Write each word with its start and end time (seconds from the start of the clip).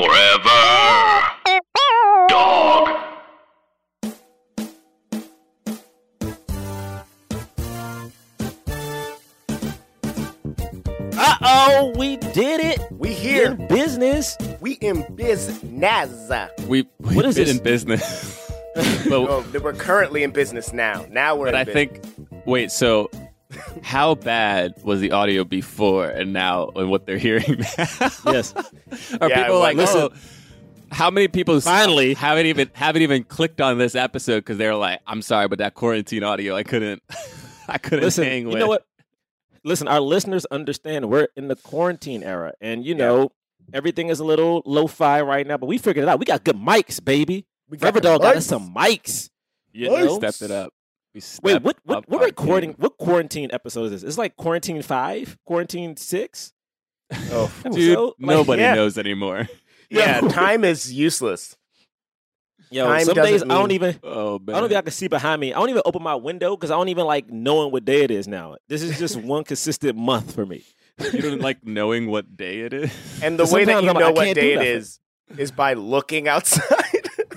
Forever. 0.00 1.28
Dog. 2.30 2.88
Uh 11.12 11.36
oh, 11.42 11.92
we 11.96 12.16
did 12.16 12.60
it. 12.60 12.80
We 12.90 13.12
here. 13.12 13.52
In 13.52 13.66
business. 13.68 14.36
We 14.60 14.72
in 14.74 15.04
business. 15.14 16.30
We 16.66 16.86
we've 16.98 17.16
What 17.16 17.24
is 17.26 17.36
been 17.36 17.46
this? 17.46 17.56
in 17.58 17.62
business. 17.62 18.52
but 18.74 19.12
Oh, 19.12 19.44
we're 19.62 19.72
currently 19.74 20.22
in 20.22 20.30
business 20.30 20.72
now. 20.72 21.04
Now 21.10 21.36
we're 21.36 21.46
but 21.46 21.54
in 21.54 21.60
I 21.60 21.64
business. 21.64 21.98
think 22.06 22.46
wait, 22.46 22.70
so 22.70 23.10
how 23.82 24.14
bad 24.14 24.74
was 24.82 25.00
the 25.00 25.12
audio 25.12 25.44
before 25.44 26.06
and 26.06 26.32
now 26.32 26.68
and 26.76 26.90
what 26.90 27.06
they're 27.06 27.18
hearing 27.18 27.58
now? 27.78 27.86
Yes. 28.26 28.54
Are 29.20 29.28
Yeah, 29.28 29.42
people 29.44 29.58
like, 29.60 29.76
listen- 29.76 30.08
oh, 30.12 30.16
how 30.92 31.10
many 31.10 31.28
people 31.28 31.60
Finally. 31.60 32.14
haven't 32.14 32.46
even 32.46 32.68
haven't 32.72 33.02
even 33.02 33.22
clicked 33.22 33.60
on 33.60 33.78
this 33.78 33.94
episode 33.94 34.40
because 34.40 34.58
they're 34.58 34.74
like, 34.74 35.00
I'm 35.06 35.22
sorry, 35.22 35.46
but 35.48 35.58
that 35.58 35.74
quarantine 35.74 36.24
audio, 36.24 36.54
I 36.56 36.64
couldn't, 36.64 37.00
I 37.68 37.78
couldn't 37.78 38.04
Listen, 38.04 38.24
hang 38.24 38.50
you 38.50 38.58
know 38.58 38.66
what? 38.66 38.84
Listen, 39.62 39.86
our 39.88 40.00
listeners 40.00 40.46
understand 40.46 41.08
we're 41.08 41.28
in 41.36 41.46
the 41.48 41.54
quarantine 41.54 42.22
era, 42.24 42.54
and 42.60 42.84
you 42.84 42.94
know 42.96 43.30
everything 43.72 44.08
is 44.08 44.18
a 44.18 44.24
little 44.24 44.62
lo-fi 44.66 45.20
right 45.20 45.46
now. 45.46 45.58
But 45.58 45.66
we 45.66 45.78
figured 45.78 46.02
it 46.02 46.08
out. 46.08 46.18
We 46.18 46.24
got 46.24 46.42
good 46.42 46.56
mics, 46.56 47.02
baby. 47.04 47.46
we 47.68 47.78
Forever 47.78 48.00
the 48.00 48.08
Dog 48.08 48.22
got 48.22 48.36
us 48.36 48.46
some 48.46 48.74
mics. 48.74 49.30
You 49.72 49.90
Mics. 49.90 50.04
know? 50.06 50.18
Stepped 50.18 50.42
it 50.42 50.50
up. 50.50 50.72
We 51.14 51.22
Wait, 51.42 51.62
what? 51.62 51.76
What? 51.84 52.08
What 52.08 52.22
recording? 52.22 52.70
game. 52.70 52.76
What 52.78 52.96
quarantine 52.96 53.50
episode 53.52 53.84
is 53.84 53.90
this? 53.90 54.02
It's 54.04 54.18
like 54.18 54.36
quarantine 54.36 54.80
five, 54.82 55.36
quarantine 55.44 55.96
six. 55.96 56.52
Oh, 57.12 57.52
Dude, 57.64 57.74
episode? 57.74 58.14
Like, 58.20 58.36
nobody 58.36 58.62
yeah. 58.62 58.74
knows 58.74 58.96
anymore. 58.96 59.48
yeah, 59.90 60.20
time 60.28 60.62
is 60.62 60.92
useless. 60.92 61.56
Yo, 62.70 62.86
Time 62.86 63.04
some 63.04 63.14
days 63.16 63.42
oh, 63.42 63.46
I 63.46 63.48
don't 63.48 63.72
even. 63.72 63.98
Oh 64.04 64.38
man, 64.38 64.54
I 64.54 64.60
don't 64.60 64.68
think 64.68 64.78
I 64.78 64.82
can 64.82 64.92
see 64.92 65.08
behind 65.08 65.40
me. 65.40 65.52
I 65.52 65.58
don't 65.58 65.70
even 65.70 65.82
open 65.84 66.02
my 66.04 66.14
window 66.14 66.56
because 66.56 66.70
I 66.70 66.76
don't 66.76 66.88
even 66.88 67.06
like 67.06 67.28
knowing 67.28 67.72
what 67.72 67.84
day 67.84 68.04
it 68.04 68.12
is 68.12 68.28
now. 68.28 68.54
This 68.68 68.82
is 68.82 68.96
just 68.96 69.16
one 69.16 69.42
consistent 69.42 69.98
month 69.98 70.32
for 70.32 70.46
me. 70.46 70.62
you 71.12 71.22
don't 71.22 71.40
like 71.40 71.66
knowing 71.66 72.06
what 72.06 72.36
day 72.36 72.60
it 72.60 72.72
is. 72.72 72.92
And 73.20 73.36
the 73.36 73.46
way 73.46 73.64
that 73.64 73.82
you 73.82 73.88
I'm 73.88 73.96
like, 73.96 74.04
know 74.04 74.12
what 74.12 74.34
day 74.36 74.52
it 74.52 74.62
is 74.62 75.00
is 75.30 75.38
is 75.38 75.50
by 75.50 75.72
looking 75.72 76.28
outside. 76.28 76.79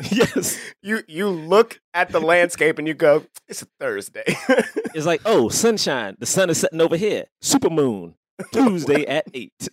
yes, 0.11 0.58
you 0.81 1.02
you 1.08 1.30
look 1.30 1.80
at 1.94 2.09
the 2.09 2.19
landscape 2.19 2.80
and 2.80 2.88
you 2.88 2.94
go, 2.94 3.25
"It's 3.47 3.61
a 3.61 3.67
Thursday." 3.80 4.23
it's 4.95 5.05
like 5.05 5.22
oh, 5.25 5.50
sunshine. 5.50 6.16
The 6.19 6.25
sun 6.25 6.50
is 6.50 6.58
setting 6.59 6.81
over 6.81 6.97
here. 6.97 7.25
Super 7.41 7.69
moon. 7.69 8.16
Tuesday 8.53 9.05
at 9.05 9.25
eight. 9.33 9.69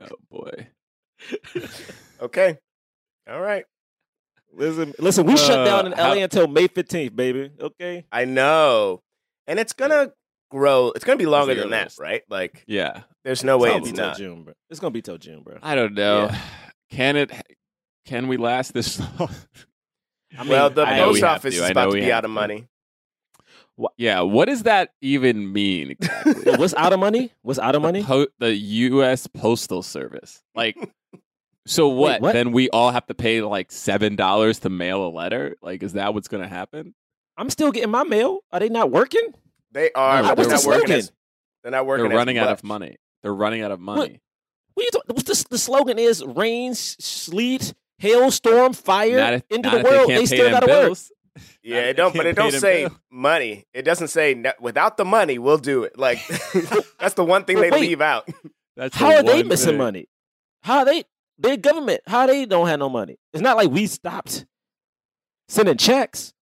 Oh 0.00 0.16
boy. 0.30 0.68
okay, 2.20 2.58
all 3.28 3.40
right. 3.40 3.64
Listen, 4.52 4.94
listen. 4.98 5.26
We 5.26 5.36
shut 5.36 5.58
Uh, 5.58 5.64
down 5.64 5.86
in 5.86 5.92
how- 5.92 6.14
LA 6.14 6.22
until 6.22 6.46
May 6.46 6.68
fifteenth, 6.68 7.16
baby. 7.16 7.50
Okay. 7.60 8.06
I 8.12 8.24
know, 8.24 9.02
and 9.46 9.58
it's 9.58 9.72
gonna 9.72 10.12
grow. 10.50 10.92
It's 10.94 11.04
gonna 11.04 11.16
be 11.18 11.26
longer 11.26 11.54
than 11.56 11.70
that, 11.70 11.94
right? 11.98 12.22
Like, 12.30 12.62
Yeah. 12.68 13.00
there's 13.24 13.42
no 13.42 13.58
way 13.58 13.70
gonna 13.70 13.78
it's 13.82 13.90
be 13.90 13.96
till 13.96 14.06
not. 14.06 14.16
June, 14.16 14.44
bro. 14.44 14.54
It's 14.70 14.78
gonna 14.78 14.92
be 14.92 15.02
till 15.02 15.18
June, 15.18 15.42
bro. 15.42 15.58
I 15.62 15.74
don't 15.74 15.94
know. 15.94 16.28
Yeah. 16.30 16.38
Can 16.92 17.16
it? 17.16 17.32
Can 18.04 18.28
we 18.28 18.36
last 18.36 18.74
this 18.74 18.98
long? 19.18 19.30
I 20.36 20.42
mean, 20.42 20.48
well, 20.50 20.70
the 20.70 20.82
I 20.82 20.96
know 20.98 21.08
we 21.08 21.20
post 21.20 21.24
office 21.24 21.56
to. 21.56 21.64
is 21.64 21.70
about 21.70 21.86
to 21.86 21.92
be 21.92 22.02
have 22.02 22.10
out 22.12 22.24
of 22.24 22.28
to. 22.30 22.34
money. 22.34 22.66
yeah. 23.96 24.20
What 24.20 24.46
does 24.46 24.64
that 24.64 24.90
even 25.00 25.52
mean? 25.52 25.96
Exactly? 26.00 26.56
What's 26.56 26.74
out 26.74 26.92
of 26.92 27.00
money? 27.00 27.32
What's 27.42 27.58
out 27.58 27.74
of 27.74 27.82
the, 27.82 27.88
money? 27.88 28.02
po- 28.02 28.26
the 28.38 28.52
U.S. 28.54 29.26
Postal 29.26 29.82
Service. 29.82 30.42
Like, 30.54 30.76
so 31.66 31.88
what? 31.88 32.20
what? 32.20 32.32
Then 32.32 32.52
we 32.52 32.68
all 32.70 32.90
have 32.90 33.06
to 33.06 33.14
pay 33.14 33.40
like 33.42 33.70
seven 33.72 34.16
dollars 34.16 34.60
to 34.60 34.68
mail 34.68 35.06
a 35.06 35.08
letter. 35.10 35.56
Like, 35.62 35.82
is 35.82 35.94
that 35.94 36.14
what's 36.14 36.28
going 36.28 36.42
to 36.42 36.48
happen? 36.48 36.94
I'm 37.36 37.50
still 37.50 37.72
getting 37.72 37.90
my 37.90 38.04
mail. 38.04 38.40
Are 38.52 38.60
they 38.60 38.68
not 38.68 38.90
working? 38.90 39.32
They 39.72 39.90
are. 39.92 40.22
No, 40.22 40.28
but 40.30 40.38
what's 40.38 40.48
they're 40.64 40.72
not 40.72 40.80
working 40.80 40.94
as. 40.96 41.12
They're 41.62 41.72
not 41.72 41.86
working. 41.86 42.08
They're 42.08 42.16
running 42.18 42.38
out 42.38 42.50
of 42.50 42.62
money. 42.64 42.96
They're 43.22 43.34
running 43.34 43.62
out 43.62 43.70
of 43.72 43.80
money. 43.80 44.20
What 44.74 44.84
you 44.84 44.90
talk- 44.92 45.04
what's 45.08 45.42
the, 45.42 45.48
the 45.50 45.58
slogan 45.58 45.98
is 45.98 46.22
rain, 46.24 46.74
sleet, 46.74 47.74
hailstorm, 48.04 48.72
fire, 48.72 49.16
Not 49.18 49.32
if, 49.34 49.42
into 49.50 49.68
not 49.70 49.78
the 49.82 49.84
world. 49.90 50.08
They, 50.10 50.16
They, 50.18 50.26
still 50.26 50.50
got 50.50 50.60
to 50.60 50.66
work. 50.66 50.98
Yeah, 51.64 51.80
Not 51.80 51.88
it 51.88 51.96
don't. 51.96 52.14
But 52.16 52.26
it 52.26 52.36
can't 52.36 52.52
don't 52.52 52.60
say 52.60 52.82
bills. 52.84 52.98
money. 53.10 53.64
It 53.72 53.82
doesn't 53.82 54.08
say 54.08 54.34
"No- 54.34 54.52
without 54.60 54.96
the 54.96 55.04
money 55.04 55.38
we'll 55.38 55.58
do 55.58 55.82
it. 55.84 55.98
Like 55.98 56.18
that's 57.00 57.14
the 57.14 57.24
one 57.24 57.44
thing 57.44 57.56
But 57.56 57.62
they 57.62 57.70
wait. 57.70 57.80
leave 57.80 58.00
out. 58.00 58.28
That's 58.76 58.94
How 58.96 59.10
the 59.10 59.16
are 59.18 59.22
they 59.22 59.42
missing 59.42 59.70
thing. 59.70 59.78
money? 59.78 60.06
How 60.62 60.78
are 60.80 60.84
they? 60.84 61.04
Their 61.38 61.56
government. 61.56 62.02
How 62.06 62.26
they 62.26 62.44
don't 62.46 62.68
have 62.68 62.78
no 62.78 62.88
money? 62.88 63.16
It's 63.32 63.42
not 63.42 63.56
like 63.56 63.70
we 63.70 63.86
stopped 63.86 64.46
sending 65.48 65.76
checks. 65.76 66.32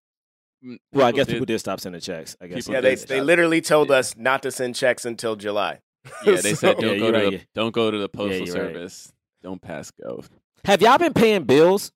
Mm, 0.65 0.77
Well, 0.93 1.07
I 1.07 1.13
guess 1.13 1.27
did- 1.27 1.35
people 1.35 1.47
did 1.47 1.59
stop 1.61 1.81
sending 1.81 2.01
checks. 2.03 2.37
I 2.41 2.49
guess. 2.49 2.57
People 2.67 2.75
Yeah, 2.75 2.81
did 2.83 2.91
they 2.91 2.97
stop. 2.97 3.09
they 3.09 3.21
literally 3.23 3.61
told 3.63 3.91
us 3.91 4.15
not 4.17 4.43
to 4.43 4.51
send 4.51 4.75
checks 4.75 5.05
until 5.07 5.37
July. 5.37 5.81
Yeah, 6.27 6.41
they 6.41 6.55
said 6.55 6.77
don't 6.79 6.95
Yeah, 6.95 6.99
go 6.99 7.13
to 7.13 7.19
right, 7.19 7.25
the, 7.31 7.37
yeah. 7.37 7.43
don't 7.55 7.73
go 7.73 7.91
to 7.91 7.97
the 7.99 8.09
postal 8.09 8.47
you're 8.47 8.57
right. 8.57 8.75
service. 8.75 9.13
Don't 9.43 9.63
pass 9.63 9.91
go. 9.93 10.23
Have 10.65 10.81
y'all 10.83 10.99
been 10.99 11.13
paying 11.15 11.45
bills? 11.45 11.93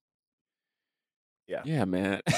Yeah, 1.47 1.61
Yeah, 1.65 1.85
man. 1.85 2.21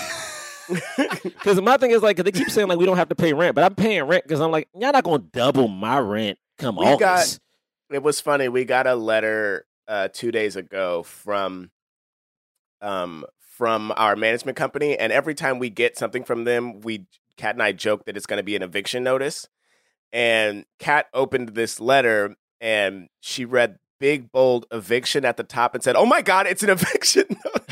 Because 1.23 1.59
my 1.61 1.77
thing 1.77 1.89
is 1.89 2.03
like, 2.03 2.17
they 2.17 2.31
keep 2.31 2.49
saying 2.51 2.67
like 2.67 2.77
we 2.77 2.85
don't 2.85 2.97
have 2.97 3.09
to 3.09 3.15
pay 3.15 3.33
rent, 3.33 3.55
but 3.55 3.63
I'm 3.63 3.73
paying 3.73 4.03
rent 4.03 4.23
because 4.23 4.39
I'm 4.39 4.51
like, 4.51 4.67
y'all 4.75 4.91
not 4.91 5.03
gonna 5.03 5.17
double 5.17 5.67
my 5.67 5.97
rent 5.97 6.37
come 6.59 6.75
We 6.77 6.85
got- 6.85 7.01
August. 7.21 7.39
it 7.91 8.03
was 8.03 8.21
funny. 8.21 8.49
We 8.49 8.65
got 8.65 8.85
a 8.85 8.93
letter 8.93 9.65
uh, 9.87 10.09
two 10.13 10.31
days 10.31 10.55
ago 10.55 11.01
from 11.03 11.71
um 12.81 13.25
from 13.39 13.91
our 13.97 14.15
management 14.15 14.57
company, 14.57 14.95
and 14.97 15.11
every 15.11 15.33
time 15.33 15.57
we 15.57 15.71
get 15.71 15.97
something 15.97 16.23
from 16.23 16.43
them, 16.43 16.81
we 16.81 17.07
Kat 17.35 17.55
and 17.55 17.63
I 17.63 17.71
joke 17.71 18.05
that 18.05 18.15
it's 18.15 18.25
going 18.27 18.37
to 18.37 18.43
be 18.43 18.55
an 18.55 18.61
eviction 18.61 19.03
notice. 19.03 19.47
And 20.13 20.65
Kat 20.77 21.07
opened 21.15 21.49
this 21.55 21.79
letter, 21.79 22.35
and 22.61 23.09
she 23.21 23.43
read 23.43 23.79
big 23.99 24.31
bold 24.31 24.65
eviction 24.71 25.25
at 25.25 25.37
the 25.37 25.43
top 25.43 25.73
and 25.75 25.83
said, 25.83 25.95
"Oh 25.95 26.05
my 26.05 26.21
god, 26.21 26.47
it's 26.47 26.63
an 26.63 26.69
eviction!" 26.77 27.25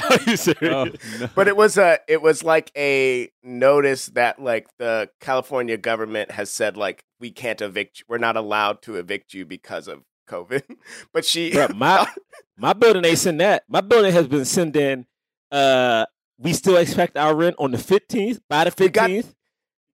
Are 0.10 0.20
you 0.26 0.38
serious? 0.38 0.58
Oh, 0.64 0.86
no. 1.20 1.30
but 1.36 1.48
it 1.48 1.56
was 1.58 1.78
a 1.78 2.00
it 2.08 2.22
was 2.22 2.44
like 2.44 2.72
a 2.78 3.30
notice 3.44 4.08
that 4.08 4.42
like 4.42 4.68
the 4.78 5.10
California 5.22 5.78
government 5.78 6.32
has 6.32 6.52
said 6.52 6.78
like 6.78 7.04
we 7.20 7.32
can't 7.32 7.62
evict 7.62 8.00
you. 8.00 8.06
We're 8.08 8.18
not 8.18 8.38
allowed 8.38 8.82
to 8.84 8.96
evict 8.96 9.34
you 9.34 9.46
because 9.46 9.88
of 9.88 10.04
COVID. 10.30 10.64
but 11.14 11.26
she 11.26 11.52
Bruh, 11.52 11.74
my 11.76 12.08
my 12.58 12.74
building 12.74 13.06
ain't 13.06 13.18
send 13.18 13.40
that. 13.42 13.64
My 13.68 13.82
building 13.82 14.14
has 14.14 14.28
been 14.28 14.46
sending. 14.46 15.06
Uh, 15.52 16.06
we 16.38 16.54
still 16.54 16.78
expect 16.78 17.18
our 17.18 17.34
rent 17.36 17.56
on 17.58 17.72
the 17.72 17.78
fifteenth. 17.78 18.40
By 18.50 18.66
the 18.66 18.74
We 18.78 18.90
got- 18.90 19.10
fifteenth. 19.10 19.36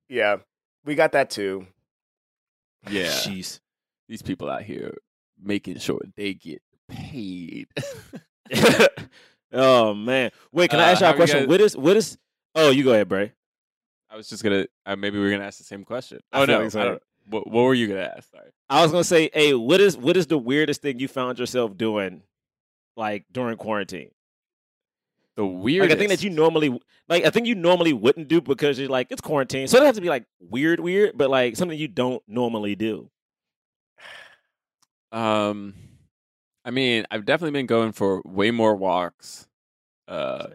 yeah, 0.10 0.38
we 0.84 0.96
got 0.96 1.12
that 1.14 1.30
too. 1.30 1.68
yeah, 2.90 3.06
Jeez. 3.06 3.60
these 4.10 4.22
people 4.22 4.50
out 4.50 4.64
here 4.64 4.98
making 5.44 5.78
sure 5.80 6.02
they 6.16 6.34
get 6.34 6.62
paid. 6.90 7.68
oh 9.52 9.94
man. 9.94 10.32
Wait, 10.52 10.70
can 10.70 10.80
I 10.80 10.90
Uh, 10.90 10.92
ask 10.92 11.02
y'all 11.02 11.10
a 11.10 11.14
you 11.14 11.18
question? 11.18 11.40
guys- 11.42 11.48
What 11.48 11.62
is 11.62 11.78
what 11.78 11.98
is? 11.98 12.18
Oh, 12.56 12.70
you 12.70 12.84
go 12.84 12.92
ahead, 12.94 13.08
Bray. 13.10 13.34
I 14.10 14.16
was 14.16 14.28
just 14.30 14.44
gonna. 14.44 14.68
Uh, 14.86 14.96
maybe 14.96 15.20
we 15.20 15.26
are 15.28 15.32
gonna 15.32 15.46
ask 15.46 15.58
the 15.58 15.64
same 15.64 15.84
question. 15.84 16.20
Oh 16.32 16.46
no, 16.46 16.62
like. 16.62 16.76
I 16.76 16.98
what, 17.30 17.48
what 17.50 17.64
were 17.64 17.74
you 17.74 17.88
gonna 17.88 18.12
ask? 18.16 18.30
Sorry. 18.32 18.50
I 18.70 18.82
was 18.84 18.92
gonna 18.92 19.04
say, 19.04 19.30
hey, 19.34 19.54
what 19.54 19.80
is 19.82 19.98
what 19.98 20.18
is 20.18 20.28
the 20.28 20.38
weirdest 20.38 20.82
thing 20.82 21.00
you 21.00 21.08
found 21.08 21.40
yourself 21.40 21.76
doing, 21.78 22.22
like 22.96 23.26
during 23.32 23.58
quarantine? 23.58 24.12
The 25.36 25.46
weirdest. 25.46 25.90
Like 25.90 25.98
a 25.98 26.00
thing 26.00 26.10
that 26.10 26.22
you 26.24 26.30
normally 26.30 26.80
like 27.10 27.24
a 27.24 27.32
thing 27.32 27.46
you 27.46 27.56
normally 27.56 27.92
wouldn't 27.94 28.28
do 28.28 28.40
because 28.40 28.78
you're 28.78 28.90
like 28.90 29.08
it's 29.10 29.22
quarantine. 29.22 29.68
So 29.68 29.78
it 29.78 29.80
doesn't 29.80 29.88
have 29.88 29.96
to 29.96 30.02
be 30.02 30.10
like 30.10 30.26
weird, 30.40 30.80
weird, 30.80 31.18
but 31.18 31.32
like 31.32 31.56
something 31.56 31.78
you 31.78 31.88
don't 31.88 32.22
normally 32.28 32.76
do. 32.76 33.10
Um, 35.14 35.74
I 36.66 36.72
mean, 36.72 37.06
I've 37.12 37.26
definitely 37.26 37.58
been 37.58 37.68
going 37.68 37.92
for 37.94 38.22
way 38.26 38.52
more 38.52 38.76
walks. 38.76 39.48
Uh, 40.08 40.48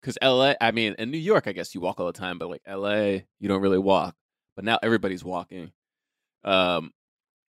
because 0.00 0.16
LA, 0.22 0.54
I 0.60 0.70
mean, 0.70 0.94
in 0.98 1.10
New 1.10 1.18
York, 1.18 1.48
I 1.48 1.52
guess 1.52 1.74
you 1.74 1.80
walk 1.80 1.98
all 1.98 2.06
the 2.06 2.12
time, 2.12 2.38
but 2.38 2.48
like 2.48 2.62
LA, 2.68 3.22
you 3.40 3.48
don't 3.48 3.60
really 3.60 3.78
walk. 3.78 4.14
But 4.54 4.64
now 4.64 4.78
everybody's 4.82 5.24
walking. 5.24 5.72
Um, 6.44 6.92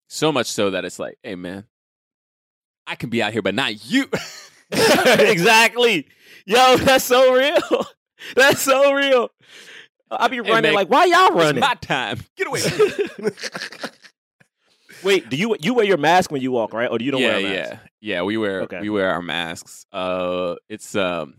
so 0.09 0.31
much 0.31 0.47
so 0.47 0.71
that 0.71 0.83
it's 0.83 0.97
like, 0.99 1.19
hey 1.21 1.35
man, 1.35 1.65
I 2.87 2.95
can 2.95 3.09
be 3.11 3.21
out 3.21 3.31
here, 3.33 3.41
but 3.43 3.53
not 3.53 3.85
you. 3.91 4.09
exactly. 4.71 6.07
Yo, 6.45 6.77
that's 6.79 7.05
so 7.05 7.33
real. 7.33 7.85
That's 8.35 8.61
so 8.61 8.93
real. 8.93 9.29
I'll 10.09 10.27
be 10.27 10.37
Hey, 10.37 10.41
running 10.49 10.63
man, 10.63 10.73
like, 10.73 10.89
why 10.89 11.05
y'all 11.05 11.27
it's 11.27 11.35
running? 11.35 11.59
my 11.59 11.75
time. 11.75 12.19
Get 12.35 12.47
away. 12.47 12.61
Wait, 15.03 15.29
do 15.29 15.37
you 15.37 15.55
you 15.59 15.73
wear 15.73 15.85
your 15.85 15.97
mask 15.97 16.31
when 16.31 16.41
you 16.41 16.51
walk, 16.51 16.73
right? 16.73 16.89
Or 16.89 16.97
do 16.97 17.05
you 17.05 17.11
don't 17.11 17.21
yeah, 17.21 17.27
wear 17.27 17.39
a 17.39 17.43
mask? 17.43 17.71
yeah, 17.71 17.79
yeah. 18.01 18.21
We 18.23 18.37
wear 18.37 18.61
Okay. 18.63 18.81
we 18.81 18.89
wear 18.89 19.09
our 19.11 19.21
masks. 19.21 19.85
Uh, 19.91 20.55
it's 20.69 20.95
um, 20.95 21.35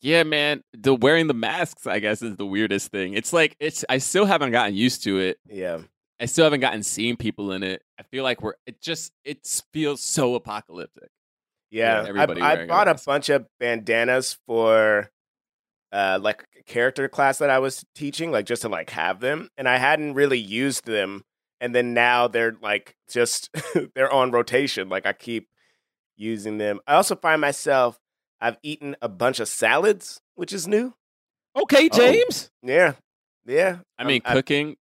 yeah, 0.00 0.22
man. 0.22 0.62
The 0.72 0.94
wearing 0.94 1.26
the 1.26 1.34
masks, 1.34 1.86
I 1.86 1.98
guess, 1.98 2.22
is 2.22 2.36
the 2.36 2.46
weirdest 2.46 2.90
thing. 2.90 3.14
It's 3.14 3.32
like 3.32 3.56
it's. 3.60 3.84
I 3.88 3.98
still 3.98 4.26
haven't 4.26 4.52
gotten 4.52 4.74
used 4.74 5.04
to 5.04 5.18
it. 5.18 5.38
Yeah. 5.48 5.78
I 6.20 6.26
still 6.26 6.44
haven't 6.44 6.60
gotten 6.60 6.82
seeing 6.84 7.16
people 7.16 7.50
in 7.52 7.62
it. 7.64 7.82
I 7.98 8.04
feel 8.04 8.22
like 8.22 8.40
we're. 8.42 8.54
It 8.66 8.80
just 8.80 9.12
it 9.24 9.38
feels 9.72 10.00
so 10.00 10.34
apocalyptic. 10.36 11.10
Yeah, 11.70 12.04
Yeah, 12.04 12.12
I, 12.20 12.22
I 12.22 12.26
wearing 12.26 12.60
a 12.62 12.66
bought 12.66 12.86
a 12.88 12.94
bunch 13.04 13.30
of 13.30 13.46
bandanas 13.58 14.38
for 14.46 15.10
uh 15.92 16.18
like 16.22 16.44
a 16.58 16.62
character 16.62 17.08
class 17.08 17.38
that 17.38 17.50
I 17.50 17.58
was 17.58 17.84
teaching, 17.96 18.30
like 18.30 18.46
just 18.46 18.62
to 18.62 18.68
like 18.68 18.90
have 18.90 19.18
them, 19.20 19.48
and 19.56 19.68
I 19.68 19.78
hadn't 19.78 20.14
really 20.14 20.38
used 20.38 20.84
them, 20.86 21.24
and 21.60 21.74
then 21.74 21.94
now 21.94 22.28
they're 22.28 22.56
like 22.62 22.96
just 23.10 23.50
they're 23.94 24.12
on 24.12 24.30
rotation. 24.30 24.88
Like 24.88 25.06
I 25.06 25.12
keep 25.12 25.48
using 26.16 26.58
them. 26.58 26.80
I 26.86 26.94
also 26.94 27.16
find 27.16 27.40
myself 27.40 27.98
I've 28.40 28.58
eaten 28.62 28.96
a 29.00 29.08
bunch 29.08 29.40
of 29.40 29.48
salads, 29.48 30.20
which 30.34 30.52
is 30.52 30.68
new. 30.68 30.94
Okay, 31.56 31.88
Oh. 31.92 31.96
James. 31.96 32.50
Yeah, 32.62 32.94
yeah. 33.46 33.78
I 33.98 34.02
um, 34.02 34.08
mean, 34.08 34.22
I'm- 34.24 34.36
cooking. 34.36 34.76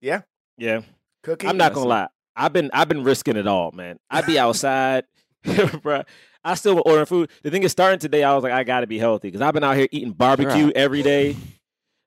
Yeah, 0.00 0.22
yeah. 0.56 0.82
cooking. 1.24 1.48
I'm 1.50 1.56
not 1.56 1.72
gonna 1.74 1.88
lie. 1.88 2.08
I've 2.36 2.52
been 2.52 2.70
I've 2.72 2.88
been 2.88 3.02
risking 3.04 3.36
it 3.36 3.48
all, 3.48 3.72
man. 3.72 3.98
I'd 4.08 4.26
be 4.26 4.38
outside, 4.38 5.04
bruh. 5.44 6.04
I 6.44 6.54
still 6.54 6.74
been 6.76 6.84
ordering 6.86 7.06
food. 7.06 7.30
The 7.42 7.50
thing 7.50 7.64
is, 7.64 7.72
starting 7.72 7.98
today, 7.98 8.22
I 8.22 8.32
was 8.32 8.44
like, 8.44 8.52
I 8.52 8.62
got 8.62 8.80
to 8.80 8.86
be 8.86 8.96
healthy 8.98 9.26
because 9.28 9.40
I've 9.40 9.52
been 9.54 9.64
out 9.64 9.76
here 9.76 9.88
eating 9.90 10.12
barbecue 10.12 10.66
Right. 10.66 10.76
every 10.76 11.02
day. 11.02 11.36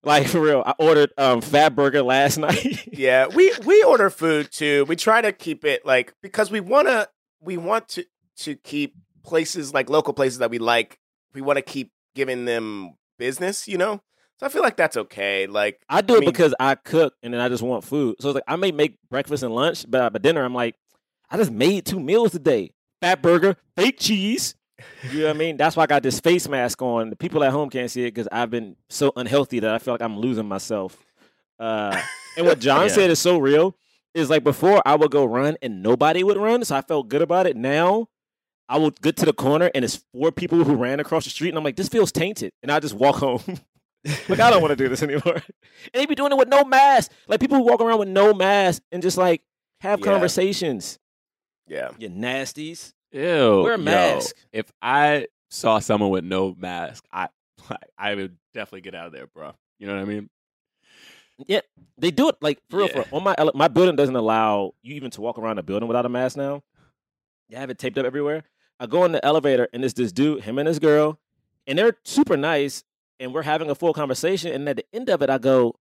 Like 0.04 0.28
for 0.28 0.42
real, 0.42 0.64
I 0.66 0.74
ordered 0.80 1.12
um 1.18 1.42
fat 1.42 1.76
burger 1.76 2.02
last 2.02 2.38
night. 2.40 2.88
Yeah, 2.92 3.28
we 3.28 3.54
we 3.66 3.84
order 3.84 4.10
food 4.10 4.52
too. 4.52 4.86
We 4.86 4.96
try 4.96 5.22
to 5.22 5.32
keep 5.32 5.64
it 5.64 5.86
like 5.86 6.14
because 6.22 6.50
we 6.50 6.60
want 6.60 6.88
to 6.88 7.08
we 7.40 7.58
want 7.58 7.88
to 7.90 8.06
to 8.38 8.56
keep 8.56 8.96
places 9.24 9.74
like 9.74 9.90
local 9.90 10.14
places 10.14 10.40
that 10.40 10.50
we 10.50 10.60
like. 10.60 10.98
We 11.34 11.42
want 11.42 11.58
to 11.58 11.62
keep 11.62 11.92
giving 12.16 12.46
them 12.46 12.96
business, 13.18 13.68
you 13.68 13.78
know. 13.78 14.02
So 14.40 14.48
I 14.48 14.50
feel 14.50 14.64
like 14.64 14.76
that's 14.76 14.98
okay. 14.98 15.46
Like 15.46 15.80
I 15.88 16.02
do 16.02 16.16
I 16.16 16.18
it 16.18 16.26
because 16.26 16.56
I 16.60 16.74
cook 16.74 17.14
and 17.22 17.32
then 17.34 17.40
I 17.40 17.48
just 17.48 17.62
want 17.62 17.84
food. 17.84 18.16
So 18.20 18.30
it's 18.30 18.36
like 18.36 18.44
I 18.48 18.56
may 18.56 18.72
make 18.72 18.98
breakfast 19.10 19.44
and 19.44 19.54
lunch, 19.54 19.86
but 19.88 20.14
but 20.14 20.24
dinner 20.24 20.44
I'm 20.44 20.56
like, 20.56 20.76
I 21.30 21.38
just 21.38 21.52
made 21.52 21.86
two 21.86 22.00
meals 22.00 22.32
today. 22.32 22.72
Fat 23.02 23.22
burger, 23.22 23.56
fake 23.76 24.00
cheese. 24.00 24.56
You 25.12 25.20
know 25.22 25.28
what 25.28 25.36
I 25.36 25.40
mean? 25.40 25.58
That's 25.58 25.76
why 25.76 25.84
I 25.84 25.88
got 25.88 26.04
this 26.04 26.20
face 26.20 26.48
mask 26.48 26.82
on. 26.82 27.10
The 27.10 27.16
people 27.16 27.44
at 27.44 27.52
home 27.52 27.70
can't 27.70 27.90
see 27.90 28.04
it 28.04 28.14
because 28.14 28.28
I've 28.32 28.50
been 28.50 28.76
so 28.90 29.12
unhealthy 29.16 29.60
that 29.60 29.74
I 29.74 29.80
feel 29.80 29.94
like 29.94 30.02
I'm 30.02 30.18
losing 30.20 30.48
myself. 30.48 30.98
Uh, 31.60 32.02
and 32.38 32.46
what 32.46 32.60
John 32.60 32.84
Yeah. 32.84 32.88
said 32.94 33.10
is 33.10 33.20
so 33.20 33.38
real. 33.38 33.76
Is 34.14 34.30
like 34.30 34.44
before 34.44 34.82
I 34.86 34.96
would 34.96 35.10
go 35.12 35.24
run 35.26 35.56
and 35.62 35.82
nobody 35.82 36.24
would 36.24 36.38
run, 36.38 36.66
so 36.66 36.76
I 36.76 36.82
felt 36.82 37.08
good 37.08 37.22
about 37.22 37.48
it. 37.48 37.56
Now 37.56 38.10
I 38.68 38.78
will 38.78 38.92
get 38.92 39.16
to 39.18 39.26
the 39.26 39.34
corner 39.34 39.72
and 39.74 39.86
it's 39.86 40.04
four 40.14 40.32
people 40.32 40.64
who 40.64 40.76
ran 40.76 41.00
across 41.00 41.24
the 41.24 41.30
street, 41.30 41.50
and 41.50 41.58
I'm 41.58 41.64
like, 41.64 41.78
this 41.78 41.88
feels 41.90 42.12
tainted, 42.12 42.52
and 42.62 42.72
I 42.72 42.80
just 42.82 42.94
walk 42.94 43.18
home. 43.18 43.42
like 44.28 44.40
I 44.40 44.50
don't 44.50 44.62
want 44.62 44.72
to 44.72 44.76
do 44.76 44.90
this 44.90 45.02
anymore. 45.04 45.36
And 45.36 45.94
they 45.94 46.06
be 46.06 46.16
doing 46.16 46.32
it 46.32 46.38
with 46.38 46.48
no 46.50 46.64
mask. 46.66 47.12
Like 47.28 47.40
people 47.40 47.58
who 47.58 47.64
walk 47.64 47.80
around 47.82 48.00
with 48.00 48.10
no 48.10 48.34
mask 48.34 48.82
and 48.92 49.02
just 49.02 49.18
like 49.18 49.42
have 49.80 50.00
Yeah. 50.00 50.06
conversations. 50.06 51.00
yeah, 51.68 51.92
You 51.98 52.10
nasties. 52.10 52.94
Ew. 53.12 53.62
Wear 53.64 53.74
a 53.74 53.78
yo, 53.78 53.84
mask. 53.84 54.36
if 54.52 54.72
I 54.82 55.28
saw 55.50 55.80
someone 55.80 56.10
with 56.10 56.24
no 56.24 56.56
mask, 56.58 57.04
I 57.12 57.28
I 57.98 58.16
would 58.16 58.38
definitely 58.54 58.82
get 58.82 58.96
out 58.96 59.08
of 59.08 59.14
there, 59.14 59.28
bro. 59.28 59.54
You 59.80 59.88
know 59.88 59.96
what 59.96 60.02
I 60.02 60.06
mean? 60.06 60.30
Yeah, 61.48 61.62
they 61.98 62.12
do 62.12 62.30
it 62.30 62.36
like 62.42 62.60
for 62.70 62.78
real. 62.78 62.88
Yeah. 62.88 63.04
For 63.04 63.16
on 63.16 63.24
my 63.24 63.36
my 63.54 63.68
building 63.68 63.96
doesn't 63.96 64.16
allow 64.16 64.74
you 64.82 64.96
even 64.96 65.12
to 65.12 65.22
walk 65.22 65.38
around 65.38 65.58
the 65.58 65.64
building 65.64 65.88
without 65.88 66.06
a 66.06 66.10
mask 66.10 66.38
now. 66.38 66.64
They 67.50 67.58
have 67.58 67.70
it 67.70 67.78
taped 67.78 67.98
up 67.98 68.06
everywhere. 68.06 68.44
I 68.80 68.86
go 68.86 69.06
in 69.06 69.12
the 69.12 69.24
elevator 69.26 69.68
and 69.74 69.84
it's 69.84 69.94
this 69.94 70.12
dude, 70.12 70.44
him 70.44 70.58
and 70.58 70.68
his 70.68 70.80
girl, 70.80 71.20
and 71.68 71.78
they're 71.78 71.98
super 72.04 72.38
nice. 72.38 72.84
And 73.20 73.34
we're 73.36 73.44
having 73.44 73.70
a 73.70 73.76
full 73.76 73.94
conversation. 73.94 74.52
And 74.52 74.68
at 74.68 74.78
the 74.78 74.86
end 74.94 75.08
of 75.10 75.22
it, 75.22 75.30
I 75.30 75.38
go, 75.38 75.76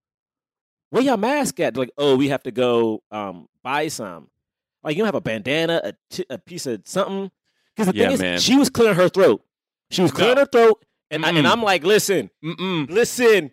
"Where 0.91 1.03
y'all 1.03 1.17
mask 1.17 1.59
at?" 1.61 1.73
They're 1.75 1.85
like, 1.85 1.93
"Oh, 1.97 2.17
we 2.17 2.29
have 2.29 2.43
to 2.43 2.51
go 2.51 3.03
um, 3.11 3.47
buy 3.63 3.89
some." 3.89 4.29
Like 4.83 4.97
you 4.97 5.01
don't 5.03 5.07
have 5.09 5.15
a 5.15 5.21
bandana, 5.21 5.81
a, 5.85 5.93
t- 6.11 6.27
a 6.31 6.39
piece 6.39 6.67
of 6.67 6.83
something. 6.85 7.31
Because 7.77 7.93
the 7.93 7.99
Yeah, 7.99 8.07
thing 8.07 8.15
is, 8.15 8.21
man. 8.21 8.39
she 8.39 8.57
was 8.57 8.71
clearing 8.71 8.97
her 8.97 9.09
throat. 9.09 9.45
She 9.91 10.03
was 10.03 10.11
clearing 10.13 10.37
No. 10.37 10.43
her 10.43 10.47
throat, 10.47 10.85
and 11.11 11.25
I, 11.25 11.31
and 11.31 11.47
I'm 11.47 11.63
like, 11.63 11.85
"Listen, 11.85 12.31
Mm-mm. 12.45 12.89
listen, 12.91 13.51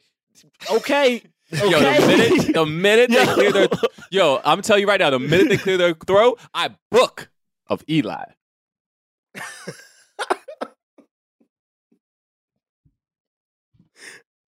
okay." 0.72 1.22
Okay. 1.54 1.70
Yo, 1.72 1.80
the 1.80 2.08
minute 2.08 2.54
the 2.54 2.66
minute 2.66 3.10
they 3.10 3.26
clear 3.34 3.52
their 3.54 3.68
yo, 4.12 4.42
I'm 4.44 4.62
telling 4.62 4.82
you 4.82 4.88
right 4.88 5.00
now, 5.00 5.10
the 5.12 5.20
minute 5.20 5.48
they 5.50 5.58
clear 5.58 5.78
their 5.78 5.94
throat, 5.94 6.40
I 6.54 6.72
book 6.92 7.30
of 7.68 7.84
Eli. 7.90 8.24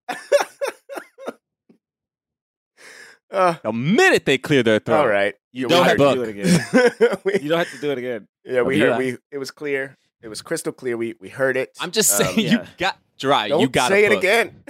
Uh, 3.30 3.54
The 3.62 3.72
minute 3.72 4.24
they 4.26 4.38
clear 4.38 4.62
their 4.62 4.78
throat. 4.78 4.96
all 5.00 5.08
right. 5.08 5.34
You 5.52 5.68
don't 5.68 5.82
we 5.82 5.88
have 5.88 5.96
to 5.98 6.14
do 6.14 6.22
it 6.22 6.28
again. 6.28 7.18
we, 7.24 7.32
You 7.40 7.48
don't 7.48 7.58
have 7.58 7.70
to 7.72 7.80
do 7.80 7.90
it 7.90 7.98
again. 7.98 8.28
yeah, 8.44 8.62
we 8.62 8.74
Of 8.74 8.80
heard. 8.80 8.88
Eli. 9.02 9.12
We 9.12 9.16
it 9.32 9.38
was 9.38 9.50
clear. 9.50 9.96
It 10.22 10.28
was 10.28 10.42
crystal 10.42 10.72
clear. 10.72 10.96
We 10.96 11.14
we 11.20 11.28
heard 11.28 11.56
it. 11.56 11.70
I'm 11.80 11.90
just 11.90 12.18
Um, 12.20 12.26
saying 12.26 12.38
you 12.38 12.58
yeah. 12.58 12.66
got 12.78 12.98
dry. 13.18 13.48
Don't 13.48 13.60
you 13.60 13.68
got 13.68 13.88
say 13.88 14.04
it 14.04 14.12
again. 14.12 14.62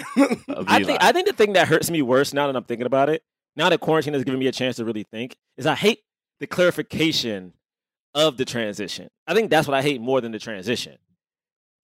I 0.49 0.83
think 0.85 1.03
I 1.03 1.13
think 1.13 1.27
the 1.27 1.33
thing 1.35 1.53
that 1.55 1.69
hurts 1.69 1.91
me 1.91 2.03
worse 2.03 2.33
now 2.35 2.47
that 2.47 2.57
I'm 2.57 2.65
thinking 2.65 2.87
about 2.87 3.09
it, 3.09 3.23
now 3.57 3.69
that 3.69 3.81
quarantine 3.81 4.15
has 4.15 4.25
given 4.25 4.39
me 4.41 4.47
a 4.47 4.53
chance 4.53 4.77
to 4.77 4.85
really 4.85 5.05
think, 5.05 5.37
is 5.57 5.67
I 5.67 5.75
hate 5.75 6.01
the 6.41 6.47
clarification 6.47 7.53
of 8.15 8.37
the 8.37 8.45
transition. 8.45 9.09
I 9.27 9.35
think 9.35 9.51
that's 9.51 9.67
what 9.69 9.75
I 9.75 9.83
hate 9.83 10.01
more 10.01 10.21
than 10.21 10.33
the 10.33 10.39
transition. 10.39 10.97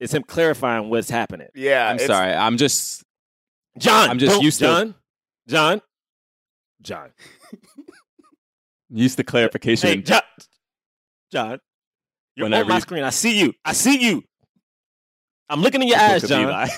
It's 0.00 0.12
him 0.12 0.22
clarifying 0.24 0.90
what's 0.90 1.08
happening. 1.10 1.48
yeah, 1.54 1.88
I'm 1.88 1.98
sorry. 1.98 2.32
I'm 2.32 2.56
just 2.56 3.02
John, 3.78 4.10
I'm 4.10 4.18
just 4.18 4.34
don't- 4.34 4.44
used 4.44 4.58
to- 4.60 4.94
John, 5.48 5.80
John, 6.82 7.10
Use 8.90 9.14
the 9.16 9.24
clarification. 9.24 9.88
Hey, 9.88 9.96
John, 10.02 10.20
John. 11.32 11.58
You're 12.36 12.46
Whenever 12.46 12.64
on 12.64 12.68
my 12.68 12.74
you- 12.76 12.80
screen. 12.82 13.04
I 13.04 13.10
see 13.10 13.38
you. 13.40 13.52
I 13.64 13.72
see 13.72 14.00
you. 14.04 14.22
I'm 15.48 15.60
looking 15.62 15.82
in 15.82 15.88
your 15.88 15.98
eyes, 15.98 16.26
John. 16.26 16.68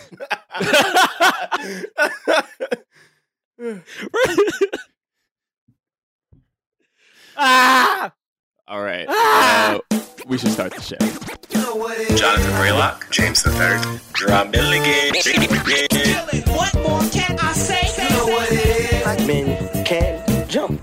Ah! 7.36 8.12
All 8.68 8.82
right. 8.82 9.06
Ah! 9.08 9.78
Uh, 9.90 10.00
we 10.26 10.38
should 10.38 10.50
start 10.52 10.72
the 10.74 10.80
show. 10.80 10.96
Jonathan 12.16 12.52
Braylock, 12.52 13.10
James 13.10 13.42
the 13.42 13.50
Third, 13.52 13.80
Jerah 14.16 14.44
Milligan. 14.50 15.14
What 16.54 16.74
more 16.74 17.02
can 17.10 17.38
I 17.38 17.52
say? 17.52 18.02
You 18.02 18.10
know 18.16 18.26
what 18.26 18.50
it 18.50 18.94
is. 18.94 19.02
Black 19.02 19.26
men 19.26 19.75
can't 20.46 20.80
jump. 20.80 20.82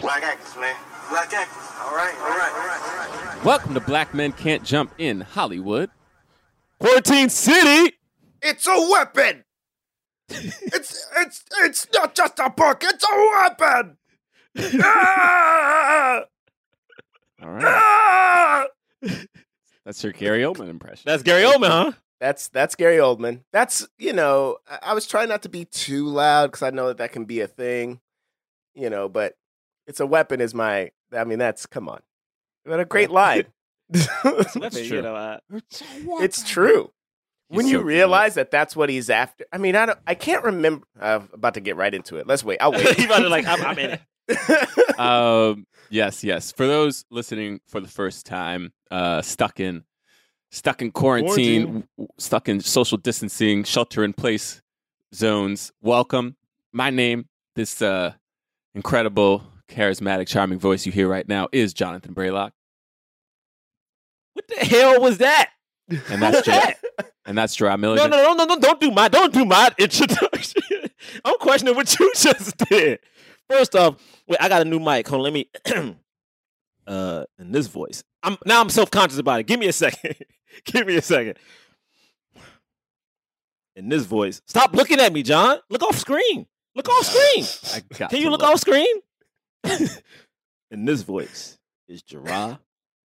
Black 0.00 0.22
actors, 0.22 0.56
man. 0.56 0.76
Black 1.10 1.32
actors. 1.32 1.70
All 1.80 1.94
right, 1.96 2.14
all 2.20 2.28
right, 2.28 2.52
all 2.52 2.66
right, 2.66 2.80
all 2.80 2.96
right, 2.96 3.08
all 3.08 3.24
right. 3.24 3.44
Welcome 3.44 3.74
to 3.74 3.80
Black 3.80 4.14
Men 4.14 4.32
Can't 4.32 4.62
Jump 4.62 4.92
in 4.98 5.22
Hollywood. 5.22 5.90
Quarantine 6.80 7.28
City. 7.30 7.96
it's 8.42 8.66
a 8.66 8.88
weapon. 8.90 9.44
it's 10.28 11.06
it's 11.16 11.44
it's 11.62 11.86
not 11.94 12.14
just 12.14 12.38
a 12.38 12.50
book. 12.50 12.82
It's 12.84 13.04
a 13.04 13.30
weapon. 13.36 13.96
Ah! 14.82 16.22
All 17.42 17.50
right. 17.50 17.64
Ah! 17.66 18.66
That's 19.84 20.02
your 20.02 20.12
Gary 20.12 20.42
Oldman 20.42 20.70
impression. 20.70 21.02
That's 21.04 21.22
Gary 21.22 21.42
Oldman, 21.42 21.68
huh? 21.68 21.92
That's 22.20 22.48
that's 22.48 22.74
Gary 22.74 22.96
Oldman. 22.98 23.40
That's 23.52 23.86
you 23.98 24.12
know 24.12 24.58
I, 24.68 24.90
I 24.90 24.94
was 24.94 25.06
trying 25.06 25.28
not 25.28 25.42
to 25.42 25.48
be 25.48 25.64
too 25.64 26.06
loud 26.08 26.46
because 26.48 26.62
I 26.62 26.70
know 26.70 26.88
that 26.88 26.98
that 26.98 27.12
can 27.12 27.24
be 27.24 27.40
a 27.40 27.46
thing, 27.46 28.00
you 28.74 28.88
know. 28.90 29.08
But 29.08 29.36
it's 29.86 30.00
a 30.00 30.06
weapon 30.06 30.40
is 30.40 30.54
my. 30.54 30.90
I 31.12 31.24
mean 31.24 31.38
that's 31.38 31.66
come 31.66 31.88
on, 31.88 32.00
what 32.64 32.80
a 32.80 32.84
great 32.84 33.10
line. 33.10 33.46
That's 33.90 34.54
true. 34.54 34.96
You 34.96 35.02
know, 35.02 35.14
uh, 35.14 35.38
it's 36.20 36.42
true. 36.48 36.90
He's 37.50 37.56
when 37.56 37.66
so 37.66 37.70
you 37.72 37.76
cute. 37.78 37.86
realize 37.86 38.34
that 38.34 38.50
that's 38.50 38.74
what 38.74 38.88
he's 38.88 39.10
after. 39.10 39.44
I 39.52 39.58
mean, 39.58 39.76
I 39.76 39.84
don't. 39.86 39.98
I 40.06 40.14
can't 40.14 40.42
remember. 40.42 40.86
I'm 40.98 41.28
about 41.34 41.54
to 41.54 41.60
get 41.60 41.76
right 41.76 41.94
into 41.94 42.16
it. 42.16 42.26
Let's 42.26 42.42
wait. 42.42 42.58
I'll 42.62 42.72
wait. 42.72 42.96
He 42.96 43.04
about 43.04 43.18
to 43.18 43.28
like, 43.28 43.46
I'm- 43.46 43.62
I'm 43.62 43.78
in 43.78 43.98
it. 44.28 44.98
um, 44.98 45.66
yes, 45.90 46.24
yes. 46.24 46.50
For 46.50 46.66
those 46.66 47.04
listening 47.10 47.60
for 47.68 47.78
the 47.80 47.88
first 47.88 48.24
time, 48.24 48.72
uh, 48.90 49.20
stuck 49.20 49.60
in 49.60 49.84
stuck 50.54 50.80
in 50.80 50.92
quarantine, 50.92 51.62
Quarantine. 51.64 51.88
w- 51.96 52.08
stuck 52.18 52.48
in 52.48 52.60
social 52.60 52.96
distancing, 52.96 53.64
shelter 53.64 54.04
in 54.04 54.12
place 54.12 54.62
zones. 55.14 55.72
Welcome. 55.82 56.36
My 56.72 56.90
name, 56.90 57.28
this 57.56 57.82
uh, 57.82 58.14
incredible, 58.74 59.44
charismatic, 59.68 60.28
charming 60.28 60.58
voice 60.58 60.86
you 60.86 60.92
hear 60.92 61.08
right 61.08 61.28
now 61.28 61.48
is 61.52 61.74
Jonathan 61.74 62.14
Braylock, 62.14 62.52
What 64.34 64.48
the 64.48 64.56
hell 64.64 65.00
was 65.00 65.18
that? 65.18 65.50
and 65.88 66.22
that's 66.22 66.36
What's 66.36 66.46
that? 66.46 66.74
And 67.26 67.36
that's 67.36 67.56
Jerah 67.56 67.78
No, 67.78 67.94
no, 67.94 68.06
no, 68.06 68.34
no, 68.34 68.44
no! 68.44 68.58
Don't 68.58 68.80
do 68.80 68.90
my, 68.90 69.08
don't 69.08 69.32
do 69.32 69.44
my 69.44 69.70
introduction. 69.78 70.62
I'm 71.24 71.36
questioning 71.38 71.74
what 71.74 71.98
you 71.98 72.12
just 72.16 72.56
did. 72.68 73.00
First 73.48 73.74
off, 73.74 73.96
wait, 74.26 74.38
I 74.40 74.48
got 74.48 74.62
a 74.62 74.64
new 74.64 74.78
mic. 74.78 75.08
Hold 75.08 75.20
on, 75.20 75.24
let 75.24 75.32
me. 75.32 75.50
uh, 76.86 77.24
in 77.38 77.52
this 77.52 77.66
voice, 77.66 78.04
I'm 78.22 78.36
now 78.46 78.60
I'm 78.60 78.68
self 78.70 78.90
conscious 78.90 79.18
about 79.18 79.40
it. 79.40 79.46
Give 79.46 79.58
me 79.60 79.68
a 79.68 79.72
second. 79.72 80.16
Give 80.64 80.86
me 80.86 80.96
a 80.96 81.02
second. 81.02 81.38
In 83.76 83.88
this 83.88 84.04
voice, 84.04 84.40
stop 84.46 84.72
looking 84.74 85.00
at 85.00 85.12
me, 85.12 85.22
John. 85.22 85.58
Look 85.68 85.82
off 85.82 85.98
screen. 85.98 86.46
Look 86.76 86.88
off 86.88 87.06
screen. 87.06 87.44
I 87.74 87.94
got 87.98 88.10
Can 88.10 88.20
you 88.20 88.30
look 88.30 88.42
off 88.42 88.60
screen? 88.60 88.86
And 90.70 90.88
this 90.88 91.02
voice 91.02 91.56
is 91.86 92.02
Jerah 92.02 92.58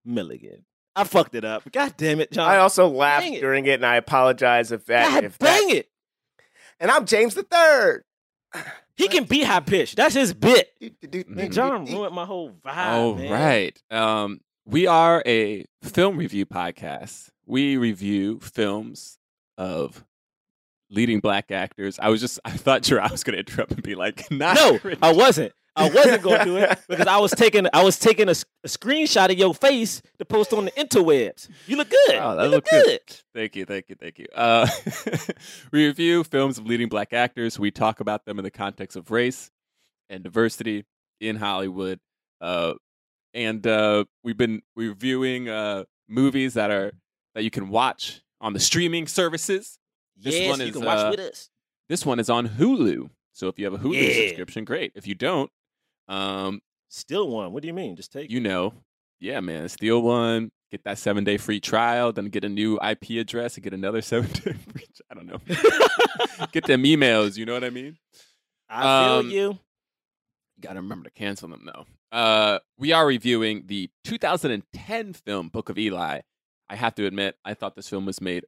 Milligan. 0.06 0.63
I 0.96 1.04
fucked 1.04 1.36
it 1.36 1.44
up. 1.44 1.70
God 1.70 1.96
damn 1.98 2.22
it, 2.22 2.32
John. 2.32 2.50
I 2.50 2.60
also 2.60 2.88
laughed 2.88 3.25
dang 3.25 3.34
it. 3.34 3.42
during 3.42 3.66
it, 3.66 3.74
and 3.74 3.86
I 3.86 3.98
apologize 3.98 4.72
if 4.72 4.86
that. 4.86 5.10
God 5.12 5.24
if 5.25 5.38
that 5.39 5.63
it. 5.70 5.89
and 6.80 6.89
I'm 6.89 7.06
James 7.06 7.36
the 7.36 7.44
Third. 7.44 8.06
He 8.96 9.10
can 9.10 9.25
be 9.25 9.44
high 9.44 9.60
pitched. 9.60 9.98
That's 9.98 10.16
his 10.16 10.34
bit. 10.34 10.72
Man. 11.27 11.51
John 11.51 11.86
ruined 11.86 12.16
my 12.16 12.24
whole 12.24 12.51
vibe. 12.51 12.88
All 12.88 13.16
man. 13.16 13.32
right. 13.32 13.84
Um, 13.92 14.39
we 14.66 14.88
are 14.88 15.22
a 15.25 15.66
film 15.84 16.16
review 16.16 16.46
podcast. 16.46 17.32
We 17.48 17.77
review 17.77 18.39
films 18.39 19.18
of 19.58 20.04
leading 20.89 21.20
black 21.20 21.50
actors. 21.51 21.98
I 22.00 22.10
was 22.10 22.22
just 22.22 22.39
I 22.46 22.51
thought 22.51 22.84
Jerah 22.84 23.10
was 23.12 23.24
gonna 23.24 23.39
interrupt 23.39 23.72
and 23.72 23.82
be 23.84 23.96
like, 23.96 24.30
not 24.32 24.56
No, 24.56 24.77
cringe. 24.80 25.00
I 25.01 25.13
wasn't. 25.13 25.54
I 25.80 25.89
wasn't 25.92 26.24
going 26.24 26.39
to 26.39 26.46
do 26.46 26.58
it 26.58 26.80
because 26.89 27.06
I 27.06 27.18
was 27.18 27.30
taking 27.30 27.68
I 27.72 27.84
was 27.84 28.00
taking 28.00 28.30
a, 28.30 28.32
a 28.32 28.68
screenshot 28.68 29.32
of 29.32 29.38
your 29.38 29.54
face 29.54 30.01
to 30.18 30.25
post 30.25 30.51
on 30.51 30.66
the 30.66 30.72
interwebs. 30.72 31.50
You 31.68 31.77
look 31.77 31.92
good. 31.92 32.16
Oh, 32.16 32.36
that 32.36 32.46
you 32.46 32.50
look 32.50 32.66
looks 32.66 32.72
good. 32.72 32.86
good. 33.08 33.16
Thank 33.36 33.56
you, 33.56 33.66
thank 33.66 33.88
you, 33.89 33.96
thank 33.96 34.18
you. 34.18 34.25
Uh, 34.34 34.68
we 35.72 35.86
review 35.86 36.24
films 36.24 36.58
of 36.58 36.66
leading 36.66 36.89
black 36.89 37.13
actors. 37.13 37.60
We 37.60 37.70
talk 37.70 38.00
about 38.00 38.25
them 38.25 38.39
in 38.39 38.44
the 38.44 38.50
context 38.50 38.98
of 38.98 39.12
race 39.12 39.51
and 40.10 40.24
diversity 40.24 40.86
in 41.22 41.36
Hollywood. 41.36 42.00
Uh, 42.42 42.74
and 43.36 43.66
uh, 43.68 44.06
we've 44.24 44.36
been 44.38 44.63
reviewing 44.75 45.48
uh, 45.48 45.84
movies 46.10 46.56
that 46.56 46.72
are 46.72 46.92
that 47.38 47.44
you 47.44 47.51
can 47.51 47.70
watch 47.70 48.24
on 48.41 48.53
the 48.53 48.60
streaming 48.60 49.06
services. 49.06 49.77
This 50.17 50.39
yes, 50.39 50.50
one 50.50 50.60
you 50.60 50.65
is, 50.65 50.72
can 50.75 50.84
watch 50.84 50.98
uh, 50.98 51.10
with 51.12 51.20
us. 51.20 51.51
This 51.88 52.03
one 52.03 52.20
is 52.20 52.32
on 52.32 52.50
Hulu. 52.50 53.12
So 53.32 53.48
if 53.48 53.60
you 53.60 53.65
have 53.65 53.75
a 53.75 53.77
Hulu 53.77 53.94
Yeah. 53.94 54.25
subscription, 54.25 54.65
great. 54.65 54.91
If 54.96 55.06
you 55.06 55.13
don't, 55.13 55.51
um, 56.08 56.62
Still 56.89 57.29
one. 57.29 57.53
What 57.53 57.62
do 57.62 57.67
you 57.67 57.75
mean? 57.75 57.96
Just 57.96 58.12
take 58.12 58.32
you 58.32 58.39
know, 58.39 58.74
yeah, 59.20 59.39
man, 59.39 59.70
steal 59.70 60.01
one, 60.01 60.50
get 60.72 60.84
that 60.86 60.98
seven 60.98 61.24
day 61.25 61.38
free 61.38 61.60
trial, 61.60 62.12
then 62.12 62.25
get 62.29 62.44
a 62.44 62.50
new 62.50 62.79
IP 62.82 63.20
address 63.22 63.53
and 63.53 63.63
get 63.63 63.74
another 63.74 64.01
seven 64.01 64.32
day 64.32 64.53
free. 64.53 64.88
I 65.12 65.13
don't 65.13 65.27
know. 65.27 65.38
get 66.51 66.65
them 66.65 66.82
emails. 66.86 67.38
You 67.38 67.46
know 67.46 67.53
what 67.53 67.63
I 67.63 67.70
mean? 67.70 67.98
I 68.67 68.82
feel 68.82 69.13
um, 69.20 69.29
you. 69.29 69.60
You 70.56 70.62
got 70.62 70.74
to 70.74 70.82
remember 70.82 71.03
to 71.03 71.12
cancel 71.12 71.50
them 71.50 71.67
though. 71.72 71.86
Uh, 72.12 72.60
we 72.79 72.94
are 72.94 73.06
reviewing 73.06 73.65
the 73.67 73.91
2010 74.06 75.13
film 75.13 75.50
Book 75.50 75.70
of 75.70 75.77
Eli. 75.77 76.22
I 76.70 76.76
have 76.76 76.96
to 76.96 77.06
admit, 77.06 77.38
I 77.46 77.54
thought 77.54 77.76
this 77.76 77.90
film 77.90 78.06
was 78.06 78.20
made 78.22 78.46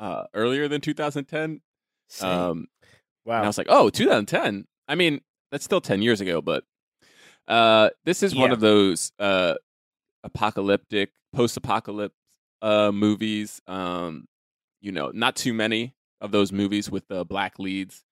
uh, 0.00 0.24
earlier 0.34 0.68
than 0.68 0.80
2010. 0.80 1.60
Same. 2.08 2.28
Um, 2.30 2.66
Wow. 3.24 3.38
and 3.38 3.44
I 3.44 3.48
was 3.48 3.58
like, 3.58 3.66
oh, 3.68 3.90
2010. 3.90 4.66
I 4.86 4.94
mean, 4.94 5.20
that's 5.50 5.64
still 5.64 5.80
10 5.80 6.00
years 6.00 6.20
ago, 6.20 6.40
but 6.40 6.62
uh, 7.48 7.90
this 8.04 8.22
is 8.22 8.36
one 8.36 8.52
of 8.52 8.60
those 8.60 9.10
uh, 9.18 9.54
apocalyptic, 10.22 11.10
post 11.32 11.56
apocalypse 11.56 12.14
uh, 12.62 12.92
movies. 12.92 13.60
Um, 13.66 14.26
you 14.80 14.92
know, 14.92 15.10
not 15.12 15.34
too 15.34 15.52
many 15.54 15.94
of 16.20 16.30
those 16.30 16.52
movies 16.52 16.88
with 16.90 17.08
the 17.08 17.24
black 17.24 17.58
leads. 17.58 18.04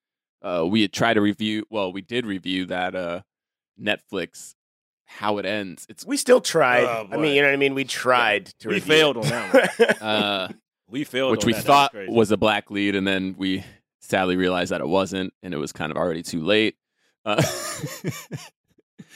Uh, 0.42 0.66
we 0.68 0.82
had 0.82 0.92
tried 0.92 1.14
to 1.14 1.20
review, 1.20 1.64
well, 1.70 1.92
we 1.92 2.02
did 2.02 2.26
review 2.26 2.66
that 2.66 2.94
uh, 2.96 3.20
Netflix, 3.80 4.54
How 5.18 5.38
It 5.38 5.46
Ends. 5.46 5.86
It's 5.88 6.04
we 6.04 6.16
still 6.16 6.40
tried. 6.40 6.84
Oh, 6.84 7.08
I 7.10 7.16
mean, 7.16 7.34
you 7.34 7.42
know 7.42 7.48
what 7.48 7.54
I 7.54 7.56
mean. 7.56 7.74
We 7.74 7.84
tried 7.84 8.46
to. 8.60 8.68
we 8.68 8.80
failed 8.80 9.16
it. 9.16 9.24
on 9.24 9.28
that 9.30 9.78
one. 9.78 9.88
uh, 10.08 10.48
We 10.88 11.04
failed, 11.04 11.30
which 11.32 11.44
on 11.44 11.46
we 11.46 11.52
that. 11.52 11.58
That 11.58 11.66
thought 11.66 11.90
crazy. 11.92 12.12
was 12.12 12.30
a 12.32 12.36
black 12.36 12.70
lead, 12.70 12.94
and 12.94 13.06
then 13.06 13.34
we 13.38 13.64
sadly 14.00 14.36
realized 14.36 14.70
that 14.72 14.80
it 14.80 14.88
wasn't, 14.88 15.32
and 15.42 15.54
it 15.54 15.56
was 15.58 15.72
kind 15.72 15.90
of 15.90 15.96
already 15.96 16.22
too 16.22 16.42
late. 16.42 16.76
Uh, 17.24 17.42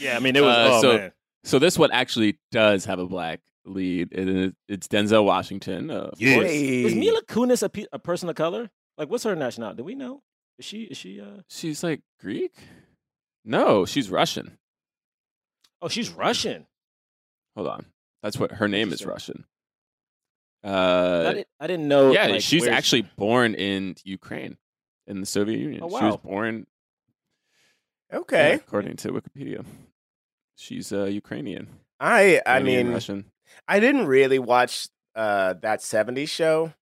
Yeah, 0.01 0.17
I 0.17 0.21
mean 0.21 0.37
it 0.37 0.43
was. 0.43 0.57
Uh, 0.57 0.71
oh 0.77 0.81
so- 0.81 0.97
man, 0.97 1.13
so 1.45 1.59
this 1.59 1.79
one 1.79 1.91
actually 1.91 2.39
does 2.53 2.85
have 2.85 2.99
a 2.99 3.07
black 3.07 3.41
lead. 3.65 4.09
It 4.13 4.29
is, 4.29 4.53
it's 4.69 4.87
Denzel 4.89 5.25
Washington. 5.25 5.91
Uh, 5.91 6.11
of 6.13 6.21
Yes. 6.21 6.35
course. 6.37 6.51
is 6.51 6.95
Mila 6.95 7.23
Kunis 7.23 7.63
a, 7.63 7.69
pe- 7.69 7.87
a 7.93 7.99
person 7.99 8.29
of 8.29 8.35
color? 8.37 8.71
Like, 8.97 9.11
what's 9.11 9.25
her 9.25 9.35
nationality? 9.35 9.79
Do 9.79 9.85
we 9.85 9.95
know? 9.95 10.23
Is 10.59 10.65
she? 10.65 10.83
Is 10.85 10.97
she? 10.97 11.21
uh 11.21 11.43
She's 11.49 11.83
like 11.83 12.03
Greek. 12.21 12.53
No, 13.45 13.87
she's 13.87 14.11
Russian. 14.11 14.59
Oh, 15.81 15.89
she's 15.89 16.11
Russian. 16.11 16.67
Hold 17.57 17.69
on, 17.69 17.87
that's 18.23 18.39
what 18.39 18.53
her 18.53 18.69
name 18.69 18.93
is 18.93 19.01
Interesting. 19.01 19.45
Russian. 19.45 19.45
I, 20.65 20.69
Uh, 20.69 21.33
didn't, 21.33 21.47
I 21.61 21.67
didn't 21.69 21.89
know. 21.89 22.13
yeah, 22.13 22.27
like, 22.27 22.41
she's 22.43 22.63
where 22.63 22.71
she- 22.71 22.77
actually 22.77 23.03
born 23.17 23.55
in 23.55 23.95
Ukraine, 24.05 24.57
in 25.07 25.21
the 25.21 25.27
Soviet 25.27 25.59
Union. 25.59 25.83
Oh, 25.83 25.89
She 25.89 26.05
was 26.05 26.15
wow. 26.15 26.21
born 26.25 26.67
yeah, 28.13 28.19
okay. 28.21 28.53
according 28.55 28.97
to 28.97 29.13
Wikipedia. 29.13 29.65
She's 30.57 30.93
uh, 30.93 31.05
Ukrainian. 31.05 31.69
I. 32.01 32.41
I 32.45 32.59
Ukrainian, 32.59 32.87
mean, 32.87 32.95
Russian. 32.95 33.25
I 33.69 33.81
didn't 33.81 34.07
really 34.07 34.39
watch 34.39 34.89
uh, 35.15 35.55
that 35.63 35.81
'70s 35.81 36.29
show, 36.29 36.73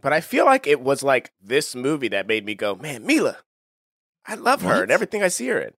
but 0.00 0.12
I 0.12 0.20
feel 0.20 0.44
like 0.44 0.66
it 0.66 0.80
was 0.80 1.02
like 1.02 1.32
this 1.40 1.74
movie 1.74 2.08
that 2.08 2.26
made 2.28 2.44
me 2.44 2.54
go, 2.54 2.74
"Man, 2.76 3.04
Mila, 3.04 3.38
I 4.26 4.34
love 4.36 4.62
her 4.62 4.82
and 4.84 4.92
everything 4.92 5.22
I 5.22 5.28
see 5.28 5.48
her 5.48 5.58
in." 5.60 5.72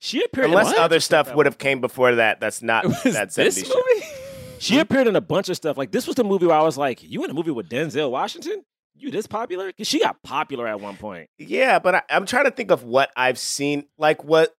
She 0.00 0.22
appeared. 0.22 0.46
Unless 0.46 0.72
in 0.72 0.78
other 0.78 1.00
stuff 1.00 1.34
would 1.34 1.46
have 1.46 1.58
came 1.58 1.80
before 1.80 2.16
that. 2.16 2.40
That's 2.40 2.62
not 2.62 2.84
It 2.84 2.88
was 2.88 3.14
that 3.14 3.32
this 3.34 3.66
show. 3.66 3.74
movie. 3.74 4.06
She 4.58 4.78
appeared 4.78 5.06
in 5.06 5.16
a 5.16 5.20
bunch 5.20 5.50
of 5.50 5.56
stuff. 5.56 5.76
Like 5.76 5.90
this 5.92 6.06
was 6.06 6.16
the 6.16 6.24
movie 6.24 6.46
where 6.46 6.56
I 6.56 6.62
was 6.62 6.78
like, 6.78 7.02
"You 7.02 7.22
in 7.24 7.30
a 7.30 7.34
movie 7.34 7.50
with 7.50 7.68
Denzel 7.68 8.10
Washington? 8.10 8.64
You 8.94 9.10
this 9.10 9.26
popular?" 9.26 9.66
Because 9.66 9.86
she 9.86 10.00
got 10.00 10.22
popular 10.22 10.66
at 10.66 10.80
one 10.80 10.96
point. 10.96 11.28
Yeah, 11.36 11.78
but 11.78 11.94
I, 11.96 12.02
I'm 12.08 12.24
trying 12.24 12.46
to 12.46 12.50
think 12.50 12.70
of 12.70 12.82
what 12.82 13.10
I've 13.14 13.38
seen. 13.38 13.84
Like 13.98 14.24
what? 14.24 14.54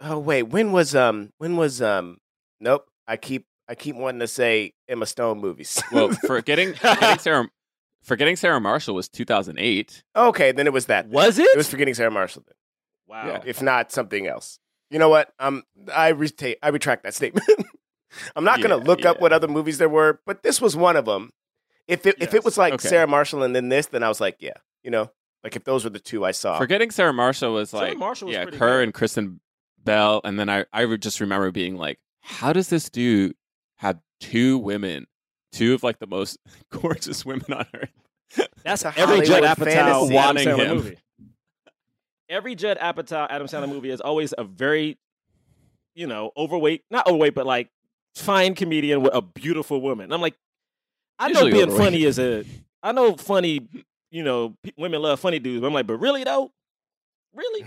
Oh 0.00 0.18
wait, 0.18 0.44
when 0.44 0.72
was 0.72 0.96
um 0.96 1.30
when 1.38 1.56
was 1.56 1.80
um? 1.80 2.18
Nope. 2.60 2.86
I 3.06 3.16
keep 3.16 3.46
I 3.68 3.74
keep 3.76 3.94
wanting 3.94 4.20
to 4.20 4.28
say 4.28 4.72
Emma 4.88 5.06
Stone 5.06 5.38
movies. 5.40 5.80
well, 5.92 6.08
forgetting, 6.26 6.74
forgetting 6.74 7.18
Sarah, 7.20 7.48
forgetting 8.02 8.34
Sarah 8.36 8.60
Marshall 8.60 8.94
was 8.96 9.08
2008. 9.08 10.02
okay, 10.16 10.50
then 10.52 10.66
it 10.66 10.72
was 10.72 10.86
that. 10.86 11.06
Was 11.08 11.38
it? 11.38 11.44
It 11.44 11.56
was 11.56 11.68
forgetting 11.68 11.94
Sarah 11.94 12.10
Marshall. 12.10 12.42
Then. 12.46 12.54
Wow. 13.08 13.26
Yeah. 13.26 13.42
If 13.44 13.62
not 13.62 13.90
something 13.92 14.26
else. 14.26 14.58
You 14.90 14.98
know 14.98 15.08
what? 15.08 15.32
Um, 15.38 15.64
I 15.94 16.08
retain 16.08 16.54
I 16.62 16.68
retract 16.68 17.02
that 17.04 17.14
statement. 17.14 17.46
I'm 18.36 18.44
not 18.44 18.62
gonna 18.62 18.78
Yeah, 18.78 18.84
look 18.84 19.04
up 19.04 19.20
what 19.20 19.32
other 19.32 19.48
movies 19.48 19.78
there 19.78 19.88
were, 19.88 20.20
but 20.24 20.42
this 20.42 20.60
was 20.60 20.76
one 20.76 20.96
of 20.96 21.04
them. 21.04 21.30
If 21.86 22.06
it 22.06 22.16
if 22.20 22.34
it 22.34 22.44
was 22.44 22.56
like 22.56 22.74
Okay. 22.74 22.88
Sarah 22.88 23.06
Marshall 23.06 23.42
and 23.42 23.54
then 23.54 23.68
this, 23.68 23.86
then 23.86 24.02
I 24.02 24.08
was 24.08 24.20
like, 24.20 24.36
yeah, 24.40 24.54
you 24.82 24.90
know, 24.90 25.10
like 25.44 25.56
if 25.56 25.64
those 25.64 25.84
were 25.84 25.90
the 25.90 25.98
two 26.00 26.24
I 26.24 26.30
saw. 26.30 26.58
Forgetting 26.58 26.90
Sarah 26.90 27.12
Marshall 27.12 27.52
was 27.52 27.70
Sarah 27.70 27.88
like, 27.88 27.98
Marshall 27.98 28.28
was 28.28 28.34
yeah, 28.34 28.44
pretty 28.44 28.58
her 28.58 28.78
good. 28.78 28.84
and 28.84 28.94
Kristen 28.94 29.40
Bell, 29.84 30.20
and 30.24 30.38
then 30.38 30.48
I, 30.48 30.64
I 30.72 30.84
would 30.86 31.02
just 31.02 31.20
remember 31.20 31.50
being 31.50 31.76
like, 31.76 31.98
how 32.22 32.52
does 32.52 32.68
this 32.68 32.88
dude 32.90 33.34
have 33.76 33.98
two 34.20 34.58
women, 34.58 35.06
two 35.52 35.74
of 35.74 35.82
like 35.82 35.98
the 35.98 36.06
most 36.06 36.38
gorgeous 36.70 37.24
women 37.26 37.52
on 37.52 37.66
earth? 37.74 37.90
That's 38.64 38.84
It's 38.84 38.96
a 38.96 39.00
every 39.00 39.20
Judd 39.26 39.44
Hollywood 39.44 39.58
Apatow 39.58 39.64
fantasy. 39.64 39.78
Adam 39.78 40.12
Wanting 40.14 40.48
Sandler 40.48 40.84
him. 40.86 40.96
Movie. 42.28 42.36
Every 42.36 42.54
Judd 42.54 42.78
Apatow 42.78 43.26
Adam 43.30 43.46
Sandler 43.46 43.68
movie 43.68 43.90
is 43.90 44.00
always 44.00 44.34
a 44.36 44.44
very, 44.44 44.98
you 45.94 46.06
know, 46.06 46.30
overweight, 46.36 46.84
not 46.90 47.06
overweight, 47.06 47.34
but 47.34 47.46
like 47.46 47.68
fine 48.14 48.54
comedian 48.54 49.02
with 49.02 49.14
a 49.14 49.22
beautiful 49.22 49.80
woman. 49.80 50.04
And 50.04 50.14
I'm 50.14 50.20
like, 50.20 50.36
I 51.18 51.28
know 51.28 51.40
Usually 51.40 51.52
being 51.52 51.64
overweight. 51.70 51.84
funny 51.84 52.04
is 52.04 52.18
a, 52.18 52.44
I 52.82 52.92
know 52.92 53.16
funny, 53.16 53.66
you 54.10 54.22
know, 54.22 54.54
pe- 54.62 54.72
women 54.76 55.02
love 55.02 55.20
funny 55.20 55.38
dudes. 55.38 55.60
But 55.60 55.66
I'm 55.68 55.72
like, 55.74 55.86
but 55.86 55.98
really 55.98 56.24
though, 56.24 56.52
really, 57.34 57.64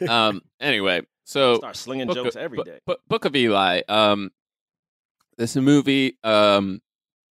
um. 0.08 0.42
Anyway, 0.60 1.02
so 1.24 1.56
start 1.56 1.76
slinging 1.76 2.06
Book 2.06 2.16
jokes 2.16 2.36
of, 2.36 2.42
every 2.42 2.58
Bu- 2.58 2.64
day. 2.64 2.78
Bu- 2.86 2.96
Book 3.08 3.24
of 3.24 3.36
Eli. 3.36 3.82
Um, 3.88 4.30
this 5.36 5.54
movie. 5.56 6.16
Um, 6.24 6.80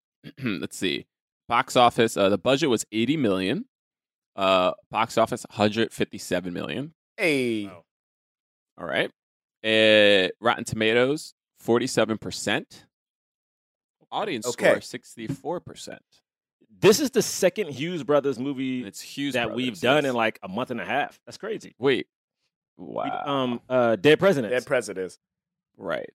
let's 0.44 0.78
see. 0.78 1.06
Box 1.50 1.76
office. 1.76 2.16
Uh, 2.16 2.30
the 2.30 2.38
budget 2.38 2.70
was 2.70 2.86
eighty 2.92 3.18
million. 3.18 3.66
Uh, 4.36 4.72
box 4.90 5.18
office 5.18 5.46
one 5.50 5.56
hundred 5.58 5.92
fifty-seven 5.94 6.54
million. 6.54 6.94
hey, 7.18 7.66
Wow. 7.66 7.84
All 8.80 8.86
right. 8.88 9.12
Uh, 9.64 10.30
Rotten 10.42 10.64
Tomatoes, 10.64 11.34
forty-seven 11.60 12.18
percent. 12.18 12.86
Audience 14.12 14.46
Okay. 14.48 14.70
score, 14.72 14.82
sixty-four 14.82 15.60
percent. 15.60 16.02
This 16.80 17.00
is 17.00 17.12
the 17.12 17.22
second 17.22 17.70
Hughes 17.70 18.04
Brothers 18.04 18.38
movie 18.40 18.84
It's 18.84 19.00
Hughes 19.00 19.34
that 19.36 19.46
Brothers, 19.48 19.56
we've 19.56 19.80
done 19.80 20.04
yes. 20.04 20.10
in 20.12 20.16
like 20.16 20.40
a 20.44 20.48
month 20.48 20.72
and 20.72 20.82
a 20.82 20.86
half. 20.86 21.20
That's 21.26 21.38
crazy. 21.38 21.76
Wait. 21.80 22.08
We- 22.78 22.86
Wow. 22.96 23.24
Um, 23.26 23.62
uh, 23.70 23.96
Dead 23.96 24.18
Presidents. 24.20 24.52
dead 24.52 24.66
presidents. 24.66 25.20
Right. 25.78 26.10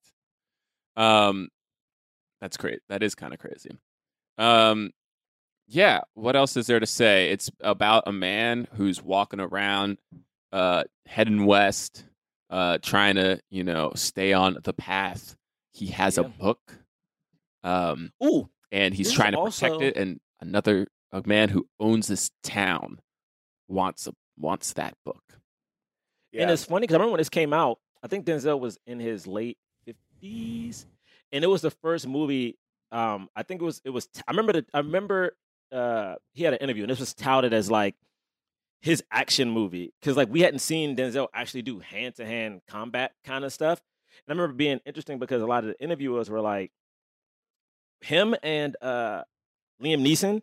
Um, 0.96 1.48
that's 2.40 2.56
great. 2.56 2.80
That 2.88 3.02
is 3.04 3.14
kind 3.14 3.32
of 3.32 3.38
crazy. 3.38 3.70
Um, 4.38 4.90
yeah. 5.68 6.00
What 6.14 6.34
else 6.34 6.56
is 6.56 6.66
there 6.66 6.80
to 6.80 6.86
say? 6.86 7.30
It's 7.30 7.50
about 7.60 8.04
a 8.06 8.12
man 8.12 8.66
who's 8.74 9.02
walking 9.02 9.38
around, 9.40 9.98
uh, 10.52 10.84
heading 11.06 11.44
west, 11.46 12.04
uh, 12.50 12.78
trying 12.78 13.16
to 13.16 13.40
you 13.50 13.64
know 13.64 13.92
stay 13.94 14.32
on 14.32 14.58
the 14.64 14.72
path. 14.72 15.36
He 15.72 15.88
has 15.88 16.18
a 16.18 16.24
book, 16.24 16.78
um, 17.62 18.10
Ooh, 18.24 18.48
and 18.72 18.94
he's 18.94 19.12
trying 19.12 19.32
to 19.32 19.44
protect 19.44 19.82
it. 19.82 19.96
And 19.96 20.20
another 20.40 20.88
a 21.12 21.22
man 21.26 21.50
who 21.50 21.68
owns 21.78 22.08
this 22.08 22.30
town 22.42 23.00
wants 23.68 24.06
a, 24.06 24.12
wants 24.38 24.72
that 24.74 24.94
book. 25.04 25.22
Yeah. 26.32 26.42
And 26.42 26.50
it's 26.50 26.64
funny 26.64 26.82
because 26.82 26.94
I 26.94 26.98
remember 26.98 27.12
when 27.12 27.18
this 27.18 27.28
came 27.28 27.52
out, 27.52 27.78
I 28.02 28.08
think 28.08 28.26
Denzel 28.26 28.58
was 28.58 28.78
in 28.86 29.00
his 29.00 29.26
late 29.26 29.58
fifties, 29.84 30.86
and 31.30 31.44
it 31.44 31.48
was 31.48 31.62
the 31.62 31.70
first 31.70 32.06
movie. 32.06 32.58
Um, 32.90 33.28
I 33.36 33.42
think 33.42 33.60
it 33.60 33.64
was 33.64 33.82
it 33.84 33.90
was. 33.90 34.08
I 34.26 34.30
remember 34.30 34.54
the, 34.54 34.66
I 34.72 34.78
remember 34.78 35.32
uh 35.72 36.14
he 36.32 36.44
had 36.44 36.54
an 36.54 36.60
interview, 36.60 36.84
and 36.84 36.90
this 36.90 37.00
was 37.00 37.14
touted 37.14 37.52
as 37.52 37.70
like 37.70 37.94
his 38.80 39.02
action 39.10 39.50
movie 39.50 39.92
because 40.00 40.16
like 40.16 40.28
we 40.30 40.40
hadn't 40.40 40.60
seen 40.60 40.96
Denzel 40.96 41.28
actually 41.34 41.62
do 41.62 41.80
hand 41.80 42.14
to 42.16 42.24
hand 42.26 42.60
combat 42.68 43.12
kind 43.24 43.44
of 43.44 43.52
stuff. 43.52 43.80
And 44.26 44.32
I 44.32 44.40
remember 44.40 44.54
being 44.56 44.80
interesting 44.86 45.18
because 45.18 45.42
a 45.42 45.46
lot 45.46 45.64
of 45.64 45.70
the 45.70 45.80
interviewers 45.82 46.30
were 46.30 46.40
like 46.40 46.70
him 48.00 48.34
and 48.42 48.76
uh 48.82 49.22
Liam 49.82 50.02
Neeson. 50.06 50.42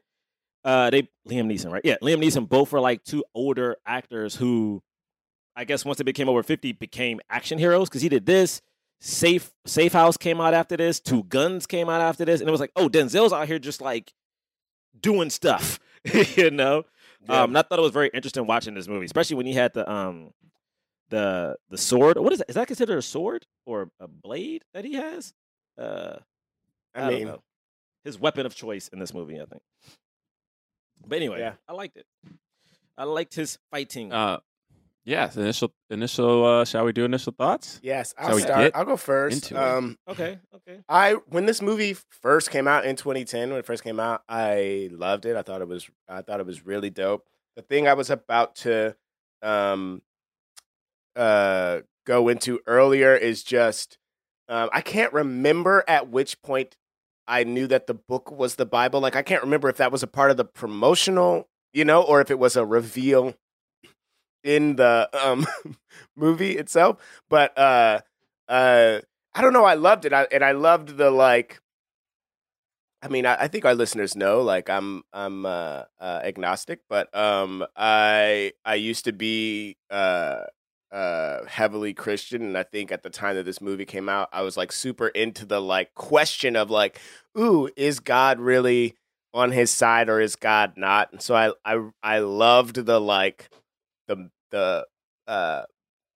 Uh, 0.64 0.90
they 0.90 1.04
Liam 1.30 1.46
Neeson, 1.46 1.72
right? 1.72 1.84
Yeah, 1.84 1.98
Liam 2.02 2.24
Neeson. 2.24 2.50
Both 2.50 2.72
were 2.72 2.80
like 2.80 3.04
two 3.04 3.24
older 3.36 3.78
actors 3.86 4.36
who, 4.36 4.82
I 5.56 5.64
guess, 5.64 5.86
once 5.86 6.00
they 6.00 6.04
became 6.04 6.28
over 6.28 6.42
fifty, 6.42 6.72
became 6.72 7.20
action 7.30 7.60
heroes 7.60 7.88
because 7.88 8.02
he 8.02 8.10
did 8.10 8.26
this. 8.26 8.62
Safe 9.00 9.52
Safe 9.66 9.94
House 9.94 10.18
came 10.18 10.42
out 10.42 10.54
after 10.54 10.76
this. 10.76 11.00
Two 11.00 11.24
Guns 11.24 11.68
came 11.68 11.88
out 11.88 12.02
after 12.02 12.26
this, 12.26 12.40
and 12.40 12.48
it 12.48 12.52
was 12.52 12.60
like, 12.60 12.72
oh, 12.76 12.90
Denzel's 12.90 13.32
out 13.32 13.48
here 13.48 13.60
just 13.60 13.80
like 13.82 14.12
doing 15.00 15.30
stuff, 15.30 15.80
you 16.36 16.52
know. 16.52 16.84
Yeah. 17.28 17.42
Um, 17.44 17.52
and 17.52 17.58
I 17.58 17.62
thought 17.64 17.80
it 17.80 17.82
was 17.82 17.92
very 17.92 18.10
interesting 18.14 18.46
watching 18.46 18.76
this 18.76 18.88
movie, 18.88 19.06
especially 19.06 19.38
when 19.38 19.46
he 19.46 19.54
had 19.54 19.74
the 19.74 19.90
um 19.92 20.32
the 21.10 21.58
the 21.70 21.78
sword. 21.78 22.18
What 22.18 22.34
is 22.34 22.40
that? 22.40 22.50
Is 22.50 22.56
that 22.56 22.68
considered 22.68 22.98
a 22.98 23.02
sword 23.02 23.46
or 23.66 23.90
a 24.00 24.08
blade 24.08 24.64
that 24.74 24.86
he 24.86 24.94
has? 24.94 25.34
Uh, 25.78 26.18
I, 26.94 27.00
I, 27.00 27.02
don't 27.10 27.14
mean, 27.20 27.28
know. 27.28 27.44
his 28.04 28.20
weapon 28.20 28.46
of 28.46 28.56
choice 28.56 28.88
in 28.88 29.00
this 29.00 29.14
movie, 29.14 29.36
I 29.42 29.46
think. 29.46 29.62
But 31.06 31.18
anyway, 31.18 31.40
Yeah. 31.40 31.54
I 31.68 31.74
liked 31.74 31.98
it. 31.98 32.06
I 32.98 33.04
liked 33.04 33.36
his 33.36 33.58
fighting. 33.72 34.14
Uh, 34.14 34.40
yes. 35.06 35.38
Initial, 35.38 35.74
initial. 35.90 36.46
Uh, 36.46 36.66
shall 36.66 36.86
we 36.86 36.92
do 36.92 37.06
initial 37.06 37.34
thoughts? 37.38 37.80
yes, 37.84 38.14
I'll 38.18 38.38
start. 38.40 38.72
I'll 38.76 38.86
go 38.86 38.98
first. 38.98 39.52
into 39.52 39.56
it? 39.56 39.62
Um, 39.62 39.98
okay, 40.08 40.40
okay. 40.56 40.80
I 40.90 41.14
when 41.30 41.46
this 41.46 41.62
movie 41.62 41.96
first 42.10 42.52
came 42.52 42.68
out 42.68 42.86
in 42.86 42.96
2010, 42.96 43.50
when 43.50 43.60
it 43.60 43.66
first 43.66 43.84
came 43.84 44.00
out, 44.00 44.24
I 44.28 44.90
loved 44.92 45.26
it. 45.26 45.36
I 45.36 45.42
thought 45.42 45.62
it 45.62 45.68
was 45.68 45.90
I 46.10 46.22
thought 46.22 46.40
it 46.40 46.46
was 46.46 46.66
really 46.66 46.90
dope. 46.90 47.26
The 47.56 47.62
thing 47.62 47.88
I 47.88 47.94
was 47.94 48.10
about 48.10 48.56
to 48.58 48.96
um 49.42 50.02
uh 51.16 51.82
go 52.06 52.28
into 52.28 52.60
earlier 52.68 53.16
is 53.16 53.44
just 53.44 53.98
um, 54.48 54.70
I 54.72 54.82
can't 54.82 55.12
remember 55.14 55.84
at 55.88 56.10
which 56.10 56.42
point 56.42 56.78
I 57.28 57.44
knew 57.44 57.68
that 57.68 57.88
the 57.88 57.96
book 57.96 58.32
was 58.32 58.56
the 58.56 58.66
Bible. 58.66 59.00
Like 59.00 59.16
I 59.16 59.24
can't 59.24 59.42
remember 59.42 59.70
if 59.70 59.78
that 59.78 59.92
was 59.92 60.04
a 60.04 60.08
part 60.08 60.32
of 60.32 60.38
the 60.38 60.46
promotional, 60.46 61.50
you 61.74 61.84
know, 61.86 62.02
or 62.02 62.22
if 62.22 62.30
it 62.30 62.38
was 62.40 62.56
a 62.56 62.66
reveal 62.66 63.36
in 64.46 64.78
the 64.78 65.10
um 65.14 65.46
movie 66.16 66.58
itself. 66.58 66.98
But 67.30 67.58
uh 67.58 68.00
uh 68.48 69.02
I 69.36 69.42
don't 69.42 69.52
know. 69.52 69.66
I 69.66 69.74
loved 69.74 70.06
it, 70.06 70.14
I, 70.14 70.28
and 70.32 70.44
I 70.44 70.54
loved 70.54 70.96
the 70.96 71.12
like. 71.12 71.60
I 73.02 73.10
mean, 73.10 73.26
I, 73.26 73.36
I 73.42 73.48
think 73.50 73.66
our 73.66 73.76
listeners 73.76 74.16
know, 74.16 74.42
like, 74.42 74.70
I'm 74.70 75.04
I'm 75.12 75.46
uh, 75.46 75.84
uh, 76.00 76.22
agnostic, 76.24 76.80
but 76.90 77.14
um, 77.16 77.66
I 77.76 78.54
I 78.64 78.76
used 78.76 79.04
to 79.06 79.12
be 79.12 79.76
uh, 79.92 80.44
uh, 80.92 81.46
heavily 81.48 81.94
Christian, 81.94 82.44
and 82.44 82.58
I 82.58 82.64
think 82.64 82.94
at 82.94 83.04
the 83.04 83.10
time 83.10 83.36
that 83.36 83.44
this 83.44 83.60
movie 83.60 83.86
came 83.86 84.08
out, 84.08 84.30
I 84.32 84.42
was 84.42 84.56
like 84.56 84.72
super 84.72 85.10
into 85.10 85.46
the 85.46 85.62
like 85.62 85.94
question 85.96 86.56
of 86.56 86.70
like, 86.72 87.00
ooh, 87.38 87.70
is 87.76 88.00
God 88.00 88.40
really 88.40 88.96
on 89.34 89.52
his 89.52 89.70
side 89.70 90.08
or 90.08 90.22
is 90.22 90.38
God 90.38 90.74
not? 90.78 91.12
And 91.12 91.22
so 91.22 91.36
I 91.36 91.52
I 91.66 91.90
I 92.02 92.20
loved 92.20 92.86
the 92.86 93.02
like 93.02 93.50
the 94.08 94.30
the 94.56 94.86
uh, 95.28 95.64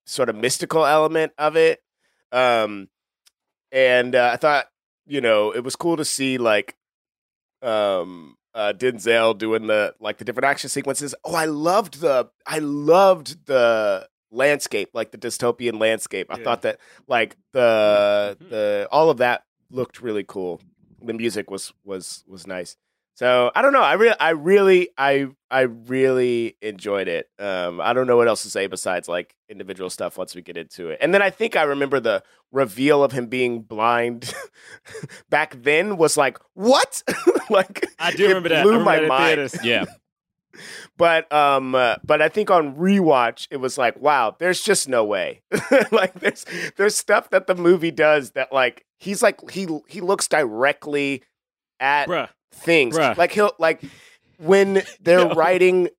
sort 0.05 0.29
of 0.29 0.35
mystical 0.35 0.85
element 0.85 1.33
of 1.37 1.55
it. 1.57 1.81
Um, 2.31 2.87
and 3.71 4.15
uh, 4.15 4.29
I 4.33 4.37
thought, 4.37 4.65
you 5.05 5.19
know, 5.21 5.51
it 5.51 5.63
was 5.63 5.75
cool 5.75 5.97
to 5.97 6.05
see 6.05 6.37
like 6.37 6.75
um 7.61 8.37
uh 8.53 8.71
Denzel 8.75 9.37
doing 9.37 9.67
the 9.67 9.93
like 9.99 10.17
the 10.17 10.25
different 10.25 10.45
action 10.45 10.69
sequences. 10.69 11.13
Oh, 11.25 11.35
I 11.35 11.45
loved 11.45 11.99
the 11.99 12.29
I 12.45 12.59
loved 12.59 13.45
the 13.45 14.07
landscape, 14.31 14.89
like 14.93 15.11
the 15.11 15.17
dystopian 15.17 15.79
landscape. 15.79 16.27
I 16.29 16.37
Yeah. 16.37 16.43
thought 16.45 16.61
that 16.61 16.79
like 17.07 17.35
the 17.51 18.37
the 18.39 18.87
all 18.91 19.09
of 19.09 19.17
that 19.17 19.43
looked 19.69 20.01
really 20.01 20.23
cool. 20.25 20.61
The 21.01 21.13
music 21.13 21.49
was 21.51 21.73
was 21.83 22.23
was 22.27 22.47
nice. 22.47 22.77
So 23.19 23.51
I 23.53 23.61
don't 23.61 23.73
know. 23.73 23.81
I 23.81 23.95
really, 23.95 24.15
I 24.17 24.29
really, 24.29 24.89
I, 24.97 25.27
I 25.51 25.61
really 25.63 26.55
enjoyed 26.61 27.09
it. 27.09 27.29
Um, 27.37 27.81
I 27.81 27.91
don't 27.91 28.07
know 28.07 28.15
what 28.15 28.29
else 28.29 28.43
to 28.43 28.49
say 28.49 28.67
besides 28.67 29.09
like 29.09 29.35
individual 29.49 29.89
stuff 29.89 30.17
once 30.17 30.35
we 30.35 30.41
get 30.41 30.55
into 30.55 30.87
it. 30.87 30.99
And 31.01 31.13
then 31.13 31.21
I 31.21 31.29
think 31.29 31.57
I 31.57 31.63
remember 31.63 31.99
the 31.99 32.23
reveal 32.53 33.03
of 33.03 33.11
him 33.11 33.27
being 33.27 33.61
blind 33.61 34.33
back 35.29 35.61
then 35.63 35.97
was 35.97 36.15
like 36.15 36.37
what? 36.53 37.03
like 37.49 37.85
I 37.99 38.11
do 38.11 38.23
it 38.23 38.27
remember 38.29 38.47
that. 38.47 38.59
I 38.59 38.63
Blew 38.63 38.71
remember 38.77 38.89
my 38.89 38.99
that 39.01 39.07
mind. 39.09 39.25
theaters. 39.27 39.55
Yeah. 39.65 39.83
But 40.97 41.31
um, 41.31 41.73
uh, 41.75 41.97
but 42.03 42.21
I 42.21 42.27
think 42.27 42.49
on 42.49 42.75
rewatch 42.75 43.47
it 43.51 43.57
was 43.57 43.77
like, 43.77 43.97
wow, 44.01 44.35
there's 44.39 44.61
just 44.61 44.89
no 44.89 45.05
way. 45.05 45.41
like 45.91 46.19
there's 46.19 46.45
there's 46.75 46.95
stuff 46.97 47.29
that 47.29 47.47
the 47.47 47.55
movie 47.55 47.91
does 47.91 48.31
that 48.31 48.51
like 48.51 48.85
he's 48.97 49.21
like 49.21 49.51
he 49.51 49.67
he 49.87 50.01
looks 50.01 50.27
directly 50.27 51.23
at 51.79 52.09
Bruh. 52.09 52.29
Things. 52.51 52.97
Bruh. 52.97 53.17
Like 53.17 53.31
he'll 53.31 53.53
like 53.59 53.81
when 54.37 54.83
they're 55.01 55.19
Yo. 55.27 55.33
writing 55.33 55.89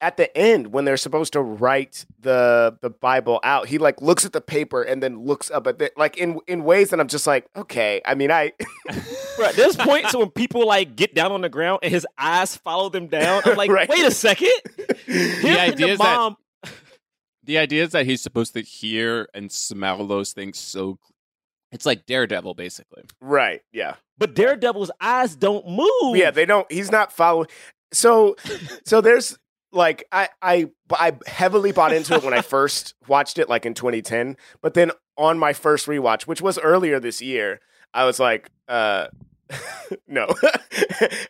at 0.00 0.16
the 0.18 0.36
end 0.36 0.66
when 0.72 0.84
they're 0.84 0.98
supposed 0.98 1.32
to 1.32 1.40
write 1.40 2.04
the 2.20 2.76
the 2.82 2.90
Bible 2.90 3.40
out, 3.42 3.68
he 3.68 3.78
like 3.78 4.02
looks 4.02 4.24
at 4.26 4.32
the 4.32 4.40
paper 4.40 4.82
and 4.82 5.02
then 5.02 5.18
looks 5.24 5.50
up 5.50 5.66
at 5.66 5.78
the 5.78 5.90
like 5.96 6.16
in 6.18 6.40
in 6.46 6.64
ways 6.64 6.90
that 6.90 7.00
I'm 7.00 7.08
just 7.08 7.26
like, 7.26 7.46
okay. 7.56 8.02
I 8.04 8.14
mean, 8.14 8.30
I 8.30 8.52
Bruh, 8.88 9.52
there's 9.54 9.76
points 9.76 10.14
when 10.14 10.30
people 10.30 10.66
like 10.66 10.94
get 10.94 11.14
down 11.14 11.32
on 11.32 11.40
the 11.40 11.48
ground 11.48 11.80
and 11.82 11.90
his 11.92 12.06
eyes 12.18 12.56
follow 12.56 12.88
them 12.90 13.06
down. 13.06 13.42
I'm 13.46 13.56
like, 13.56 13.70
Right. 13.70 13.88
wait 13.88 14.04
a 14.04 14.10
second. 14.10 14.50
The 15.06 15.58
idea 15.60 15.86
is 15.88 15.98
that 15.98 16.34
the 17.42 17.58
idea 17.58 17.84
is 17.84 17.90
that 17.92 18.06
he's 18.06 18.22
supposed 18.22 18.54
to 18.54 18.60
hear 18.62 19.28
and 19.34 19.50
smell 19.52 20.06
those 20.06 20.32
things 20.32 20.58
so. 20.58 20.98
It's 21.74 21.84
like 21.84 22.06
Daredevil, 22.06 22.54
basically. 22.54 23.02
right, 23.20 23.60
yeah. 23.72 23.96
but 24.16 24.34
Daredevil's 24.34 24.92
eyes 25.00 25.34
don't 25.34 25.68
move. 25.68 26.16
Yeah, 26.16 26.30
they 26.30 26.46
don't. 26.46 26.70
He's 26.70 26.92
not 26.92 27.12
following. 27.12 27.48
So, 27.92 28.36
so 28.86 29.00
there's 29.00 29.36
like 29.72 30.04
I 30.12 30.28
I 30.40 30.70
I 30.92 31.16
heavily 31.26 31.72
bought 31.72 31.92
into 31.92 32.14
it 32.14 32.22
when 32.22 32.32
I 32.32 32.42
first 32.42 32.94
watched 33.08 33.38
it, 33.38 33.48
like 33.48 33.66
in 33.66 33.74
2010. 33.74 34.36
But 34.62 34.74
then 34.74 34.92
on 35.18 35.38
my 35.38 35.52
first 35.52 35.86
rewatch, 35.86 36.22
which 36.22 36.40
was 36.40 36.58
earlier 36.60 37.00
this 37.00 37.20
year, 37.20 37.60
I 37.92 38.04
was 38.04 38.20
like, 38.20 38.50
uh, 38.68 39.08
no, 40.06 40.28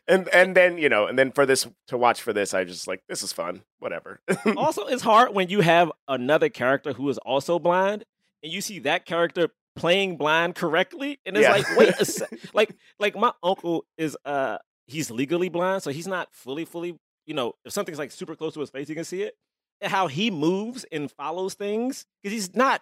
and 0.07 0.28
and 0.28 0.54
then 0.54 0.76
you 0.76 0.90
know, 0.90 1.07
and 1.07 1.18
then 1.18 1.33
for 1.33 1.46
this 1.46 1.66
to 1.88 1.96
watch 1.96 2.20
for 2.20 2.35
this, 2.35 2.52
I 2.52 2.64
just 2.64 2.87
like 2.87 3.02
this 3.09 3.22
is 3.22 3.33
fun, 3.33 3.62
whatever. 3.78 4.20
also, 4.59 4.85
it's 4.87 5.02
hard 5.02 5.35
when 5.35 5.48
you 5.48 5.62
have 5.62 5.90
another 6.07 6.50
character 6.50 6.92
who 6.92 7.09
is 7.09 7.16
also 7.18 7.59
blind, 7.59 8.04
and 8.42 8.52
you 8.52 8.61
see 8.61 8.80
that 8.80 9.07
character 9.07 9.48
playing 9.76 10.16
blind 10.16 10.54
correctly, 10.54 11.18
and 11.26 11.37
it's 11.37 11.42
Yeah. 11.44 11.52
like, 11.52 11.76
wait 11.76 11.88
a 12.00 12.04
sec. 12.04 12.28
like, 12.52 12.74
like 12.98 13.16
my 13.16 13.32
uncle 13.42 13.84
is 13.98 14.16
uh 14.24 14.58
he's 14.87 15.10
legally 15.10 15.48
blind, 15.48 15.82
so 15.82 15.90
he's 15.90 16.06
not 16.06 16.28
fully, 16.32 16.64
fully. 16.64 16.98
You 17.26 17.34
know, 17.34 17.54
if 17.64 17.72
something's 17.72 17.98
like 17.98 18.10
super 18.12 18.37
close 18.37 18.54
to 18.54 18.60
his 18.60 18.70
face, 18.70 18.88
you 18.88 18.94
can 18.94 19.04
see 19.04 19.22
it. 19.22 19.34
And 19.80 19.90
how 19.90 20.06
he 20.06 20.30
moves 20.30 20.84
and 20.92 21.10
follows 21.10 21.54
things 21.54 22.06
because 22.22 22.32
he's 22.34 22.54
not 22.54 22.80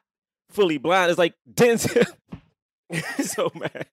fully 0.50 0.78
blind. 0.78 1.11
It's 1.11 1.18
like 1.18 1.35
Denzel. 1.52 2.07
so 3.24 3.50
mad. 3.55 3.87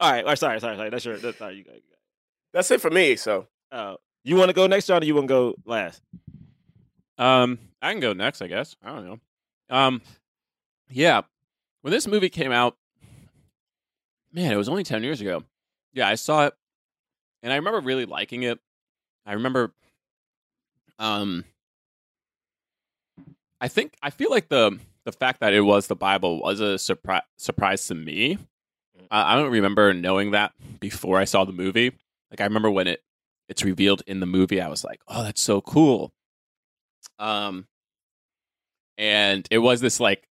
All 0.00 0.10
right, 0.10 0.24
all 0.24 0.30
right, 0.30 0.38
sorry, 0.38 0.60
sorry, 0.60 0.76
sorry. 0.76 0.90
That's 0.90 1.04
your. 1.04 1.16
That's, 1.16 1.38
sorry, 1.38 1.56
you 1.56 1.64
got. 1.64 1.74
You 1.76 1.80
That's 2.52 2.70
it 2.70 2.80
for 2.80 2.90
me. 2.90 3.16
So. 3.16 3.46
Uh, 3.72 3.94
you 4.24 4.34
want 4.36 4.48
to 4.48 4.52
go 4.54 4.66
next, 4.66 4.86
John, 4.86 5.02
or 5.02 5.06
you 5.06 5.14
want 5.14 5.28
to 5.28 5.32
go 5.34 5.54
last? 5.64 6.02
Um, 7.18 7.58
I 7.80 7.92
can 7.92 8.00
go 8.00 8.12
next, 8.12 8.42
I 8.42 8.48
guess. 8.48 8.74
I 8.82 8.88
don't 8.92 9.06
know. 9.06 9.18
Um, 9.70 10.02
yeah, 10.90 11.22
when 11.86 11.92
this 11.92 12.08
movie 12.08 12.30
came 12.30 12.50
out, 12.50 12.76
man, 14.32 14.50
it 14.50 14.56
was 14.56 14.68
only 14.68 14.82
ten 14.82 15.04
years 15.04 15.20
ago. 15.20 15.44
Yeah, 15.92 16.08
I 16.08 16.16
saw 16.16 16.46
it, 16.46 16.54
and 17.44 17.52
I 17.52 17.56
remember 17.56 17.78
really 17.78 18.06
liking 18.06 18.42
it. 18.42 18.58
I 19.24 19.34
remember, 19.34 19.72
um, 20.98 21.44
I 23.60 23.68
think 23.68 23.94
I 24.02 24.10
feel 24.10 24.32
like 24.32 24.48
the 24.48 24.80
the 25.04 25.12
fact 25.12 25.38
that 25.38 25.52
it 25.52 25.60
was 25.60 25.86
the 25.86 25.94
Bible 25.94 26.40
was 26.40 26.58
a 26.58 26.76
surprise 26.76 27.22
surprise 27.36 27.86
to 27.86 27.94
me. 27.94 28.36
I 29.08 29.34
I 29.34 29.36
don't 29.36 29.52
remember 29.52 29.94
knowing 29.94 30.32
that 30.32 30.54
before 30.80 31.20
I 31.20 31.24
saw 31.24 31.44
the 31.44 31.52
movie. 31.52 31.92
Like 32.32 32.40
I 32.40 32.44
remember 32.46 32.68
when 32.68 32.88
it 32.88 33.04
it's 33.48 33.62
revealed 33.62 34.02
in 34.08 34.18
the 34.18 34.26
movie, 34.26 34.60
I 34.60 34.66
was 34.66 34.82
like, 34.82 35.02
"Oh, 35.06 35.22
that's 35.22 35.40
so 35.40 35.60
cool." 35.60 36.12
Um, 37.20 37.68
and 38.98 39.46
it 39.52 39.58
was 39.58 39.80
this 39.80 40.00
like 40.00 40.26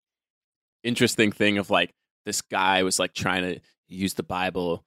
interesting 0.83 1.33
thing 1.33 1.59
of 1.59 1.71
like 1.71 1.93
this 2.27 2.41
guy 2.43 2.83
was 2.83 2.99
like 2.99 3.15
trying 3.15 3.43
to 3.43 3.61
use 3.89 4.15
the 4.15 4.23
Bible 4.23 4.85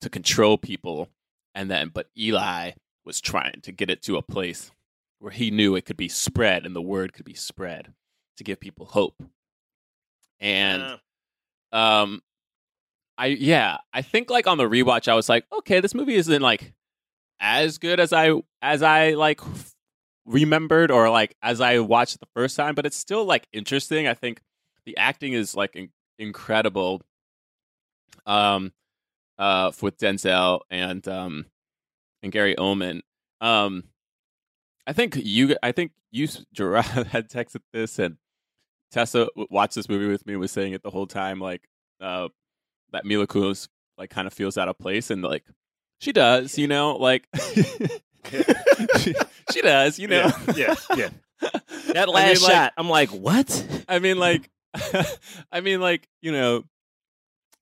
to 0.00 0.10
control 0.10 0.58
people, 0.58 1.08
and 1.54 1.70
then 1.70 1.90
but 1.92 2.08
Eli 2.18 2.72
was 3.04 3.20
trying 3.20 3.60
to 3.62 3.72
get 3.72 3.90
it 3.90 4.02
to 4.02 4.16
a 4.16 4.22
place 4.22 4.70
where 5.18 5.32
he 5.32 5.50
knew 5.50 5.74
it 5.76 5.84
could 5.86 5.96
be 5.96 6.08
spread 6.08 6.66
and 6.66 6.74
the 6.74 6.82
word 6.82 7.12
could 7.12 7.24
be 7.24 7.34
spread. 7.34 7.92
to 8.36 8.44
give 8.44 8.58
people 8.58 8.86
hope. 8.86 9.22
And 10.40 10.82
Uh, 11.72 11.76
um 11.76 12.22
I 13.16 13.26
yeah, 13.26 13.78
I 13.92 14.02
think 14.02 14.28
like 14.28 14.46
on 14.48 14.58
the 14.58 14.64
rewatch 14.68 15.06
I 15.06 15.14
was 15.14 15.28
like, 15.28 15.44
okay, 15.52 15.80
this 15.80 15.94
movie 15.94 16.16
isn't 16.16 16.42
like 16.42 16.74
as 17.38 17.78
good 17.78 18.00
as 18.00 18.12
I 18.12 18.32
as 18.60 18.82
I 18.82 19.10
like 19.12 19.40
remembered 20.26 20.90
or 20.90 21.10
like 21.10 21.36
as 21.42 21.60
I 21.60 21.78
watched 21.78 22.18
the 22.18 22.26
first 22.34 22.56
time, 22.56 22.74
but 22.74 22.86
it's 22.86 22.96
still 22.96 23.24
like 23.24 23.46
interesting. 23.52 24.08
I 24.08 24.14
think 24.14 24.40
the 24.86 24.96
acting 24.96 25.32
is 25.32 25.54
like 25.54 25.74
in- 25.76 25.90
incredible 26.18 27.02
um 28.26 28.72
uh 29.38 29.72
with 29.80 29.96
Denzel 29.98 30.60
and 30.70 31.06
um 31.08 31.46
and 32.22 32.32
Gary 32.32 32.54
Oldman. 32.56 33.00
Um 33.40 33.84
I 34.86 34.92
think 34.92 35.16
you 35.16 35.56
I 35.62 35.72
think 35.72 35.92
you 36.12 36.28
Jerah 36.54 36.82
had 37.08 37.28
texted 37.28 37.60
this 37.72 37.98
and 37.98 38.16
Tessa 38.92 39.28
watched 39.50 39.74
this 39.74 39.88
movie 39.88 40.06
with 40.06 40.24
me 40.26 40.34
and 40.34 40.40
was 40.40 40.52
saying 40.52 40.72
it 40.72 40.82
the 40.82 40.90
whole 40.90 41.06
time 41.06 41.40
like 41.40 41.62
uh 42.00 42.28
that 42.92 43.04
Mila 43.04 43.26
Kunis 43.26 43.68
like 43.98 44.10
kind 44.10 44.26
of 44.26 44.32
feels 44.32 44.56
out 44.56 44.68
of 44.68 44.78
place 44.78 45.10
and 45.10 45.22
like 45.22 45.44
she 46.00 46.12
does, 46.12 46.58
you 46.58 46.66
know, 46.68 46.96
like 46.96 47.26
she, 48.98 49.14
she 49.52 49.62
does, 49.62 49.98
you 49.98 50.08
know. 50.08 50.30
yeah, 50.54 50.74
yeah. 50.96 51.08
That 51.94 51.96
I 51.96 52.06
mean, 52.06 52.14
last 52.14 52.42
like- 52.42 52.52
shot, 52.52 52.72
I'm 52.76 52.88
like, 52.88 53.10
what? 53.10 53.84
I 53.88 53.98
mean, 54.00 54.18
like, 54.18 54.50
I 55.52 55.60
mean, 55.60 55.80
like, 55.80 56.08
you 56.22 56.32
know, 56.32 56.64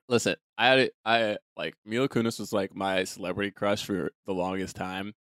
listen, 0.08 0.36
I, 0.58 0.90
I 1.04 1.38
like 1.56 1.74
Mila 1.84 2.08
Kunis 2.08 2.38
was 2.38 2.52
like 2.52 2.74
my 2.74 3.04
celebrity 3.04 3.50
crush 3.50 3.84
for 3.84 4.10
the 4.26 4.32
longest 4.32 4.76
time, 4.76 5.12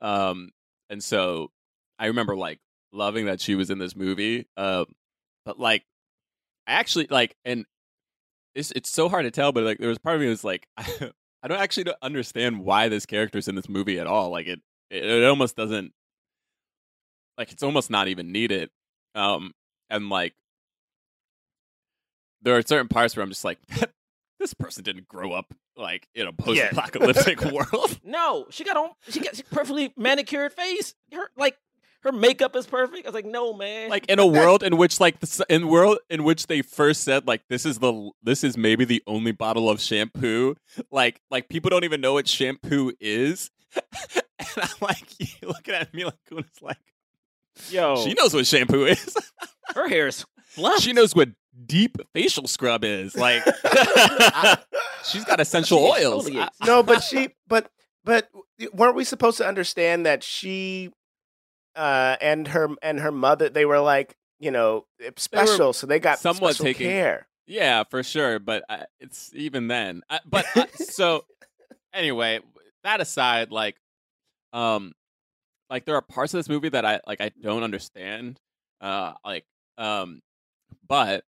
um, 0.00 0.50
and 0.90 1.02
so 1.02 1.50
I 1.98 2.06
remember 2.06 2.36
like 2.36 2.58
loving 2.92 3.26
that 3.26 3.40
she 3.40 3.54
was 3.54 3.70
in 3.70 3.78
this 3.78 3.96
movie, 3.96 4.46
um, 4.56 4.86
but 5.44 5.58
like, 5.58 5.84
I 6.66 6.72
actually 6.74 7.06
like, 7.10 7.36
and 7.44 7.64
it's 8.54 8.72
it's 8.72 8.90
so 8.90 9.08
hard 9.08 9.24
to 9.24 9.30
tell, 9.30 9.52
but 9.52 9.64
like, 9.64 9.78
there 9.78 9.88
was 9.88 9.98
part 9.98 10.16
of 10.16 10.22
me 10.22 10.28
was 10.28 10.44
like, 10.44 10.66
I 10.78 11.48
don't 11.48 11.60
actually 11.60 11.92
understand 12.02 12.60
why 12.60 12.88
this 12.88 13.06
character's 13.06 13.48
in 13.48 13.54
this 13.54 13.68
movie 13.68 14.00
at 14.00 14.06
all. 14.06 14.30
Like, 14.30 14.46
it 14.46 14.60
it, 14.90 15.04
it 15.04 15.24
almost 15.24 15.56
doesn't, 15.56 15.92
like, 17.38 17.52
it's 17.52 17.62
almost 17.62 17.90
not 17.90 18.08
even 18.08 18.32
needed, 18.32 18.70
um, 19.14 19.52
and 19.90 20.08
like 20.08 20.34
there 22.46 22.56
are 22.56 22.62
certain 22.62 22.86
parts 22.86 23.16
where 23.16 23.24
I'm 23.24 23.28
just 23.28 23.44
like, 23.44 23.58
this 24.38 24.54
person 24.54 24.84
didn't 24.84 25.08
grow 25.08 25.32
up 25.32 25.52
like 25.76 26.06
in 26.14 26.28
a 26.28 26.32
post-apocalyptic 26.32 27.40
world. 27.52 27.98
No, 28.04 28.46
she 28.50 28.62
got 28.62 28.76
on. 28.76 28.90
She 29.08 29.18
got 29.18 29.34
she 29.34 29.42
perfectly 29.42 29.92
manicured 29.96 30.52
face. 30.52 30.94
Her 31.12 31.28
like 31.36 31.58
her 32.02 32.12
makeup 32.12 32.54
is 32.54 32.64
perfect. 32.64 33.04
I 33.04 33.08
was 33.08 33.14
like, 33.14 33.24
no, 33.24 33.52
man. 33.52 33.90
like 33.90 34.06
in 34.08 34.20
a 34.20 34.26
world 34.26 34.62
in 34.62 34.76
which 34.76 35.00
like 35.00 35.18
the 35.18 35.44
in 35.48 35.66
world 35.66 35.98
in 36.08 36.22
which 36.22 36.46
they 36.46 36.62
first 36.62 37.02
said 37.02 37.26
like 37.26 37.42
this 37.48 37.66
is 37.66 37.80
the 37.80 38.12
this 38.22 38.44
is 38.44 38.56
maybe 38.56 38.84
the 38.84 39.02
only 39.08 39.32
bottle 39.32 39.68
of 39.68 39.80
shampoo. 39.80 40.54
Like 40.92 41.20
like 41.32 41.48
people 41.48 41.68
don't 41.68 41.82
even 41.82 42.00
know 42.00 42.12
what 42.12 42.28
shampoo 42.28 42.92
is. 43.00 43.50
and 43.74 44.22
I'm 44.56 44.68
like 44.80 45.08
looking 45.42 45.74
at 45.74 45.92
Mila 45.92 46.14
Kunis 46.30 46.62
like 46.62 46.78
yo, 47.70 47.96
she 48.04 48.14
knows 48.14 48.32
what 48.32 48.46
shampoo 48.46 48.84
is. 48.84 49.16
her 49.74 49.88
hair 49.88 50.06
is 50.06 50.24
fluff. 50.44 50.80
she 50.80 50.92
knows 50.92 51.12
what 51.12 51.30
deep 51.64 51.96
facial 52.12 52.46
scrub 52.46 52.84
is. 52.84 53.16
Like 53.16 53.42
she's 55.04 55.24
got 55.24 55.40
essential 55.40 55.78
She 55.78 56.04
oils. 56.04 56.28
exfoliates. 56.28 56.48
I- 56.60 56.66
no, 56.66 56.82
but 56.82 57.02
she, 57.02 57.30
but 57.48 57.70
but 58.04 58.28
weren't 58.72 58.94
we 58.96 59.04
supposed 59.04 59.38
to 59.38 59.46
understand 59.46 60.06
that 60.06 60.22
she, 60.22 60.90
uh, 61.74 62.16
and 62.20 62.48
her 62.48 62.68
and 62.82 63.00
her 63.00 63.10
mother, 63.12 63.48
they 63.48 63.64
were 63.64 63.80
like, 63.80 64.14
you 64.38 64.50
know, 64.50 64.86
special, 65.16 65.72
so 65.72 65.86
they 65.86 65.98
got 65.98 66.18
somewhat 66.18 66.54
special 66.54 66.64
taking- 66.66 66.88
care. 66.90 67.26
Yeah, 67.48 67.84
for 67.84 68.02
sure. 68.02 68.38
But 68.40 68.64
uh, 68.68 68.84
it's 68.98 69.30
even 69.34 69.68
then. 69.68 70.02
Uh, 70.10 70.18
but 70.26 70.44
uh, 70.56 70.66
so 70.74 71.24
anyway, 71.94 72.40
that 72.82 73.00
aside, 73.00 73.52
like, 73.52 73.76
um, 74.52 74.92
like 75.70 75.84
there 75.84 75.94
are 75.94 76.02
parts 76.02 76.34
of 76.34 76.38
this 76.38 76.48
movie 76.48 76.70
that 76.70 76.84
I 76.84 77.00
like 77.06 77.20
I 77.20 77.30
don't 77.40 77.62
understand. 77.62 78.40
Uh, 78.80 79.12
like, 79.24 79.44
um, 79.78 80.20
but 80.88 81.24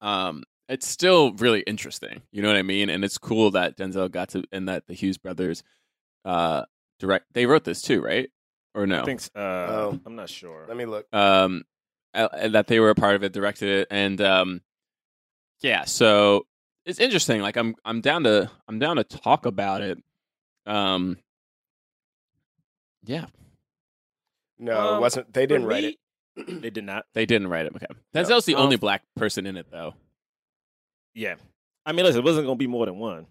um, 0.00 0.42
it's 0.68 0.86
still 0.88 1.32
really 1.34 1.60
interesting. 1.60 2.22
You 2.32 2.42
know 2.42 2.48
what 2.48 2.56
I 2.56 2.62
mean? 2.62 2.88
And 2.90 3.04
it's 3.04 3.18
cool 3.18 3.52
that 3.52 3.76
Denzel 3.76 4.10
got 4.10 4.30
to 4.30 4.44
and 4.52 4.68
that 4.68 4.86
the 4.86 4.94
Hughes 4.94 5.18
brothers, 5.18 5.62
uh, 6.24 6.64
direct. 6.98 7.26
They 7.32 7.46
wrote 7.46 7.64
this 7.64 7.82
too, 7.82 8.00
right? 8.02 8.28
Or 8.74 8.86
no? 8.86 9.02
I 9.02 9.04
think. 9.04 9.22
Uh, 9.34 9.38
Oh. 9.40 10.00
I'm 10.04 10.16
not 10.16 10.28
sure. 10.28 10.64
Let 10.68 10.76
me 10.76 10.84
look. 10.86 11.06
um 11.14 11.64
and 12.14 12.54
that 12.54 12.66
they 12.66 12.80
were 12.80 12.90
a 12.90 12.94
part 12.94 13.14
of 13.14 13.22
it 13.22 13.32
directed 13.34 13.68
it 13.68 13.88
and 13.90 14.20
um 14.22 14.62
yeah 15.60 15.84
so 15.84 16.46
it's 16.86 16.98
interesting 16.98 17.42
like 17.42 17.56
i'm 17.58 17.74
i'm 17.84 18.00
down 18.00 18.24
to 18.24 18.50
i'm 18.68 18.78
down 18.78 18.96
to 18.96 19.04
talk 19.04 19.44
about 19.44 19.82
it 19.82 19.98
um 20.64 21.18
yeah 23.04 23.26
No, 24.58 24.78
Um, 24.92 24.96
it 24.96 25.00
wasn't. 25.00 25.32
They 25.34 25.46
didn't 25.46 25.66
write 25.66 25.84
it. 25.84 25.96
They 26.46 26.70
did 26.70 26.84
not. 26.84 27.06
they 27.14 27.26
didn't 27.26 27.48
write 27.48 27.66
it 27.66 27.74
okay 27.76 27.86
No. 28.14 28.22
denzel's 28.22 28.44
the 28.44 28.54
Um, 28.54 28.62
only 28.62 28.76
black 28.76 29.02
person 29.16 29.46
in 29.46 29.56
it 29.56 29.66
though 29.70 29.94
Yeah. 31.14 31.36
I 31.84 31.92
mean, 31.92 32.04
listen, 32.04 32.20
it 32.20 32.24
wasn't 32.24 32.46
gonna 32.46 32.56
be 32.56 32.66
more 32.66 32.84
than 32.86 32.98
one. 32.98 33.26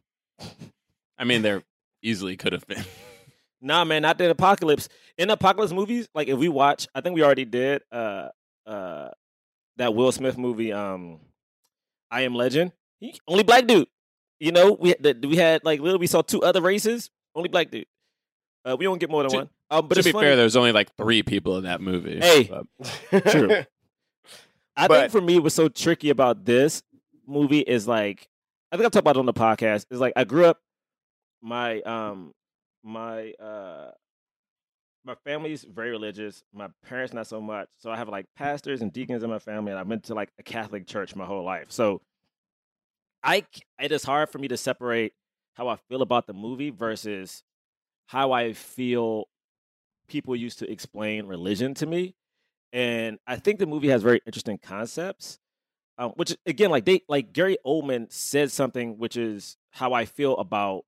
i 1.17 1.23
mean 1.23 1.41
there 1.41 1.61
easily 2.01 2.35
could 2.37 2.53
have 2.53 2.65
been 2.67 2.83
Nah, 3.61 3.83
man, 3.83 4.03
not 4.03 4.17
the 4.19 4.29
apocalypse. 4.29 4.89
In 5.17 5.29
apocalypse 5.31 5.71
movies, 5.73 6.07
like 6.13 6.27
if 6.27 6.37
we 6.37 6.49
watch, 6.49 6.87
I 6.93 7.01
think 7.01 7.15
we 7.15 7.23
already 7.23 7.45
did 7.45 7.81
uh 7.91 8.29
uh 8.67 9.09
that 9.77 9.95
Will 9.95 10.11
Smith 10.11 10.37
movie, 10.37 10.71
um, 10.71 11.19
I 12.11 12.21
Am 12.21 12.35
Legend. 12.35 12.73
He, 12.99 13.17
only 13.27 13.43
black 13.43 13.65
dude. 13.65 13.87
You 14.39 14.51
know, 14.51 14.73
we 14.73 14.89
had 14.89 15.01
the, 15.01 15.27
we 15.27 15.35
had 15.37 15.63
like 15.65 15.79
literally 15.79 15.99
we 16.01 16.07
saw 16.07 16.21
two 16.21 16.43
other 16.43 16.61
races, 16.61 17.09
only 17.33 17.49
black 17.49 17.71
dude. 17.71 17.87
Uh, 18.63 18.75
we 18.77 18.85
don't 18.85 18.99
get 18.99 19.09
more 19.09 19.23
than 19.23 19.31
one. 19.35 19.49
Um, 19.71 19.87
but 19.87 19.95
to 19.95 20.03
be 20.03 20.11
funny. 20.11 20.25
fair 20.27 20.35
there's 20.35 20.55
only 20.55 20.71
like 20.71 20.95
three 20.95 21.23
people 21.23 21.57
in 21.57 21.63
that 21.63 21.81
movie 21.81 22.19
Hey. 22.19 22.43
but- 22.43 23.25
True. 23.31 23.63
I 24.77 24.87
But- 24.87 24.99
think 24.99 25.11
for 25.11 25.21
me, 25.21 25.39
what's 25.39 25.55
so 25.55 25.69
tricky 25.69 26.09
about 26.09 26.45
this 26.45 26.83
movie 27.27 27.59
is 27.61 27.87
like 27.87 28.27
I 28.71 28.75
think 28.77 28.85
I've 28.85 28.91
talked 28.91 29.01
about 29.03 29.15
it 29.15 29.19
on 29.19 29.25
the 29.25 29.33
podcast. 29.33 29.85
Is 29.89 29.99
like 30.01 30.13
I 30.15 30.23
grew 30.25 30.45
up, 30.45 30.59
my 31.41 31.79
um, 31.81 32.33
my 32.83 33.31
uh, 33.39 33.91
my 35.05 35.15
family's 35.23 35.63
very 35.63 35.91
religious. 35.91 36.43
My 36.53 36.67
parents 36.85 37.13
not 37.13 37.25
so 37.27 37.39
much. 37.39 37.69
So 37.79 37.89
I 37.89 37.95
have 37.95 38.09
like 38.09 38.25
pastors 38.35 38.81
and 38.81 38.91
deacons 38.91 39.23
in 39.23 39.29
my 39.29 39.39
family, 39.39 39.71
and 39.71 39.79
I've 39.79 39.87
been 39.87 40.01
to 40.01 40.13
like 40.13 40.29
a 40.39 40.43
Catholic 40.43 40.87
church 40.87 41.15
my 41.15 41.25
whole 41.25 41.43
life. 41.43 41.67
So 41.69 42.01
I 43.23 43.45
it 43.79 43.91
is 43.93 44.03
hard 44.03 44.29
for 44.29 44.39
me 44.39 44.47
to 44.49 44.57
separate 44.57 45.13
how 45.53 45.69
I 45.69 45.77
feel 45.87 46.01
about 46.01 46.27
the 46.27 46.33
movie 46.33 46.69
versus 46.71 47.43
how 48.07 48.33
I 48.33 48.51
feel 48.53 49.25
people 50.07 50.35
used 50.35 50.59
to 50.59 50.71
explain 50.71 51.25
religion 51.25 51.73
to 51.75 51.85
me 51.85 52.15
and 52.75 53.19
I 53.25 53.37
think 53.37 53.59
the 53.59 53.65
movie 53.65 53.87
has 53.87 54.03
very 54.03 54.19
interesting 54.25 54.57
concepts. 54.57 55.39
Um, 55.97 56.11
which 56.17 56.35
again, 56.45 56.71
like 56.71 56.83
they 56.83 57.03
like 57.07 57.31
Gary 57.31 57.57
Oldman 57.65 58.11
said 58.11 58.51
something, 58.51 58.97
which 58.97 59.15
is 59.15 59.55
how 59.71 59.93
I 59.93 60.03
feel 60.03 60.35
about 60.35 60.83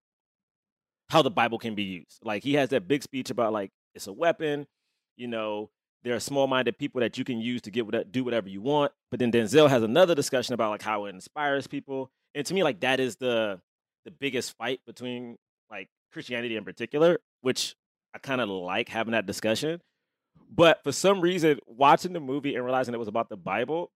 how 1.09 1.21
the 1.21 1.31
Bible 1.31 1.57
can 1.57 1.75
be 1.75 1.83
used. 1.83 2.19
Like 2.21 2.43
he 2.43 2.55
has 2.55 2.69
that 2.69 2.89
big 2.89 3.03
speech 3.03 3.29
about 3.29 3.53
like 3.53 3.71
it's 3.95 4.07
a 4.07 4.13
weapon, 4.13 4.67
you 5.15 5.27
know. 5.27 5.69
There 6.03 6.13
are 6.13 6.19
small-minded 6.19 6.77
people 6.77 7.01
that 7.01 7.17
you 7.17 7.25
can 7.25 7.39
use 7.39 7.61
to 7.63 7.71
get 7.71 7.85
what, 7.85 8.11
do 8.11 8.23
whatever 8.23 8.47
you 8.47 8.61
want. 8.61 8.91
But 9.09 9.19
then 9.19 9.31
Denzel 9.31 9.67
has 9.69 9.81
another 9.81 10.13
discussion 10.13 10.53
about 10.53 10.71
like 10.71 10.81
how 10.81 11.05
it 11.05 11.15
inspires 11.15 11.67
people, 11.67 12.11
and 12.35 12.45
to 12.45 12.53
me, 12.53 12.63
like 12.63 12.81
that 12.81 12.99
is 12.99 13.15
the 13.15 13.61
the 14.03 14.11
biggest 14.11 14.57
fight 14.57 14.81
between 14.85 15.37
like 15.71 15.87
Christianity 16.11 16.57
in 16.57 16.65
particular, 16.65 17.17
which 17.39 17.77
I 18.17 18.19
kind 18.19 18.41
of 18.41 18.49
like 18.49 18.89
having 18.89 19.11
that 19.11 19.27
discussion. 19.27 19.79
But 20.49 20.83
for 20.83 20.91
some 20.91 21.21
reason, 21.21 21.59
watching 21.67 22.13
the 22.13 22.19
movie 22.19 22.55
and 22.55 22.65
realizing 22.65 22.95
it 22.95 22.97
was 22.97 23.07
about 23.07 23.29
the 23.29 23.37
Bible, 23.37 23.91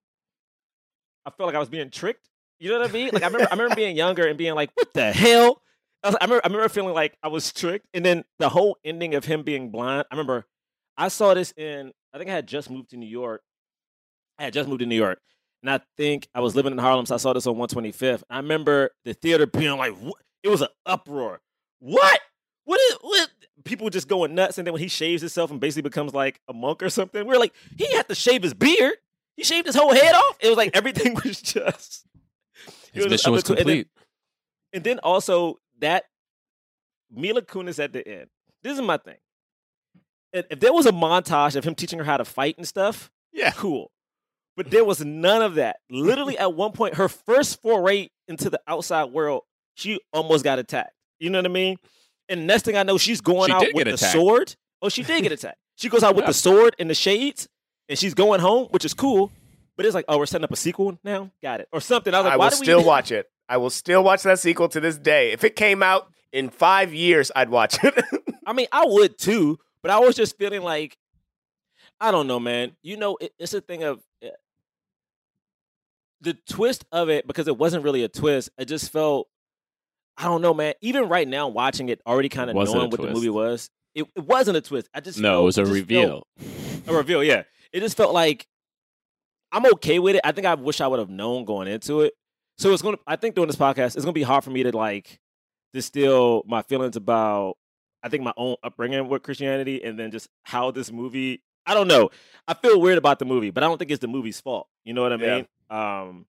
I 1.25 1.31
felt 1.31 1.47
like 1.47 1.55
I 1.55 1.59
was 1.59 1.69
being 1.69 1.89
tricked. 1.89 2.29
You 2.59 2.69
know 2.69 2.79
what 2.79 2.89
I 2.89 2.93
mean? 2.93 3.09
Like 3.11 3.23
I 3.23 3.27
remember, 3.27 3.47
I 3.49 3.55
remember 3.55 3.75
being 3.75 3.95
younger 3.95 4.27
and 4.27 4.37
being 4.37 4.53
like, 4.53 4.69
"What 4.75 4.93
the 4.93 5.11
hell?" 5.11 5.63
I, 6.03 6.09
was, 6.09 6.17
I, 6.21 6.25
remember, 6.25 6.41
I 6.43 6.47
remember 6.49 6.69
feeling 6.69 6.93
like 6.93 7.17
I 7.23 7.29
was 7.29 7.51
tricked. 7.51 7.87
And 7.95 8.05
then 8.05 8.23
the 8.37 8.49
whole 8.49 8.77
ending 8.85 9.15
of 9.15 9.25
him 9.25 9.41
being 9.41 9.71
blind. 9.71 10.05
I 10.11 10.15
remember 10.15 10.45
I 10.97 11.07
saw 11.07 11.33
this 11.33 11.51
in. 11.57 11.91
I 12.13 12.19
think 12.19 12.29
I 12.29 12.33
had 12.33 12.47
just 12.47 12.69
moved 12.69 12.91
to 12.91 12.97
New 12.97 13.09
York. 13.09 13.41
I 14.37 14.43
had 14.43 14.53
just 14.53 14.69
moved 14.69 14.81
to 14.81 14.85
New 14.85 14.95
York, 14.95 15.19
and 15.63 15.71
I 15.71 15.79
think 15.97 16.27
I 16.35 16.41
was 16.41 16.55
living 16.55 16.73
in 16.73 16.77
Harlem, 16.77 17.07
so 17.07 17.15
I 17.15 17.17
saw 17.17 17.33
this 17.33 17.47
on 17.47 17.55
125th. 17.55 18.21
I 18.29 18.37
remember 18.37 18.91
the 19.03 19.13
theater 19.13 19.47
being 19.47 19.77
like, 19.77 19.95
what? 19.97 20.21
it 20.43 20.49
was 20.49 20.61
an 20.61 20.67
uproar. 20.85 21.41
What? 21.79 22.19
What 22.65 22.79
is 22.79 22.97
what? 23.01 23.29
People 23.63 23.89
just 23.89 24.07
going 24.07 24.33
nuts, 24.35 24.57
and 24.57 24.65
then 24.65 24.73
when 24.73 24.81
he 24.81 24.87
shaves 24.87 25.21
himself 25.21 25.51
and 25.51 25.59
basically 25.59 25.83
becomes 25.83 26.13
like 26.13 26.39
a 26.47 26.53
monk 26.53 26.81
or 26.83 26.89
something, 26.89 27.25
we're 27.27 27.37
like, 27.39 27.53
he 27.77 27.91
had 27.95 28.07
to 28.09 28.15
shave 28.15 28.43
his 28.43 28.53
beard. 28.53 28.93
He 29.37 29.43
shaved 29.43 29.65
his 29.67 29.75
whole 29.75 29.93
head 29.93 30.13
off. 30.13 30.37
It 30.39 30.49
was 30.49 30.57
like 30.57 30.75
everything 30.75 31.13
was 31.25 31.41
just. 31.41 32.05
his 32.93 33.05
it 33.05 33.09
mission 33.11 33.31
was 33.31 33.41
and 33.49 33.57
then- 33.57 33.65
complete 33.65 33.87
and 34.73 34.83
then 34.83 34.99
also 34.99 35.59
that 35.79 36.05
Mila 37.13 37.41
Kunis 37.41 37.83
at 37.83 37.91
the 37.93 38.07
end. 38.07 38.27
This 38.63 38.73
is 38.77 38.81
my 38.81 38.97
thing. 38.97 39.17
If 40.33 40.59
there 40.61 40.71
was 40.71 40.85
a 40.85 40.91
montage 40.93 41.55
of 41.57 41.65
him 41.65 41.75
teaching 41.75 41.99
her 41.99 42.05
how 42.05 42.15
to 42.17 42.23
fight 42.25 42.57
and 42.57 42.65
stuff, 42.67 43.11
yeah 43.33 43.51
cool. 43.51 43.91
But 44.55 44.69
there 44.71 44.85
was 44.85 45.03
none 45.03 45.41
of 45.41 45.55
that. 45.55 45.77
Literally, 45.89 46.37
at 46.37 46.53
one 46.53 46.71
point, 46.71 46.95
her 46.95 47.09
first 47.09 47.61
foray 47.61 48.09
into 48.27 48.49
the 48.49 48.61
outside 48.67 49.05
world, 49.05 49.43
she 49.75 49.99
almost 50.13 50.43
got 50.43 50.59
attacked. 50.59 50.93
You 51.19 51.29
know 51.29 51.39
what 51.39 51.45
I 51.45 51.49
mean? 51.49 51.77
And 52.31 52.47
next 52.47 52.63
thing 52.63 52.77
I 52.77 52.83
know, 52.83 52.97
she's 52.97 53.21
going 53.21 53.47
She 53.49 53.53
out 53.53 53.61
with 53.61 53.73
get 53.75 53.83
the 53.85 53.93
attacked. 53.93 54.13
sword. 54.13 54.55
Oh, 54.81 54.89
she 54.89 55.03
did 55.03 55.21
get 55.21 55.31
attacked. 55.31 55.57
She 55.75 55.89
goes 55.89 56.01
out 56.03 56.15
with 56.15 56.23
Yeah. 56.23 56.27
the 56.29 56.33
sword 56.33 56.75
and 56.79 56.89
the 56.89 56.93
shades, 56.95 57.47
and 57.89 57.99
she's 57.99 58.13
going 58.13 58.39
home, 58.39 58.67
which 58.71 58.85
is 58.85 58.93
cool. 58.93 59.31
But 59.77 59.85
it's 59.85 59.95
like, 59.95 60.05
oh, 60.07 60.17
we're 60.17 60.25
setting 60.25 60.43
up 60.45 60.51
a 60.51 60.55
sequel 60.55 60.97
now. 61.03 61.31
Got 61.43 61.61
it, 61.61 61.67
or 61.71 61.81
something. 61.81 62.13
I 62.13 62.19
was 62.19 62.25
like, 62.25 62.33
I 62.33 62.37
why 62.37 62.45
will 62.45 62.51
do 62.51 62.59
we 62.59 62.65
still 62.65 62.83
watch 62.83 63.11
it. 63.11 63.29
I 63.49 63.57
will 63.57 63.69
still 63.69 64.03
watch 64.03 64.23
that 64.23 64.39
sequel 64.39 64.69
to 64.69 64.79
this 64.79 64.97
day. 64.97 65.31
If 65.31 65.43
it 65.43 65.55
came 65.55 65.83
out 65.83 66.07
in 66.31 66.49
five 66.49 66.93
years, 66.93 67.31
I'd 67.35 67.49
watch 67.49 67.77
it. 67.83 67.93
I 68.45 68.53
mean, 68.53 68.67
I 68.71 68.85
would 68.85 69.17
too, 69.17 69.59
but 69.81 69.91
I 69.91 69.99
was 69.99 70.15
just 70.15 70.37
feeling 70.37 70.61
like, 70.61 70.97
I 71.99 72.11
don't 72.11 72.27
know, 72.27 72.39
man. 72.39 72.75
You 72.81 72.95
know, 72.97 73.17
it, 73.19 73.33
it's 73.39 73.53
a 73.53 73.61
thing 73.61 73.83
of 73.83 74.01
eh, 74.21 74.29
the 76.21 76.33
twist 76.49 76.85
of 76.91 77.09
it 77.09 77.27
because 77.27 77.47
it 77.47 77.57
wasn't 77.57 77.83
really 77.83 78.03
a 78.03 78.07
twist. 78.07 78.49
It 78.57 78.65
just 78.65 78.91
felt, 78.91 79.27
I 80.17 80.23
don't 80.25 80.41
know, 80.41 80.53
man. 80.53 80.73
Even 80.81 81.07
right 81.09 81.27
now, 81.27 81.47
watching 81.47 81.89
it, 81.89 82.01
already 82.05 82.29
kind 82.29 82.49
of 82.49 82.55
knowing 82.55 82.89
what 82.89 83.01
the 83.01 83.11
movie 83.11 83.29
was, 83.29 83.69
it, 83.95 84.05
it 84.15 84.23
wasn't 84.23 84.57
a 84.57 84.61
twist. 84.61 84.87
I 84.93 84.99
just 84.99 85.19
No, 85.19 85.29
felt- 85.33 85.41
it 85.41 85.45
was 85.45 85.57
a 85.57 85.65
reveal. 85.65 86.23
felt- 86.37 86.87
a 86.87 86.93
reveal, 86.93 87.23
yeah. 87.23 87.43
It 87.73 87.79
just 87.79 87.95
felt 87.97 88.13
like 88.13 88.45
I'm 89.51 89.65
okay 89.73 89.99
with 89.99 90.15
it. 90.15 90.21
I 90.23 90.31
think 90.31 90.45
I 90.47 90.55
wish 90.55 90.81
I 90.81 90.87
would 90.87 90.99
have 90.99 91.09
known 91.09 91.45
going 91.45 91.67
into 91.67 92.01
it. 92.01 92.13
So 92.57 92.71
it's 92.73 92.81
gonna. 92.81 92.97
I 93.07 93.15
think 93.15 93.35
doing 93.35 93.47
this 93.47 93.55
podcast, 93.55 93.95
it's 93.95 94.05
gonna 94.05 94.11
be 94.13 94.21
hard 94.23 94.43
for 94.43 94.49
me 94.51 94.63
to 94.63 94.75
like 94.75 95.19
distill 95.73 96.43
my 96.45 96.61
feelings 96.61 96.95
about. 96.95 97.55
I 98.03 98.09
think 98.09 98.23
my 98.23 98.33
own 98.35 98.55
upbringing 98.63 99.07
with 99.09 99.23
Christianity, 99.23 99.83
and 99.83 99.97
then 99.97 100.11
just 100.11 100.27
how 100.43 100.71
this 100.71 100.91
movie. 100.91 101.41
I 101.65 101.73
don't 101.73 101.87
know. 101.87 102.09
I 102.47 102.53
feel 102.55 102.81
weird 102.81 102.97
about 102.97 103.19
the 103.19 103.25
movie, 103.25 103.51
but 103.51 103.63
I 103.63 103.67
don't 103.67 103.77
think 103.77 103.91
it's 103.91 104.01
the 104.01 104.07
movie's 104.07 104.41
fault. 104.41 104.67
You 104.83 104.93
know 104.93 105.01
what 105.03 105.13
I 105.13 105.15
Yeah. 105.17 105.35
mean? 105.35 105.47
Um. 105.69 106.25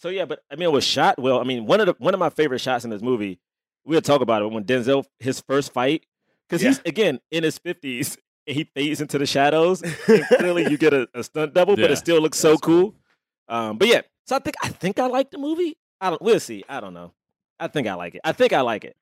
So 0.00 0.08
yeah, 0.08 0.24
but 0.24 0.42
I 0.50 0.56
mean, 0.56 0.64
it 0.64 0.72
was 0.72 0.84
shot 0.84 1.18
well. 1.18 1.40
I 1.40 1.44
mean, 1.44 1.66
one 1.66 1.78
of 1.80 1.86
the 1.86 1.94
one 1.98 2.14
of 2.14 2.20
my 2.20 2.30
favorite 2.30 2.60
shots 2.60 2.84
in 2.84 2.90
this 2.90 3.02
movie. 3.02 3.38
We'll 3.84 4.00
talk 4.00 4.22
about 4.22 4.40
it 4.40 4.50
when 4.50 4.64
Denzel 4.64 5.04
his 5.18 5.40
first 5.40 5.74
fight 5.74 6.06
because 6.48 6.62
he's 6.62 6.80
again 6.86 7.20
in 7.30 7.44
his 7.44 7.58
fifties 7.58 8.16
and 8.46 8.56
he 8.56 8.64
fades 8.64 9.02
into 9.02 9.18
the 9.18 9.26
shadows. 9.26 9.82
And 9.82 10.24
clearly, 10.38 10.70
you 10.70 10.78
get 10.78 10.94
a, 10.94 11.06
a 11.14 11.22
stunt 11.22 11.52
double, 11.52 11.76
but 11.76 11.90
it 11.90 11.96
still 11.96 12.20
looks 12.20 12.38
so 12.38 12.50
that's 12.50 12.62
cool. 12.62 12.94
Um, 13.48 13.76
but 13.76 13.88
yeah, 13.88 14.00
so 14.26 14.36
I 14.36 14.38
think 14.38 14.56
I 14.62 14.68
think 14.68 14.98
I 14.98 15.06
like 15.06 15.30
the 15.30 15.38
movie. 15.38 15.76
I 16.00 16.08
don't. 16.08 16.22
We'll 16.22 16.40
see. 16.40 16.64
I 16.66 16.80
don't 16.80 16.94
know. 16.94 17.12
I 17.58 17.68
think 17.68 17.86
I 17.86 17.92
like 17.92 18.14
it. 18.14 18.22
I 18.24 18.32
think 18.32 18.54
I 18.54 18.62
like 18.62 18.84
it. 18.84 18.96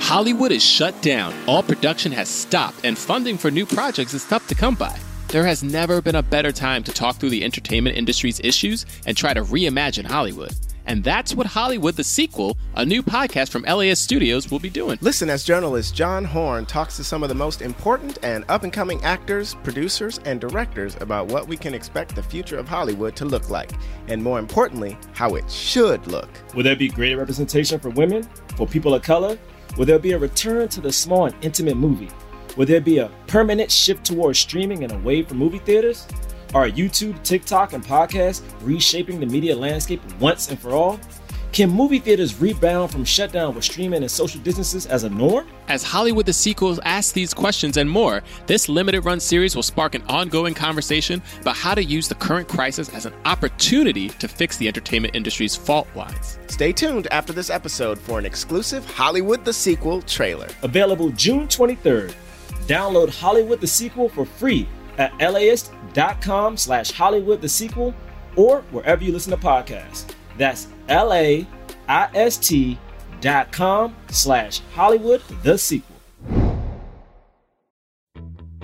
Hollywood 0.00 0.52
is 0.52 0.64
shut 0.64 1.00
down. 1.00 1.34
All 1.46 1.62
production 1.62 2.12
has 2.12 2.28
stopped, 2.28 2.84
and 2.84 2.98
funding 2.98 3.38
for 3.38 3.50
new 3.50 3.64
projects 3.64 4.12
is 4.12 4.26
tough 4.26 4.46
to 4.48 4.54
come 4.54 4.74
by. 4.74 4.98
There 5.28 5.44
has 5.44 5.62
never 5.62 6.00
been 6.00 6.14
a 6.14 6.22
better 6.22 6.50
time 6.50 6.82
to 6.84 6.90
talk 6.90 7.16
through 7.16 7.28
the 7.28 7.44
entertainment 7.44 7.98
industry's 7.98 8.40
issues 8.40 8.86
and 9.04 9.14
try 9.14 9.34
to 9.34 9.42
reimagine 9.42 10.06
Hollywood. 10.06 10.54
And 10.86 11.04
that's 11.04 11.34
what 11.34 11.46
Hollywood 11.46 11.96
the 11.96 12.02
Sequel, 12.02 12.56
a 12.76 12.84
new 12.86 13.02
podcast 13.02 13.50
from 13.50 13.64
LAist 13.64 14.02
Studios, 14.02 14.50
will 14.50 14.58
be 14.58 14.70
doing. 14.70 14.96
Listen 15.02 15.28
as 15.28 15.44
journalist 15.44 15.94
John 15.94 16.24
Horn 16.24 16.64
talks 16.64 16.96
to 16.96 17.04
some 17.04 17.22
of 17.22 17.28
the 17.28 17.34
most 17.34 17.60
important 17.60 18.18
and 18.22 18.42
up 18.48 18.62
and 18.62 18.72
coming 18.72 19.04
actors, 19.04 19.54
producers, 19.62 20.18
and 20.24 20.40
directors 20.40 20.96
about 20.98 21.26
what 21.26 21.46
we 21.46 21.58
can 21.58 21.74
expect 21.74 22.14
the 22.14 22.22
future 22.22 22.56
of 22.56 22.66
Hollywood 22.66 23.14
to 23.16 23.26
look 23.26 23.50
like, 23.50 23.72
and 24.06 24.22
more 24.22 24.38
importantly, 24.38 24.96
how 25.12 25.34
it 25.34 25.50
should 25.50 26.06
look. 26.06 26.30
Will 26.54 26.64
there 26.64 26.74
be 26.74 26.88
greater 26.88 27.18
representation 27.18 27.78
for 27.78 27.90
women, 27.90 28.26
for 28.56 28.66
people 28.66 28.94
of 28.94 29.02
color? 29.02 29.38
Will 29.76 29.84
there 29.84 29.98
be 29.98 30.12
a 30.12 30.18
return 30.18 30.68
to 30.68 30.80
the 30.80 30.90
small 30.90 31.26
and 31.26 31.34
intimate 31.42 31.76
movie? 31.76 32.08
Will 32.58 32.66
there 32.66 32.80
be 32.80 32.98
a 32.98 33.08
permanent 33.28 33.70
shift 33.70 34.04
towards 34.04 34.40
streaming 34.40 34.82
and 34.82 34.92
away 34.92 35.22
from 35.22 35.38
movie 35.38 35.60
theaters? 35.60 36.08
Are 36.54 36.68
YouTube, 36.68 37.22
TikTok, 37.22 37.72
and 37.72 37.84
podcasts 37.84 38.42
reshaping 38.62 39.20
the 39.20 39.26
media 39.26 39.54
landscape 39.54 40.02
once 40.18 40.50
and 40.50 40.58
for 40.58 40.72
all? 40.72 40.98
Can 41.52 41.70
movie 41.70 42.00
theaters 42.00 42.40
rebound 42.40 42.90
from 42.90 43.04
shutdown 43.04 43.54
with 43.54 43.62
streaming 43.62 44.02
and 44.02 44.10
social 44.10 44.40
distances 44.40 44.86
as 44.86 45.04
a 45.04 45.08
norm? 45.08 45.46
As 45.68 45.84
Hollywood 45.84 46.26
the 46.26 46.32
Sequel 46.32 46.80
asks 46.84 47.12
these 47.12 47.32
questions 47.32 47.76
and 47.76 47.88
more, 47.88 48.24
this 48.48 48.68
limited 48.68 49.04
run 49.04 49.20
series 49.20 49.54
will 49.54 49.62
spark 49.62 49.94
an 49.94 50.02
ongoing 50.08 50.52
conversation 50.52 51.22
about 51.40 51.54
how 51.56 51.76
to 51.76 51.84
use 51.84 52.08
the 52.08 52.16
current 52.16 52.48
crisis 52.48 52.88
as 52.88 53.06
an 53.06 53.14
opportunity 53.24 54.08
to 54.08 54.26
fix 54.26 54.56
the 54.56 54.66
entertainment 54.66 55.14
industry's 55.14 55.54
fault 55.54 55.86
lines. 55.94 56.40
Stay 56.48 56.72
tuned 56.72 57.06
after 57.12 57.32
this 57.32 57.50
episode 57.50 58.00
for 58.00 58.18
an 58.18 58.26
exclusive 58.26 58.84
Hollywood 58.90 59.44
the 59.44 59.52
Sequel 59.52 60.02
trailer. 60.02 60.48
Available 60.62 61.10
June 61.10 61.46
23rd. 61.46 62.14
Download 62.66 63.08
Hollywood 63.08 63.60
the 63.60 63.66
Sequel 63.66 64.08
for 64.08 64.24
free 64.24 64.68
at 64.98 65.16
laist.com 65.18 66.56
slash 66.56 66.90
Hollywood 66.90 67.40
the 67.40 67.48
Sequel 67.48 67.94
or 68.36 68.62
wherever 68.72 69.02
you 69.02 69.12
listen 69.12 69.30
to 69.30 69.36
podcasts. 69.36 70.12
That's 70.36 70.68
L-A-I-S-T 70.88 72.78
dot 73.20 73.50
com 73.50 73.96
slash 74.08 74.60
Hollywood 74.74 75.22
the 75.42 75.58
Sequel. 75.58 75.96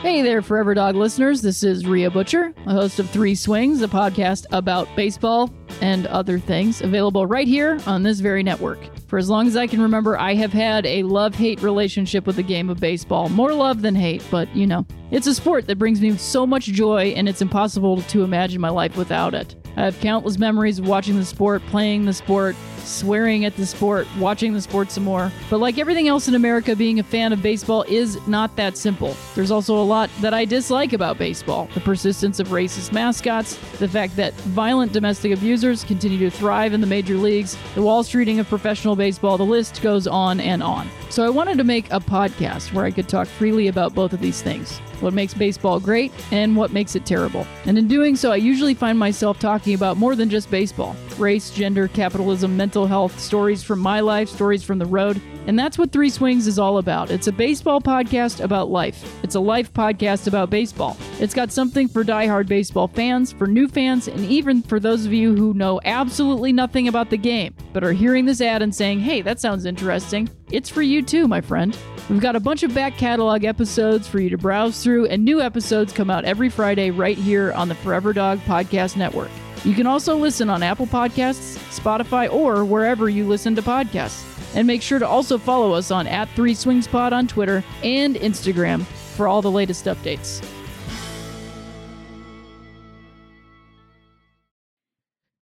Hey 0.01 0.21
there, 0.21 0.43
Forever 0.43 0.75
Dog 0.75 0.97
listeners. 0.97 1.41
This 1.41 1.63
is 1.65 1.87
Rhea 1.87 2.11
Butcher, 2.11 2.53
a 2.67 2.73
host 2.73 2.99
of 2.99 3.09
Three 3.09 3.35
Swings, 3.35 3.81
a 3.81 3.89
podcast 3.89 4.45
about 4.53 4.87
baseball 4.95 5.51
and 5.81 6.07
other 6.09 6.39
things, 6.39 6.83
available 6.83 7.27
right 7.27 7.49
here 7.49 7.81
on 7.87 8.03
this 8.03 8.21
very 8.21 8.43
network. 8.43 8.79
For 9.15 9.19
as 9.19 9.31
long 9.31 9.47
as 9.47 9.57
I 9.57 9.69
can 9.69 9.81
remember, 9.81 10.19
I 10.19 10.35
have 10.35 10.53
had 10.53 10.85
a 10.87 11.05
love 11.05 11.37
hate 11.37 11.63
relationship 11.63 12.27
with 12.27 12.35
the 12.35 12.43
game 12.43 12.69
of 12.69 12.81
baseball. 12.81 13.29
More 13.29 13.55
love 13.55 13.81
than 13.81 13.95
hate, 13.95 14.27
but 14.29 14.53
you 14.57 14.67
know, 14.67 14.85
it's 15.13 15.29
a 15.29 15.35
sport 15.37 15.69
that 15.69 15.79
brings 15.79 16.01
me 16.01 16.17
so 16.17 16.45
much 16.45 16.65
joy, 16.65 17.15
and 17.17 17.29
it's 17.29 17.41
impossible 17.41 18.03
to 18.03 18.25
imagine 18.25 18.61
my 18.61 18.71
life 18.71 18.97
without 18.97 19.33
it. 19.33 19.55
I 19.77 19.85
have 19.85 20.01
countless 20.01 20.37
memories 20.37 20.81
of 20.81 20.89
watching 20.89 21.15
the 21.15 21.25
sport, 21.25 21.63
playing 21.67 22.07
the 22.07 22.13
sport, 22.13 22.57
swearing 22.85 23.45
at 23.45 23.57
the 23.57 23.67
sport, 23.67 24.07
watching 24.19 24.53
the 24.53 24.61
sport 24.61 24.91
some 24.91 25.05
more. 25.05 25.33
But 25.51 25.59
like 25.59 25.79
everything 25.79 26.09
else 26.09 26.29
in 26.29 26.35
America, 26.35 26.77
being 26.77 27.01
a 27.01 27.03
fan 27.03 27.33
of 27.33 27.43
baseball 27.43 27.85
is 27.89 28.19
not 28.27 28.55
that 28.57 28.77
simple. 28.77 29.17
There's 29.35 29.51
also 29.51 29.81
a 29.81 29.83
lot 29.83 30.11
that 30.21 30.35
I 30.35 30.45
dislike 30.45 30.93
about 30.93 31.19
baseball 31.19 31.69
the 31.75 31.81
persistence 31.81 32.41
of 32.41 32.49
racist 32.49 32.93
mascots, 32.93 33.57
the 33.79 33.89
fact 33.89 34.17
that 34.17 34.35
violent 34.35 34.93
domestic 34.93 35.33
abusers 35.33 35.85
continue 35.85 36.19
to 36.19 36.31
thrive 36.31 36.73
in 36.73 36.81
the 36.81 36.87
major 36.87 37.17
leagues, 37.17 37.57
the 37.75 37.83
Wall 37.83 38.03
Streeting 38.03 38.39
of 38.39 38.49
professional 38.49 38.97
baseball, 38.97 39.37
the 39.37 39.45
list 39.45 39.83
goes 39.83 40.07
on 40.07 40.41
and 40.41 40.63
on. 40.63 40.89
So 41.11 41.25
I 41.25 41.31
wanted 41.31 41.59
to 41.59 41.65
make 41.65 41.91
a 41.93 42.01
podcast 42.01 42.73
where 42.73 42.85
I 42.85 42.91
could 42.91 43.09
talk 43.09 43.27
freely 43.27 43.69
about 43.69 43.95
both 43.95 44.13
of 44.13 44.21
these 44.21 44.43
things 44.43 44.81
what 45.05 45.13
makes 45.13 45.35
baseball 45.35 45.79
great 45.79 46.11
and 46.33 46.57
what 46.57 46.73
makes 46.73 46.97
it 46.97 47.07
terrible. 47.07 47.47
And 47.67 47.79
in 47.79 47.87
doing 47.87 48.17
so, 48.17 48.33
I 48.33 48.37
usually 48.37 48.75
find 48.75 48.99
myself 48.99 49.39
talking 49.39 49.75
about 49.75 49.97
more 49.97 50.17
than 50.17 50.31
just 50.31 50.51
baseball 50.51 50.97
race, 51.19 51.51
gender, 51.51 51.87
capitalism, 51.87 52.57
mental 52.57 52.74
health, 52.83 53.21
stories 53.21 53.63
from 53.63 53.79
my 53.79 54.01
life, 54.01 54.29
stories 54.29 54.65
from 54.65 54.79
the 54.79 54.87
road. 54.87 55.23
And 55.47 55.57
that's 55.57 55.79
what 55.79 55.93
Three 55.93 56.11
Swings 56.11 56.49
is 56.49 56.59
all 56.59 56.79
about. 56.79 57.13
It's 57.13 57.29
a 57.29 57.33
baseball 57.33 57.81
podcast 57.81 58.43
about 58.43 58.71
life. 58.71 59.05
It's 59.23 59.37
a 59.37 59.41
life 59.41 59.73
podcast 59.73 60.27
about 60.27 60.51
baseball. 60.51 60.97
It's 61.21 61.35
got 61.35 61.53
something 61.53 61.87
for 61.87 62.03
diehard 62.03 62.49
baseball 62.49 62.89
fans, 62.89 63.33
for 63.33 63.47
new 63.47 63.69
fans, 63.69 64.09
and 64.09 64.25
even 64.25 64.63
for 64.63 64.81
those 64.81 65.07
of 65.07 65.13
you 65.13 65.37
who 65.37 65.55
know 65.55 65.81
absolutely 65.85 66.53
nothing 66.53 66.89
about 66.89 67.11
the 67.11 67.17
game, 67.17 67.55
but 67.73 67.85
are 67.85 67.93
hearing 67.93 68.25
this 68.25 68.41
ad 68.41 68.63
and 68.63 68.75
saying, 68.75 68.99
hey, 68.99 69.23
that 69.23 69.39
sounds 69.39 69.67
interesting. 69.67 70.29
It's 70.51 70.69
for 70.69 70.83
you 70.83 71.03
too, 71.03 71.29
my 71.29 71.41
friend. 71.41 71.77
We've 72.09 72.21
got 72.21 72.37
a 72.37 72.41
bunch 72.41 72.63
of 72.63 72.75
back 72.75 72.97
catalog 72.97 73.45
episodes 73.45 74.09
for 74.09 74.21
you 74.21 74.31
to 74.31 74.39
browse 74.39 74.83
through, 74.83 75.07
and 75.07 75.25
new 75.25 75.41
episodes 75.41 75.93
come 75.93 76.11
out 76.11 76.25
every 76.25 76.49
Friday 76.49 76.91
right 76.91 77.19
here 77.19 77.53
on 77.53 77.69
the 77.69 77.75
Forever 77.75 78.13
Dog 78.13 78.41
Podcast 78.41 78.97
Network. 78.97 79.31
You 79.65 79.75
can 79.75 79.87
also 79.87 80.17
listen 80.17 80.51
on 80.51 80.63
Apple 80.63 80.87
Podcasts, 80.87 81.57
Spotify, 81.79 82.31
or 82.31 82.65
wherever 82.67 83.09
you 83.09 83.27
listen 83.27 83.55
to 83.57 83.63
podcasts. 83.63 84.23
And 84.55 84.67
make 84.67 84.83
sure 84.83 84.99
to 84.99 85.09
also 85.09 85.39
follow 85.39 85.73
us 85.73 85.91
on 85.91 86.07
at 86.07 86.29
3 86.31 86.55
Swings 86.55 86.87
Pod 86.87 87.13
on 87.15 87.27
Twitter 87.27 87.65
and 87.83 88.15
Instagram 88.17 88.85
for 89.17 89.27
all 89.27 89.41
the 89.43 89.51
latest 89.51 89.87
updates. 89.87 90.45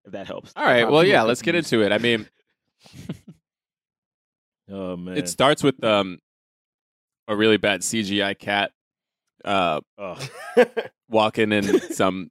If 0.04 0.12
that 0.12 0.26
helps. 0.26 0.52
All 0.56 0.64
right. 0.64 0.88
Well, 0.88 1.04
yeah. 1.04 1.22
Let's 1.22 1.42
get 1.42 1.54
into 1.54 1.82
it. 1.82 1.92
I 1.92 1.98
mean, 1.98 2.28
Oh 4.70 4.96
man. 4.96 5.16
it 5.18 5.28
starts 5.28 5.62
with 5.62 5.82
um 5.84 6.18
a 7.28 7.36
really 7.36 7.56
bad 7.58 7.80
CGI 7.80 8.38
cat 8.38 8.72
uh 9.44 9.80
oh. 9.98 10.18
walking 11.10 11.52
in 11.52 11.80
some 11.92 12.30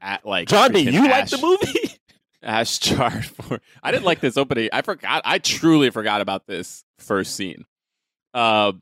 at 0.00 0.24
like 0.26 0.48
John, 0.48 0.72
do 0.72 0.78
freaking 0.78 0.92
you 0.92 1.08
like 1.08 1.28
the 1.28 1.38
movie? 1.38 1.94
Ash 2.42 2.78
charred 2.78 3.26
for. 3.26 3.60
I 3.82 3.90
didn't 3.92 4.06
like 4.06 4.20
this 4.20 4.36
opening. 4.38 4.70
I 4.72 4.80
forgot. 4.82 5.22
I 5.26 5.38
truly 5.38 5.90
forgot 5.90 6.20
about 6.22 6.46
this 6.46 6.84
first 6.98 7.34
scene. 7.36 7.66
Uh, 8.32 8.72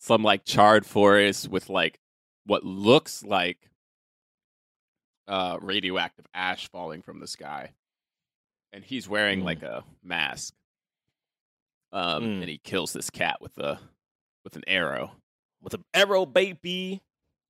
some 0.00 0.22
like 0.22 0.44
charred 0.44 0.86
forest 0.86 1.48
with 1.48 1.68
like 1.70 1.98
what 2.46 2.64
looks 2.64 3.24
like 3.24 3.58
uh 5.26 5.58
radioactive 5.62 6.26
ash 6.34 6.68
falling 6.70 7.02
from 7.02 7.18
the 7.18 7.26
sky, 7.26 7.70
and 8.72 8.84
he's 8.84 9.08
wearing 9.08 9.40
Mm. 9.40 9.44
like 9.44 9.62
a 9.62 9.82
mask. 10.02 10.54
Um, 11.92 12.22
Mm. 12.24 12.40
and 12.42 12.48
he 12.48 12.58
kills 12.58 12.92
this 12.92 13.10
cat 13.10 13.40
with 13.40 13.56
a 13.58 13.80
with 14.44 14.56
an 14.56 14.64
arrow. 14.66 15.12
With 15.62 15.74
an 15.74 15.84
arrow, 15.94 16.26
baby. 16.26 17.00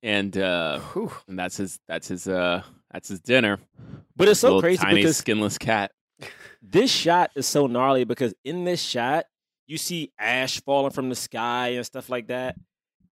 and 0.01 0.37
uh, 0.37 0.79
Whew. 0.93 1.11
and 1.27 1.37
that's 1.37 1.57
his 1.57 1.79
that's 1.87 2.07
his 2.07 2.27
uh 2.27 2.63
that's 2.95 3.09
his 3.09 3.19
dinner. 3.19 3.59
But 4.15 4.29
it's 4.29 4.39
so 4.39 4.47
Little 4.47 4.61
crazy 4.61 4.81
tiny 4.83 4.95
because 5.01 5.17
skinless 5.17 5.57
cat. 5.57 5.91
this 6.61 6.89
shot 6.91 7.31
is 7.35 7.45
so 7.45 7.67
gnarly 7.67 8.05
because 8.05 8.33
in 8.45 8.63
this 8.63 8.81
shot 8.81 9.25
you 9.67 9.77
see 9.77 10.11
ash 10.17 10.61
falling 10.61 10.91
from 10.91 11.09
the 11.09 11.15
sky 11.15 11.69
and 11.69 11.85
stuff 11.85 12.09
like 12.09 12.27
that 12.27 12.55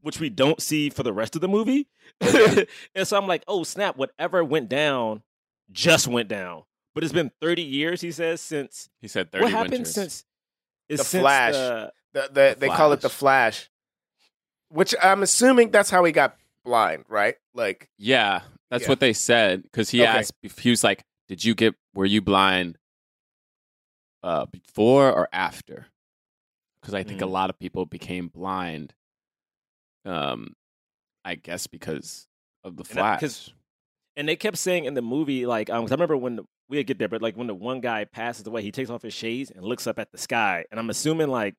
which 0.02 0.20
we 0.20 0.28
don't 0.30 0.60
see 0.62 0.88
for 0.90 1.02
the 1.02 1.12
rest 1.12 1.34
of 1.34 1.40
the 1.40 1.48
movie 1.48 1.88
and 2.20 2.66
so 3.06 3.16
i'm 3.16 3.26
like 3.26 3.42
oh 3.48 3.62
snap 3.64 3.96
whatever 3.96 4.44
went 4.44 4.68
down 4.68 5.22
just 5.72 6.06
went 6.06 6.28
down 6.28 6.62
but 6.94 7.02
it's 7.02 7.12
been 7.12 7.30
30 7.40 7.62
years 7.62 8.00
he 8.00 8.12
says 8.12 8.40
since 8.40 8.88
He 9.00 9.08
said 9.08 9.30
thirty 9.32 9.44
what 9.44 9.50
happened 9.52 9.72
winters. 9.72 9.94
since 9.94 10.24
it's 10.88 11.02
The 11.02 11.04
since 11.08 11.22
Flash. 11.22 11.54
the- 11.54 11.92
The, 12.12 12.28
the, 12.32 12.56
they 12.58 12.68
call 12.68 12.92
it 12.92 13.00
the 13.00 13.08
Flash, 13.10 13.70
which 14.68 14.94
I'm 15.02 15.22
assuming 15.22 15.70
that's 15.70 15.88
how 15.90 16.04
he 16.04 16.12
got 16.12 16.36
blind, 16.64 17.04
right? 17.08 17.36
Like, 17.54 17.88
Yeah, 17.98 18.42
that's 18.72 18.84
Yeah. 18.84 18.88
what 18.88 19.00
they 19.00 19.12
said 19.12 19.62
because 19.64 19.90
he 19.90 20.02
Okay. 20.02 20.18
asked 20.18 20.32
he 20.58 20.70
was 20.70 20.82
like, 20.82 21.04
"Did 21.28 21.44
you 21.44 21.54
get? 21.54 21.74
Were 21.94 22.06
you 22.06 22.22
blind 22.22 22.78
uh, 24.22 24.46
before 24.46 25.12
or 25.12 25.28
after?" 25.32 25.86
Because 26.80 26.94
I 26.94 27.02
think 27.02 27.20
a 27.20 27.24
Mm. 27.26 27.30
lot 27.30 27.50
of 27.50 27.58
people 27.58 27.84
became 27.86 28.28
blind. 28.28 28.94
Um, 30.04 30.54
I 31.24 31.34
guess 31.36 31.66
because 31.66 32.26
of 32.64 32.76
the 32.76 32.82
And 32.84 32.88
flash. 33.20 33.54
and 34.16 34.28
they 34.28 34.36
kept 34.36 34.56
saying 34.58 34.86
in 34.86 34.94
the 34.94 35.02
movie 35.02 35.44
like 35.46 35.68
um 35.70 35.84
'cause 35.84 35.92
I 35.92 35.94
remember 35.94 36.16
when 36.16 36.36
the, 36.36 36.44
we 36.68 36.82
get 36.82 36.98
there 36.98 37.08
but 37.08 37.22
like 37.22 37.36
when 37.36 37.46
the 37.46 37.54
one 37.54 37.80
guy 37.80 38.04
passes 38.04 38.46
away 38.46 38.62
he 38.62 38.72
takes 38.72 38.88
off 38.90 39.02
his 39.02 39.14
shades 39.14 39.50
and 39.50 39.64
looks 39.64 39.86
up 39.86 39.98
at 39.98 40.10
the 40.10 40.18
sky 40.18 40.64
and 40.70 40.80
i'm 40.80 40.90
assuming 40.90 41.28
like 41.28 41.54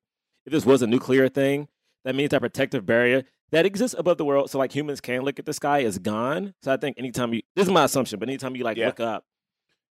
if 0.46 0.52
this 0.52 0.66
was 0.66 0.82
a 0.82 0.86
nuclear 0.86 1.28
thing 1.28 1.68
that 2.04 2.14
means 2.14 2.30
that 2.30 2.40
protective 2.40 2.84
barrier 2.84 3.24
that 3.52 3.66
exists 3.66 3.94
above 3.98 4.18
the 4.18 4.24
world 4.24 4.50
so 4.50 4.58
like 4.58 4.72
humans 4.74 5.00
can 5.00 5.22
look 5.22 5.38
at 5.38 5.46
the 5.46 5.52
sky 5.52 5.80
is 5.80 5.98
gone 5.98 6.54
so 6.62 6.72
i 6.72 6.76
think 6.76 6.96
anytime 6.98 7.32
you 7.34 7.42
this 7.56 7.66
is 7.66 7.72
my 7.72 7.84
assumption 7.84 8.18
but 8.18 8.28
anytime 8.28 8.56
you 8.56 8.64
like 8.64 8.76
Yeah. 8.76 8.86
look 8.86 9.00
up 9.00 9.24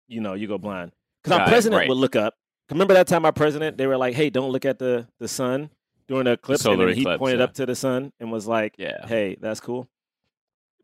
you 0.08 0.22
know 0.22 0.34
you 0.34 0.48
go 0.48 0.58
blind 0.58 0.92
because 1.24 1.38
our 1.40 1.48
president 1.48 1.80
right. 1.80 1.90
would 1.90 1.98
look 1.98 2.16
up 2.16 2.36
remember 2.70 2.94
that 2.94 3.08
time 3.08 3.26
our 3.26 3.34
president 3.34 3.78
they 3.78 3.88
were 3.88 3.98
like 3.98 4.16
hey 4.16 4.30
don't 4.30 4.52
look 4.52 4.66
at 4.66 4.80
the 4.80 5.08
the 5.20 5.28
sun 5.28 5.70
during 6.08 6.26
the 6.26 6.32
eclipse 6.32 6.62
and 6.66 6.74
solar 6.74 6.86
then 6.88 6.96
he 6.96 7.02
eclipse, 7.02 7.20
pointed 7.20 7.40
yeah. 7.40 7.44
up 7.44 7.54
to 7.54 7.66
the 7.66 7.76
sun 7.76 8.12
and 8.20 8.32
was 8.32 8.48
like 8.48 8.76
Yeah. 8.78 9.06
hey 9.08 9.38
that's 9.40 9.60
cool 9.60 9.88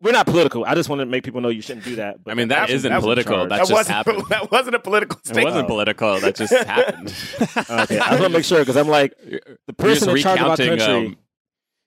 we're 0.01 0.12
not 0.12 0.25
political. 0.28 0.65
I 0.65 0.75
just 0.75 0.89
want 0.89 0.99
to 0.99 1.06
make 1.06 1.23
people 1.23 1.39
know 1.39 1.47
you 1.47 1.62
shouldn't 1.62 1.86
do 1.86 1.95
that. 1.95 2.21
But 2.21 2.32
I 2.32 2.34
mean, 2.34 2.49
that 2.49 2.56
that's- 2.67 2.75
isn't 2.75 2.89
that's 2.91 2.99
in 3.01 3.04
political. 3.04 3.36
charge. 3.38 3.49
That 3.49 3.56
that 3.56 3.62
just 3.62 3.71
wasn't 3.71 3.95
happened. 3.95 4.23
that 4.30 4.51
wasn't 4.51 4.75
a 4.75 4.80
political 4.80 5.19
statement. 5.23 5.39
It 5.41 5.49
wasn't 5.49 5.67
political. 5.69 6.19
That 6.19 6.36
just 6.36 6.54
happened. 6.67 7.13
okay, 7.58 7.97
I 7.97 8.10
just 8.10 8.12
want 8.12 8.23
to 8.23 8.30
make 8.30 8.43
sure 8.43 8.60
because 8.60 8.75
I'm 8.75 8.89
like 8.89 9.13
the 9.67 9.73
person 9.73 10.10
in 10.10 10.17
charge 10.17 10.41
of 10.41 10.47
our 10.47 10.58
country. 10.58 10.82
um, 10.82 11.17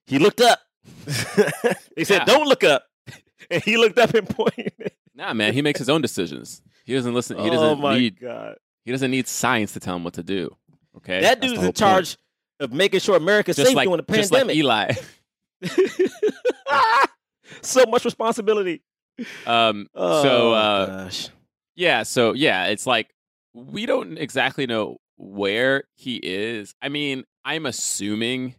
he 0.06 0.18
looked 0.18 0.40
up. 0.40 0.58
They 1.96 2.04
said. 2.04 2.24
"Don't 2.26 2.46
look 2.48 2.64
up," 2.64 2.84
and 3.50 3.62
he 3.62 3.76
looked 3.76 3.98
up 3.98 4.14
and 4.14 4.28
pointed. 4.28 4.92
nah, 5.14 5.32
man, 5.34 5.52
he 5.54 5.62
makes 5.62 5.78
his 5.78 5.88
own 5.88 6.00
decisions. 6.02 6.62
He 6.84 6.94
doesn't 6.94 7.14
listen. 7.14 7.38
He 7.38 7.48
oh 7.48 7.52
doesn't 7.52 7.80
my 7.80 7.98
need. 7.98 8.20
god, 8.20 8.56
He 8.84 8.92
doesn't 8.92 9.10
need 9.10 9.26
science 9.28 9.72
to 9.72 9.80
tell 9.80 9.96
him 9.96 10.04
what 10.04 10.14
to 10.14 10.22
do. 10.22 10.56
Okay, 10.96 11.20
that 11.20 11.40
dude's 11.40 11.54
in 11.58 11.66
point. 11.66 11.76
charge 11.76 12.16
of 12.60 12.72
making 12.72 13.00
sure 13.00 13.16
America's 13.16 13.56
Just 13.56 13.68
safe 13.68 13.76
like, 13.76 13.86
during 13.88 14.02
the 14.06 14.12
just 14.16 14.32
like 14.32 14.40
pandemic. 14.46 14.56
Eli. 14.56 14.92
so 17.62 17.84
much 17.86 18.04
responsibility. 18.04 18.82
Um, 19.46 19.88
Oh, 19.94 20.22
so 20.22 20.52
uh, 20.52 20.86
gosh. 21.04 21.28
yeah, 21.76 22.02
so 22.04 22.32
yeah, 22.34 22.66
it's 22.66 22.86
like 22.86 23.08
we 23.54 23.86
don't 23.86 24.16
exactly 24.18 24.66
know 24.66 24.98
where 25.16 25.84
he 25.94 26.16
is. 26.16 26.74
I 26.80 26.88
mean, 26.88 27.24
I'm 27.44 27.66
assuming 27.66 28.54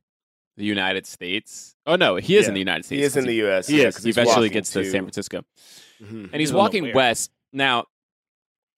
the 0.59 0.65
United 0.65 1.07
States. 1.07 1.75
Oh 1.87 1.95
no, 1.95 2.17
he 2.17 2.35
is 2.35 2.43
Yeah, 2.43 2.49
in 2.49 2.53
the 2.53 2.59
United 2.59 2.85
States. 2.85 2.99
he 2.99 3.03
is 3.05 3.17
in 3.17 3.25
the 3.25 3.33
U.S. 3.45 3.67
he 3.67 3.81
yeah, 3.81 3.87
is. 3.87 3.95
'cause 3.95 4.03
He 4.03 4.09
eventually 4.11 4.49
gets 4.49 4.71
to 4.73 4.83
San 4.83 5.01
Francisco, 5.03 5.41
Mhm. 6.03 6.29
and 6.31 6.35
he's 6.39 6.49
He 6.51 6.55
walking 6.55 6.93
west 6.93 7.31
now. 7.51 7.85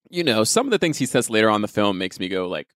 You 0.09 0.23
know, 0.23 0.43
some 0.43 0.67
of 0.67 0.71
the 0.71 0.77
things 0.77 0.97
he 0.97 1.05
says 1.05 1.29
later 1.29 1.49
on 1.49 1.55
in 1.55 1.61
the 1.61 1.67
film 1.67 1.97
makes 1.97 2.19
me 2.19 2.27
go 2.27 2.47
like, 2.47 2.67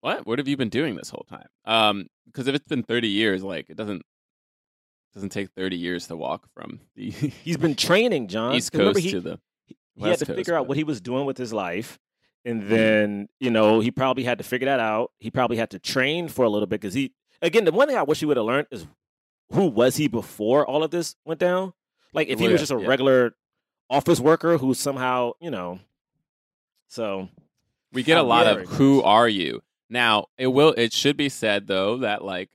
"What? 0.00 0.26
What 0.26 0.38
have 0.38 0.48
you 0.48 0.56
been 0.56 0.68
doing 0.68 0.96
this 0.96 1.10
whole 1.10 1.24
time?" 1.28 1.46
Um, 1.64 2.06
because 2.26 2.46
if 2.48 2.54
it's 2.54 2.66
been 2.66 2.82
30 2.82 3.08
years, 3.08 3.42
like 3.42 3.70
it 3.70 3.76
doesn't 3.76 4.02
doesn't 5.14 5.28
take 5.30 5.48
30 5.50 5.76
years 5.76 6.08
to 6.08 6.16
walk 6.16 6.48
from 6.54 6.80
the 6.96 7.10
He's 7.44 7.56
been 7.56 7.76
training, 7.76 8.26
John. 8.28 8.54
East 8.56 8.72
'Cause 8.72 8.78
remember 8.80 8.98
Coast 8.98 9.04
he, 9.06 9.10
to 9.12 9.20
the 9.20 9.38
he 9.66 9.76
West 10.02 10.10
had 10.10 10.18
to 10.20 10.26
Coast, 10.26 10.36
figure 10.38 10.54
out 10.56 10.62
but- 10.62 10.68
what 10.70 10.76
he 10.76 10.84
was 10.84 11.00
doing 11.00 11.24
with 11.24 11.38
his 11.38 11.52
life 11.52 11.98
and 12.44 12.68
then 12.68 13.28
you 13.38 13.50
know 13.50 13.78
he 13.80 13.90
probably 13.92 14.24
had 14.24 14.38
to 14.38 14.44
figure 14.44 14.66
that 14.66 14.80
out 14.80 15.12
he 15.18 15.30
probably 15.30 15.56
had 15.56 15.70
to 15.70 15.78
train 15.78 16.28
for 16.28 16.44
a 16.44 16.48
little 16.50 16.66
bit 16.66 16.80
because 16.80 16.92
he 16.94 17.12
again 17.44 17.64
the 17.64 17.70
one 17.72 17.86
thing 17.86 17.96
i 17.96 18.02
wish 18.02 18.18
he 18.20 18.26
would 18.26 18.36
have 18.36 18.46
learned 18.46 18.66
is 18.70 18.86
who 19.52 19.66
was 19.66 19.96
he 19.96 20.08
before 20.08 20.66
all 20.66 20.82
of 20.82 20.90
this 20.90 21.14
went 21.24 21.38
down 21.38 21.72
like 22.12 22.28
if 22.28 22.38
he 22.40 22.48
was 22.48 22.60
just 22.60 22.72
a 22.72 22.80
yeah. 22.80 22.86
regular 22.88 23.34
office 23.90 24.18
worker 24.18 24.58
who 24.58 24.74
somehow 24.74 25.30
you 25.40 25.50
know 25.50 25.78
so 26.88 27.28
We 27.92 28.02
get 28.02 28.18
a 28.18 28.20
Oh, 28.20 28.24
lot 28.26 28.46
of 28.46 28.68
who 28.68 29.02
are 29.02 29.28
you? 29.28 29.62
Now, 29.90 30.26
it 30.38 30.46
will 30.48 30.72
it 30.76 30.92
should 30.92 31.16
be 31.16 31.28
said 31.28 31.66
though 31.66 31.98
that 31.98 32.24
like 32.24 32.50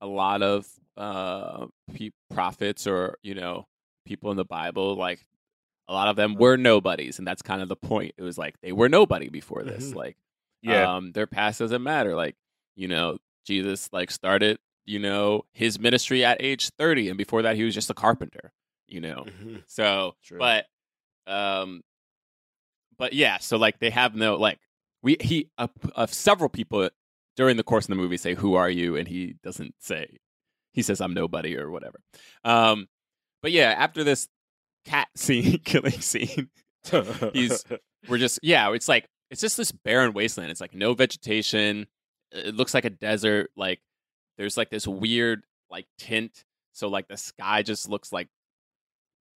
a 0.00 0.06
lot 0.06 0.42
of 0.42 0.66
uh 0.96 1.66
pe- 1.94 2.10
prophets 2.32 2.86
or, 2.86 3.18
you 3.22 3.34
know, 3.34 3.66
people 4.06 4.30
in 4.30 4.36
the 4.36 4.44
Bible 4.44 4.94
like 4.96 5.20
a 5.88 5.92
lot 5.92 6.08
of 6.08 6.16
them 6.16 6.34
were 6.34 6.56
nobodies 6.56 7.18
and 7.18 7.26
that's 7.26 7.42
kind 7.42 7.60
of 7.62 7.68
the 7.68 7.76
point. 7.76 8.14
It 8.16 8.22
was 8.22 8.38
like 8.38 8.54
they 8.62 8.72
were 8.72 8.88
nobody 8.88 9.28
before 9.28 9.62
this. 9.64 9.90
Mhm. 9.90 9.94
Like 9.96 10.16
yeah 10.62 10.94
um 10.94 11.12
their 11.12 11.26
past 11.26 11.58
doesn't 11.58 11.82
matter. 11.82 12.14
Like, 12.14 12.36
you 12.76 12.88
know, 12.88 13.18
Jesus 13.44 13.88
like 13.92 14.10
started, 14.10 14.58
you 14.84 14.98
know, 14.98 15.44
his 15.52 15.78
ministry 15.78 16.24
at 16.24 16.36
age 16.40 16.70
30 16.78 17.08
and 17.10 17.18
before 17.18 17.42
that 17.42 17.56
he 17.56 17.64
was 17.64 17.74
just 17.74 17.90
a 17.90 17.94
carpenter, 17.94 18.52
you 18.86 19.00
know. 19.00 19.24
Mhm. 19.26 19.62
So, 19.66 20.14
True. 20.24 20.38
but, 20.38 20.66
um, 21.26 21.82
but 22.98 23.12
yeah, 23.12 23.38
so 23.38 23.56
like 23.56 23.78
they 23.80 23.90
have 23.90 24.14
no 24.14 24.36
like 24.36 24.58
we 25.02 25.16
he 25.20 25.48
uh, 25.58 25.68
uh, 25.96 26.06
several 26.06 26.48
people 26.48 26.88
during 27.36 27.56
the 27.56 27.62
course 27.64 27.84
of 27.86 27.88
the 27.88 27.96
movie 27.96 28.16
say 28.16 28.34
who 28.34 28.54
are 28.54 28.70
you 28.70 28.96
and 28.96 29.08
he 29.08 29.34
doesn't 29.42 29.74
say 29.80 30.18
he 30.72 30.82
says 30.82 31.00
I'm 31.00 31.14
nobody 31.14 31.56
or 31.56 31.70
whatever. 31.70 31.98
Um, 32.44 32.88
but 33.42 33.52
yeah, 33.52 33.74
after 33.76 34.04
this 34.04 34.28
cat 34.84 35.08
scene 35.16 35.58
killing 35.64 36.00
scene, 36.00 36.50
he's- 37.32 37.64
we're 38.08 38.18
just 38.18 38.38
yeah, 38.42 38.70
it's 38.72 38.88
like 38.88 39.06
it's 39.30 39.40
just 39.40 39.56
this 39.56 39.72
barren 39.72 40.12
wasteland. 40.12 40.50
It's 40.50 40.60
like 40.60 40.74
no 40.74 40.94
vegetation. 40.94 41.86
It 42.34 42.54
looks 42.54 42.74
like 42.74 42.84
a 42.84 42.90
desert. 42.90 43.50
Like 43.56 43.80
there's 44.36 44.56
like 44.56 44.70
this 44.70 44.86
weird 44.86 45.44
like 45.70 45.86
tint. 45.98 46.44
So 46.72 46.88
like 46.88 47.08
the 47.08 47.16
sky 47.16 47.62
just 47.62 47.88
looks 47.88 48.12
like 48.12 48.28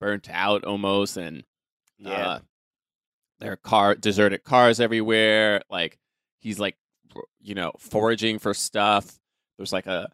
burnt 0.01 0.29
out 0.31 0.65
almost, 0.65 1.17
and 1.17 1.45
Yeah. 1.99 2.11
uh, 2.29 2.39
there 3.41 3.53
are 3.53 3.57
car 3.57 3.95
deserted 3.95 4.45
cars 4.45 4.81
everywhere. 4.81 5.63
Like 5.71 5.99
he's 6.41 6.59
like 6.59 6.77
you 7.41 7.55
know 7.55 7.73
foraging 7.79 8.39
for 8.39 8.55
stuff. 8.55 9.19
There's 9.57 9.73
like 9.73 9.87
a 9.87 10.11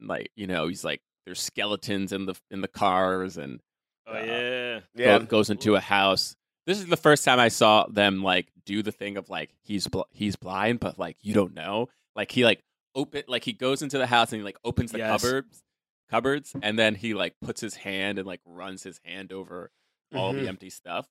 like 0.00 0.30
you 0.36 0.46
know 0.46 0.68
he's 0.68 0.84
like 0.84 1.02
there's 1.26 1.40
skeletons 1.40 2.12
in 2.12 2.26
the 2.26 2.34
in 2.50 2.60
the 2.60 2.68
cars 2.68 3.36
and 3.36 3.60
oh 4.06 4.14
yeah 4.18 4.80
yeah. 4.94 5.18
go- 5.18 5.24
goes 5.26 5.50
into 5.50 5.74
a 5.74 5.80
house. 5.80 6.36
This 6.66 6.78
is 6.78 6.86
the 6.86 6.96
first 6.96 7.24
time 7.24 7.40
I 7.40 7.48
saw 7.48 7.86
them 7.86 8.22
like 8.22 8.48
do 8.64 8.82
the 8.82 8.92
thing 8.92 9.16
of 9.16 9.28
like 9.28 9.50
he's 9.62 9.86
bl- 9.88 10.02
he's 10.10 10.36
blind, 10.36 10.78
but 10.80 10.98
like 10.98 11.16
you 11.22 11.34
don't 11.34 11.54
know. 11.54 11.88
Like 12.16 12.30
he 12.30 12.44
like 12.44 12.60
open 12.94 13.22
like 13.28 13.44
he 13.44 13.52
goes 13.52 13.82
into 13.82 13.98
the 13.98 14.06
house 14.06 14.32
and 14.32 14.40
he 14.40 14.44
like 14.44 14.58
opens 14.64 14.92
the 14.92 14.98
Yes. 14.98 15.22
cupboards 15.22 15.62
cupboards 16.10 16.52
and 16.62 16.78
then 16.78 16.94
he 16.94 17.14
like 17.14 17.34
puts 17.42 17.60
his 17.62 17.74
hand 17.74 18.18
and 18.18 18.26
like 18.26 18.40
runs 18.44 18.82
his 18.82 19.00
hand 19.04 19.32
over 19.32 19.70
all 20.14 20.34
Mhm. 20.34 20.42
the 20.42 20.48
empty 20.48 20.68
stuff. 20.70 21.06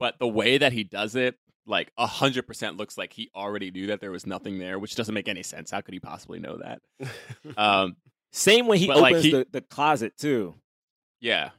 But 0.00 0.18
the 0.18 0.26
way 0.26 0.56
that 0.58 0.72
he 0.72 0.82
does 0.82 1.14
it, 1.14 1.36
like 1.66 1.92
a 1.98 2.06
hundred 2.06 2.46
percent 2.46 2.76
looks 2.78 2.96
like 2.96 3.12
he 3.12 3.30
already 3.34 3.70
knew 3.70 3.88
that 3.88 4.00
there 4.00 4.10
was 4.10 4.26
nothing 4.26 4.58
there, 4.58 4.78
which 4.78 4.94
doesn't 4.96 5.14
make 5.14 5.28
any 5.28 5.42
sense. 5.42 5.70
How 5.70 5.82
could 5.82 5.92
he 5.94 6.00
possibly 6.00 6.38
know 6.40 6.56
that? 6.58 6.80
Um, 7.58 7.96
same 8.32 8.66
way 8.66 8.78
he 8.78 8.86
But, 8.86 8.96
like, 8.98 9.12
opens 9.12 9.24
he- 9.24 9.30
the, 9.32 9.46
the 9.50 9.60
closet 9.60 10.16
too 10.16 10.54
yeah, 11.20 11.50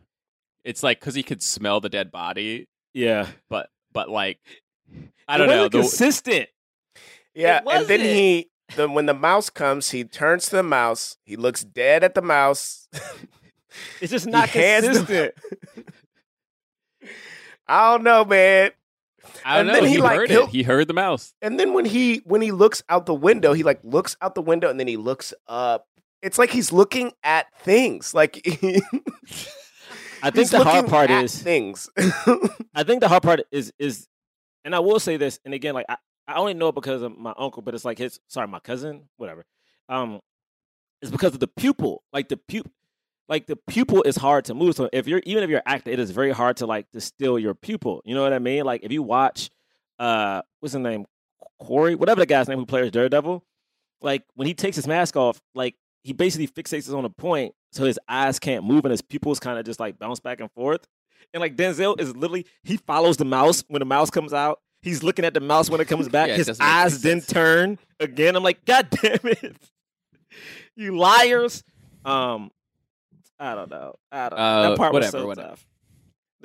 it's 0.64 0.84
like 0.84 1.00
because 1.00 1.16
he 1.16 1.24
could 1.24 1.42
smell 1.42 1.80
the 1.82 1.90
dead 1.90 2.12
body, 2.12 2.68
yeah 2.94 3.28
but 3.50 3.70
but 3.94 4.10
like 4.10 4.40
I 5.28 5.38
don't 5.38 5.48
know. 5.48 5.68
The, 5.70 5.80
consistent 5.80 6.50
Yeah, 7.34 7.62
and 7.68 7.88
then 7.88 8.00
he, 8.02 8.50
the, 8.76 8.90
when 8.90 9.06
the 9.06 9.14
mouse 9.14 9.50
comes, 9.50 9.92
he 9.92 10.04
turns 10.04 10.46
to 10.50 10.58
the 10.58 10.64
mouse. 10.64 11.18
He 11.24 11.36
looks 11.36 11.64
dead 11.64 12.04
at 12.04 12.16
the 12.16 12.22
mouse. 12.22 12.88
it's 14.02 14.12
just 14.12 14.28
not 14.28 14.50
hands 14.50 15.06
the- 15.06 15.34
consistent 15.36 15.86
I 17.68 17.92
don't 17.92 18.04
know, 18.04 18.24
man. 18.26 18.72
I 19.44 19.58
don't 19.58 19.68
and 19.68 19.76
then 19.76 19.84
know. 19.84 19.90
he, 19.90 19.96
He, 19.96 20.02
like, 20.02 20.18
heard 20.18 20.30
he'll- 20.30 20.44
it. 20.44 20.50
He 20.50 20.64
heard 20.64 20.88
the 20.88 20.94
mouse. 20.94 21.34
And 21.42 21.60
then 21.60 21.74
when 21.74 21.86
he 21.86 22.18
when 22.26 22.42
he 22.42 22.52
looks 22.52 22.84
out 22.90 23.06
the 23.06 23.14
window, 23.14 23.54
he 23.54 23.64
like 23.64 23.80
looks 23.84 24.16
out 24.22 24.36
the 24.36 24.42
window 24.42 24.70
and 24.70 24.80
then 24.80 24.88
he 24.88 24.98
looks 24.98 25.34
up. 25.48 25.88
It's 26.22 26.38
like 26.38 26.52
he's 26.52 26.72
looking 26.72 27.12
at 27.24 27.48
things. 27.60 28.14
Like 28.14 28.42
i 30.24 30.30
think 30.32 30.50
the 30.50 30.64
hard 30.64 30.88
part 30.88 31.10
at 31.12 31.24
is 31.26 31.42
things. 31.42 31.90
I 32.74 32.84
think 32.84 33.02
the 33.02 33.08
hard 33.08 33.24
part 33.24 33.42
is 33.52 33.74
is, 33.80 34.08
and 34.64 34.76
I 34.76 34.80
will 34.80 35.00
say 35.00 35.18
this, 35.18 35.40
and 35.46 35.54
again, 35.54 35.74
like 35.74 35.86
I, 35.90 35.98
I 36.28 36.36
only 36.36 36.54
know 36.54 36.70
it 36.70 36.76
because 36.76 37.02
of 37.02 37.18
my 37.18 37.34
uncle, 37.38 37.62
but 37.62 37.76
it's 37.76 37.86
like 37.86 37.98
his 37.98 38.20
sorry, 38.28 38.48
my 38.48 38.60
cousin, 38.60 39.04
whatever. 39.18 39.46
Um, 39.90 40.20
it's 41.02 41.12
because 41.12 41.34
of 41.34 41.40
the 41.40 41.48
pupil, 41.48 42.04
like 42.14 42.30
the 42.30 42.38
pupil. 42.38 42.72
like 43.28 43.48
the 43.48 43.56
pupil 43.56 44.04
is 44.04 44.16
hard 44.16 44.46
to 44.46 44.54
move. 44.54 44.76
So 44.76 44.90
if 44.94 45.08
you're 45.08 45.22
even 45.26 45.44
if 45.44 45.50
you're 45.50 45.62
acting, 45.66 45.94
it 45.94 46.00
is 46.00 46.12
very 46.12 46.32
hard 46.32 46.58
to 46.58 46.66
like 46.66 46.88
distill 46.92 47.38
your 47.40 47.54
pupil. 47.54 48.02
You 48.06 48.16
know 48.16 48.24
what 48.24 48.34
I 48.34 48.40
mean? 48.40 48.66
Like 48.66 48.84
if 48.84 48.92
you 48.92 49.04
watch, 49.04 49.50
uh, 50.00 50.42
what's 50.60 50.74
his 50.74 50.82
name, 50.82 51.06
Corey, 51.60 51.96
whatever 51.96 52.20
the 52.22 52.26
guy's 52.26 52.48
name 52.48 52.60
who 52.60 52.66
plays 52.66 52.92
Daredevil, 52.92 53.44
like 54.02 54.24
when 54.36 54.48
he 54.48 54.54
takes 54.54 54.76
his 54.76 54.88
mask 54.88 55.16
off, 55.16 55.42
like 55.54 55.76
he 56.04 56.14
basically 56.14 56.48
fixates 56.48 56.94
on 56.96 57.06
a 57.06 57.10
point, 57.10 57.54
so 57.72 57.84
his 57.84 58.00
eyes 58.08 58.40
can't 58.40 58.64
move 58.64 58.86
and 58.86 58.92
his 58.92 59.02
pupils 59.02 59.40
kind 59.40 59.58
of 59.60 59.66
just 59.66 59.80
like 59.80 60.00
bounce 60.00 60.20
back 60.20 60.40
and 60.40 60.52
forth. 60.52 60.88
And 61.34 61.42
like 61.42 61.56
Denzel 61.56 62.00
is 62.00 62.16
literally 62.16 62.46
he 62.64 62.78
follows 62.78 63.18
the 63.18 63.26
mouse 63.26 63.64
when 63.68 63.80
the 63.80 63.86
mouse 63.86 64.10
comes 64.10 64.34
out. 64.34 64.60
He's 64.86 65.02
looking 65.02 65.26
at 65.26 65.34
the 65.34 65.40
mouse 65.40 65.68
when 65.68 65.82
it 65.82 65.88
comes 65.88 66.08
back. 66.08 66.28
Yeah, 66.30 66.36
his 66.38 66.46
doesn't 66.46 66.64
make 66.64 66.72
any 66.72 66.82
eyes 66.84 67.02
then 67.02 67.20
sense. 67.22 67.34
turn 67.34 67.80
again. 68.00 68.36
I'm 68.36 68.44
like, 68.44 68.64
God 68.66 68.88
damn 68.92 69.20
it, 69.24 69.56
you 70.76 70.96
liars! 70.96 71.64
Um, 72.06 72.52
I 73.40 73.56
don't 73.56 73.70
know. 73.72 73.96
I 74.12 74.30
don't. 74.30 74.38
know. 74.38 74.46
Uh, 74.46 74.70
that 74.70 74.78
part 74.78 74.94
was 74.94 75.10
so 75.10 75.26
whatever. 75.28 75.50
tough. 75.50 75.66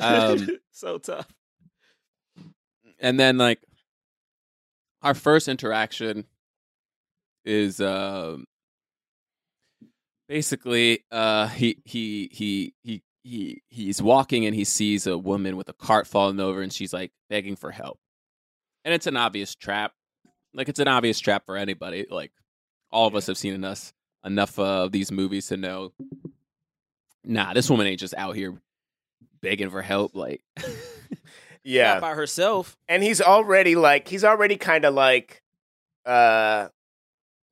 Um, 0.01 0.49
so 0.71 0.97
tough. 0.97 1.29
and 2.99 3.21
then 3.21 3.37
like 3.37 3.61
our 5.03 5.13
first 5.15 5.47
interaction 5.47 6.25
is 7.45 7.83
um 7.83 8.47
basically 10.27 11.05
uh 11.11 11.49
he 11.49 11.83
he 11.85 12.31
he 12.33 12.73
he 12.83 13.03
he 13.23 13.63
he's 13.69 14.01
walking 14.01 14.47
and 14.47 14.55
he 14.55 14.65
sees 14.65 15.07
a 15.07 15.19
woman 15.19 15.59
with 15.59 15.69
a 15.69 15.75
cart 15.75 16.07
falling 16.07 16.41
over 16.41 16.63
and 16.63 16.73
she's 16.73 16.95
like 16.95 17.13
begging 17.29 17.57
for 17.57 17.71
help 17.71 17.99
and 18.85 18.95
it's 18.95 19.07
an 19.07 19.17
obvious 19.17 19.55
trap 19.55 19.93
like 20.55 20.69
it's 20.69 20.81
an 20.81 20.89
obvious 20.89 21.21
trap 21.21 21.45
for 21.47 21.57
anybody 21.57 22.07
like 22.11 22.33
all 22.91 23.07
of 23.07 23.15
us 23.15 23.27
have 23.27 23.39
seen 23.39 23.55
enough 23.55 23.93
enough 24.25 24.59
of 24.59 24.93
these 24.93 25.11
movies 25.13 25.47
to 25.49 25.57
know 25.57 25.93
nah 27.25 27.53
this 27.53 27.69
woman 27.71 27.87
ain't 27.87 28.01
just 28.01 28.15
out 28.17 28.35
here 28.37 28.61
begging 29.43 29.71
for 29.71 29.83
help 29.83 30.15
like 30.15 30.43
Yeah. 31.63 31.93
Not 31.95 32.01
by 32.01 32.15
herself. 32.15 32.77
and 32.89 33.03
he's 33.03 33.21
already 33.21 33.77
like 33.77 34.09
he's 34.09 34.25
already 34.25 34.57
kind 34.57 34.87
of 34.87 34.95
like 34.95 35.43
uh 36.07 36.69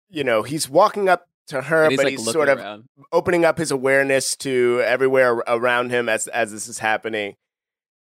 you 0.08 0.24
know 0.24 0.42
he's 0.42 0.68
walking 0.68 1.10
up 1.10 1.28
to 1.48 1.60
her 1.60 1.82
and 1.84 1.92
he's 1.92 1.98
but 1.98 2.04
like 2.04 2.10
he's 2.12 2.30
sort 2.32 2.48
of 2.48 2.82
opening 3.12 3.44
up 3.44 3.58
his 3.58 3.70
awareness 3.70 4.34
to 4.36 4.82
everywhere 4.84 5.34
around 5.46 5.90
him 5.90 6.08
as 6.08 6.26
as 6.28 6.52
this 6.52 6.68
is 6.68 6.78
happening 6.78 7.36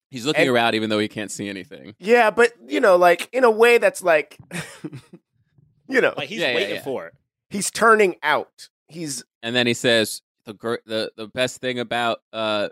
He's 0.10 0.26
looking 0.26 0.41
And- 0.43 0.49
around 0.49 0.76
even 0.76 0.89
though 0.89 0.99
he 0.99 1.07
can't 1.07 1.32
see 1.32 1.47
anything. 1.49 1.95
yeah 1.99 2.32
but 2.32 2.51
you 2.68 2.80
know 2.80 2.95
like 2.95 3.30
in 3.32 3.43
a 3.43 3.51
way 3.51 3.78
that's 3.78 4.01
like 4.03 4.38
you 5.88 6.01
know 6.01 6.14
Like 6.18 6.30
he's 6.30 6.39
Yeah, 6.39 6.49
yeah, 6.49 6.55
waiting 6.55 6.76
yeah. 6.76 6.84
for 6.84 7.07
it. 7.07 7.14
he's 7.49 7.70
turning 7.72 8.16
out 8.24 8.70
he's 8.88 9.24
And 9.43 9.55
then 9.55 9.68
he 9.68 9.74
says 9.74 10.22
the 10.45 10.53
gr- 10.53 10.84
the 10.86 11.12
the 11.16 11.28
best 11.28 11.62
thing 11.62 11.80
about 11.80 12.20
uh 12.34 12.70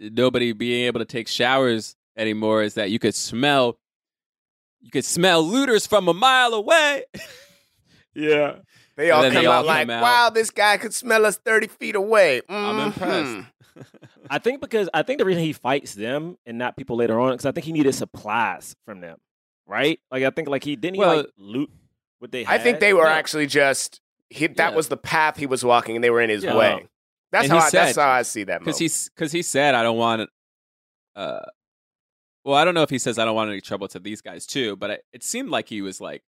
nobody 0.00 0.52
being 0.52 0.84
able 0.86 1.00
to 1.00 1.04
take 1.04 1.28
showers 1.28 1.96
anymore 2.16 2.62
is 2.62 2.74
that 2.74 2.90
you 2.90 2.98
could 2.98 3.14
smell 3.14 3.78
you 4.80 4.90
could 4.90 5.04
smell 5.04 5.42
looters 5.42 5.86
from 5.86 6.06
a 6.08 6.14
mile 6.14 6.54
away. 6.54 7.04
Yeah. 8.14 8.56
they 8.96 9.10
all 9.12 9.22
come 9.22 9.34
they 9.34 9.46
all 9.46 9.52
out 9.60 9.66
like 9.66 9.86
come 9.86 9.90
out. 9.90 10.02
wow 10.02 10.30
this 10.30 10.50
guy 10.50 10.76
could 10.76 10.92
smell 10.92 11.24
us 11.24 11.36
30 11.36 11.68
feet 11.68 11.94
away 11.94 12.40
I'm 12.48 12.76
Mhm. 12.78 12.86
impressed. 12.86 13.48
I 14.30 14.38
think 14.38 14.60
because 14.60 14.88
I 14.92 15.02
think 15.02 15.18
the 15.18 15.24
reason 15.24 15.42
he 15.42 15.52
fights 15.52 15.94
them 15.94 16.36
and 16.46 16.58
not 16.58 16.76
people 16.76 16.96
later 16.96 17.18
on 17.20 17.32
because 17.32 17.46
I 17.46 17.52
think 17.52 17.64
he 17.66 17.72
needed 17.72 17.94
supplies 17.94 18.74
from 18.84 19.00
them, 19.00 19.18
right? 19.66 20.00
Like 20.10 20.24
I 20.24 20.30
think 20.30 20.48
like 20.48 20.64
he 20.64 20.76
didn't 20.76 20.96
he 20.96 21.04
like 21.04 21.26
loot 21.36 21.70
what 22.18 22.32
they. 22.32 22.44
i 22.46 22.58
think 22.58 22.80
they 22.80 22.92
were 22.92 23.06
Yeah. 23.06 23.12
actually 23.14 23.46
just 23.46 24.00
he, 24.30 24.46
that 24.48 24.70
Yeah. 24.70 24.76
was 24.76 24.88
the 24.88 24.96
path 24.96 25.36
he 25.36 25.46
was 25.46 25.64
walking 25.64 25.94
and 25.96 26.02
they 26.04 26.10
were 26.10 26.20
in 26.20 26.30
his 26.30 26.42
Yeah. 26.44 26.56
way 26.56 26.88
that's 27.32 27.44
And 27.44 27.52
how 27.52 27.58
he 27.60 27.66
I, 27.66 27.70
that's 27.70 27.96
how 27.96 28.08
i 28.10 28.22
see 28.22 28.44
that 28.44 28.60
Because 28.60 28.80
moment. 28.80 28.92
he 28.92 29.10
because 29.14 29.32
he 29.32 29.42
said 29.42 29.74
I 29.74 29.82
don't 29.82 29.96
want 29.98 30.28
uh 31.16 31.40
well 32.44 32.56
I 32.56 32.64
don't 32.64 32.74
know 32.74 32.82
if 32.82 32.90
he 32.90 32.98
says 32.98 33.18
I 33.18 33.24
don't 33.24 33.34
want 33.36 33.50
any 33.50 33.60
trouble 33.60 33.88
to 33.88 33.98
these 33.98 34.20
guys 34.20 34.46
too, 34.46 34.76
but 34.76 34.90
it, 34.90 35.04
it 35.12 35.22
seemed 35.22 35.48
like 35.50 35.68
he 35.68 35.80
was 35.82 36.00
like, 36.00 36.22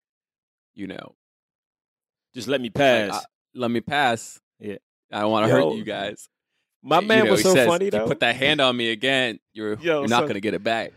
you 0.75 0.87
know, 0.87 1.17
just 2.35 2.47
let 2.49 2.61
me 2.61 2.69
like, 2.69 2.75
pass. 2.75 3.15
uh, 3.15 3.21
let 3.55 3.71
me 3.71 3.81
pass. 3.81 4.41
Yeah. 4.59 4.77
I 5.13 5.21
don't 5.23 5.31
want 5.33 5.47
to 5.47 5.53
Yo, 5.53 5.71
hurt 5.71 5.77
you 5.77 5.85
guys. 5.85 6.29
My 6.83 7.01
You 7.01 7.07
man 7.09 7.25
know, 7.27 7.31
was 7.33 7.43
so 7.43 7.55
says, 7.55 7.67
funny 7.67 7.87
"If 7.87 7.93
though, 7.93 8.03
You 8.03 8.07
put 8.09 8.21
that 8.21 8.37
hand 8.37 8.61
on 8.61 8.77
me 8.77 8.91
again, 8.91 9.39
you're 9.53 9.75
Yo, 9.75 10.01
you're 10.01 10.09
not 10.09 10.23
so- 10.23 10.27
gonna 10.29 10.41
get 10.41 10.55
it 10.55 10.63
back. 10.65 10.93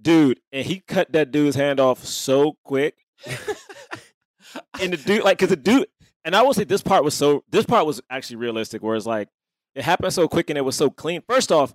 dude, 0.00 0.40
and 0.52 0.64
he 0.66 0.80
cut 0.80 1.12
that 1.12 1.30
dude's 1.30 1.56
hand 1.56 1.78
off 1.80 2.04
so 2.04 2.56
quick. 2.64 2.96
and 4.80 4.92
the 4.92 4.96
dude, 4.96 5.22
like, 5.24 5.38
cause 5.38 5.48
the 5.50 5.56
dude, 5.56 5.86
and 6.24 6.34
I 6.34 6.42
will 6.42 6.54
say 6.54 6.64
this 6.64 6.82
part 6.82 7.04
was 7.04 7.14
so. 7.14 7.44
This 7.50 7.66
part 7.66 7.86
was 7.86 8.00
actually 8.10 8.36
realistic, 8.36 8.82
where 8.82 8.96
it's 8.96 9.06
like 9.06 9.28
it 9.74 9.82
happened 9.84 10.12
so 10.12 10.26
quick 10.28 10.50
and 10.50 10.58
it 10.58 10.62
was 10.62 10.76
so 10.76 10.88
clean. 10.90 11.22
First 11.28 11.52
off, 11.52 11.74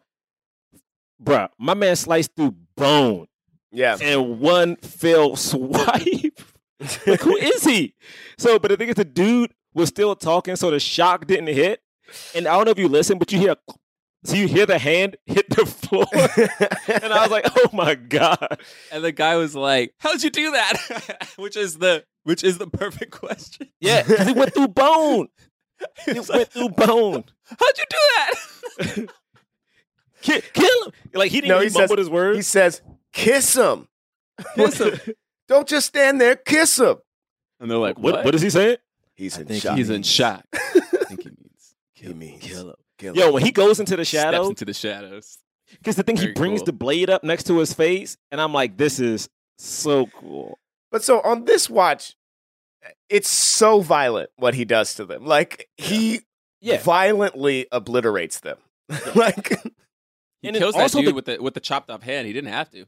bruh, 1.23 1.49
my 1.57 1.73
man 1.73 1.95
sliced 1.95 2.35
through 2.35 2.55
bone 2.75 3.27
yeah 3.71 3.97
and 4.01 4.39
one 4.39 4.75
fell 4.77 5.35
swipe. 5.35 6.41
like, 7.05 7.21
who 7.21 7.35
is 7.35 7.63
he? 7.63 7.93
So, 8.37 8.57
but 8.57 8.69
the 8.71 8.77
thing 8.77 8.89
is, 8.89 8.95
the 8.95 9.05
dude 9.05 9.53
was 9.73 9.89
still 9.89 10.15
talking, 10.15 10.55
so 10.55 10.71
the 10.71 10.79
shock 10.79 11.27
didn't 11.27 11.47
hit. 11.53 11.81
And 12.35 12.47
I 12.47 12.55
don't 12.55 12.65
know 12.65 12.71
if 12.71 12.79
you 12.79 12.87
listen, 12.87 13.17
but 13.17 13.31
you 13.31 13.39
hear, 13.39 13.55
so 14.23 14.35
you 14.35 14.47
hear 14.47 14.65
the 14.65 14.77
hand 14.79 15.17
hit 15.25 15.49
the 15.49 15.65
floor, 15.65 16.05
and 17.03 17.13
I 17.13 17.21
was 17.21 17.31
like, 17.31 17.45
oh 17.55 17.69
my 17.73 17.95
god. 17.95 18.59
And 18.91 19.03
the 19.03 19.11
guy 19.11 19.35
was 19.37 19.55
like, 19.55 19.93
"How'd 19.99 20.21
you 20.23 20.29
do 20.29 20.51
that?" 20.51 21.27
which 21.37 21.55
is 21.57 21.77
the 21.77 22.03
which 22.23 22.43
is 22.43 22.57
the 22.57 22.67
perfect 22.67 23.11
question. 23.11 23.69
Yeah, 23.79 24.03
'cause 24.03 24.27
he 24.27 24.33
went 24.33 24.53
through 24.53 24.69
bone. 24.69 25.29
He 26.05 26.13
He's 26.13 26.27
went 26.29 26.29
like, 26.29 26.49
through 26.51 26.69
bone. 26.69 27.23
How'd 27.45 27.77
you 27.77 27.85
do 27.89 27.97
that? 28.77 29.07
Kill, 30.21 30.41
kill 30.53 30.83
him. 30.85 30.91
Like 31.13 31.31
he 31.31 31.39
didn't 31.41 31.49
No, 31.49 31.55
even 31.61 31.67
he 31.67 31.69
says- 31.87 31.91
his 31.97 32.09
words. 32.09 32.37
he 32.37 32.41
says 32.41 32.81
kiss 33.13 33.55
him 33.55 33.87
Kiss 34.55 34.77
him. 34.79 34.99
don't 35.47 35.67
just 35.67 35.87
stand 35.87 36.19
there 36.19 36.35
kiss 36.35 36.77
him 36.77 36.97
And 37.59 37.71
they're 37.71 37.77
like, 37.77 37.97
what, 37.97 38.15
"What?" 38.15 38.25
what 38.25 38.35
is 38.35 38.41
he 38.41 38.49
saying? 38.49 38.77
he's 39.15 39.37
I 39.37 39.41
in 39.43 39.59
shock 39.59 39.77
He's 39.77 39.89
in 39.89 40.03
shock. 40.03 40.43
I 41.99 42.03
think 42.05 42.13
he 42.21 42.31
means 42.31 42.43
Kill 42.43 42.69
him. 42.69 42.75
kill 42.97 43.15
Yo, 43.15 43.27
him. 43.27 43.33
when 43.33 43.43
he 43.43 43.51
goes 43.51 43.79
into 43.79 43.95
the 43.95 44.05
steps 44.05 44.47
into 44.47 44.65
the 44.65 44.73
shadows. 44.73 45.37
because 45.71 45.95
the 45.95 46.03
thing 46.03 46.17
he 46.17 46.31
brings 46.31 46.59
cool. 46.61 46.65
the 46.67 46.73
blade 46.73 47.09
up 47.09 47.23
next 47.23 47.43
to 47.45 47.57
his 47.59 47.73
face, 47.73 48.17
and 48.31 48.39
I'm 48.41 48.53
like, 48.53 48.77
this 48.77 48.99
is 48.99 49.29
so 49.57 50.05
cool. 50.07 50.57
But 50.91 51.03
so 51.03 51.21
on 51.21 51.45
this 51.45 51.69
watch, 51.69 52.15
it's 53.09 53.29
so 53.29 53.81
violent 53.81 54.29
what 54.37 54.53
he 54.55 54.65
does 54.65 54.93
to 54.95 55.05
them. 55.05 55.25
Like 55.25 55.69
he 55.77 56.21
Yeah. 56.61 56.81
violently 56.81 57.67
obliterates 57.71 58.39
them. 58.39 58.57
like 59.15 59.49
He 60.41 60.47
And 60.47 60.55
it's 60.55 60.63
kills 60.63 60.75
that 60.75 60.91
dude 60.91 61.07
the- 61.07 61.13
with 61.13 61.25
the 61.25 61.37
with 61.39 61.53
the 61.53 61.59
chopped 61.59 61.89
off 61.89 62.01
hand. 62.01 62.25
He 62.25 62.33
didn't 62.33 62.51
have 62.53 62.69
to. 62.71 62.85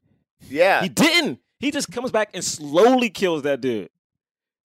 yeah. 0.49 0.81
He 0.81 0.89
didn't. 0.89 1.39
He 1.59 1.69
just 1.69 1.91
comes 1.91 2.09
back 2.09 2.29
and 2.33 2.43
slowly 2.43 3.09
kills 3.09 3.43
that 3.43 3.61
dude. 3.61 3.89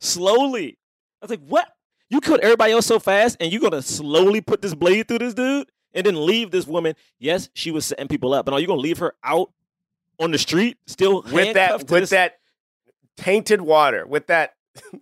Slowly. 0.01 0.79
I 1.21 1.25
was 1.27 1.31
like, 1.31 1.47
what? 1.47 1.69
You 2.11 2.21
killed 2.21 2.41
everybody 2.41 2.73
else 2.73 2.87
so 2.87 2.99
fast, 2.99 3.37
and 3.41 3.51
you're 3.53 3.61
gonna 3.61 3.83
slowly 3.83 4.41
put 4.41 4.63
this 4.63 4.75
blade 4.75 5.09
through 5.09 5.19
this 5.19 5.35
dude, 5.35 5.69
and 5.93 6.07
then 6.07 6.25
leave 6.27 6.51
this 6.51 6.67
woman. 6.67 6.95
Yes, 7.19 7.49
she 7.55 7.71
was 7.71 7.85
setting 7.87 8.09
people 8.09 8.33
up, 8.35 8.45
but 8.45 8.55
are 8.55 8.61
you 8.61 8.67
gonna 8.67 8.81
leave 8.81 8.99
her 8.99 9.15
out 9.25 9.51
on 10.21 10.31
the 10.31 10.39
street, 10.39 10.79
still 10.87 11.23
with 11.31 11.55
that 11.55 11.69
to 11.71 11.77
with 11.79 11.89
this- 11.89 12.11
that 12.11 12.39
tainted 13.17 13.61
water, 13.61 14.07
with 14.07 14.27
that 14.29 14.55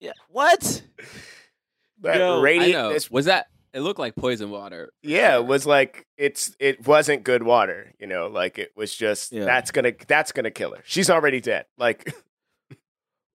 Yeah. 0.00 0.12
What? 0.28 0.60
that 2.00 2.16
Yo, 2.16 2.36
I 2.36 2.38
I 2.38 2.42
radiant 2.42 2.72
know. 2.72 2.88
it's- 2.88 3.10
Was 3.10 3.26
that? 3.26 3.46
It 3.72 3.82
looked 3.82 4.00
like 4.00 4.16
poison 4.16 4.50
water. 4.50 4.90
yeah, 5.02 5.36
it 5.36 5.46
was 5.46 5.64
like 5.64 6.04
it's 6.18 6.56
it 6.58 6.84
wasn't 6.86 7.22
good 7.22 7.44
water, 7.44 7.92
you 8.00 8.08
know, 8.08 8.26
like 8.26 8.58
it 8.58 8.72
was 8.74 8.92
just 8.92 9.30
Yeah. 9.30 9.44
that's 9.44 9.70
gonna 9.70 9.92
that's 10.08 10.32
gonna 10.32 10.50
kill 10.50 10.74
her. 10.74 10.82
She's 10.84 11.08
already 11.08 11.40
dead. 11.40 11.66
Like 11.78 12.12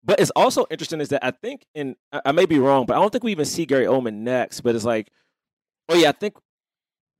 But 0.05 0.19
it's 0.21 0.31
also 0.31 0.67
interesting 0.71 1.01
is 1.01 1.11
that 1.11 1.25
I 1.25 1.31
think, 1.31 1.65
and 1.75 1.95
I, 2.13 2.21
I 2.27 2.33
may 2.33 2.47
be 2.47 2.59
wrong, 2.59 2.87
but 2.87 2.97
I 2.97 3.01
don't 3.01 3.11
think 3.13 3.23
we 3.25 3.31
even 3.31 3.45
see 3.45 3.65
Gary 3.67 3.87
Oldman 3.87 4.15
next. 4.15 4.61
But 4.63 4.75
it's 4.75 4.85
like, 4.85 5.11
oh 5.89 5.95
yeah, 5.95 6.09
I 6.09 6.13
think 6.13 6.35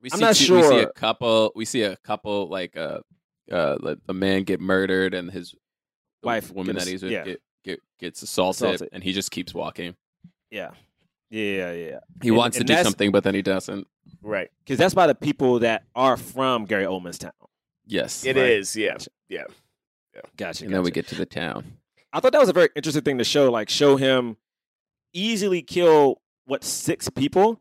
We 0.01 0.09
I'm 0.13 0.19
see 0.19 0.25
not 0.25 0.35
two- 0.37 0.55
We 0.57 0.63
see 0.63 0.79
a 0.81 0.91
couple. 0.93 1.53
We 1.55 1.65
see 1.65 1.83
a 1.83 1.97
couple 1.99 2.49
like 2.49 2.77
uh, 2.77 3.01
uh, 3.51 3.95
a 4.09 4.13
man 4.15 4.43
get 4.45 4.61
murdered 4.61 5.15
and 5.15 5.31
his 5.31 5.55
Wife 6.25 6.51
woman 6.53 6.75
gets- 6.75 6.85
that 6.87 6.91
he's 6.91 7.03
with, 7.03 7.13
yeah. 7.13 7.25
get, 7.25 7.43
get 7.65 7.81
gets 8.01 8.23
assaulted, 8.23 8.63
Assaulted. 8.75 8.89
and 8.93 9.03
he 9.05 9.13
just 9.13 9.31
keeps 9.31 9.53
walking. 9.55 9.95
yeah, 10.51 10.71
yeah, 11.31 11.73
yeah. 11.73 11.99
He 12.21 12.29
And- 12.29 12.37
wants 12.37 12.59
to 12.59 12.65
do 12.65 12.75
something, 12.83 13.11
but 13.13 13.23
then 13.25 13.35
he 13.35 13.43
doesn't. 13.43 13.87
right. 14.23 14.49
because 14.65 14.79
that's 14.79 14.95
by 14.95 15.07
the 15.07 15.15
people 15.15 15.61
that 15.61 15.85
are 15.95 16.17
from 16.17 16.65
Gary 16.65 16.85
Oldman's 16.85 17.19
town. 17.19 17.33
Yes, 17.87 18.25
It 18.25 18.37
Right. 18.37 18.51
is, 18.51 18.75
yeah. 18.77 18.93
Gotcha. 18.93 19.11
Yeah. 19.29 19.43
Gotcha. 20.37 20.65
and 20.65 20.75
then 20.75 20.83
we 20.83 20.91
get 20.91 21.07
to 21.09 21.15
the 21.17 21.27
town. 21.27 21.79
I 22.13 22.21
thought 22.21 22.33
that 22.33 22.41
was 22.41 22.49
a 22.49 22.53
very 22.53 22.69
interesting 22.77 23.03
thing 23.03 23.19
to 23.19 23.25
show. 23.25 23.51
Like, 23.51 23.69
show 23.71 23.97
him 23.97 24.37
easily 25.13 25.63
kill 25.63 26.21
what 26.47 26.65
six 26.65 27.09
people, 27.11 27.61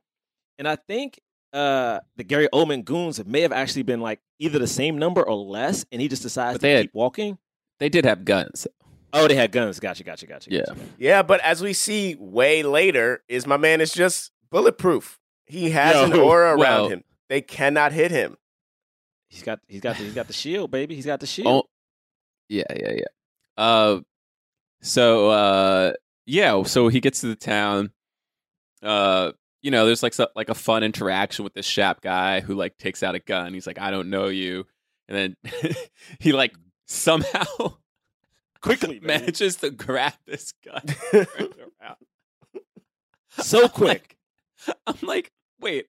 and 0.57 0.67
I 0.67 0.75
think 0.75 1.19
uh 1.53 1.99
the 2.15 2.23
Gary 2.23 2.47
Oldman 2.53 2.85
goons 2.85 3.23
may 3.25 3.41
have 3.41 3.51
actually 3.51 3.83
been 3.83 3.99
like 4.01 4.19
either 4.39 4.57
the 4.59 4.67
same 4.67 4.97
number 4.97 5.21
or 5.21 5.35
less, 5.35 5.85
and 5.91 6.01
he 6.01 6.07
just 6.07 6.21
decides 6.23 6.55
But 6.55 6.59
to 6.59 6.61
they 6.61 6.71
had- 6.73 6.81
keep 6.85 6.93
walking. 6.93 7.37
They 7.79 7.89
did 7.89 8.05
have 8.05 8.25
guns. 8.25 8.67
Oh, 9.13 9.27
they 9.27 9.35
had 9.35 9.51
guns. 9.51 9.79
Gotcha. 9.79 10.03
Gotcha. 10.05 10.25
Gotcha. 10.25 10.49
Yeah. 10.51 10.61
gotcha. 10.67 10.79
Yeah, 10.97 11.21
but 11.23 11.41
as 11.41 11.61
we 11.61 11.73
see 11.73 12.15
way 12.17 12.63
later, 12.63 13.23
is 13.27 13.45
my 13.45 13.57
man 13.57 13.81
is 13.81 13.91
just 13.91 14.31
bulletproof. 14.51 15.19
He 15.47 15.71
has 15.71 15.95
Yo, 15.95 16.05
an 16.05 16.13
aura 16.19 16.55
around 16.57 16.91
him. 16.91 17.03
They 17.27 17.41
cannot 17.41 17.91
hit 17.91 18.11
him. 18.11 18.37
He's 19.29 19.43
got 19.43 19.59
he's 19.67 19.81
got 19.81 19.97
the, 19.97 20.03
he's 20.03 20.13
got 20.13 20.27
the 20.27 20.33
shield, 20.33 20.71
baby. 20.71 20.95
He's 20.95 21.05
got 21.05 21.19
the 21.19 21.25
shield. 21.27 21.47
Oh, 21.47 21.63
yeah, 22.47 22.63
yeah, 22.73 22.91
yeah. 22.93 23.03
Uh, 23.57 23.99
so 24.81 25.29
uh, 25.29 25.93
yeah, 26.25 26.63
so 26.63 26.87
he 26.87 26.99
gets 26.99 27.21
to 27.21 27.27
the 27.27 27.35
town. 27.35 27.91
Uh, 28.81 29.31
you 29.61 29.69
know, 29.71 29.85
there's 29.85 30.01
like 30.03 30.13
so, 30.13 30.27
like 30.35 30.49
a 30.49 30.55
fun 30.55 30.83
interaction 30.83 31.43
with 31.43 31.53
this 31.53 31.65
Shap 31.65 32.01
guy 32.01 32.39
who 32.41 32.55
like 32.55 32.77
takes 32.77 33.03
out 33.03 33.15
a 33.15 33.19
gun. 33.19 33.53
He's 33.53 33.67
like, 33.67 33.79
"I 33.79 33.91
don't 33.91 34.09
know 34.09 34.27
you," 34.27 34.65
and 35.07 35.35
then 35.43 35.75
he 36.19 36.31
like 36.31 36.53
somehow 36.87 37.45
Quickly, 38.61 38.99
manages 39.01 39.55
to 39.57 39.69
grab 39.71 40.13
this 40.25 40.53
gun. 40.65 40.81
and 40.83 40.95
turn 41.11 41.25
it 41.39 41.57
around. 41.81 41.97
so 43.39 43.67
quick. 43.67 44.17
like- 44.67 44.77
I'm 44.85 44.95
like, 45.01 45.31
wait, 45.59 45.87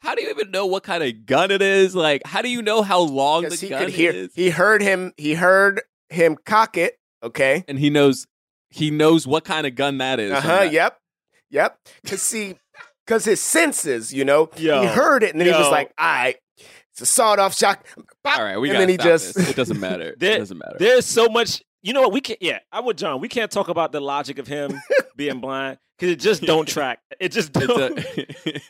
how 0.00 0.14
do 0.14 0.22
you 0.22 0.30
even 0.30 0.50
know 0.50 0.64
what 0.64 0.82
kind 0.82 1.04
of 1.04 1.26
gun 1.26 1.50
it 1.50 1.60
is? 1.60 1.94
Like, 1.94 2.22
how 2.26 2.40
do 2.40 2.48
you 2.48 2.62
know 2.62 2.80
how 2.80 3.00
long 3.00 3.42
the 3.42 3.54
he 3.56 3.68
gun 3.68 3.84
could 3.84 3.90
hear. 3.94 4.12
is? 4.12 4.34
He 4.34 4.48
heard 4.48 4.80
him. 4.80 5.12
He 5.18 5.34
heard 5.34 5.82
him 6.08 6.36
cock 6.46 6.78
it. 6.78 6.98
Okay. 7.22 7.64
and 7.68 7.78
he 7.78 7.88
knows 7.90 8.26
he 8.74 8.90
knows 8.90 9.26
what 9.26 9.44
kind 9.44 9.66
of 9.66 9.74
gun 9.74 9.98
that 9.98 10.18
is. 10.20 10.32
Uh 10.32 10.40
huh. 10.40 10.68
Yep. 10.70 10.98
Yep. 11.50 11.78
Cause 12.06 12.22
see, 12.22 12.54
cause 13.06 13.24
his 13.24 13.40
senses, 13.40 14.12
you 14.12 14.24
know, 14.24 14.50
Yo. 14.56 14.82
he 14.82 14.86
heard 14.88 15.22
it, 15.22 15.30
and 15.30 15.40
then 15.40 15.46
he 15.46 15.52
was 15.54 15.70
like, 15.70 15.92
"All 15.96 16.06
right, 16.06 16.36
it's 16.92 17.00
a 17.00 17.06
sawed-off 17.06 17.54
shot." 17.56 17.84
Bop, 18.24 18.38
All 18.38 18.44
right, 18.44 18.58
we 18.58 18.68
and 18.70 18.74
got 18.74 18.78
then 18.80 18.88
he 18.88 18.96
just 18.96 19.34
This. 19.34 19.50
It 19.50 19.56
doesn't 19.56 19.78
matter. 19.78 20.08
it 20.20 20.38
doesn't 20.38 20.58
matter. 20.58 20.76
There's 20.78 21.06
so 21.06 21.28
much. 21.28 21.62
You 21.82 21.92
know 21.92 22.00
what? 22.02 22.12
We 22.12 22.20
can't. 22.20 22.42
Yeah, 22.42 22.58
I 22.72 22.80
would, 22.80 22.98
John. 22.98 23.20
We 23.20 23.28
can't 23.28 23.50
talk 23.50 23.68
about 23.68 23.92
the 23.92 24.00
logic 24.00 24.38
of 24.38 24.46
him 24.48 24.80
being 25.16 25.40
blind 25.40 25.78
because 25.98 26.12
it 26.12 26.16
just 26.20 26.42
don't 26.42 26.66
track. 26.68 26.98
It 27.20 27.30
just 27.30 27.50
It, 27.56 27.66
don't. 27.68 27.94
do- 27.96 28.02
it, 28.16 28.62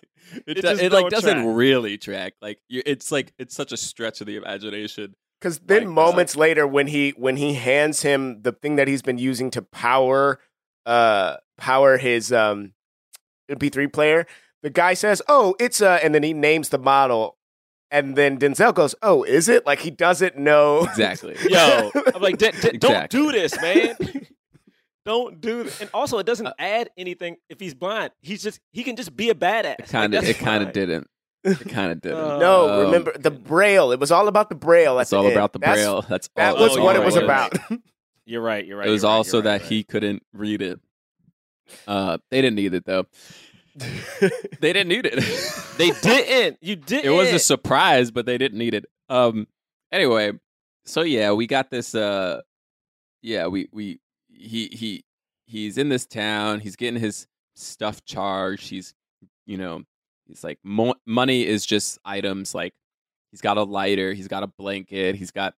It 0.46 0.54
do- 0.56 0.62
just 0.62 0.82
it, 0.82 0.92
like 0.92 1.02
don't 1.04 1.10
doesn't 1.12 1.42
track. 1.44 1.46
really 1.56 1.96
track. 1.96 2.34
Like 2.42 2.58
you, 2.68 2.82
it's 2.84 3.12
like 3.12 3.32
it's 3.38 3.54
such 3.54 3.70
a 3.72 3.76
stretch 3.76 4.20
of 4.20 4.26
the 4.26 4.36
imagination. 4.36 5.14
Because 5.44 5.58
then 5.58 5.84
Like, 5.84 5.88
moments 5.92 6.36
later, 6.36 6.66
when 6.66 6.86
he 6.86 7.10
when 7.18 7.36
he 7.36 7.52
hands 7.52 8.00
him 8.00 8.40
the 8.40 8.52
thing 8.52 8.76
that 8.76 8.88
he's 8.88 9.02
been 9.02 9.18
using 9.18 9.50
to 9.50 9.60
power 9.60 10.40
uh 10.86 11.36
power 11.58 11.98
his 11.98 12.32
um 12.32 12.72
MP3 13.50 13.92
player, 13.92 14.26
the 14.62 14.70
guy 14.70 14.94
says, 14.94 15.20
"Oh, 15.28 15.54
it's 15.60 15.82
a," 15.82 16.02
and 16.02 16.14
then 16.14 16.22
he 16.22 16.32
names 16.32 16.70
the 16.70 16.78
model, 16.78 17.36
and 17.90 18.16
then 18.16 18.38
Denzel 18.38 18.74
goes, 18.74 18.94
"Oh, 19.02 19.22
is 19.24 19.50
it?" 19.50 19.66
Like 19.66 19.80
he 19.80 19.90
doesn't 19.90 20.38
know. 20.38 20.84
Exactly. 20.84 21.36
Yo, 21.50 21.90
I'm 22.14 22.22
like, 22.22 22.38
"D- 22.38 22.50
d- 22.62 22.78
don't 22.78 23.10
do 23.10 23.30
this, 23.30 23.60
man. 23.60 23.96
don't 25.04 25.42
do 25.42 25.64
this. 25.64 25.78
And 25.82 25.90
also, 25.92 26.16
it 26.20 26.24
doesn't 26.24 26.46
Uh, 26.46 26.54
add 26.58 26.88
anything 26.96 27.36
if 27.50 27.60
he's 27.60 27.74
blind. 27.74 28.12
He's 28.22 28.42
just 28.42 28.60
he 28.72 28.82
can 28.82 28.96
just 28.96 29.14
be 29.14 29.28
a 29.28 29.34
badass. 29.34 29.76
It 29.80 29.88
kind 29.88 30.14
of 30.14 30.22
Like, 30.24 30.30
it 30.30 30.38
kind 30.38 30.64
of 30.64 30.72
didn't. 30.72 31.06
It 31.44 31.68
kind 31.68 31.92
of 31.92 32.00
didn't. 32.00 32.18
Uh, 32.18 32.38
no, 32.38 32.70
Um, 32.70 32.80
remember 32.86 33.12
the 33.18 33.30
braille. 33.30 33.92
It 33.92 34.00
was 34.00 34.10
all 34.10 34.28
about 34.28 34.48
the 34.48 34.54
braille. 34.54 34.96
That's 34.96 35.12
all 35.12 35.24
end. 35.26 35.34
about 35.36 35.52
the 35.52 35.58
That's- 35.58 35.76
braille. 35.84 36.02
That's 36.02 36.28
That 36.36 36.56
all, 36.56 36.62
was 36.62 36.76
Oh, 36.76 36.82
what 36.82 36.94
you're 36.94 37.02
it 37.02 37.04
was 37.06 37.16
right, 37.16 37.24
about. 37.24 37.52
You're 38.26 38.40
right. 38.40 38.64
You're 38.66 38.78
right. 38.78 38.88
It 38.88 38.90
was 38.90 39.04
right, 39.04 39.10
also 39.10 39.36
you're 39.36 39.44
right, 39.52 39.58
that 39.60 39.70
you're 39.70 39.76
he 39.78 39.84
couldn't 39.84 40.22
read 40.32 40.62
it. 40.62 40.80
Uh, 41.86 42.16
they 42.30 42.40
didn't 42.40 42.56
need 42.56 42.72
it 42.72 42.84
though. 42.86 43.04
They 44.60 44.72
didn't 44.72 44.88
need 44.88 45.04
it. 45.04 45.22
They 45.76 45.90
didn't. 46.02 46.58
You 46.62 46.76
didn't. 46.76 47.04
it 47.12 47.14
was 47.14 47.28
a 47.32 47.38
surprise, 47.38 48.10
but 48.10 48.24
they 48.24 48.38
didn't 48.38 48.58
need 48.58 48.72
it. 48.74 48.86
Um. 49.10 49.46
Anyway, 49.92 50.32
so 50.86 51.02
yeah, 51.02 51.32
we 51.32 51.46
got 51.46 51.70
this. 51.70 51.94
Uh, 51.94 52.40
yeah, 53.20 53.46
we 53.48 53.68
we 53.72 54.00
he 54.32 54.68
he 54.72 55.04
he's 55.46 55.76
in 55.76 55.88
this 55.90 56.06
town. 56.06 56.60
He's 56.60 56.76
getting 56.76 57.00
his 57.00 57.26
stuff 57.56 58.04
charged. 58.04 58.70
He's 58.70 58.94
you 59.44 59.58
know 59.58 59.82
he's 60.26 60.44
like 60.44 60.58
mo- 60.62 60.94
money 61.06 61.46
is 61.46 61.64
just 61.66 61.98
items. 62.04 62.54
Like 62.54 62.72
he's 63.30 63.40
got 63.40 63.56
a 63.56 63.62
lighter. 63.62 64.12
He's 64.12 64.28
got 64.28 64.42
a 64.42 64.46
blanket. 64.46 65.16
He's 65.16 65.30
got 65.30 65.54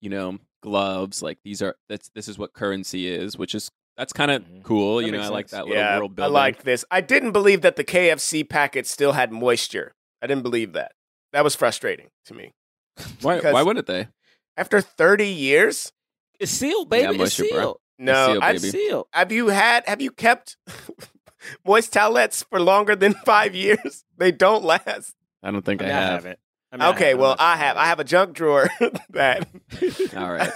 you 0.00 0.10
know 0.10 0.38
gloves. 0.62 1.22
Like 1.22 1.38
these 1.44 1.62
are 1.62 1.76
that's 1.88 2.10
this 2.14 2.28
is 2.28 2.38
what 2.38 2.52
currency 2.52 3.08
is, 3.08 3.36
which 3.38 3.54
is 3.54 3.70
that's 3.96 4.12
kind 4.12 4.30
of 4.30 4.42
Mhm. 4.42 4.62
cool. 4.62 4.98
That 4.98 5.06
you 5.06 5.12
know, 5.12 5.18
makes 5.18 5.28
I 5.30 5.32
like 5.32 5.48
sense. 5.48 5.58
that 5.58 5.66
little 5.66 5.82
yeah, 5.82 5.98
world 5.98 6.12
I 6.12 6.14
building. 6.14 6.32
liked 6.34 6.64
this. 6.64 6.84
I 6.90 7.00
didn't 7.00 7.32
believe 7.32 7.62
that 7.62 7.76
the 7.76 7.84
KFC 7.84 8.48
packet 8.48 8.86
still 8.86 9.12
had 9.12 9.32
moisture. 9.32 9.94
I 10.22 10.26
didn't 10.26 10.42
believe 10.42 10.72
that. 10.74 10.92
That 11.32 11.44
was 11.44 11.54
frustrating 11.54 12.08
to 12.26 12.34
me. 12.34 12.52
why 13.22 13.38
why 13.40 13.62
wouldn't 13.62 13.86
they? 13.86 14.08
After 14.56 14.80
30 14.80 15.26
years? 15.28 15.92
It's 16.40 16.50
sealed, 16.52 16.88
baby. 16.88 17.02
Yeah, 17.02 17.10
it's 17.10 17.18
moisture, 17.18 17.44
bro. 17.50 17.60
sealed. 17.60 17.80
No, 18.00 18.26
sealed, 18.32 18.42
I- 18.44 18.50
It's 18.52 18.62
baby. 18.62 18.78
sealed. 18.78 19.06
have 19.12 19.32
you 19.32 19.48
had 19.48 19.84
have 19.86 20.00
you 20.00 20.10
kept 20.12 20.56
moist 21.64 21.92
towelettes 21.92 22.44
for 22.48 22.60
longer 22.60 22.94
than 22.96 23.14
5 23.24 23.54
years? 23.54 24.04
They 24.16 24.32
don't 24.32 24.64
last. 24.64 25.14
I 25.42 25.50
don't 25.50 25.64
think 25.64 25.82
I, 25.82 25.86
I, 25.86 25.88
mean, 25.88 25.96
I 25.96 26.00
have. 26.00 26.12
haven't. 26.24 26.38
I 26.72 26.76
mean, 26.76 26.82
I 26.82 26.88
Okay, 26.90 27.04
haven't. 27.10 27.20
well, 27.20 27.30
I'm 27.32 27.36
not 27.38 27.40
I 27.40 27.54
sure. 27.54 27.64
have. 27.66 27.76
I 27.78 27.86
have 27.86 28.00
a 28.00 28.04
junk 28.04 28.32
drawer 28.34 28.68
that 29.10 29.48
All 30.16 30.30
right. 30.32 30.50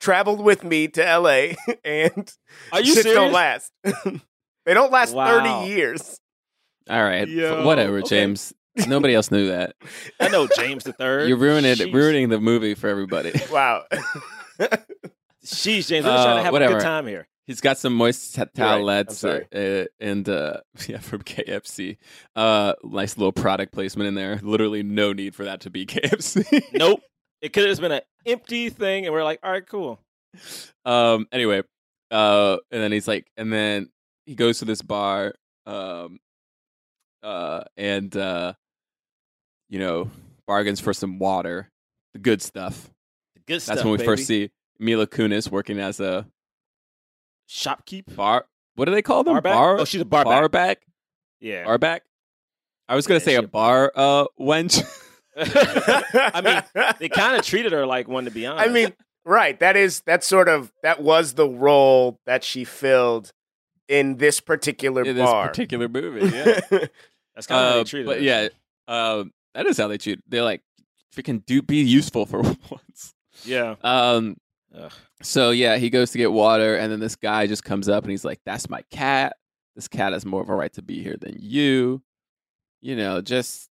traveled 0.00 0.40
with 0.40 0.64
me 0.64 0.88
to 0.88 1.02
LA 1.18 1.54
and 1.84 2.32
Are 2.72 2.80
you 2.80 2.94
shits 2.94 3.02
serious? 3.02 3.14
don't 3.14 3.32
last. 3.32 3.72
they 3.84 4.74
don't 4.74 4.90
last 4.92 5.14
Wow. 5.14 5.26
30 5.62 5.70
years. 5.70 6.20
All 6.88 7.02
right. 7.02 7.28
Yo, 7.28 7.64
Whatever, 7.66 7.98
okay. 7.98 8.08
James. 8.08 8.54
Nobody 8.86 9.12
else 9.14 9.30
knew 9.32 9.48
that. 9.48 9.74
I 10.20 10.28
know 10.28 10.46
James 10.46 10.84
the 10.84 10.92
third. 10.92 11.28
You're 11.28 11.36
ruining 11.36 11.74
Sheesh. 11.74 11.92
ruining 11.92 12.28
the 12.28 12.38
movie 12.40 12.74
for 12.74 12.88
everybody. 12.88 13.32
Wow. 13.50 13.84
Sheesh, 15.44 15.88
James. 15.88 16.04
We're 16.06 16.12
just 16.12 16.24
trying 16.24 16.28
Uh, 16.30 16.36
to 16.36 16.42
have 16.44 16.54
a 16.54 16.58
good 16.58 16.80
time 16.80 17.06
here. 17.06 17.26
He's 17.48 17.62
got 17.62 17.78
some 17.78 17.94
moist 17.94 18.34
t- 18.34 18.42
You're 18.56 18.66
right. 18.66 18.82
Towelettes 18.82 19.24
uh, 19.24 19.86
and 19.98 20.28
uh, 20.28 20.58
yeah, 20.86 20.98
from 20.98 21.22
KFC. 21.22 21.96
Uh, 22.36 22.74
nice 22.84 23.16
little 23.16 23.32
product 23.32 23.72
placement 23.72 24.06
in 24.06 24.14
there. 24.14 24.38
Literally 24.42 24.82
no 24.82 25.14
need 25.14 25.34
for 25.34 25.46
that 25.46 25.62
to 25.62 25.70
be 25.70 25.86
KFC. 25.86 26.62
Nope. 26.74 27.00
It 27.40 27.54
could 27.54 27.62
have 27.62 27.70
just 27.70 27.80
been 27.80 27.92
an 27.92 28.02
empty 28.26 28.68
thing, 28.68 29.06
and 29.06 29.14
we're 29.14 29.24
like, 29.24 29.40
all 29.42 29.50
right, 29.50 29.66
cool. 29.66 29.98
um. 30.84 31.26
Anyway, 31.32 31.62
uh, 32.10 32.58
and 32.70 32.82
then 32.82 32.92
he's 32.92 33.08
like, 33.08 33.26
and 33.38 33.50
then 33.50 33.88
he 34.26 34.34
goes 34.34 34.58
to 34.58 34.66
this 34.66 34.82
bar, 34.82 35.34
um, 35.64 36.18
uh, 37.22 37.62
and 37.78 38.14
uh, 38.14 38.52
you 39.70 39.78
know, 39.78 40.10
bargains 40.46 40.80
for 40.80 40.92
some 40.92 41.18
water, 41.18 41.70
the 42.12 42.18
good 42.18 42.42
stuff. 42.42 42.90
The 43.36 43.40
good 43.46 43.62
stuff. 43.62 43.76
That's 43.76 43.84
when 43.84 43.92
we 43.92 43.98
baby. 43.98 44.06
first 44.06 44.26
see 44.26 44.50
Mila 44.78 45.06
Kunis 45.06 45.50
working 45.50 45.78
as 45.78 46.00
a 46.00 46.26
shopkeep. 47.48 48.14
bar. 48.14 48.46
What 48.74 48.84
do 48.84 48.92
they 48.92 49.02
call 49.02 49.24
them? 49.24 49.34
Barback? 49.34 49.54
Bar. 49.54 49.80
Oh, 49.80 49.84
she's 49.84 50.00
a 50.00 50.04
barback. 50.04 50.30
barback. 50.40 50.78
Yeah. 51.40 51.64
Barback. 51.64 52.02
I 52.88 52.94
was 52.94 53.06
gonna 53.06 53.18
Yeah, 53.20 53.24
say 53.24 53.30
she 53.32 53.36
a 53.36 53.40
a 53.42 53.46
bar 53.48 53.92
uh 53.94 54.24
wench. 54.40 54.82
I 55.36 56.40
mean, 56.40 56.94
they 56.98 57.08
kind 57.08 57.36
of 57.36 57.44
treated 57.44 57.72
her 57.72 57.86
like 57.86 58.08
one, 58.08 58.24
to 58.24 58.30
be 58.30 58.46
honest. 58.46 58.68
I 58.68 58.72
mean, 58.72 58.92
right. 59.24 59.58
That 59.60 59.76
is 59.76 60.00
that 60.06 60.24
sort 60.24 60.48
of 60.48 60.72
that 60.82 61.02
was 61.02 61.34
the 61.34 61.48
role 61.48 62.18
that 62.26 62.42
she 62.44 62.64
filled 62.64 63.32
in 63.88 64.16
this 64.16 64.40
particular 64.40 65.02
in 65.02 65.16
this 65.16 65.24
bar. 65.24 65.48
particular 65.48 65.88
movie. 65.88 66.28
Yeah. 66.36 66.60
that's 67.34 67.46
kind 67.46 67.60
of 67.64 67.72
how 67.72 67.74
Uh, 67.74 67.74
they 67.78 67.84
treated 67.84 68.06
but 68.06 68.16
her. 68.18 68.22
yeah, 68.22 68.48
um, 68.88 69.32
that 69.54 69.66
is 69.66 69.78
how 69.78 69.86
they 69.88 69.98
treat. 69.98 70.18
They're 70.28 70.42
like, 70.42 70.62
freaking 71.14 71.44
do 71.46 71.62
be 71.62 71.76
useful 71.76 72.26
for 72.26 72.42
once. 72.70 73.14
yeah. 73.44 73.76
Um. 73.82 74.36
Ugh. 74.74 74.92
So 75.22 75.50
yeah, 75.50 75.76
he 75.76 75.90
goes 75.90 76.10
to 76.12 76.18
get 76.18 76.30
water, 76.32 76.76
and 76.76 76.92
then 76.92 77.00
this 77.00 77.16
guy 77.16 77.46
just 77.46 77.64
comes 77.64 77.88
up 77.88 78.04
and 78.04 78.10
he's 78.10 78.24
like, 78.24 78.40
"That's 78.44 78.68
my 78.68 78.82
cat. 78.90 79.36
This 79.74 79.88
cat 79.88 80.12
has 80.12 80.26
more 80.26 80.42
of 80.42 80.48
a 80.48 80.54
right 80.54 80.72
to 80.74 80.82
be 80.82 81.02
here 81.02 81.16
than 81.20 81.36
you. 81.38 82.02
You 82.80 82.96
know, 82.96 83.20
just 83.20 83.68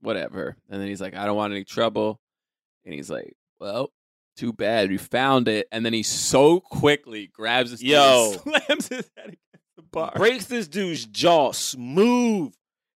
whatever." 0.00 0.56
And 0.68 0.80
then 0.80 0.88
he's 0.88 1.00
like, 1.00 1.14
"I 1.14 1.24
don't 1.26 1.36
want 1.36 1.52
any 1.52 1.64
trouble," 1.64 2.20
and 2.84 2.94
he's 2.94 3.10
like, 3.10 3.34
"Well." 3.58 3.90
Too 4.36 4.52
bad 4.54 4.88
we 4.88 4.96
found 4.96 5.48
it, 5.48 5.66
and 5.70 5.84
then 5.84 5.92
he 5.92 6.02
so 6.02 6.60
quickly 6.60 7.26
grabs 7.26 7.72
his 7.72 7.82
Yo. 7.82 8.32
slams 8.42 8.88
his 8.88 9.10
head 9.14 9.26
against 9.26 9.76
the 9.76 9.82
bar. 9.82 10.12
breaks 10.16 10.46
this 10.46 10.66
dude's 10.66 11.04
jaw 11.04 11.52
smooth, 11.52 12.54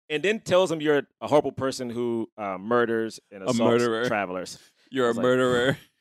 and 0.08 0.22
then 0.22 0.38
tells 0.40 0.70
him 0.70 0.80
you're 0.80 1.02
a 1.20 1.26
horrible 1.26 1.50
person 1.50 1.90
who 1.90 2.28
uh, 2.38 2.58
murders 2.58 3.18
and 3.32 3.42
assaults 3.42 3.58
murderer. 3.58 4.04
travelers. 4.04 4.58
You're 4.90 5.08
a 5.08 5.12
like- 5.14 5.22
murderer. 5.22 5.78
I 5.80 5.91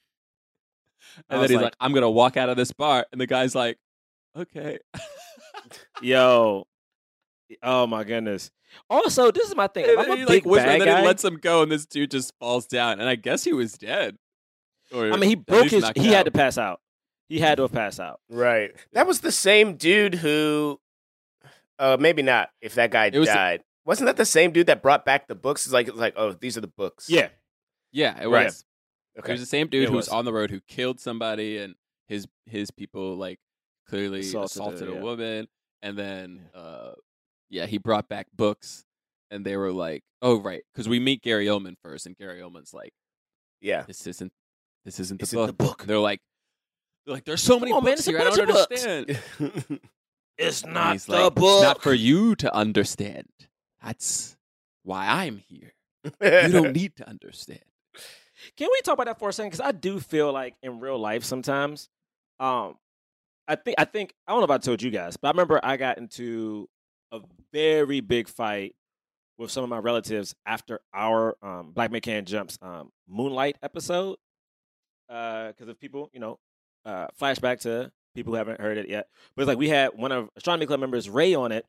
and 1.30 1.42
then 1.42 1.50
he's 1.50 1.56
like- 1.56 1.64
like, 1.66 1.76
I'm 1.80 1.94
gonna 1.94 2.10
walk 2.12 2.38
out 2.38 2.50
of 2.50 2.58
this 2.58 2.72
bar, 2.72 3.06
and 3.12 3.20
the 3.22 3.28
guy's 3.28 3.56
like, 3.56 3.78
okay. 4.36 4.80
Yo, 6.02 6.66
oh 7.64 7.88
my 7.88 8.04
goodness. 8.04 8.52
Also, 8.90 9.32
this 9.32 9.50
is 9.50 9.56
my 9.56 9.68
thing. 9.68 9.86
And 9.90 10.00
I'm 10.00 10.06
then 10.06 10.12
a 10.12 10.16
he 10.16 10.22
big 10.26 10.30
like 10.30 10.46
whispers, 10.46 10.66
bad 10.66 10.74
and 10.74 10.82
then 10.82 10.88
guy, 10.96 11.02
he 11.02 11.08
lets 11.08 11.24
him 11.24 11.38
go, 11.38 11.62
and 11.64 11.72
this 11.72 11.86
dude 11.86 12.12
just 12.12 12.34
falls 12.40 12.66
down. 12.68 13.00
And 13.00 13.08
I 13.10 13.16
guess 13.16 13.44
he 13.44 13.54
was 13.54 13.74
dead. 13.74 14.18
Or 14.94 15.12
I 15.12 15.18
mean, 15.18 15.30
he 15.30 15.36
broke 15.36 15.70
his. 15.70 15.84
knocked 15.84 15.98
He 15.98 16.08
had 16.08 16.26
to 16.26 16.32
pass 16.32 16.58
out. 16.58 16.80
He 17.30 17.40
had 17.40 17.56
to 17.56 17.62
have 17.64 17.72
passed 17.72 18.00
out. 18.00 18.20
right. 18.30 18.72
That 18.94 19.08
was 19.08 19.22
the 19.22 19.32
same 19.32 19.76
dude 19.78 20.16
who 20.16 20.80
uh 21.80 21.98
maybe 22.00 22.22
not 22.22 22.50
if 22.62 22.76
that 22.76 22.92
guy 22.92 23.06
It 23.08 23.18
was 23.20 23.28
the- 23.30 23.34
died. 23.34 23.64
Wasn't 23.86 24.06
that 24.06 24.16
the 24.18 24.26
same 24.26 24.52
dude 24.52 24.68
that 24.68 24.82
brought 24.84 25.06
back 25.06 25.28
the 25.28 25.34
books? 25.36 25.66
It's 25.66 25.74
like 25.74 25.88
it's 25.88 25.98
like, 25.98 26.14
oh, 26.16 26.34
these 26.34 26.56
are 26.58 26.62
the 26.62 26.68
books. 26.68 27.10
Yeah, 27.10 27.30
Yeah, 27.92 28.22
it 28.22 28.28
Right. 28.28 28.46
was. 28.46 28.64
It 29.16 29.28
was 29.28 29.40
the 29.40 29.46
same 29.46 29.68
dude 29.68 29.90
who 29.90 29.96
was. 29.96 30.08
on 30.10 30.26
the 30.26 30.34
road 30.34 30.52
who 30.52 30.62
killed 30.62 31.00
somebody, 31.00 31.58
and 31.58 31.76
his 32.08 32.28
his 32.46 32.72
people 32.72 33.16
like 33.16 33.40
clearly 33.88 34.22
Assaulted 34.22 34.52
assaulted, 34.52 34.90
a 34.90 34.94
yeah. 34.94 35.00
woman, 35.02 35.48
and 35.82 35.98
then 35.98 36.42
uh, 36.56 36.92
yeah, 37.50 37.66
he 37.66 37.78
brought 37.78 38.08
back 38.08 38.28
books, 38.34 38.86
and 39.30 39.46
they 39.46 39.58
were 39.58 39.72
like, 39.72 40.04
"Oh, 40.22 40.40
right," 40.40 40.64
because 40.74 40.88
we 40.88 41.00
meet 41.00 41.22
Gary 41.22 41.48
Oldman 41.48 41.76
first, 41.82 42.06
and 42.06 42.18
Gary 42.18 42.40
Oldman's 42.40 42.74
like, 42.74 42.94
Yeah. 43.60 43.84
"This 43.84 44.08
isn't, 44.08 44.32
this 44.86 45.00
isn't 45.00 45.20
the 45.20 45.24
Isn't 45.24 45.38
book." 45.38 45.48
the 45.48 45.54
book. 45.54 45.82
And 45.82 45.90
they're 45.90 45.98
like, 46.00 46.22
"They're 47.06 47.14
like, 47.16 47.26
there's 47.26 47.44
so 47.44 47.60
many 47.60 47.74
on, 47.74 47.84
books 47.84 48.08
a 48.08 48.12
here, 48.12 48.22
I 48.22 48.24
don't 48.24 48.40
understand." 48.50 49.20
It's 50.38 50.66
not 50.66 50.98
the 51.00 51.24
like, 51.24 51.36
book. 51.36 51.58
It's 51.60 51.64
not 51.64 51.82
for 51.84 51.94
you 51.94 52.36
to 52.38 52.56
understand. 52.56 53.28
That's 53.84 54.38
why 54.84 55.08
I'm 55.08 55.38
here. 55.38 55.74
You 56.04 56.52
don't 56.52 56.72
need 56.76 56.96
to 56.96 57.08
understand. 57.08 57.60
Can 58.58 58.68
we 58.72 58.82
talk 58.84 58.94
about 58.94 59.06
that 59.06 59.20
for 59.20 59.30
a 59.30 59.34
second? 59.34 59.52
Because 59.52 59.66
I 59.66 59.72
do 59.72 60.00
feel 60.00 60.32
like 60.32 60.56
in 60.62 60.80
real 60.80 60.98
life 60.98 61.24
sometimes, 61.24 61.90
um, 62.40 62.76
I 63.48 63.56
think 63.56 63.76
I 63.78 63.86
think 63.86 64.14
I 64.28 64.32
don't 64.32 64.42
know 64.42 64.46
if 64.46 64.52
I 64.52 64.58
told 64.58 64.82
you 64.82 64.92
guys, 64.92 65.18
but 65.18 65.30
I 65.30 65.32
remember 65.32 65.60
I 65.64 65.78
got 65.78 65.98
into 65.98 66.70
a 67.12 67.20
very 67.52 68.00
big 68.00 68.28
fight 68.28 68.76
with 69.38 69.52
some 69.52 69.64
of 69.64 69.70
my 69.70 69.80
relatives 69.80 70.36
after 70.46 70.80
our 70.94 71.36
um, 71.42 71.72
Black 71.72 71.92
Man 71.92 72.26
Jumps 72.26 72.58
um, 72.62 72.92
Moonlight 73.08 73.58
episode. 73.62 74.18
Because 75.08 75.68
of 75.68 75.78
people, 75.78 76.10
you 76.14 76.22
know, 76.22 76.40
uh, 76.86 77.08
flashback 77.20 77.60
to 77.62 77.92
people 78.16 78.32
who 78.32 78.38
haven't 78.38 78.62
heard 78.62 78.78
it 78.78 78.88
yet. 78.88 79.08
But 79.36 79.42
it's 79.42 79.48
like 79.48 79.58
we 79.58 79.68
had 79.68 79.92
one 79.94 80.14
of 80.14 80.30
Astronomy 80.38 80.66
Club 80.66 80.80
members, 80.80 81.10
Ray, 81.10 81.34
on 81.34 81.52
it. 81.52 81.66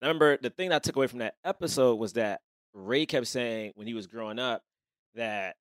And 0.00 0.06
I 0.06 0.08
remember 0.08 0.38
the 0.38 0.50
thing 0.50 0.72
I 0.72 0.78
took 0.78 0.96
away 0.96 1.06
from 1.06 1.18
that 1.18 1.34
episode 1.44 1.96
was 1.96 2.14
that 2.14 2.40
Ray 2.72 3.04
kept 3.04 3.26
saying 3.26 3.72
when 3.74 3.86
he 3.86 3.92
was 3.92 4.06
growing 4.06 4.38
up 4.38 4.62
that 5.14 5.56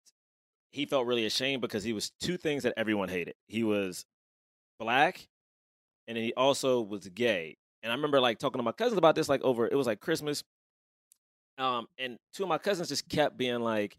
he 0.72 0.86
felt 0.86 1.06
really 1.06 1.26
ashamed 1.26 1.62
because 1.62 1.84
he 1.84 1.94
was 1.94 2.12
two 2.20 2.38
things 2.38 2.64
that 2.64 2.74
everyone 2.78 3.10
hated. 3.10 3.36
He 3.48 3.64
was 3.64 4.06
black, 4.80 5.28
and 6.08 6.18
he 6.18 6.34
also 6.34 6.82
was 6.82 7.08
gay. 7.10 7.58
And 7.84 7.92
I 7.92 7.96
remember 7.96 8.20
like 8.20 8.40
talking 8.40 8.60
to 8.60 8.64
my 8.64 8.72
cousins 8.72 8.98
about 8.98 9.16
this, 9.16 9.30
like 9.30 9.42
over 9.44 9.68
it 9.68 9.76
was 9.76 9.88
like 9.88 10.00
Christmas. 10.00 10.44
Um, 11.58 11.88
and 12.00 12.18
two 12.34 12.44
of 12.44 12.50
my 12.50 12.58
cousins 12.58 12.90
just 12.90 13.08
kept 13.10 13.38
being 13.38 13.60
like, 13.60 13.98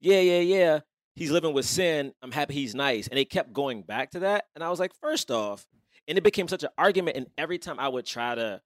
"Yeah, 0.00 0.20
yeah, 0.20 0.40
yeah, 0.40 0.80
he's 1.14 1.30
living 1.30 1.54
with 1.54 1.66
sin. 1.66 2.12
I'm 2.22 2.32
happy 2.32 2.54
he's 2.54 2.74
nice." 2.74 3.08
And 3.08 3.16
they 3.16 3.24
kept 3.24 3.52
going 3.52 3.82
back 3.82 4.10
to 4.12 4.20
that, 4.20 4.46
and 4.54 4.64
I 4.64 4.70
was 4.70 4.80
like, 4.80 4.92
first 5.00 5.30
off, 5.30 5.66
and 6.08 6.18
it 6.18 6.24
became 6.24 6.48
such 6.48 6.64
an 6.64 6.70
argument. 6.76 7.16
And 7.16 7.26
every 7.38 7.58
time 7.58 7.78
I 7.78 7.88
would 7.88 8.06
try 8.06 8.34
to 8.34 8.60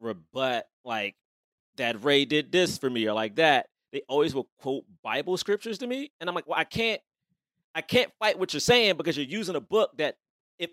rebut, 0.00 0.66
like 0.84 1.16
that 1.76 2.04
Ray 2.04 2.24
did 2.24 2.52
this 2.52 2.78
for 2.78 2.88
me 2.88 3.06
or 3.06 3.14
like 3.14 3.36
that, 3.36 3.66
they 3.94 4.02
always 4.08 4.34
will 4.34 4.48
quote 4.58 4.84
Bible 5.04 5.36
scriptures 5.36 5.78
to 5.78 5.86
me, 5.86 6.10
and 6.20 6.28
I'm 6.28 6.34
like, 6.34 6.48
well, 6.48 6.58
I 6.58 6.64
can't, 6.64 7.00
I 7.76 7.80
can't 7.80 8.10
fight 8.18 8.36
what 8.36 8.52
you're 8.52 8.60
saying 8.60 8.96
because 8.96 9.16
you're 9.16 9.24
using 9.24 9.54
a 9.54 9.60
book 9.60 9.96
that, 9.98 10.16
if, 10.58 10.70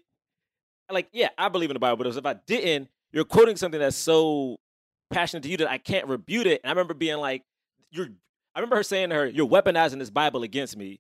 like, 0.89 1.07
yeah, 1.13 1.29
I 1.37 1.47
believe 1.47 1.69
in 1.69 1.75
the 1.75 1.79
Bible, 1.79 1.97
but 1.97 2.07
if 2.07 2.25
I 2.25 2.33
didn't, 2.33 2.89
you're 3.11 3.23
quoting 3.23 3.57
something 3.57 3.79
that's 3.79 3.95
so 3.95 4.57
passionate 5.11 5.43
to 5.43 5.49
you 5.49 5.57
that 5.57 5.69
I 5.69 5.77
can't 5.77 6.07
rebut 6.07 6.47
it. 6.47 6.61
And 6.63 6.69
I 6.69 6.73
remember 6.73 6.95
being 6.95 7.17
like, 7.17 7.43
you're, 7.91 8.07
I 8.55 8.59
remember 8.59 8.77
her 8.77 8.83
saying 8.83 9.09
to 9.09 9.15
her, 9.15 9.25
you're 9.27 9.47
weaponizing 9.47 9.99
this 9.99 10.09
Bible 10.09 10.41
against 10.41 10.75
me, 10.75 10.99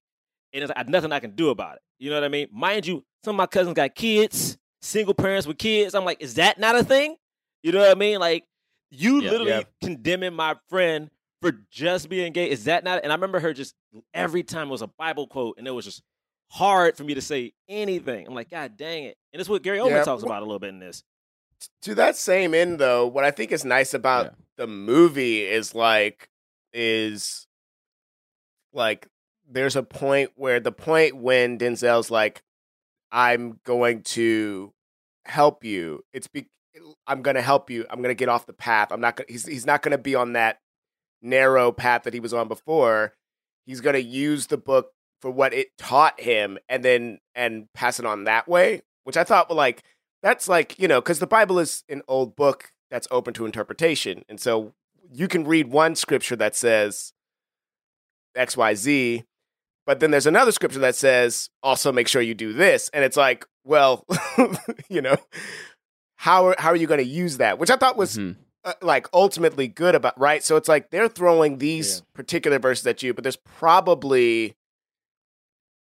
and 0.53 0.63
it's 0.63 0.71
like, 0.75 0.87
nothing 0.89 1.11
I 1.11 1.19
can 1.19 1.31
do 1.31 1.49
about 1.49 1.77
it. 1.77 1.81
You 1.97 2.11
know 2.11 2.17
what 2.17 2.23
I 2.23 2.29
mean? 2.29 2.49
Mind 2.51 2.85
you, 2.85 3.03
some 3.25 3.33
of 3.33 3.37
my 3.37 3.47
cousins 3.47 3.73
got 3.73 3.95
kids, 3.95 4.59
single 4.83 5.15
parents 5.15 5.47
with 5.47 5.57
kids. 5.57 5.95
I'm 5.95 6.05
like, 6.05 6.21
is 6.21 6.35
that 6.35 6.59
not 6.59 6.75
a 6.75 6.83
thing? 6.83 7.15
You 7.63 7.71
know 7.71 7.79
what 7.79 7.89
I 7.89 7.95
mean? 7.95 8.19
Like, 8.19 8.43
you 8.91 9.21
literally 9.21 9.65
condemning 9.81 10.35
my 10.35 10.55
friend 10.69 11.09
for 11.41 11.51
just 11.71 12.09
being 12.09 12.31
gay. 12.33 12.49
Is 12.49 12.65
that 12.65 12.83
not? 12.83 13.01
And 13.03 13.11
I 13.11 13.15
remember 13.15 13.39
her 13.39 13.53
just 13.53 13.73
every 14.13 14.43
time 14.43 14.67
it 14.67 14.71
was 14.71 14.81
a 14.81 14.87
Bible 14.87 15.27
quote, 15.27 15.55
and 15.57 15.67
it 15.67 15.71
was 15.71 15.85
just 15.85 16.01
hard 16.49 16.97
for 16.97 17.03
me 17.03 17.13
to 17.15 17.21
say 17.21 17.53
anything. 17.69 18.27
I'm 18.27 18.33
like, 18.35 18.49
God 18.49 18.77
dang 18.77 19.05
it! 19.05 19.17
And 19.33 19.39
it's 19.39 19.49
what 19.49 19.63
Gary 19.63 19.79
Oldman 19.79 19.89
Yeah, 19.91 20.03
talks 20.03 20.23
about 20.23 20.41
a 20.41 20.45
little 20.45 20.59
bit 20.59 20.69
in 20.69 20.79
this. 20.79 21.03
to 21.83 21.95
that 21.95 22.15
same 22.15 22.53
end 22.55 22.79
though 22.79 23.05
what 23.05 23.23
i 23.23 23.29
think 23.29 23.51
is 23.51 23.63
nice 23.63 23.93
about 23.93 24.25
Yeah. 24.25 24.31
the 24.57 24.65
movie 24.67 25.41
is 25.45 25.75
like 25.75 26.27
is 26.73 27.45
like 28.73 29.07
there's 29.47 29.75
a 29.75 29.83
point 29.83 30.31
where 30.35 30.59
the 30.59 30.71
point 30.71 31.15
when 31.17 31.59
denzel's 31.59 32.09
like 32.09 32.41
i'm 33.11 33.59
going 33.63 34.01
to 34.01 34.73
help 35.25 35.63
you 35.63 36.03
it's 36.13 36.27
be 36.27 36.47
i'm 37.05 37.21
going 37.21 37.35
to 37.35 37.41
help 37.43 37.69
you 37.69 37.85
i'm 37.91 37.99
going 37.99 38.09
to 38.09 38.15
get 38.15 38.29
off 38.29 38.45
the 38.47 38.53
path 38.53 38.87
i'm 38.91 39.01
not 39.01 39.15
going 39.15 39.27
he's, 39.29 39.45
he's 39.45 39.65
not 39.67 39.81
going 39.83 39.91
to 39.91 39.97
be 39.99 40.15
on 40.15 40.33
that 40.33 40.57
narrow 41.21 41.71
path 41.71 42.03
that 42.03 42.13
he 42.13 42.19
was 42.19 42.33
on 42.33 42.47
before 42.47 43.13
he's 43.65 43.81
going 43.81 43.93
to 43.93 44.01
use 44.01 44.47
the 44.47 44.57
book 44.57 44.91
for 45.21 45.29
what 45.29 45.53
it 45.53 45.67
taught 45.77 46.19
him 46.19 46.57
and 46.67 46.83
then 46.83 47.19
and 47.35 47.67
pass 47.73 47.99
it 47.99 48.05
on 48.05 48.23
that 48.23 48.47
way 48.47 48.81
which 49.03 49.17
i 49.17 49.23
thought 49.23 49.49
well, 49.49 49.57
like 49.57 49.83
that's 50.23 50.47
like 50.47 50.77
you 50.79 50.87
know 50.87 50.99
because 51.01 51.19
the 51.19 51.27
bible 51.27 51.59
is 51.59 51.83
an 51.89 52.01
old 52.07 52.35
book 52.35 52.71
that's 52.91 53.07
open 53.09 53.33
to 53.33 53.45
interpretation. 53.45 54.25
And 54.27 54.37
so 54.37 54.73
you 55.13 55.29
can 55.29 55.45
read 55.45 55.71
one 55.71 55.95
scripture 55.95 56.35
that 56.35 56.55
says 56.57 57.13
xyz 58.35 59.23
but 59.85 59.99
then 59.99 60.11
there's 60.11 60.27
another 60.27 60.51
scripture 60.51 60.79
that 60.79 60.95
says 60.95 61.49
also 61.63 61.91
make 61.91 62.07
sure 62.07 62.21
you 62.21 62.33
do 62.35 62.53
this. 62.53 62.89
And 62.93 63.03
it's 63.03 63.17
like 63.17 63.45
well 63.63 64.05
you 64.89 65.01
know 65.01 65.15
how 66.17 66.47
are, 66.47 66.55
how 66.59 66.69
are 66.69 66.75
you 66.75 66.85
going 66.85 66.99
to 66.99 67.05
use 67.05 67.37
that? 67.37 67.57
Which 67.59 67.71
i 67.71 67.75
thought 67.77 67.97
was 67.97 68.17
Mhm. 68.17 68.35
Uh, 68.63 68.73
like 68.81 69.07
ultimately 69.13 69.67
good 69.67 69.95
about 69.95 70.17
right 70.19 70.43
so 70.43 70.55
it's 70.55 70.67
like 70.67 70.89
they're 70.91 71.07
throwing 71.07 71.57
these 71.57 71.97
Yeah. 71.97 72.01
particular 72.13 72.59
verses 72.59 72.85
at 72.87 73.01
you 73.01 73.13
but 73.13 73.23
there's 73.23 73.35
probably 73.37 74.55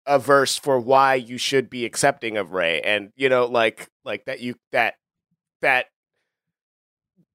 a 0.07 0.19
verse 0.19 0.57
for 0.57 0.79
why 0.79 1.15
you 1.15 1.37
should 1.37 1.69
be 1.69 1.85
accepting 1.85 2.37
of 2.37 2.51
ray 2.53 2.81
and 2.81 3.11
you 3.15 3.29
know 3.29 3.45
like 3.45 3.89
like 4.03 4.25
that 4.25 4.39
you 4.39 4.55
that 4.71 4.95
that 5.61 5.87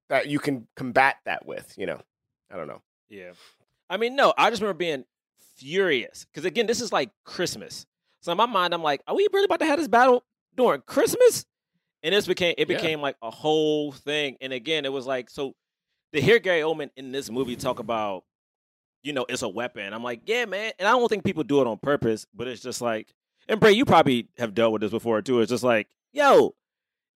that 0.09 0.27
you 0.27 0.39
can 0.39 0.67
combat 0.75 1.17
that 1.25 1.45
with 1.45 1.73
you 1.77 1.85
know 1.85 1.99
i 2.51 2.55
don't 2.57 2.67
know 2.67 2.81
Yeah. 3.09 3.31
I 3.89 3.97
mean, 3.97 4.15
no, 4.15 4.33
I 4.37 4.49
just 4.49 4.61
remember 4.61 4.77
being 4.77 5.03
furious 5.57 6.23
because 6.25 6.45
again, 6.45 6.65
this 6.65 6.79
is 6.79 6.93
like 6.93 7.09
Christmas. 7.25 7.85
So 8.21 8.31
in 8.31 8.37
my 8.37 8.45
mind, 8.45 8.73
I'm 8.73 8.81
like, 8.81 9.01
are 9.05 9.13
we 9.13 9.27
really 9.33 9.43
about 9.43 9.59
to 9.59 9.65
have 9.65 9.79
this 9.79 9.89
battle 9.89 10.23
during 10.55 10.79
Christmas? 10.83 11.45
And 12.03 12.13
this 12.15 12.27
became 12.27 12.55
it 12.57 12.69
Yeah. 12.69 12.77
became 12.77 13.01
like 13.01 13.15
a 13.21 13.29
whole 13.31 13.91
thing. 13.91 14.37
And 14.41 14.53
again, 14.53 14.85
it 14.85 14.91
was 14.93 15.05
like 15.05 15.29
so 15.29 15.53
to 16.13 16.21
hear 16.21 16.39
Gary 16.39 16.61
Oldman 16.61 16.89
in 16.97 17.11
this 17.11 17.29
movie 17.29 17.55
talk 17.55 17.79
about, 17.79 18.23
you 19.03 19.13
know, 19.13 19.25
it's 19.29 19.41
a 19.41 19.49
weapon. 19.49 19.93
I'm 19.93 20.03
like, 20.03 20.21
yeah, 20.25 20.45
man. 20.45 20.73
And 20.79 20.87
I 20.87 20.91
don't 20.91 21.07
think 21.09 21.23
people 21.23 21.43
do 21.43 21.61
it 21.61 21.67
on 21.67 21.77
purpose, 21.77 22.25
but 22.33 22.47
it's 22.47 22.61
just 22.61 22.81
like, 22.81 23.13
and 23.47 23.59
Bray, 23.59 23.71
you 23.71 23.85
probably 23.85 24.27
have 24.37 24.53
dealt 24.53 24.73
with 24.73 24.81
this 24.81 24.91
before 24.91 25.21
too. 25.21 25.41
It's 25.41 25.49
just 25.49 25.63
like, 25.63 25.87
yo, 26.13 26.53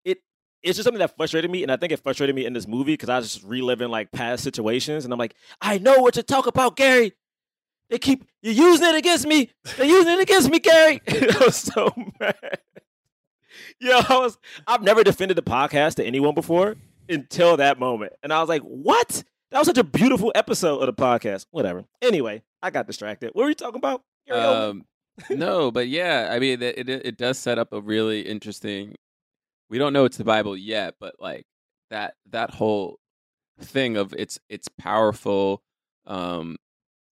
it 0.06 0.20
it's 0.62 0.78
just 0.78 0.86
something 0.86 1.00
that 1.00 1.16
frustrated 1.18 1.50
me, 1.52 1.64
and 1.64 1.72
I 1.72 1.76
think 1.78 1.92
it 1.92 2.00
frustrated 2.02 2.36
me 2.36 2.46
in 2.46 2.54
this 2.54 2.68
movie 2.68 2.94
because 2.94 3.10
I 3.10 3.18
was 3.18 3.34
just 3.34 3.46
reliving 3.46 3.90
like 3.90 4.12
past 4.12 4.44
situations, 4.44 5.04
and 5.06 5.14
I'm 5.14 5.20
like, 5.20 5.36
I 5.62 5.78
know 5.80 6.00
what 6.00 6.14
to 6.16 6.24
talk 6.24 6.48
about, 6.48 6.76
Gary. 6.78 7.14
They 7.90 8.00
keep 8.00 8.24
you're 8.42 8.54
using 8.54 8.88
it 8.88 8.96
against 8.96 9.28
me. 9.28 9.50
They're 9.78 9.86
using 9.86 10.14
it 10.14 10.20
against 10.22 10.50
me, 10.50 10.60
Gary. 10.60 11.02
I 11.08 11.42
was 11.46 11.58
so 11.58 11.92
mad. 12.20 12.60
Yo, 13.80 13.99
I 14.10 14.18
was 14.18 14.38
I've 14.68 14.82
never 14.82 15.04
defended 15.04 15.38
the 15.38 15.43
podcast 15.43 15.95
to 15.95 16.06
anyone 16.06 16.34
before 16.34 16.76
until 17.10 17.58
that 17.58 17.80
moment. 17.80 18.14
And 18.24 18.34
I 18.34 18.39
was 18.39 18.49
like, 18.49 18.62
what? 18.62 19.24
That 19.51 19.60
was 19.60 19.68
such 19.68 19.78
a 19.78 19.84
beautiful 19.84 20.32
episode 20.36 20.80
of 20.80 20.88
the 20.88 21.01
podcast. 21.01 21.45
Whatever. 21.51 21.86
Anyway, 22.01 22.43
I 22.62 22.72
got 22.72 22.88
distracted. 22.88 23.32
What 23.34 23.43
were 23.43 23.49
you 23.49 23.56
talking 23.56 23.78
about? 23.78 24.04
Um, 24.32 24.86
no, 25.30 25.70
but 25.70 25.88
yeah, 25.88 26.30
I 26.32 26.39
mean, 26.39 26.62
it, 26.62 26.78
it 26.78 26.89
it 26.89 27.18
does 27.18 27.38
set 27.38 27.60
up 27.60 27.72
a 27.72 27.82
really 27.82 28.22
interesting. 28.22 28.95
We 29.70 29.78
don't 29.78 29.93
know 29.93 30.06
it's 30.06 30.18
the 30.18 30.24
Bible 30.24 30.58
yet, 30.58 30.95
but 30.99 31.16
like 31.20 31.45
that 31.91 32.16
that 32.32 32.51
whole 32.51 32.99
thing 33.60 33.97
of 33.97 34.14
it's 34.18 34.39
it's 34.49 34.68
powerful, 34.68 35.62
um, 36.08 36.58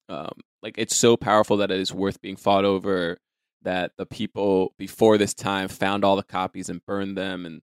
um, 0.09 0.33
like 0.63 0.77
it's 0.79 0.97
so 0.97 1.17
powerful 1.17 1.59
that 1.59 1.71
it 1.71 1.81
is 1.81 1.93
worth 1.93 2.21
being 2.21 2.37
fought 2.37 2.65
over. 2.65 3.19
That 3.63 3.93
the 3.99 4.07
people 4.07 4.75
before 4.79 5.19
this 5.19 5.35
time 5.35 5.69
found 5.69 6.05
all 6.05 6.17
the 6.17 6.23
copies 6.23 6.69
and 6.69 6.85
burned 6.87 7.17
them, 7.17 7.45
and 7.45 7.63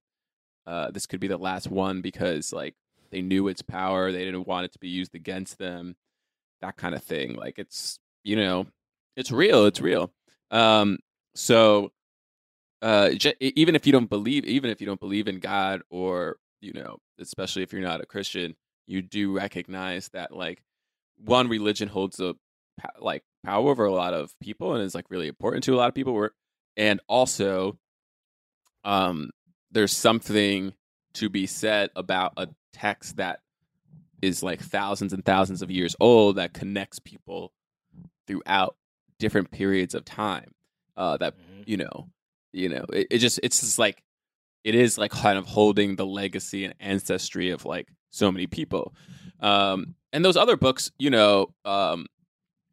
uh, 0.66 0.90
this 0.90 1.06
could 1.06 1.20
be 1.20 1.28
the 1.28 1.36
last 1.38 1.68
one 1.68 2.00
because 2.02 2.52
like 2.52 2.74
they 3.10 3.22
knew 3.22 3.48
its 3.48 3.62
power, 3.62 4.12
they 4.12 4.24
didn't 4.24 4.46
want 4.46 4.64
it 4.66 4.72
to 4.72 4.78
be 4.78 4.88
used 4.88 5.14
against 5.14 5.58
them, 5.58 5.96
that 6.60 6.76
kind 6.76 6.94
of 6.94 7.02
thing. 7.02 7.34
Like 7.34 7.58
it's 7.58 7.98
you 8.24 8.36
know 8.36 8.66
it's 9.16 9.32
real 9.32 9.64
it's 9.66 9.80
real 9.80 10.12
um 10.50 10.98
so 11.34 11.90
uh 12.82 13.10
j- 13.10 13.34
even 13.40 13.74
if 13.74 13.86
you 13.86 13.92
don't 13.92 14.10
believe 14.10 14.44
even 14.44 14.70
if 14.70 14.80
you 14.80 14.86
don't 14.86 15.00
believe 15.00 15.28
in 15.28 15.38
god 15.40 15.80
or 15.90 16.36
you 16.60 16.72
know 16.72 16.98
especially 17.18 17.62
if 17.62 17.72
you're 17.72 17.82
not 17.82 18.00
a 18.00 18.06
christian 18.06 18.54
you 18.86 19.02
do 19.02 19.34
recognize 19.34 20.08
that 20.10 20.34
like 20.34 20.62
one 21.24 21.48
religion 21.48 21.88
holds 21.88 22.20
a 22.20 22.34
like 23.00 23.24
power 23.48 23.70
over 23.70 23.84
a 23.86 23.92
lot 23.92 24.14
of 24.14 24.30
people 24.40 24.74
and 24.74 24.82
is 24.82 24.94
like 24.94 25.10
really 25.10 25.28
important 25.28 25.64
to 25.64 25.74
a 25.74 25.76
lot 25.76 25.88
of 25.88 25.94
people 25.94 26.12
Where- 26.14 26.32
and 26.76 27.00
also 27.08 27.78
um 28.84 29.30
there's 29.70 29.96
something 29.96 30.72
to 31.14 31.28
be 31.28 31.46
said 31.46 31.90
about 31.96 32.32
a 32.36 32.48
text 32.72 33.16
that 33.16 33.40
is 34.22 34.42
like 34.42 34.60
thousands 34.60 35.12
and 35.12 35.24
thousands 35.24 35.62
of 35.62 35.70
years 35.70 35.94
old 36.00 36.36
that 36.36 36.52
connects 36.52 36.98
people 36.98 37.52
throughout 38.26 38.76
different 39.18 39.50
periods 39.50 39.94
of 39.94 40.04
time 40.04 40.52
uh 40.96 41.16
that 41.16 41.34
Mhm. 41.36 41.64
you 41.66 41.76
know 41.76 42.08
you 42.52 42.68
know 42.68 42.84
it, 42.92 43.06
it 43.10 43.18
just 43.18 43.40
it's 43.42 43.60
just 43.60 43.78
like 43.78 44.02
it 44.64 44.74
is 44.74 44.98
like 44.98 45.10
kind 45.12 45.38
of 45.38 45.46
holding 45.46 45.96
the 45.96 46.06
legacy 46.06 46.64
and 46.64 46.74
ancestry 46.80 47.50
of 47.50 47.64
like 47.64 47.88
so 48.10 48.30
many 48.32 48.46
people 48.46 48.94
um 49.40 49.94
and 50.12 50.24
those 50.24 50.38
other 50.38 50.56
books, 50.56 50.90
you 50.98 51.10
know, 51.10 51.52
um, 51.66 52.06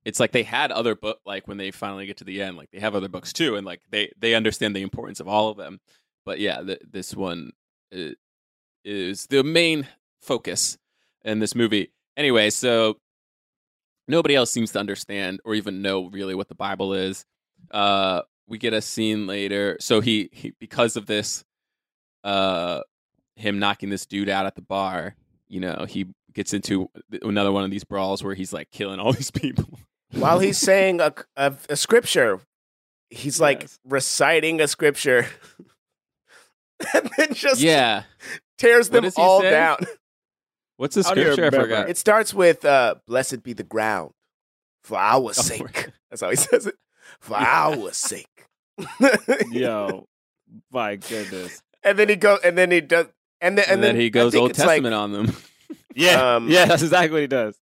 it's 0.06 0.20
like 0.20 0.32
they 0.32 0.44
had 0.44 0.72
other 0.72 0.96
book 0.96 1.20
like 1.26 1.48
when 1.48 1.58
they 1.58 1.72
finally 1.72 2.06
get 2.06 2.18
to 2.18 2.24
the 2.24 2.42
end, 2.42 2.58
like 2.58 2.70
they 2.72 2.80
have 2.80 2.96
other 2.96 3.10
books 3.10 3.34
too, 3.34 3.56
and 3.56 3.66
like 3.66 3.82
they 3.90 4.12
they 4.18 4.36
understand 4.36 4.76
the 4.76 4.84
importance 4.84 5.20
of 5.20 5.28
all 5.28 5.50
of 5.50 5.58
them. 5.58 5.80
But 6.26 6.40
yeah, 6.40 6.62
th- 6.62 6.82
this 6.90 7.16
one 7.16 7.52
is, 7.92 9.28
the 9.28 9.44
main 9.44 9.88
focus 10.22 10.78
in 11.24 11.40
this 11.40 11.56
movie. 11.56 11.92
Anyway, 12.18 12.50
so 12.52 12.98
nobody 14.08 14.36
else 14.36 14.52
seems 14.52 14.72
to 14.72 14.80
understand 14.80 15.40
or 15.44 15.56
even 15.56 15.82
know 15.82 16.10
really 16.10 16.36
what 16.36 16.50
the 16.50 16.56
Bible 16.56 16.94
is. 16.94 17.26
Uh, 17.72 18.22
we 18.48 18.58
get 18.58 18.74
a 18.74 18.82
scene 18.82 19.28
later. 19.28 19.78
So 19.80 20.02
he, 20.02 20.30
he 20.32 20.54
because 20.60 20.96
of 20.96 21.08
this, 21.08 21.44
uh, 22.24 22.82
him 23.36 23.60
knocking 23.60 23.90
this 23.90 24.06
dude 24.06 24.30
out 24.30 24.46
at 24.46 24.56
the 24.56 24.62
bar. 24.62 25.16
You 25.48 25.60
know, 25.60 25.86
he 25.88 26.08
gets 26.34 26.54
into 26.54 26.90
another 27.24 27.52
one 27.52 27.64
of 27.64 27.72
these 27.72 27.84
brawls 27.84 28.24
where 28.24 28.36
he's 28.36 28.54
like 28.54 28.72
killing 28.72 29.00
all 29.00 29.14
these 29.14 29.32
people. 29.32 29.80
While 30.12 30.40
he's 30.40 30.58
saying 30.58 31.02
a, 31.02 31.14
a, 31.36 31.54
a 31.70 31.76
scripture, 31.76 32.40
he's 33.10 33.40
like 33.40 33.62
Yes. 33.64 33.80
reciting 33.86 34.62
a 34.62 34.68
scripture, 34.68 35.28
and 36.94 37.10
then 37.18 37.34
just 37.34 37.60
yeah. 37.62 38.04
tears 38.58 38.90
them 38.90 39.06
all 39.18 39.42
say? 39.42 39.50
down. 39.52 39.78
What's 40.78 40.96
the 40.96 41.02
I 41.10 41.14
don't 41.16 41.18
even 41.24 41.34
scripture? 41.34 41.60
I 41.60 41.64
forgot. 41.64 41.90
It 41.90 41.98
starts 41.98 42.34
with 42.34 42.66
uh, 42.66 42.96
"Blessed 43.08 43.44
be 43.44 43.54
the 43.54 43.64
ground 43.64 44.12
for 44.84 44.98
our 44.98 45.22
Oh, 45.30 45.32
sake." 45.32 45.90
That's 46.10 46.22
how 46.22 46.30
he 46.30 46.36
says 46.36 46.68
it. 46.68 46.76
For 47.20 47.36
our 47.38 47.92
sake. 47.92 48.28
Yo, 49.52 50.06
my 50.72 50.96
goodness. 50.98 51.62
and 51.84 51.98
then 51.98 52.10
he 52.10 52.16
goes, 52.16 52.40
and 52.44 52.58
then 52.58 52.72
he 52.72 52.82
does, 52.82 53.08
and 53.42 53.58
then 53.58 53.66
and, 53.70 53.84
then, 53.84 53.96
he 53.96 54.10
goes 54.10 54.36
Old 54.36 54.52
it's 54.52 54.60
like, 54.60 54.82
Testament 54.84 54.96
on 54.96 55.12
them. 55.14 55.36
Yeah, 55.94 56.36
Um, 56.36 56.50
yeah, 56.50 56.66
that's 56.66 56.82
exactly 56.84 57.12
what 57.12 57.22
he 57.22 57.28
does. 57.28 57.56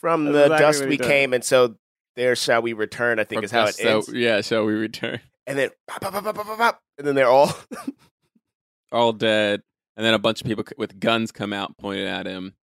From 0.00 0.24
That's 0.26 0.34
the 0.48 0.54
exactly 0.54 0.66
dust 0.66 0.88
we 0.88 0.98
came, 0.98 1.32
and 1.34 1.44
so 1.44 1.76
there 2.16 2.34
shall 2.36 2.62
we 2.62 2.72
return. 2.72 3.18
I 3.18 3.24
think 3.24 3.38
From 3.40 3.44
is 3.44 3.50
how 3.50 3.62
it 3.62 3.66
Dust, 3.66 3.78
so- 3.78 3.94
ends. 3.96 4.12
yeah, 4.12 4.40
shall 4.40 4.64
we 4.64 4.72
return? 4.74 5.20
And 5.46 5.58
then 5.58 5.70
pop, 5.88 6.00
pop, 6.00 6.12
pop, 6.12 6.24
pop, 6.24 6.34
pop, 6.36 6.46
pop, 6.46 6.58
pop, 6.58 6.80
and 6.98 7.06
then 7.06 7.14
they're 7.14 7.28
all 7.28 7.52
all 8.92 9.12
dead, 9.12 9.62
and 9.96 10.04
then 10.06 10.14
a 10.14 10.18
bunch 10.18 10.40
of 10.40 10.46
people 10.46 10.64
with 10.76 10.98
guns 11.00 11.32
come 11.32 11.52
out 11.52 11.76
pointed 11.78 12.06
at 12.06 12.26
him, 12.26 12.54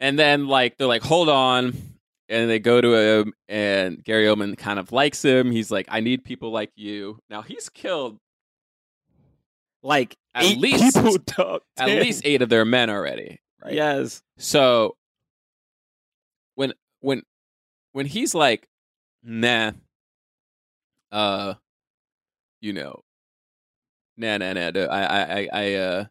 and 0.00 0.18
then 0.18 0.46
like 0.48 0.76
they're 0.76 0.86
like, 0.86 1.02
"Hold 1.02 1.28
on," 1.28 1.74
and 2.28 2.50
they 2.50 2.58
go 2.58 2.80
to 2.80 2.94
him, 2.94 3.32
and 3.48 4.02
Gary 4.04 4.24
Oldman 4.26 4.56
kind 4.58 4.78
of 4.78 4.92
likes 4.92 5.24
him. 5.24 5.50
He's 5.50 5.70
like, 5.70 5.86
"I 5.88 6.00
need 6.00 6.24
people 6.24 6.50
like 6.50 6.70
you." 6.76 7.18
Now 7.30 7.42
he's 7.42 7.68
killed 7.68 8.18
Like 9.82 10.16
At 10.34 10.44
eight 10.44 10.58
least- 10.58 10.96
people, 10.96 11.16
dog. 11.36 11.62
at 11.76 11.88
least 11.88 12.22
eight 12.24 12.42
of 12.42 12.48
their 12.48 12.64
men 12.64 12.90
already. 12.90 13.40
Right? 13.64 13.74
Yes. 13.74 14.22
So 14.38 14.96
when 17.00 17.22
when 17.92 18.06
he's 18.06 18.34
like, 18.34 18.68
"Nah," 19.22 19.72
uh, 21.12 21.54
you 22.60 22.72
know, 22.72 23.02
nah, 24.16 24.38
nah, 24.38 24.52
nah, 24.52 24.70
I, 24.86 25.02
I, 25.02 25.48
I, 25.52 25.74
uh, 25.74 26.04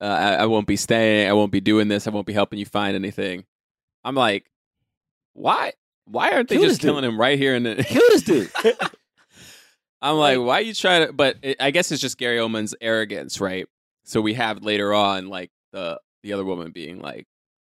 uh, 0.00 0.04
I, 0.04 0.34
I 0.34 0.46
won't 0.46 0.66
be 0.66 0.76
staying. 0.76 1.28
I 1.28 1.32
won't 1.32 1.52
be 1.52 1.60
doing 1.60 1.88
this. 1.88 2.06
I 2.06 2.10
won't 2.10 2.26
be 2.26 2.32
helping 2.32 2.58
you 2.58 2.66
find 2.66 2.94
anything. 2.94 3.44
I'm 4.04 4.14
like, 4.14 4.46
why? 5.32 5.72
Why 6.04 6.30
aren't 6.30 6.48
they 6.48 6.56
Kill 6.56 6.64
just 6.64 6.74
this 6.74 6.78
dude. 6.78 6.88
killing 6.90 7.04
him 7.04 7.18
right 7.20 7.38
here? 7.38 7.54
In 7.54 7.64
the, 7.64 7.82
Kill 7.82 8.02
this 8.10 8.22
dude. 8.22 8.50
I'm 10.02 10.16
like, 10.16 10.38
why 10.38 10.60
you 10.60 10.74
trying 10.74 11.06
to? 11.06 11.12
But 11.12 11.38
it, 11.42 11.56
I 11.60 11.70
guess 11.70 11.90
it's 11.90 12.00
just 12.00 12.18
Gary 12.18 12.36
Oldman's 12.38 12.74
arrogance, 12.80 13.40
right? 13.40 13.66
So 14.04 14.20
we 14.20 14.34
have 14.34 14.62
later 14.62 14.94
on, 14.94 15.28
like 15.28 15.50
the 15.72 16.00
the 16.22 16.32
other 16.32 16.44
woman 16.44 16.70
being 16.70 17.00
like 17.00 17.26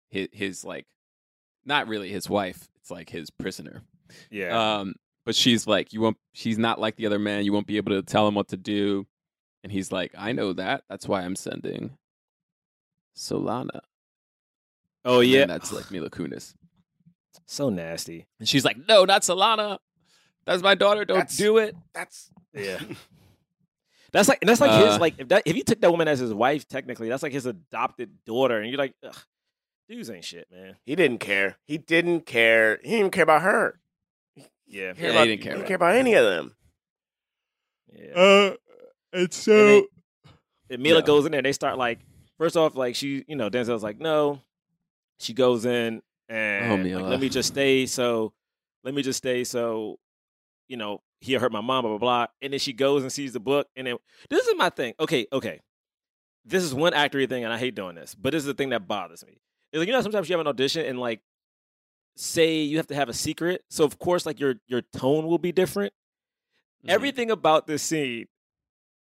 his, 0.10 0.30
his 0.32 0.64
like, 0.64 0.86
not 1.66 1.88
really 1.88 2.10
his 2.10 2.30
wife. 2.30 2.68
It's 2.82 2.91
like 2.91 3.10
his 3.10 3.30
prisoner. 3.30 3.82
yeah. 4.32 4.78
Um, 4.80 4.95
but 5.26 5.36
she's 5.36 5.68
like, 5.68 5.93
you 5.93 6.01
won't. 6.01 6.18
She's 6.34 6.57
not 6.57 6.80
like 6.80 6.95
the 6.95 7.05
other 7.05 7.20
man. 7.20 7.45
You 7.45 7.53
won't 7.53 7.68
be 7.68 7.78
able 7.78 7.91
to 7.91 8.01
tell 8.01 8.28
him 8.28 8.36
what 8.36 8.47
to 8.49 8.57
do. 8.57 9.05
And 9.64 9.72
he's 9.72 9.91
like, 9.91 10.14
I 10.18 10.32
know 10.32 10.53
that. 10.53 10.84
That's 10.89 11.07
why 11.07 11.22
I'm 11.22 11.36
sending 11.36 11.97
Solara. 13.16 13.82
oh 15.05 15.20
yeah. 15.20 15.39
then 15.39 15.47
that's 15.49 15.72
like 15.72 15.91
Mila 15.91 16.10
Kunis. 16.10 16.53
so 17.45 17.70
nasty. 17.70 18.28
And 18.39 18.47
she's 18.47 18.66
like, 18.66 18.78
no, 18.88 19.05
not 19.05 19.24
Solara. 19.24 19.78
That's 20.45 20.64
my 20.64 20.76
daughter. 20.76 21.05
Don't 21.05 21.18
That's- 21.18 21.38
do 21.38 21.57
it. 21.57 21.76
that's 21.93 22.32
Yeah. 22.53 22.80
That's 24.12 24.28
like 24.28 24.39
that's 24.41 24.60
like 24.60 24.72
Uh, 24.72 24.89
his 24.89 24.99
like 24.99 25.14
if 25.20 25.28
that 25.28 25.43
if 25.45 25.55
he 25.55 25.62
took 25.62 25.80
that 25.82 25.91
woman 25.91 26.07
as 26.07 26.18
his 26.18 26.34
wife 26.34 26.68
technically 26.68 27.10
that's 27.10 27.22
like 27.22 27.32
his 27.32 27.45
adopted 27.45 28.10
daughter 28.26 28.57
and 28.60 28.68
you're 28.68 28.80
like 28.80 28.95
Ugh, 29.05 29.16
dudes 29.90 30.10
ain't 30.10 30.24
shit 30.24 30.48
man. 30.52 30.78
He 30.86 30.96
didn't 30.96 31.18
care. 31.20 31.58
He 31.66 31.78
didn't 31.78 32.26
care. 32.26 32.78
He 32.78 32.90
didn't 32.90 33.00
even 33.00 33.12
care 33.12 33.24
about 33.24 33.42
her. 33.42 33.80
yeah. 34.68 34.94
Care 34.94 35.06
Yeah, 35.06 35.10
about, 35.12 35.28
he 35.28 35.36
didn't 35.36 35.42
care 35.44 35.52
He 35.54 35.58
didn't 35.58 35.68
care 35.68 35.76
about 35.76 35.96
any 35.96 36.14
of 36.14 36.24
them. 36.26 36.56
yeah. 37.92 38.14
Uh, 38.14 38.56
it's 39.14 39.48
And 39.48 39.58
they- 39.70 39.88
and 40.72 40.84
Mila 40.84 41.00
Yeah. 41.00 41.06
goes 41.06 41.26
in 41.26 41.32
there. 41.32 41.42
They 41.42 41.52
start 41.54 41.78
like 41.78 42.00
first 42.38 42.56
off 42.56 42.76
like 42.76 42.96
she 42.96 43.26
you 43.28 43.36
know 43.36 43.50
Denzel's 43.50 43.84
like 43.84 44.00
no. 44.00 44.42
She 45.20 45.34
goes 45.34 45.66
in 45.66 46.02
and 46.30 46.72
Oh, 46.72 47.00
like, 47.00 47.10
let 47.10 47.20
me 47.20 47.28
just 47.30 47.50
stay 47.50 47.86
so 47.88 48.34
let 48.84 48.94
me 48.94 49.02
just 49.02 49.18
stay 49.18 49.44
so 49.44 50.00
you 50.68 50.78
know 50.78 51.02
he'll 51.22 51.40
hurt 51.40 51.52
my 51.52 51.62
mom 51.62 51.82
blah 51.84 51.90
blah 51.92 51.98
blah. 51.98 52.28
And 52.42 52.54
then 52.54 52.60
she 52.60 52.72
goes 52.74 53.02
and 53.02 53.12
sees 53.12 53.34
the 53.34 53.40
book 53.40 53.68
and 53.76 53.88
then 53.88 53.98
this 54.30 54.48
is 54.48 54.56
my 54.56 54.70
thing. 54.70 54.94
Okay 55.00 55.26
okay. 55.34 55.60
This 56.46 56.64
is 56.64 56.74
one 56.74 56.94
actory 56.94 57.28
thing 57.28 57.44
and 57.44 57.52
I 57.52 57.58
hate 57.58 57.74
doing 57.76 57.96
this 57.96 58.14
but 58.16 58.32
this 58.34 58.42
is 58.44 58.48
the 58.48 58.54
thing 58.54 58.70
that 58.70 58.88
bothers 58.88 59.26
me. 59.26 59.34
It's 59.34 59.49
like 59.74 59.88
you 59.88 59.94
know 59.94 60.02
sometimes 60.02 60.28
you 60.30 60.34
have 60.34 60.42
an 60.42 60.48
audition 60.48 60.86
and 60.86 61.00
like 61.00 61.22
say 62.16 62.62
you 62.62 62.78
have 62.78 62.88
to 62.88 62.96
have 62.96 63.08
a 63.10 63.14
secret 63.14 63.64
so 63.70 63.84
of 63.86 63.98
course 64.00 64.26
like 64.26 64.40
your 64.40 64.56
your 64.68 64.82
tone 64.82 65.26
will 65.28 65.38
be 65.38 65.52
different 65.52 65.94
Mm-hmm. 66.82 66.92
everything 66.92 67.30
about 67.30 67.68
this 67.68 67.84
scene 67.84 68.26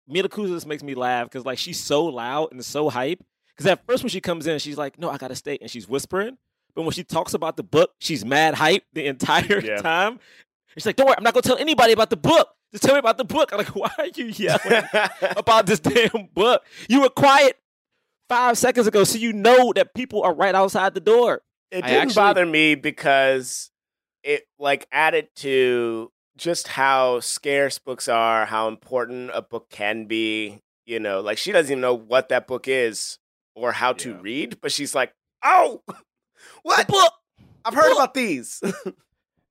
Mila 0.08 0.30
Kunis 0.30 0.66
makes 0.66 0.82
me 0.82 0.96
laugh 0.96 1.26
because 1.28 1.46
like 1.46 1.58
she's 1.58 1.78
so 1.78 2.06
loud 2.06 2.54
and 2.54 2.64
so 2.64 2.90
hype. 2.90 3.20
Because 3.50 3.66
at 3.70 3.86
first 3.86 4.02
when 4.02 4.10
she 4.10 4.22
comes 4.22 4.48
in, 4.48 4.60
she's 4.60 4.78
like, 4.78 4.98
"No, 4.98 5.10
I 5.10 5.18
gotta 5.18 5.36
stay," 5.36 5.58
and 5.60 5.70
she's 5.70 5.86
whispering. 5.86 6.38
But 6.74 6.84
when 6.84 6.92
she 6.92 7.04
talks 7.04 7.34
about 7.34 7.58
the 7.58 7.64
book, 7.64 7.92
she's 8.00 8.24
mad 8.24 8.54
hype 8.54 8.84
the 8.94 9.08
entire 9.08 9.60
Yeah. 9.66 9.78
time. 9.82 10.20
She's 10.76 10.86
like, 10.86 10.96
"Don't 10.96 11.08
worry, 11.08 11.16
I'm 11.18 11.24
not 11.26 11.34
gonna 11.34 11.42
tell 11.42 11.58
anybody 11.58 11.92
about 11.92 12.10
the 12.12 12.16
book. 12.18 12.48
Just 12.72 12.84
tell 12.86 12.94
me 12.94 13.00
about 13.00 13.18
the 13.18 13.26
book." 13.26 13.52
I'm 13.52 13.58
like, 13.58 13.68
"Why 13.76 13.92
are 13.98 14.08
you 14.16 14.26
yelling 14.28 14.84
about 15.36 15.66
this 15.66 15.82
damn 15.82 16.28
book? 16.34 16.64
You 16.88 17.02
were 17.02 17.10
quiet 17.10 17.58
five 18.30 18.58
seconds 18.58 18.88
ago, 18.88 19.04
so 19.04 19.18
you 19.18 19.34
know 19.34 19.74
that 19.74 19.94
people 19.94 20.24
are 20.24 20.34
right 20.34 20.56
outside 20.56 20.94
the 20.94 21.00
door." 21.02 21.42
It 21.72 21.84
I 21.84 21.88
didn't 21.88 22.02
actually- 22.10 22.16
bother 22.16 22.46
me 22.46 22.76
because 22.76 23.72
it 24.24 24.48
like 24.60 24.88
added 24.92 25.30
to 25.38 26.12
just 26.38 26.68
how 26.70 27.20
scarce 27.22 27.80
books 27.80 28.08
are, 28.08 28.46
how 28.46 28.68
important 28.68 29.32
a 29.34 29.42
book 29.42 29.70
can 29.70 30.06
be. 30.06 30.60
You 30.86 31.00
know, 31.00 31.20
like 31.22 31.38
she 31.38 31.52
doesn't 31.52 31.72
even 31.72 31.82
know 31.82 31.96
what 31.96 32.30
that 32.30 32.46
book 32.48 32.68
is 32.68 33.18
or 33.56 33.72
how 33.72 33.94
to 33.94 34.16
read, 34.16 34.60
but 34.62 34.72
she's 34.72 34.94
like, 34.94 35.14
"Oh, 35.44 35.82
what 36.64 36.88
book? 36.88 37.14
I've 37.64 37.74
heard 37.74 37.90
book." 37.90 37.98
about 37.98 38.14
these." 38.14 38.62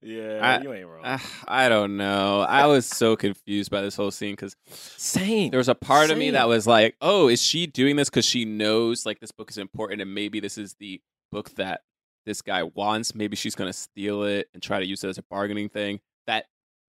Yeah, 0.05 0.59
I- 0.59 0.62
you 0.62 0.72
ain't 0.72 0.86
wrong. 0.86 1.05
Uh, 1.05 1.18
I 1.48 1.68
don't 1.68 1.96
know. 1.96 2.42
I 2.42 2.66
was 2.66 2.86
so 2.86 3.16
confused 3.16 3.70
by 3.70 3.80
this 3.80 3.96
whole 3.96 4.11
scene 4.11 4.32
because 4.32 4.55
Same. 4.68 5.50
there 5.50 5.59
was 5.59 5.68
a 5.68 5.74
part 5.74 6.11
of 6.11 6.18
me 6.18 6.30
that 6.30 6.46
was 6.46 6.66
like, 6.66 6.96
"Oh, 7.00 7.28
is 7.28 7.40
she 7.42 7.66
doing 7.66 7.96
this 7.96 8.11
because 8.11 8.26
she 8.26 8.44
knows 8.44 9.07
like 9.07 9.20
this 9.20 9.32
book 9.32 9.50
is 9.50 9.59
important 9.59 10.02
and 10.02 10.14
maybe 10.14 10.40
this 10.40 10.59
is 10.59 10.74
the 10.74 11.00
book 11.32 11.50
that 11.55 11.82
this 12.26 12.42
guy 12.42 12.62
wants? 12.62 13.14
Maybe 13.14 13.34
she's 13.34 13.55
gonna 13.55 13.72
steal 13.72 14.24
it 14.24 14.48
and 14.52 14.62
try 14.62 14.78
to 14.78 14.86
use 14.86 15.02
it 15.05 15.09
as 15.09 15.18
a 15.18 15.22
bargaining 15.22 15.70
thing." 15.70 16.00
That 16.26 16.46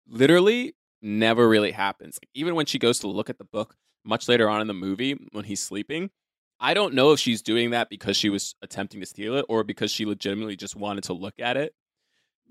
literally 0.08 0.76
never 1.02 1.48
really 1.48 1.72
happens. 1.72 2.20
Like 2.22 2.30
even 2.34 2.56
when 2.56 2.66
she 2.66 2.80
goes 2.80 3.00
to 3.00 3.08
look 3.08 3.30
at 3.30 3.38
the 3.38 3.46
book 3.46 3.76
much 4.04 4.28
later 4.28 4.50
on 4.50 4.62
in 4.62 4.68
the 4.68 4.74
movie 4.74 5.14
when 5.32 5.46
he's 5.46 5.62
sleeping, 5.62 6.10
I 6.60 6.74
don't 6.74 6.94
know 6.94 7.12
if 7.12 7.20
she's 7.20 7.42
doing 7.42 7.72
that 7.72 7.90
because 7.90 8.18
she 8.18 8.30
was 8.30 8.56
attempting 8.62 9.00
to 9.00 9.06
steal 9.06 9.36
it 9.36 9.46
or 9.50 9.64
because 9.64 9.92
she 9.92 10.06
legitimately 10.06 10.56
just 10.56 10.76
wanted 10.76 11.04
to 11.06 11.14
look 11.14 11.36
at 11.40 11.58
it. 11.58 11.74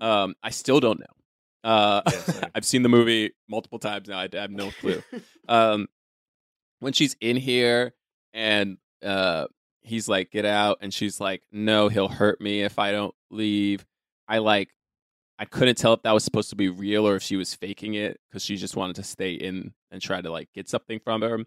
Um, 0.01 0.35
I 0.43 0.49
still 0.49 0.79
don't 0.79 0.99
know. 0.99 1.05
Uh, 1.69 2.01
Yeah. 2.11 2.43
I've 2.55 2.65
seen 2.65 2.83
the 2.83 2.89
movie 2.89 3.31
multiple 3.49 3.79
times 3.79 4.07
now. 4.07 4.19
I 4.19 4.29
have 4.33 4.51
no 4.51 4.71
clue. 4.81 5.01
um, 5.47 5.87
when 6.79 6.93
she's 6.93 7.15
in 7.21 7.37
here 7.37 7.93
and 8.33 8.77
uh, 9.03 9.47
he's 9.81 10.07
like, 10.07 10.31
"Get 10.31 10.45
out," 10.45 10.79
and 10.81 10.93
she's 10.93 11.19
like, 11.19 11.43
"No, 11.51 11.87
he'll 11.89 12.07
hurt 12.09 12.39
me 12.41 12.61
if 12.61 12.77
I 12.79 12.91
don't 12.91 13.15
leave." 13.31 13.85
I 14.27 14.39
like, 14.39 14.69
I 15.39 15.45
couldn't 15.45 15.77
tell 15.77 15.93
if 15.93 16.01
that 16.03 16.11
was 16.13 16.23
supposed 16.23 16.49
to 16.49 16.55
be 16.55 16.69
real 16.69 17.07
or 17.07 17.15
if 17.15 17.23
she 17.23 17.35
was 17.35 17.53
faking 17.53 17.93
it 17.93 18.19
because 18.29 18.43
she 18.43 18.55
just 18.57 18.75
wanted 18.75 18.95
to 18.97 19.03
stay 19.03 19.33
in 19.33 19.73
and 19.91 20.01
try 20.01 20.21
to 20.21 20.31
like 20.31 20.49
get 20.53 20.67
something 20.69 20.99
from 20.99 21.23
him. 21.23 21.45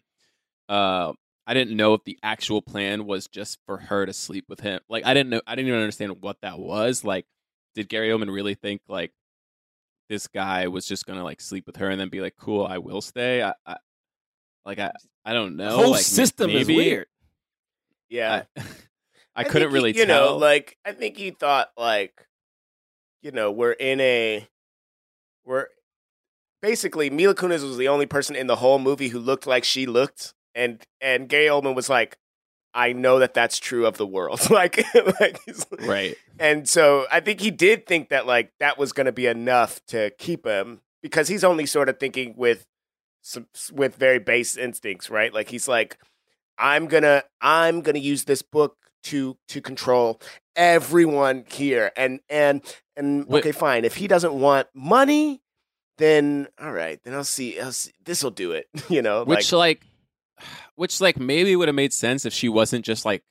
Uh, 0.69 1.13
I 1.47 1.55
didn't 1.55 1.77
know 1.77 1.95
if 1.95 2.05
the 2.05 2.19
actual 2.23 2.61
plan 2.63 3.07
was 3.07 3.27
just 3.27 3.59
for 3.67 3.79
her 3.79 4.05
to 4.07 4.13
sleep 4.13 4.45
with 4.49 4.61
him. 4.61 4.81
Like, 4.89 5.07
I 5.07 5.15
didn't 5.15 5.31
know. 5.31 5.41
I 5.47 5.55
didn't 5.55 5.69
even 5.69 5.81
understand 5.81 6.21
what 6.21 6.37
that 6.43 6.59
was. 6.59 7.05
Like, 7.05 7.27
did 7.79 7.89
Gary 7.89 8.09
Oldman 8.09 8.33
really 8.35 8.55
think 8.55 8.83
like 8.89 9.13
this 10.09 10.27
guy 10.27 10.67
was 10.67 10.85
just 10.85 11.07
gonna 11.07 11.23
like 11.23 11.41
sleep 11.41 11.65
with 11.67 11.77
her 11.77 11.89
and 11.89 12.01
then 12.01 12.09
be 12.09 12.21
like, 12.21 12.35
"Cool, 12.37 12.67
I 12.67 12.79
will 12.79 13.01
stay"? 13.01 13.41
I, 13.43 13.55
I 13.65 13.77
like 14.65 14.79
I 14.81 14.91
I 15.25 15.33
don't 15.33 15.57
know. 15.57 15.71
the 15.71 15.77
whole 15.77 15.91
like, 15.93 15.99
m- 15.99 16.03
system 16.03 16.51
is 16.51 16.67
maybe- 16.67 16.77
weird. 16.77 17.07
yeah, 18.09 18.43
I, 18.57 18.63
I, 19.37 19.43
think 19.45 19.53
couldn't 19.53 19.69
he- 19.71 19.75
really 19.75 19.97
you 19.97 20.07
tell. 20.07 20.31
know, 20.33 20.37
like 20.39 20.77
I 20.85 20.91
think 20.93 21.17
he 21.17 21.31
thought 21.31 21.71
like, 21.77 22.27
you 23.23 23.31
know, 23.31 23.53
we're 23.53 23.73
in 23.73 24.01
a, 24.01 24.49
we're 25.45 25.67
basically 26.63 27.11
Mila 27.11 27.35
Kunis 27.37 27.63
was 27.63 27.77
the 27.77 27.89
only 27.89 28.07
person 28.07 28.35
in 28.35 28.49
the 28.49 28.57
whole 28.57 28.79
movie 28.81 29.09
who 29.09 29.21
looked 29.21 29.47
like 29.47 29.63
she 29.65 29.87
looked, 29.87 30.35
and 30.55 30.83
and 31.01 31.29
Gary 31.29 31.47
Oldman 31.47 31.77
was 31.77 31.89
like, 31.89 32.17
I 32.75 32.93
know 32.93 33.19
that 33.19 33.35
that's 33.35 33.59
true 33.59 33.87
of 33.87 33.97
the 33.97 34.07
world, 34.07 34.51
like, 34.51 34.85
like, 35.21 35.41
right. 35.81 36.17
and 36.39 36.69
so 36.69 37.07
I 37.11 37.21
think 37.21 37.41
he 37.41 37.51
did 37.51 37.87
think 37.87 38.11
that 38.11 38.27
like 38.27 38.53
that 38.61 38.79
was 38.79 38.93
going 38.93 39.07
to 39.07 39.13
be 39.13 39.27
enough 39.27 39.81
to 39.89 40.11
keep 40.19 40.47
him 40.47 40.81
because 41.03 41.29
he's 41.29 41.45
only 41.45 41.67
sort 41.67 41.89
of 41.89 41.99
thinking 41.99 42.35
with 42.37 42.67
some 43.23 43.47
with 43.73 43.97
very 43.97 44.19
base 44.19 44.57
instincts, 44.57 45.11
right? 45.11 45.33
Like 45.33 45.49
he's 45.49 45.69
like, 45.69 45.99
I'm 46.57 46.87
gonna 46.87 47.25
I'm 47.41 47.83
gonna 47.83 47.99
use 47.99 48.25
this 48.25 48.43
book 48.43 48.77
to 49.05 49.37
to 49.49 49.61
control 49.61 50.21
everyone 50.57 51.45
here, 51.49 51.93
and 51.97 52.21
and 52.29 52.63
and 52.97 53.27
Wait. 53.27 53.41
okay, 53.41 53.53
fine. 53.53 53.85
If 53.85 53.97
he 53.97 54.09
doesn't 54.09 54.35
want 54.35 54.69
money, 54.75 55.41
then 55.99 56.49
all 56.61 56.73
right, 56.73 57.01
then 57.05 57.15
I'll 57.15 57.25
see. 57.25 57.61
I'll 57.61 57.73
see 57.73 57.93
this 58.05 58.23
will 58.23 58.31
do 58.31 58.53
it. 58.53 58.67
You 58.89 59.03
know, 59.03 59.25
Which 59.25 59.53
like, 59.53 59.83
like, 59.83 59.87
which 60.77 61.01
like 61.01 61.19
maybe 61.19 61.55
would 61.57 61.69
have 61.69 61.75
made 61.75 61.93
sense 61.93 62.25
if 62.27 62.33
she 62.33 62.49
wasn't 62.49 62.85
just 62.85 63.05
like 63.05 63.23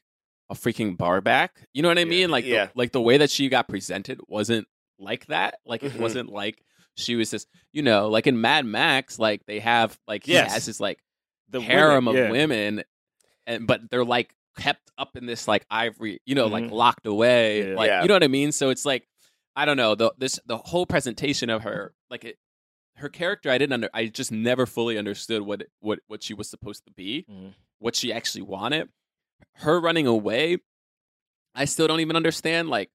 a 0.49 0.55
freaking 0.55 0.97
bar 0.97 1.19
back. 1.21 1.67
You 1.73 1.81
know 1.81 1.89
what 1.89 1.97
I 1.97 2.01
Yeah, 2.01 2.07
mean? 2.07 2.29
Like, 2.31 2.45
the- 2.45 2.49
yeah. 2.51 2.69
like 2.75 2.91
the 2.91 3.01
way 3.01 3.17
that 3.17 3.29
she 3.29 3.49
got 3.49 3.67
presented 3.67 4.19
wasn't 4.27 4.67
like 4.99 5.25
that. 5.27 5.59
Like 5.65 5.83
it 5.83 5.93
Mhm. 5.93 5.99
wasn't 5.99 6.29
like 6.29 6.63
she 6.95 7.15
was 7.15 7.29
just, 7.29 7.47
you 7.73 7.81
know, 7.83 8.07
like 8.09 8.27
in 8.27 8.39
Mad 8.41 8.65
Max, 8.65 9.19
like 9.19 9.45
they 9.45 9.59
have 9.59 9.97
like 10.07 10.25
he 10.25 10.33
Yes. 10.33 10.53
has 10.53 10.65
this 10.65 10.79
like 10.79 10.99
The 11.49 11.61
harem 11.61 12.05
women, 12.05 12.21
of 12.23 12.25
yeah. 12.27 12.31
women, 12.31 12.83
and 13.45 13.67
but 13.67 13.89
they're 13.91 14.03
like 14.05 14.33
kept 14.57 14.89
up 14.97 15.15
in 15.15 15.25
this 15.27 15.47
like 15.47 15.65
ivory, 15.69 16.19
you 16.25 16.33
know, 16.33 16.47
like 16.47 16.63
Mhm. 16.63 16.71
locked 16.71 17.05
away, 17.05 17.75
like 17.75 17.91
you 18.01 18.07
know 18.07 18.15
what 18.15 18.23
I 18.23 18.27
mean. 18.27 18.51
So 18.51 18.69
it's 18.69 18.85
like 18.85 19.07
I 19.55 19.65
don't 19.65 19.77
know 19.77 19.95
the 19.95 20.13
this 20.17 20.39
the 20.45 20.57
whole 20.57 20.85
presentation 20.85 21.49
of 21.49 21.63
her, 21.63 21.93
like 22.09 22.23
it, 22.25 22.37
her 22.97 23.09
character. 23.09 23.49
I 23.49 23.57
didn't 23.57 23.73
under, 23.73 23.89
I 23.93 24.05
just 24.07 24.31
never 24.31 24.65
fully 24.65 24.97
understood 24.97 25.41
what 25.43 25.63
what 25.79 25.99
what 26.07 26.23
she 26.23 26.33
was 26.33 26.49
supposed 26.49 26.85
to 26.85 26.91
be, 26.91 27.25
Mhm. 27.29 27.53
what 27.79 27.95
she 27.95 28.11
actually 28.13 28.43
wanted. 28.43 28.89
Her 29.55 29.79
running 29.79 30.07
away, 30.07 30.57
I 31.55 31.65
still 31.65 31.87
don't 31.87 31.99
even 31.99 32.15
understand. 32.15 32.69
Like 32.69 32.89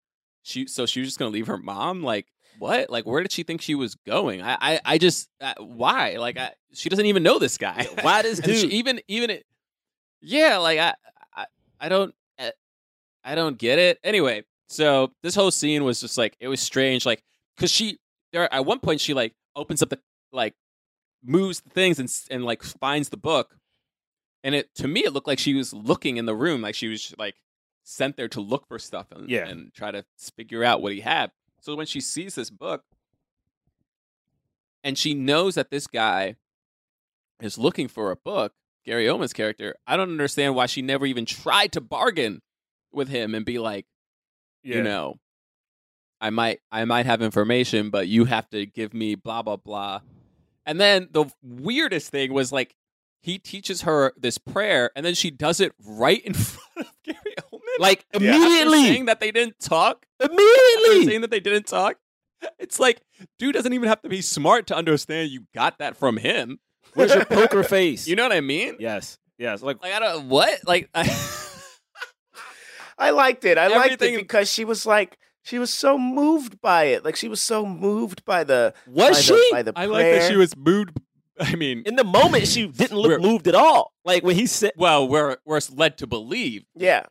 she, 0.44 0.68
so 0.68 0.86
she 0.86 1.00
was 1.02 1.10
just 1.10 1.20
gonna 1.20 1.32
leave 1.32 1.48
her 1.48 1.58
mom, 1.58 2.04
like. 2.04 2.28
What? 2.60 2.90
Like, 2.90 3.06
where 3.06 3.22
did 3.24 3.32
she 3.32 3.44
think 3.44 3.62
she 3.62 3.76
was 3.76 3.96
going? 3.96 4.42
I, 4.42 4.58
I, 4.60 4.80
I 4.84 4.98
just, 4.98 5.30
uh, 5.40 5.54
why? 5.60 6.18
Like, 6.18 6.38
I, 6.38 6.52
she 6.74 6.90
doesn't 6.90 7.06
even 7.06 7.24
know 7.24 7.40
this 7.40 7.58
guy. 7.58 7.88
Why 8.02 8.22
does 8.22 8.40
And 8.44 8.52
she, 8.56 8.68
even 8.68 9.00
even 9.08 9.30
it, 9.30 9.46
yeah, 10.22 10.58
like 10.58 10.78
I 10.78 10.94
I, 11.34 11.46
I 11.80 11.90
don't 11.90 12.14
uh, 12.38 12.52
I 13.24 13.36
don't 13.36 13.58
get 13.58 13.80
it. 13.80 14.00
Anyway, 14.04 14.44
so 14.68 15.12
this 15.24 15.34
whole 15.34 15.50
scene 15.50 15.86
was 15.86 16.02
just 16.02 16.18
like 16.18 16.36
it 16.42 16.50
was 16.50 16.60
strange, 16.60 17.06
like 17.06 17.24
because 17.56 17.72
she 17.72 18.00
there 18.34 18.54
at 18.54 18.66
one 18.66 18.80
point 18.80 19.00
she 19.00 19.14
like 19.14 19.34
opens 19.56 19.82
up 19.82 19.90
the 19.90 20.00
like 20.32 20.56
moves 21.24 21.62
the 21.62 21.70
things 21.70 22.00
and 22.00 22.12
and 22.30 22.44
like 22.46 22.64
finds 22.64 23.10
the 23.10 23.18
book, 23.18 23.58
and 24.44 24.56
it 24.56 24.74
to 24.76 24.88
me 24.88 25.02
it 25.06 25.14
looked 25.14 25.28
like 25.28 25.40
she 25.40 25.54
was 25.54 25.74
looking 25.74 26.18
in 26.18 26.26
the 26.26 26.36
room, 26.36 26.62
like 26.62 26.76
she 26.76 26.88
was 26.88 27.14
like 27.18 27.36
sent 27.84 28.16
there 28.18 28.28
to 28.30 28.40
look 28.42 28.68
for 28.68 28.78
stuff 28.80 29.12
and 29.12 29.30
Yeah. 29.30 29.48
and 29.48 29.74
try 29.74 29.92
to 29.92 30.06
figure 30.36 30.64
out 30.64 30.82
what 30.82 30.94
he 30.94 31.02
had. 31.02 31.32
So 31.62 31.76
when 31.76 31.86
she 31.86 32.00
sees 32.02 32.36
this 32.36 32.50
book, 32.50 32.84
and 34.84 34.98
she 34.98 35.14
knows 35.14 35.56
that 35.56 35.70
this 35.70 35.88
guy 35.88 36.36
is 37.42 37.58
looking 37.58 37.88
for 37.88 38.12
a 38.12 38.16
book, 38.16 38.54
Gary 38.86 39.06
Oldman's 39.06 39.34
character, 39.34 39.76
I 39.86 39.98
don't 39.98 40.10
understand 40.12 40.56
why 40.56 40.66
she 40.66 40.82
never 40.82 41.06
even 41.06 41.26
tried 41.26 41.72
to 41.74 41.82
bargain 41.82 42.42
with 42.92 43.10
him 43.10 43.36
and 43.36 43.46
be 43.46 43.60
like, 43.60 43.86
Yeah. 44.64 44.78
you 44.78 44.84
know, 44.84 45.20
I 46.22 46.30
might 46.30 46.60
I 46.72 46.86
might 46.86 47.08
have 47.08 47.22
information, 47.22 47.90
but 47.90 48.08
you 48.08 48.26
have 48.26 48.50
to 48.52 48.66
give 48.66 48.94
me 48.94 49.16
blah 49.16 49.42
blah 49.42 49.58
blah. 49.58 50.02
And 50.66 50.80
then 50.80 51.10
the 51.12 51.26
weirdest 51.42 52.12
thing 52.12 52.32
was 52.32 52.52
like 52.52 52.76
he 53.22 53.40
teaches 53.40 53.82
her 53.82 54.14
this 54.16 54.38
prayer 54.38 54.92
and 54.96 55.06
then 55.06 55.16
she 55.16 55.32
does 55.32 55.60
it 55.60 55.74
right 55.84 56.24
in 56.24 56.34
front 56.36 56.88
of 56.88 56.94
Gary 57.04 57.36
Oldman. 57.52 57.60
like 57.80 58.06
Yeah. 58.14 58.36
Immediately, 58.36 58.84
saying 58.84 59.06
that 59.06 59.20
they 59.20 59.32
didn't 59.32 59.60
talk. 59.60 60.06
Immediately. 60.20 61.06
saying 61.06 61.22
that 61.22 61.32
they 61.32 61.40
didn't 61.40 61.66
talk. 61.66 61.98
It's 62.58 62.80
like, 62.80 63.02
dude 63.38 63.54
doesn't 63.54 63.74
even 63.74 63.90
have 63.90 64.02
to 64.02 64.10
be 64.10 64.22
smart 64.22 64.68
to 64.68 64.76
understand 64.76 65.30
you 65.30 65.46
got 65.54 65.80
that 65.80 65.96
from 65.98 66.18
him. 66.18 66.60
Where's 66.94 67.14
your 67.14 67.26
poker 67.30 67.64
face? 67.64 68.08
You 68.08 68.16
know 68.16 68.24
what 68.24 68.32
I 68.32 68.42
mean? 68.42 68.78
Yes, 68.80 69.18
yes. 69.38 69.62
Like 69.62 69.82
Like 69.82 69.94
I 69.94 70.00
don't 70.00 70.30
what? 70.30 70.60
Like 70.68 70.90
I, 70.94 71.08
I 72.98 73.10
liked 73.12 73.46
it. 73.46 73.58
I 73.58 73.68
liked 73.68 74.02
it 74.02 74.18
because 74.18 74.52
she 74.52 74.66
was 74.66 74.86
like 74.86 75.18
she 75.44 75.58
was 75.60 75.74
so 75.74 75.98
moved 75.98 76.62
by 76.62 76.86
it. 76.86 77.04
Like 77.06 77.16
she 77.16 77.28
was 77.28 77.42
so 77.42 77.66
moved 77.66 78.24
by 78.26 78.44
the 78.44 78.74
was 78.88 79.16
by 79.18 79.22
she? 79.22 79.34
the, 79.34 79.48
by 79.52 79.62
the 79.64 79.74
I 79.76 79.86
like 79.86 80.06
that 80.06 80.30
she 80.30 80.38
was 80.38 80.56
moved. 80.56 80.98
I 81.40 81.56
mean, 81.56 81.84
In 81.86 81.96
the 81.96 82.04
moment, 82.04 82.48
she 82.48 82.68
didn't 82.82 82.98
look 82.98 83.20
moved 83.22 83.48
at 83.48 83.56
all. 83.56 83.94
Like 84.06 84.24
when 84.24 84.36
he 84.36 84.46
said, 84.46 84.72
well, 84.76 85.08
we're 85.08 85.38
we're 85.46 85.60
led 85.74 85.98
to 86.00 86.08
believe. 86.08 86.66
yeah. 86.76 87.04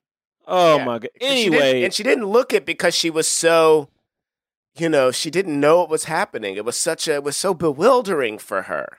"Oh 0.46 0.76
Yeah. 0.76 0.84
my 0.84 0.98
god." 0.98 1.10
And 1.20 1.38
she 1.38 1.46
Anyway, 1.46 1.82
and 1.82 1.92
she 1.94 2.02
didn't 2.02 2.26
look 2.26 2.52
it 2.52 2.64
because 2.64 2.94
she 2.94 3.10
was 3.10 3.26
so, 3.26 3.88
you 4.76 4.88
know, 4.88 5.10
she 5.10 5.30
didn't 5.30 5.58
know 5.58 5.78
what 5.78 5.90
was 5.90 6.04
happening. 6.04 6.56
It 6.56 6.64
was 6.64 6.76
such 6.76 7.08
a, 7.08 7.14
it 7.14 7.24
was 7.24 7.36
so 7.36 7.54
bewildering 7.54 8.38
for 8.38 8.62
her. 8.62 8.98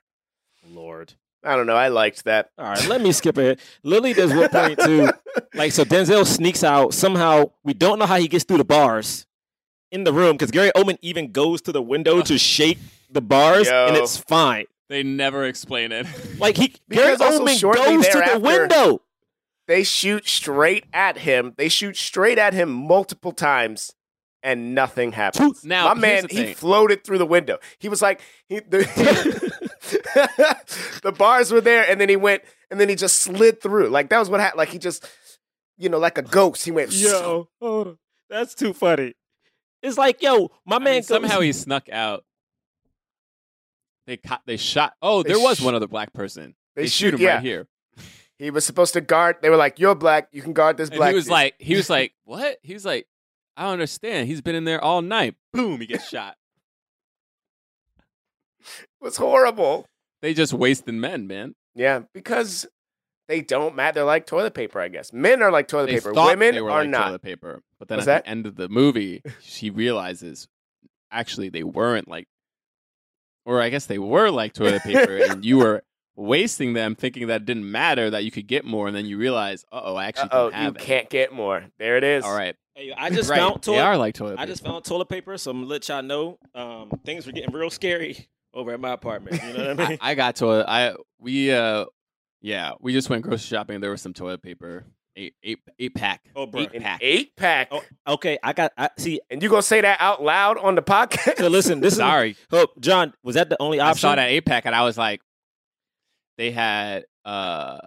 Lord. 0.70 1.14
I 1.44 1.56
don't 1.56 1.66
know. 1.66 1.76
I 1.76 1.88
liked 1.88 2.26
that. 2.26 2.52
All 2.58 2.66
right, 2.66 2.88
let 2.88 3.02
me 3.02 3.12
skip 3.12 3.38
ahead. 3.38 3.60
Lily 3.84 4.14
does 4.14 4.34
what 4.34 4.52
point 4.52 4.80
too. 4.80 5.10
Like 5.54 5.72
so, 5.72 5.86
Denzel 5.86 6.26
sneaks 6.26 6.62
out 6.62 6.94
somehow. 6.94 7.52
We 7.64 7.74
don't 7.74 8.00
know 8.00 8.06
how 8.06 8.18
he 8.18 8.28
gets 8.28 8.44
through 8.44 8.58
the 8.58 8.66
bars 8.66 9.26
in 9.92 10.04
the 10.04 10.12
room 10.12 10.34
because 10.34 10.52
Gary 10.52 10.72
Oldman 10.76 10.98
even 11.02 11.32
goes 11.32 11.62
to 11.64 11.72
the 11.72 11.82
window 11.82 12.22
to 12.22 12.38
shake 12.38 12.80
the 13.10 13.22
bars, 13.22 13.68
and 13.68 13.96
it's 13.96 14.18
fine. 14.18 14.66
They 14.90 15.04
never 15.04 15.46
explain 15.46 15.92
it. 15.92 16.06
Like 16.38 16.58
he, 16.58 16.70
Gary 16.90 17.14
Because 17.14 17.22
also 17.22 17.46
Oldman 17.46 17.76
goes 17.76 18.08
to 18.10 18.30
the 18.34 18.40
window. 18.40 19.02
They 19.68 19.84
shoot 19.84 20.28
straight 20.28 20.86
at 20.92 21.20
him. 21.20 21.54
They 21.58 21.70
shoot 21.70 21.96
straight 21.96 22.38
at 22.38 22.54
him 22.54 22.70
multiple 22.72 23.32
times, 23.32 23.94
and 24.44 24.76
nothing 24.76 25.14
happens. 25.14 25.64
Now, 25.64 25.94
my 25.94 25.94
man, 25.94 26.28
he 26.30 26.54
floated 26.54 27.06
through 27.06 27.20
the 27.20 27.26
window. 27.26 27.60
He 27.80 27.88
was 27.88 28.02
like, 28.02 28.22
he, 28.48 28.60
the, 28.60 29.51
the 31.04 31.14
bars 31.18 31.52
were 31.52 31.62
there, 31.62 31.86
and 31.90 32.00
then 32.00 32.10
he 32.10 32.16
went, 32.16 32.44
and 32.70 32.80
then 32.80 32.90
he 32.90 32.96
just 32.96 33.18
slid 33.22 33.62
through. 33.62 33.90
Like 33.90 34.10
that 34.10 34.20
was 34.20 34.30
what 34.30 34.40
happened. 34.40 34.58
Like 34.60 34.70
he 34.70 34.78
just, 34.80 35.08
you 35.78 35.90
know, 35.90 35.98
like 36.00 36.18
a 36.18 36.22
ghost. 36.22 36.64
He 36.66 36.72
went. 36.72 36.92
Yo, 36.92 37.50
hold 37.62 37.88
on. 37.88 37.98
that's 38.30 38.54
too 38.56 38.74
funny. 38.74 39.14
It's 39.82 39.98
like, 39.98 40.22
yo, 40.22 40.52
my 40.66 40.76
I 40.76 40.80
man 40.80 40.94
mean, 40.96 41.04
somehow 41.04 41.40
he 41.40 41.52
snuck 41.54 41.90
out. 41.90 42.24
They 44.08 44.18
caught. 44.18 44.42
They 44.46 44.58
shot. 44.58 44.94
Oh, 45.02 45.24
They 45.24 45.30
there 45.34 45.40
was 45.40 45.58
sh- 45.60 45.64
one 45.64 45.76
other 45.76 45.88
black 45.88 46.14
person. 46.14 46.56
they 46.76 46.84
They, 46.84 46.88
shoot 46.88 47.12
shoot- 47.12 47.14
him 47.16 47.22
yeah. 47.22 47.34
right 47.36 47.44
here. 47.44 47.68
He 48.38 48.50
was 48.50 48.66
supposed 48.66 48.94
to 48.94 49.02
guard. 49.02 49.38
They 49.42 49.50
were 49.52 49.56
like, 49.58 49.78
"You're 49.80 49.94
black. 49.96 50.30
You 50.32 50.42
can 50.42 50.54
guard 50.54 50.78
this 50.78 50.90
And 50.90 50.98
black." 50.98 51.10
he 51.12 51.16
was 51.16 51.26
dude." 51.26 51.32
like, 51.32 51.56
he 51.60 51.76
was 51.76 51.90
like, 51.92 52.14
what? 52.24 52.58
He 52.64 52.74
was 52.74 52.86
like, 52.86 53.08
I 53.56 53.64
don't 53.64 53.74
understand. 53.74 54.28
He's 54.28 54.42
been 54.42 54.56
in 54.56 54.64
there 54.64 54.84
all 54.84 55.02
night. 55.04 55.36
Boom, 55.54 55.80
he 55.80 55.86
gets 55.86 56.08
shot. 56.08 56.36
It 59.02 59.06
was 59.06 59.18
horrible. 59.18 59.86
They 60.22 60.34
just 60.34 60.54
wasting 60.54 61.00
men, 61.00 61.28
man. 61.28 61.56
Yeah, 61.76 62.02
because 62.14 62.68
they 63.28 63.42
don't 63.42 63.76
matter. 63.76 63.96
They're 63.96 64.04
like 64.06 64.26
toilet 64.28 64.54
paper, 64.54 64.80
I 64.80 64.88
guess. 64.90 65.12
Men 65.14 65.42
are 65.42 65.52
like 65.52 65.68
toilet 65.68 65.88
They 65.88 65.94
paper. 65.96 66.14
Women 66.14 66.54
they 66.56 66.62
were 66.62 66.70
are 66.72 66.82
like 66.82 66.90
not. 66.90 67.06
toilet 67.08 67.22
paper, 67.22 67.62
but 67.80 67.88
then 67.88 67.98
What's 67.98 68.08
at 68.08 68.14
that? 68.14 68.24
the 68.26 68.30
end 68.30 68.46
of 68.46 68.56
the 68.56 68.70
movie, 68.70 69.22
she 69.42 69.70
realizes 69.70 70.48
actually 71.12 71.50
they 71.50 71.64
weren't 71.64 72.08
like, 72.08 72.28
or 73.46 73.62
I 73.62 73.70
guess 73.70 73.86
they 73.88 74.00
were 74.00 74.30
like 74.30 74.54
toilet 74.54 74.82
paper, 74.84 75.18
and 75.18 75.44
you 75.44 75.58
were 75.58 75.84
wasting 76.16 76.74
them, 76.74 76.94
thinking 76.94 77.28
that 77.28 77.42
it 77.42 77.46
didn't 77.46 77.70
matter 77.72 78.10
that 78.10 78.24
you 78.24 78.32
could 78.32 78.48
get 78.48 78.66
more, 78.66 78.88
and 78.88 78.96
then 78.96 79.06
you 79.06 79.18
realize, 79.18 79.66
uh 79.72 79.82
oh, 79.84 79.96
I 79.96 80.06
actually 80.06 80.30
Oh, 80.32 80.50
you 80.50 80.68
it. 80.70 80.78
can't 80.78 81.10
get 81.10 81.34
more. 81.34 81.64
There 81.80 81.98
it 81.98 82.04
is. 82.04 82.24
All 82.24 82.36
right, 82.36 82.56
Hey, 82.76 82.94
I 82.96 83.10
just 83.10 83.30
right. 83.30 83.38
found 83.40 83.56
they 83.56 83.60
toilet. 83.74 83.82
are 83.82 83.98
like 83.98 84.14
toilet 84.14 84.34
I 84.34 84.44
paper. 84.44 84.48
just 84.48 84.64
found 84.64 84.84
toilet 84.86 85.10
paper, 85.10 85.38
so 85.38 85.52
I'm 85.52 85.58
gonna 85.62 85.68
let 85.70 85.88
y'all 85.90 86.04
know 86.04 86.38
um, 86.54 86.92
things 87.06 87.26
were 87.26 87.32
getting 87.32 87.54
real 87.54 87.70
scary 87.72 88.28
over 88.54 88.72
at 88.72 88.80
my 88.80 88.92
apartment. 88.94 89.42
You 89.44 89.54
know 89.54 89.76
what 89.76 89.80
I 89.82 89.90
mean? 89.90 89.98
I, 90.02 90.12
I 90.12 90.16
got 90.16 90.36
toilet. 90.36 90.66
I 90.68 90.96
we 91.20 91.52
uh, 91.52 91.86
yeah, 92.42 92.74
we 92.80 92.94
just 92.94 93.10
went 93.10 93.24
grocery 93.24 93.40
shopping. 93.58 93.82
There 93.82 93.92
was 93.92 94.02
some 94.02 94.14
toilet 94.14 94.42
paper, 94.42 94.86
eight 95.16 95.36
eight 95.44 95.60
eight 95.80 95.94
pack. 95.96 96.22
Oh, 96.36 96.46
bro. 96.48 96.62
eight 96.62 96.74
An 96.74 96.82
pack. 96.82 97.00
eight 97.04 97.36
pack. 97.36 97.70
Oh, 97.72 97.84
okay, 98.08 98.38
I 98.44 98.54
got. 98.54 98.72
I 98.78 98.90
see. 98.98 99.22
And 99.30 99.42
you 99.44 99.50
gonna 99.50 99.62
say 99.62 99.82
that 99.82 99.98
out 100.02 100.22
loud 100.24 100.58
on 100.58 100.76
the 100.76 100.82
podcast? 100.82 101.38
So 101.38 101.48
listen, 101.48 101.80
this 101.82 101.94
is. 101.94 101.98
Sorry, 102.00 102.36
Oh, 102.52 102.68
John, 102.80 103.14
was 103.24 103.36
that 103.36 103.50
the 103.50 103.58
only 103.62 103.80
I 103.80 103.90
option? 103.92 104.02
saw 104.02 104.16
that 104.16 104.30
eight 104.30 104.46
pack 104.46 104.66
and 104.66 104.74
I 104.76 104.84
was 104.84 104.98
like, 104.98 105.22
they 106.38 106.52
had 106.52 107.06
uh 107.26 107.78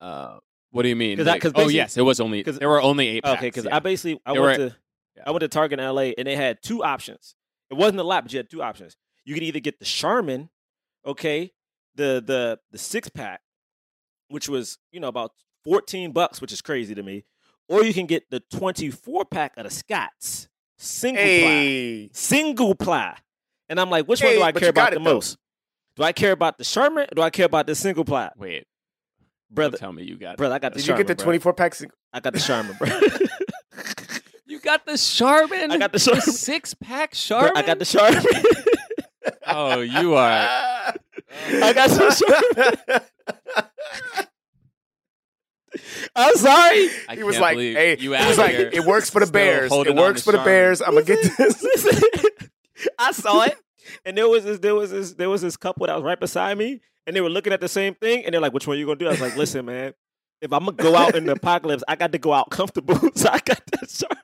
uh. 0.00 0.38
What 0.70 0.82
do 0.82 0.88
you 0.88 0.96
mean? 0.96 1.16
'Cause 1.18 1.28
I- 1.28 1.32
Like- 1.32 1.42
'cause 1.42 1.52
oh 1.54 1.68
yes, 1.68 1.96
it 1.96 2.02
was 2.02 2.18
only 2.20 2.42
'cause- 2.42 2.58
there 2.58 2.68
were 2.68 2.82
only 2.82 3.06
eight. 3.08 3.22
Packs, 3.24 3.38
Okay, 3.38 3.46
because 3.46 3.64
yeah. 3.64 3.76
I 3.76 3.78
basically 3.78 4.20
I 4.26 4.32
They 4.34 4.40
went 4.40 4.58
were- 4.60 4.68
to 4.70 4.76
yeah. 5.16 5.22
I 5.26 5.30
went 5.30 5.40
to 5.42 5.48
Target 5.48 5.78
in 5.78 5.86
LA 5.86 6.12
and 6.18 6.26
they 6.26 6.34
had 6.34 6.58
two 6.62 6.82
options. 6.82 7.36
It 7.70 7.74
wasn't 7.74 8.00
a 8.00 8.04
lap, 8.04 8.24
but 8.24 8.32
you 8.32 8.38
had 8.38 8.50
two 8.50 8.62
options. 8.62 8.96
You 9.24 9.34
could 9.34 9.42
either 9.42 9.60
get 9.60 9.78
the 9.78 9.84
Charmin, 9.84 10.50
okay, 11.06 11.52
the 11.94 12.22
the 12.24 12.58
the 12.70 12.78
six 12.78 13.08
pack, 13.08 13.40
which 14.28 14.48
was 14.48 14.78
you 14.92 15.00
know 15.00 15.08
about 15.08 15.32
fourteen 15.64 16.12
bucks, 16.12 16.40
which 16.40 16.52
is 16.52 16.60
crazy 16.62 16.94
to 16.94 17.02
me, 17.02 17.24
or 17.68 17.82
you 17.84 17.94
can 17.94 18.06
get 18.06 18.28
the 18.30 18.40
24 18.52 19.24
pack 19.24 19.56
of 19.56 19.64
the 19.64 19.70
Scott's 19.70 20.48
single 20.78 21.22
ply. 21.24 22.10
Single 22.12 22.74
ply. 22.74 23.16
And 23.68 23.80
I'm 23.80 23.88
like, 23.88 24.06
which 24.06 24.22
one 24.22 24.34
do 24.34 24.42
I 24.42 24.52
care 24.52 24.68
about 24.68 24.90
the 24.92 24.98
though. 24.98 25.04
most? 25.14 25.38
Do 25.96 26.02
I 26.02 26.12
care 26.12 26.32
about 26.32 26.58
the 26.58 26.64
Charmin 26.64 27.04
or 27.04 27.14
do 27.14 27.22
I 27.22 27.30
care 27.30 27.46
about 27.46 27.66
the 27.66 27.74
single 27.74 28.04
ply? 28.04 28.28
Wait, 28.36 28.66
Brother, 29.50 29.78
don't 29.78 29.80
tell 29.80 29.92
me 29.92 30.02
you 30.02 30.18
got 30.18 30.36
brother, 30.36 30.54
I 30.54 30.58
got 30.58 30.72
the 30.74 30.80
did 30.80 30.86
you 30.86 30.88
Charmin. 30.92 31.06
get 31.06 31.16
the 31.16 31.22
24 31.22 31.54
pack? 31.54 31.74
sing- 31.74 31.90
I 32.12 32.20
got 32.20 32.34
the 32.34 32.40
Charmin, 32.40 32.76
bro. 32.78 32.88
You 34.64 34.70
got 34.70 34.86
the 34.86 34.96
Charmin. 34.96 35.70
I 35.72 35.76
got 35.76 35.92
the 35.92 35.98
Charmin. 35.98 36.22
six 36.22 36.72
pack 36.72 37.10
Bro, 37.10 37.38
Charmin. 37.38 37.52
I 37.54 37.62
got 37.66 37.78
the 37.78 37.84
Sherman. 37.84 38.24
Oh, 39.46 39.80
you 39.80 40.14
are. 40.14 40.30
I 40.30 41.72
got 41.74 41.90
the 41.90 42.10
Sherman. 42.10 43.00
I'm 46.16 46.34
sorry. 46.36 46.88
I 47.08 47.16
he 47.16 47.22
was 47.24 47.38
like, 47.38 47.58
"Hey, 47.58 47.96
you 47.98 48.14
he 48.14 48.26
was 48.26 48.38
like, 48.38 48.54
it 48.54 48.84
works 48.86 49.10
for 49.10 49.24
the 49.24 49.30
Bears. 49.30 49.70
It 49.70 49.94
works 49.94 50.20
to 50.20 50.24
for 50.26 50.32
the 50.32 50.38
Charmin. 50.38 50.52
Bears. 50.52 50.80
I'm 50.80 50.94
gonna 50.94 51.04
get 51.04 51.22
this." 51.36 51.64
I 52.98 53.12
saw 53.12 53.42
it, 53.42 53.56
and 54.06 54.16
there 54.16 54.28
was 54.28 54.44
this, 54.44 54.58
there 54.60 54.74
was 54.74 54.90
this, 54.90 55.12
there 55.12 55.28
was 55.28 55.42
this 55.42 55.56
couple 55.58 55.86
that 55.86 55.94
was 55.94 56.04
right 56.04 56.18
beside 56.18 56.56
me, 56.56 56.80
and 57.06 57.14
they 57.14 57.20
were 57.20 57.30
looking 57.30 57.52
at 57.52 57.60
the 57.60 57.68
same 57.68 57.94
thing, 57.94 58.24
and 58.24 58.32
they're 58.32 58.40
like, 58.40 58.54
"Which 58.54 58.66
one 58.66 58.76
are 58.76 58.80
you 58.80 58.86
gonna 58.86 58.98
do?" 58.98 59.06
I 59.06 59.10
was 59.10 59.20
like, 59.20 59.36
"Listen, 59.36 59.66
man, 59.66 59.92
if 60.40 60.52
I'm 60.52 60.64
gonna 60.64 60.76
go 60.76 60.96
out 60.96 61.14
in 61.16 61.26
the 61.26 61.32
apocalypse, 61.40 61.84
I 61.86 61.96
got 61.96 62.12
to 62.12 62.18
go 62.18 62.32
out 62.32 62.50
comfortable." 62.50 62.98
So 63.14 63.28
I 63.30 63.38
got 63.44 63.60
that 63.72 63.90
shirt. 63.90 64.18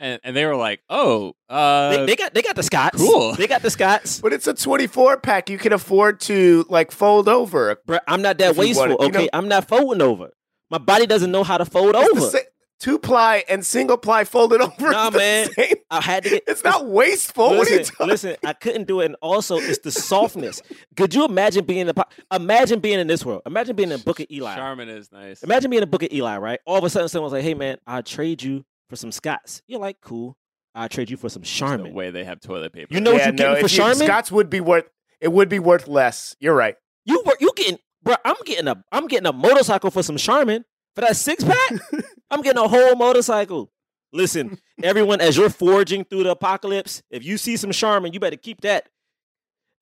And, 0.00 0.18
and 0.24 0.34
they 0.34 0.46
were 0.46 0.56
like, 0.56 0.80
"Oh, 0.88 1.34
uh, 1.48 1.90
They, 1.90 2.06
they 2.06 2.16
got 2.16 2.32
they 2.34 2.42
got 2.42 2.56
the 2.56 2.62
Scott's. 2.62 2.96
Cool. 2.98 3.34
They 3.34 3.46
got 3.46 3.62
the 3.62 3.70
Scott's. 3.70 4.20
But 4.20 4.32
it's 4.32 4.46
a 4.46 4.54
24 4.54 5.18
pack. 5.18 5.50
You 5.50 5.58
can 5.58 5.72
afford 5.74 6.20
to 6.22 6.64
like 6.70 6.90
fold 6.90 7.28
over. 7.28 7.76
Bro, 7.86 7.98
I'm 8.08 8.22
not 8.22 8.38
that 8.38 8.56
wasteful. 8.56 8.88
want 8.88 9.00
you 9.02 9.08
okay, 9.08 9.22
know- 9.24 9.30
I'm 9.34 9.48
not 9.48 9.68
folding 9.68 10.00
over. 10.02 10.30
My 10.70 10.78
body 10.78 11.06
doesn't 11.06 11.30
know 11.30 11.44
how 11.44 11.58
to 11.58 11.64
fold 11.64 11.94
It's 11.94 12.14
the 12.14 12.20
over. 12.20 12.30
sa- 12.30 12.38
two 12.78 12.98
ply 12.98 13.44
and 13.48 13.66
single 13.66 13.98
ply 13.98 14.24
folded 14.24 14.60
over. 14.62 14.90
Nah, 14.90 15.08
is 15.08 15.12
the 15.12 15.18
man. 15.18 15.50
same. 15.52 15.74
I 15.90 16.00
had 16.00 16.22
to 16.22 16.30
get. 16.30 16.44
It's 16.48 16.64
not 16.64 16.86
wasteful. 16.86 17.50
what 17.50 17.66
are 17.68 17.70
you 17.70 17.78
Listen, 17.78 17.94
talking? 17.96 18.06
listen, 18.06 18.36
I 18.46 18.52
couldn't 18.54 18.86
do 18.86 19.00
it, 19.00 19.06
and 19.06 19.16
also 19.20 19.56
it's 19.58 19.80
the 19.80 19.90
softness. 19.90 20.62
Could 20.96 21.12
you 21.14 21.24
imagine 21.26 21.64
being 21.66 21.80
in 21.80 21.86
the? 21.88 22.06
Imagine 22.32 22.80
being 22.80 22.98
in 23.00 23.06
this 23.06 23.26
world. 23.26 23.42
Imagine 23.44 23.76
being 23.76 23.90
in 23.90 23.98
the 23.98 24.04
Book 24.04 24.20
of 24.20 24.26
Eli. 24.30 24.54
Charmin 24.54 24.88
is 24.88 25.12
nice." 25.12 25.42
Imagine 25.42 25.70
being 25.70 25.82
in 25.82 25.88
the 25.88 25.90
Book 25.90 26.04
of 26.04 26.12
Eli, 26.12 26.38
right? 26.38 26.60
All 26.64 26.78
of 26.78 26.84
a 26.84 26.88
sudden, 26.90 27.08
someone's 27.10 27.32
like, 27.32 27.42
"Hey, 27.42 27.54
man, 27.54 27.76
I'll 27.86 28.02
trade 28.02 28.42
you 28.42 28.64
for 28.90 28.96
some 28.96 29.10
Scott's." 29.12 29.62
You're 29.66 29.80
like, 29.80 30.02
"Cool, 30.02 30.36
I'll 30.74 30.88
trade 30.90 31.08
you 31.08 31.16
for 31.16 31.30
some 31.30 31.40
the 31.42 31.48
Charmin." 31.48 31.94
way 31.94 32.10
they 32.10 32.24
have 32.24 32.40
toilet 32.40 32.74
paper. 32.74 32.92
You 32.92 33.00
know 33.00 33.12
what 33.12 33.20
yeah, 33.20 33.26
you 33.30 33.32
getting 33.32 33.54
for 33.60 33.64
if 33.64 33.72
you- 33.72 33.78
Charmin? 33.78 33.96
Scott's 34.06 34.30
would 34.30 34.50
be 34.50 34.60
worth. 34.60 34.84
It 35.20 35.32
would 35.32 35.48
be 35.48 35.58
worth 35.58 35.88
less. 35.88 36.36
You're 36.40 36.54
right. 36.54 36.76
You 37.06 37.22
were 37.24 37.36
you 37.40 37.52
getting, 37.56 37.78
bro? 38.02 38.16
I'm 38.24 38.36
getting 38.44 38.68
a 38.68 38.84
I'm 38.92 39.06
getting 39.06 39.26
a 39.26 39.32
motorcycle 39.32 39.90
for 39.90 40.02
some 40.02 40.18
Charmin 40.18 40.64
for 40.94 41.00
that 41.00 41.16
six 41.16 41.42
pack. 41.42 41.70
I'm 42.30 42.42
getting 42.42 42.62
a 42.62 42.68
whole 42.68 42.94
motorcycle. 42.96 43.70
Listen, 44.12 44.58
everyone, 44.82 45.20
as 45.20 45.36
you're 45.36 45.48
forging 45.50 46.04
through 46.04 46.24
the 46.24 46.30
apocalypse, 46.32 47.02
if 47.10 47.24
you 47.24 47.38
see 47.38 47.56
some 47.56 47.70
Charmin, 47.70 48.12
you 48.12 48.20
better 48.20 48.36
keep 48.36 48.60
that. 48.62 48.88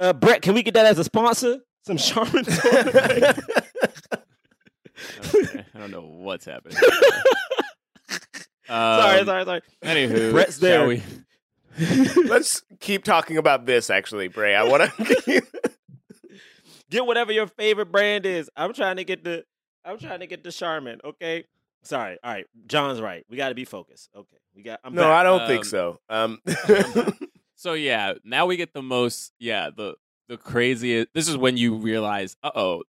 Uh, 0.00 0.12
Brett, 0.12 0.42
can 0.42 0.54
we 0.54 0.62
get 0.62 0.74
that 0.74 0.86
as 0.86 0.98
a 0.98 1.04
sponsor? 1.04 1.58
Some 1.86 1.96
Charmin. 1.96 2.44
Okay, 5.34 5.64
I 5.74 5.78
don't 5.78 5.92
know 5.92 6.00
what's 6.02 6.44
happening. 6.44 6.76
Sorry, 8.68 9.20
Um, 9.20 9.26
sorry, 9.26 9.44
sorry. 9.44 9.60
Anywho, 9.82 10.32
Brett's 10.32 10.60
shall 10.60 10.86
we? 10.86 11.02
Let's 12.28 12.62
keep 12.80 13.04
talking 13.04 13.36
about 13.36 13.66
this. 13.66 13.88
Actually, 13.90 14.28
Bray, 14.28 14.54
I 14.54 14.64
want 14.64 14.90
to. 14.96 15.42
Get 16.90 17.04
whatever 17.06 17.32
your 17.32 17.46
favorite 17.46 17.92
brand 17.92 18.24
is. 18.24 18.48
I'm 18.56 18.72
trying 18.72 18.96
to 18.96 19.04
get 19.04 19.22
the 19.22 19.44
I'm 19.84 19.98
trying 19.98 20.20
to 20.20 20.26
get 20.26 20.42
the 20.42 20.50
Charmin. 20.50 21.00
Okay. 21.04 21.44
Sorry. 21.82 22.18
All 22.24 22.32
right. 22.32 22.46
John's 22.66 23.00
right. 23.00 23.24
We 23.28 23.36
got 23.36 23.50
to 23.50 23.54
be 23.54 23.66
focused. 23.66 24.08
Okay. 24.16 24.36
We 24.54 24.62
got. 24.62 24.80
I'm 24.82 24.94
no, 24.94 25.02
back. 25.02 25.10
I 25.10 25.22
don't 25.22 25.42
Um, 25.42 25.46
think 25.48 25.64
so. 25.64 25.98
Um, 26.08 26.38
So 27.56 27.72
yeah, 27.74 28.14
now 28.24 28.46
we 28.46 28.56
get 28.56 28.72
the 28.72 28.82
most. 28.82 29.32
Yeah, 29.40 29.70
the 29.76 29.96
the 30.28 30.36
craziest. 30.36 31.08
This 31.12 31.26
is 31.28 31.36
when 31.36 31.56
you 31.56 31.74
realize, 31.74 32.36
uh 32.42 32.52
oh, 32.54 32.84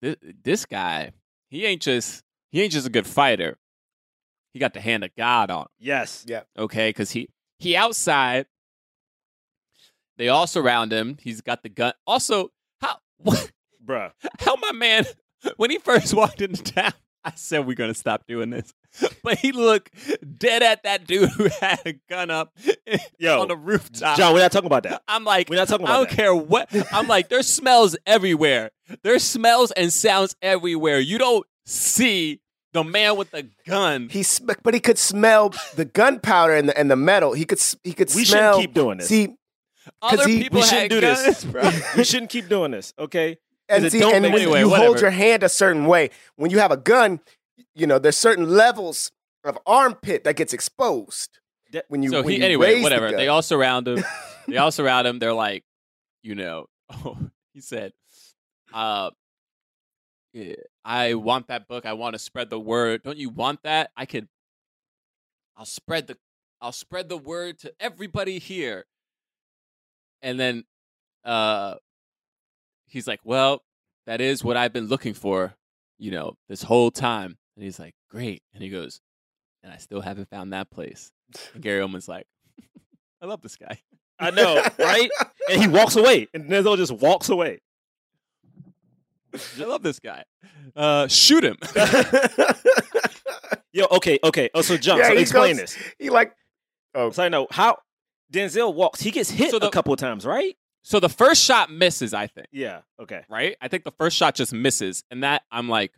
this, 0.00 0.16
this 0.42 0.64
guy, 0.64 1.12
he 1.50 1.66
ain't 1.66 1.82
just 1.82 2.22
he 2.50 2.62
ain't 2.62 2.72
just 2.72 2.86
a 2.86 2.90
good 2.90 3.06
fighter. 3.06 3.58
He 4.52 4.58
got 4.58 4.74
the 4.74 4.80
hand 4.80 5.04
of 5.04 5.14
God 5.16 5.50
on 5.50 5.62
him. 5.62 5.68
Yes. 5.78 6.24
Yeah. 6.26 6.42
Okay, 6.58 6.90
because 6.90 7.10
he 7.10 7.28
he 7.58 7.76
outside. 7.76 8.46
They 10.16 10.28
all 10.28 10.46
surround 10.46 10.92
him. 10.92 11.16
He's 11.20 11.40
got 11.40 11.62
the 11.62 11.68
gun. 11.68 11.92
Also, 12.06 12.50
how 12.80 12.96
what, 13.18 13.50
Bruh. 13.84 14.12
how 14.40 14.56
my 14.56 14.72
man 14.72 15.04
when 15.56 15.70
he 15.70 15.78
first 15.78 16.12
walked 16.14 16.40
into 16.42 16.62
town, 16.62 16.92
I 17.24 17.32
said 17.36 17.66
we're 17.66 17.74
gonna 17.74 17.94
stop 17.94 18.26
doing 18.26 18.50
this. 18.50 18.72
But 19.22 19.38
he 19.38 19.52
looked 19.52 19.94
dead 20.38 20.62
at 20.64 20.82
that 20.82 21.06
dude 21.06 21.28
who 21.30 21.48
had 21.60 21.80
a 21.86 21.92
gun 22.08 22.28
up 22.30 22.52
Yo, 23.18 23.40
on 23.40 23.46
the 23.48 23.56
rooftop. 23.56 24.16
John, 24.16 24.34
we're 24.34 24.40
not 24.40 24.50
talking 24.50 24.66
about 24.66 24.82
that. 24.82 25.02
I'm 25.06 25.22
like, 25.24 25.48
We're 25.48 25.56
not 25.56 25.68
talking 25.68 25.86
about 25.86 25.92
I 25.94 25.96
don't 25.98 26.08
that. 26.10 26.16
care 26.16 26.34
what. 26.34 26.68
I'm 26.92 27.06
like, 27.06 27.28
there's 27.28 27.46
smells 27.46 27.96
everywhere. 28.04 28.72
There's 29.04 29.22
smells 29.22 29.70
and 29.70 29.92
sounds 29.92 30.34
everywhere. 30.42 30.98
You 30.98 31.18
don't 31.18 31.46
see 31.66 32.40
the 32.72 32.84
man 32.84 33.16
with 33.16 33.30
the 33.30 33.48
gun. 33.66 34.08
he 34.10 34.22
sm- 34.22 34.50
but 34.62 34.74
he 34.74 34.80
could 34.80 34.98
smell 34.98 35.52
the 35.76 35.84
gunpowder 35.84 36.54
and 36.54 36.68
the 36.68 36.78
and 36.78 36.90
the 36.90 36.96
metal. 36.96 37.32
He 37.32 37.44
could 37.44 37.58
s- 37.58 37.76
he 37.84 37.92
could 37.92 38.10
We 38.14 38.24
smell. 38.24 38.54
shouldn't 38.54 38.62
keep 38.68 38.74
doing 38.74 38.98
this. 38.98 39.08
See 39.08 39.34
Other 40.02 40.28
he- 40.28 40.42
people 40.44 40.56
we 40.60 40.66
had 40.66 40.68
shouldn't 40.68 40.90
do 40.90 41.00
guns, 41.00 41.24
this. 41.24 41.44
bro. 41.44 41.70
we 41.96 42.04
shouldn't 42.04 42.30
keep 42.30 42.48
doing 42.48 42.70
this. 42.72 42.92
Okay. 42.98 43.38
and 43.68 43.84
it 43.84 43.92
see, 43.92 44.00
don't 44.00 44.14
and 44.14 44.22
make 44.22 44.32
when 44.32 44.40
sense. 44.42 44.50
you 44.50 44.56
Anyway, 44.56 44.68
hold 44.76 44.88
whatever. 44.96 45.00
your 45.06 45.10
hand 45.10 45.42
a 45.42 45.48
certain 45.48 45.86
way, 45.86 46.10
when 46.36 46.50
you 46.50 46.58
have 46.58 46.70
a 46.72 46.76
gun, 46.76 47.20
you 47.74 47.86
know 47.86 47.98
there's 47.98 48.16
certain 48.18 48.48
levels 48.50 49.10
of 49.44 49.58
armpit 49.66 50.24
that 50.24 50.36
gets 50.36 50.52
exposed. 50.52 51.38
That- 51.72 51.84
When 51.88 52.02
you 52.02 52.10
so 52.10 52.22
when 52.22 52.30
he 52.32 52.38
you 52.38 52.44
anyway, 52.44 52.66
raise 52.68 52.76
the 52.78 52.82
whatever. 52.82 53.08
gun. 53.10 53.16
They 53.16 53.28
all 53.28 53.42
surround 53.42 53.88
him. 53.88 54.04
they 54.48 54.56
all 54.58 54.70
surround 54.80 55.06
him. 55.06 55.18
They're 55.18 55.32
like, 55.32 55.64
you 56.22 56.34
know, 56.34 56.66
oh, 56.90 57.16
he 57.54 57.60
said, 57.60 57.92
uh, 58.74 59.10
yeah, 59.10 59.19
I 60.84 61.14
want 61.14 61.48
that 61.48 61.68
book. 61.68 61.86
I 61.86 61.92
want 61.94 62.14
to 62.14 62.18
spread 62.18 62.50
the 62.50 62.60
word. 62.60 63.02
Don't 63.02 63.18
you 63.18 63.30
want 63.30 63.62
that? 63.64 63.90
I 63.96 64.06
could. 64.06 64.28
I'll 65.56 65.64
spread 65.64 66.06
the. 66.06 66.16
I'll 66.60 66.72
spread 66.72 67.08
the 67.08 67.16
word 67.16 67.58
to 67.60 67.72
everybody 67.80 68.38
here. 68.38 68.84
And 70.22 70.38
then, 70.38 70.64
uh, 71.24 71.76
he's 72.86 73.06
like, 73.06 73.20
"Well, 73.24 73.62
that 74.06 74.20
is 74.20 74.44
what 74.44 74.56
I've 74.56 74.72
been 74.72 74.86
looking 74.86 75.14
for, 75.14 75.54
you 75.98 76.10
know, 76.10 76.34
this 76.48 76.62
whole 76.62 76.90
time." 76.90 77.38
And 77.56 77.64
he's 77.64 77.78
like, 77.78 77.94
"Great." 78.10 78.42
And 78.52 78.62
he 78.62 78.68
goes, 78.68 79.00
"And 79.62 79.72
I 79.72 79.78
still 79.78 80.02
haven't 80.02 80.28
found 80.28 80.52
that 80.52 80.70
place." 80.70 81.10
And 81.54 81.62
Gary 81.62 81.80
Oldman's 81.82 82.08
like, 82.08 82.26
"I 83.22 83.26
love 83.26 83.40
this 83.40 83.56
guy." 83.56 83.80
I 84.20 84.30
know, 84.30 84.62
right? 84.78 85.10
and 85.50 85.60
he 85.60 85.66
walks 85.66 85.96
away, 85.96 86.28
and 86.34 86.44
Denzel 86.44 86.76
just 86.76 86.92
walks 86.92 87.30
away. 87.30 87.60
I 89.58 89.64
love 89.64 89.82
this 89.82 89.98
guy. 90.00 90.24
Uh, 90.74 91.06
shoot 91.08 91.44
him. 91.44 91.56
Yo, 93.72 93.86
okay, 93.92 94.18
okay. 94.24 94.50
Oh, 94.54 94.62
so 94.62 94.76
John, 94.76 94.98
Yeah, 94.98 95.08
so 95.08 95.16
explain 95.16 95.56
goes- 95.56 95.74
this. 95.74 95.78
he 95.98 96.10
like 96.10 96.34
oh, 96.94 97.10
So 97.10 97.22
I 97.22 97.28
know 97.28 97.46
how 97.50 97.78
Denzel 98.32 98.74
walks. 98.74 99.00
He 99.00 99.10
gets 99.10 99.30
hit 99.30 99.50
So 99.50 99.58
the- 99.58 99.68
a 99.68 99.70
couple 99.70 99.94
times, 99.96 100.26
right? 100.26 100.56
so 100.82 100.98
the 100.98 101.08
first 101.10 101.44
shot 101.44 101.70
misses, 101.70 102.14
I 102.14 102.26
think. 102.26 102.46
Yeah. 102.52 102.80
Okay. 103.00 103.22
Right? 103.28 103.54
I 103.60 103.68
think 103.68 103.84
the 103.84 103.92
first 103.92 104.16
shot 104.16 104.34
just 104.34 104.52
misses, 104.52 105.04
and 105.10 105.22
that 105.22 105.42
I'm 105.52 105.68
like, 105.68 105.92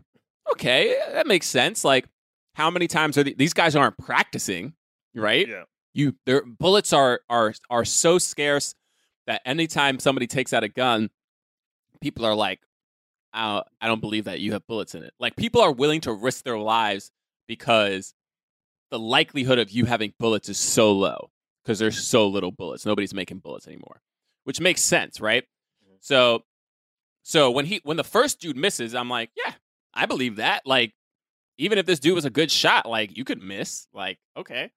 okay, 0.53 0.99
that 1.13 1.27
makes 1.27 1.47
sense. 1.47 1.85
Like, 1.85 2.07
how 2.55 2.69
many 2.69 2.89
times 2.89 3.17
are 3.17 3.23
the, 3.23 3.33
these 3.39 3.55
guys 3.55 3.77
aren't 3.77 3.97
practicing? 3.97 4.75
Right? 5.15 5.49
Yeah. 5.49 5.63
You 5.95 6.15
their 6.27 6.43
bullets 6.45 6.93
are 6.93 7.21
are 7.31 7.55
are 7.71 7.85
so 7.85 8.19
scarce 8.19 8.75
that 9.27 9.41
anytime 9.47 9.99
somebody 10.01 10.27
takes 10.27 10.53
out 10.53 10.65
a 10.65 10.69
gun, 10.69 11.11
people 12.01 12.25
are 12.27 12.35
like, 12.35 12.61
I 13.33 13.63
I 13.81 13.89
don't 13.89 14.01
believe 14.01 14.25
that 14.25 14.41
you 14.41 14.53
have 14.53 14.67
bullets 14.67 14.95
in 14.95 15.03
it. 15.03 15.15
Like 15.19 15.37
people 15.37 15.61
are 15.61 15.73
willing 15.73 16.01
to 16.03 16.13
risk 16.13 16.45
their 16.45 16.59
lives 16.59 17.11
because 17.47 18.15
the 18.91 18.99
likelihood 18.99 19.59
of 19.59 19.71
you 19.71 19.87
having 19.87 20.13
bullets 20.19 20.49
is 20.49 20.59
so 20.59 20.93
low 20.93 21.31
because 21.63 21.79
there's 21.79 22.03
so 22.03 22.29
little 22.29 22.51
bullets. 22.51 22.85
Nobody's 22.85 23.15
making 23.15 23.39
bullets 23.39 23.67
anymore, 23.67 24.03
which 24.45 24.61
makes 24.61 24.83
sense, 24.83 25.21
right? 25.21 25.45
Mm-hmm. 25.85 25.97
So, 26.01 26.45
so 27.23 27.51
when 27.51 27.67
he 27.67 27.81
when 27.85 27.97
the 27.97 28.05
first 28.05 28.41
dude 28.41 28.57
misses, 28.57 28.95
I'm 28.95 29.09
like, 29.09 29.31
yeah, 29.37 29.55
I 29.95 30.07
believe 30.07 30.37
that. 30.37 30.63
Like, 30.67 30.93
even 31.59 31.79
if 31.79 31.87
this 31.87 32.01
dude 32.01 32.15
was 32.15 32.25
a 32.25 32.31
good 32.31 32.51
shot, 32.51 32.89
like 32.89 33.17
you 33.17 33.25
could 33.25 33.43
miss, 33.43 33.87
like 33.93 34.19
okay. 34.37 34.71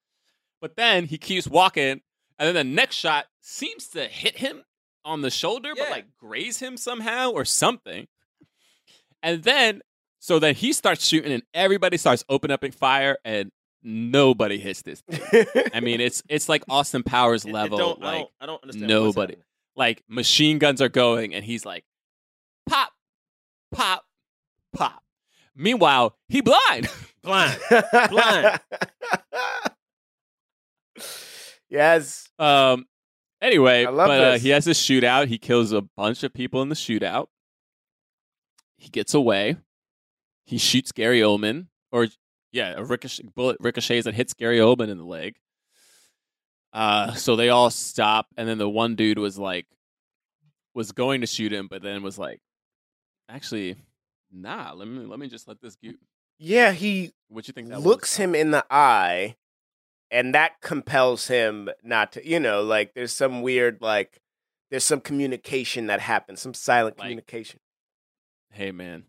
But 0.62 0.76
then 0.78 1.06
he 1.06 1.18
keeps 1.18 1.48
walking, 1.48 2.02
and 2.40 2.48
then 2.48 2.56
the 2.56 2.64
next 2.64 2.96
shot 2.96 3.26
seems 3.42 3.90
to 3.90 4.06
hit 4.06 4.38
him 4.38 4.64
on 5.04 5.22
the 5.22 5.30
shoulder, 5.30 5.74
but 5.78 5.92
like 5.92 6.06
graze 6.18 6.60
him 6.60 6.78
somehow 6.78 7.32
or 7.32 7.46
something. 7.46 8.08
And 9.26 9.42
then, 9.44 9.82
so 10.20 10.38
then 10.38 10.54
he 10.54 10.72
starts 10.72 11.04
shooting, 11.06 11.32
and 11.32 11.42
everybody 11.54 11.98
starts 11.98 12.24
opening 12.30 12.54
up 12.54 12.64
fire, 12.76 13.18
and 13.26 13.52
nobody 13.82 14.60
hits 14.60 14.84
this. 14.84 15.02
dude. 15.10 15.48
I 15.74 15.80
mean, 15.80 16.00
it's 16.00 16.22
it's 16.30 16.48
like 16.48 16.64
Austin 16.70 17.02
Powers 17.02 17.44
It- 17.46 17.50
it 17.50 17.54
level. 17.54 17.78
don't- 17.80 18.04
I 18.04 18.06
like 18.06 18.18
don't, 18.20 18.32
I 18.40 18.46
don't 18.46 18.62
understand. 18.62 18.88
nobody. 18.88 19.36
Like 19.76 20.04
machine 20.08 20.60
guns 20.60 20.80
are 20.82 20.90
going, 20.90 21.34
and 21.34 21.44
he's 21.44 21.66
like, 21.66 21.84
pop, 22.70 22.92
pop, 23.72 24.06
pop. 24.74 25.02
Meanwhile, 25.56 26.16
he 26.30 26.42
blind. 26.42 26.88
Blind. 27.24 27.60
Blind. 28.12 28.60
yes. 31.70 32.28
Um. 32.38 32.86
Anyway, 33.42 33.86
I 33.86 33.90
love 33.90 34.08
but 34.08 34.22
uh, 34.22 34.38
he 34.38 34.50
has 34.50 34.68
a 34.68 34.72
shootout. 34.72 35.28
He 35.28 35.38
kills 35.38 35.72
a 35.72 35.82
bunch 35.82 36.24
of 36.24 36.34
people 36.34 36.62
in 36.62 36.70
the 36.70 36.76
shootout. 36.76 37.28
He 38.78 38.90
gets 38.90 39.14
away. 39.14 39.58
He 40.46 40.58
shoots 40.58 40.92
Gary 40.92 41.22
Oldman, 41.22 41.68
or 41.92 42.08
yeah, 42.52 42.74
a 42.78 42.84
ricochet 42.84 43.24
bullet 43.36 43.58
ricochets 43.60 44.06
and 44.06 44.16
hits 44.16 44.34
Gary 44.34 44.60
Oldman 44.60 44.90
in 44.90 44.98
the 44.98 45.04
leg. 45.06 45.36
Uh, 46.74 47.14
so 47.14 47.36
they 47.36 47.50
all 47.50 47.70
stop, 47.70 48.28
and 48.38 48.48
then 48.48 48.58
the 48.58 48.70
one 48.70 48.96
dude 48.96 49.18
was 49.18 49.40
like, 49.40 49.66
was 50.74 50.92
going 50.92 51.22
to 51.22 51.28
shoot 51.28 51.54
him, 51.54 51.68
but 51.70 51.82
then 51.82 52.04
was 52.04 52.18
like, 52.20 52.42
actually, 53.30 53.78
nah. 54.32 54.74
Let 54.74 54.88
me 54.88 55.06
let 55.06 55.18
me 55.20 55.28
just 55.30 55.48
let 55.48 55.62
this 55.62 55.76
get. 55.78 55.96
Yeah, 56.38 56.74
he 56.74 57.14
What 57.30 57.48
you 57.48 57.54
think? 57.54 57.70
That 57.70 57.80
looks 57.82 58.18
him 58.18 58.36
in 58.36 58.52
the 58.52 58.66
eye, 58.70 59.38
and 60.12 60.36
that 60.36 60.60
compels 60.62 61.28
him 61.28 61.70
not 61.82 62.12
to. 62.14 62.28
You 62.28 62.40
know, 62.42 62.62
like 62.62 62.94
there's 62.94 63.14
some 63.14 63.42
weird 63.42 63.78
like 63.82 64.20
there's 64.70 64.84
some 64.86 65.00
communication 65.00 65.88
that 65.88 66.02
happens, 66.02 66.42
some 66.42 66.54
silent 66.54 66.98
Like- 67.00 67.06
communication. 67.06 67.62
Hey 68.56 68.72
man, 68.72 69.04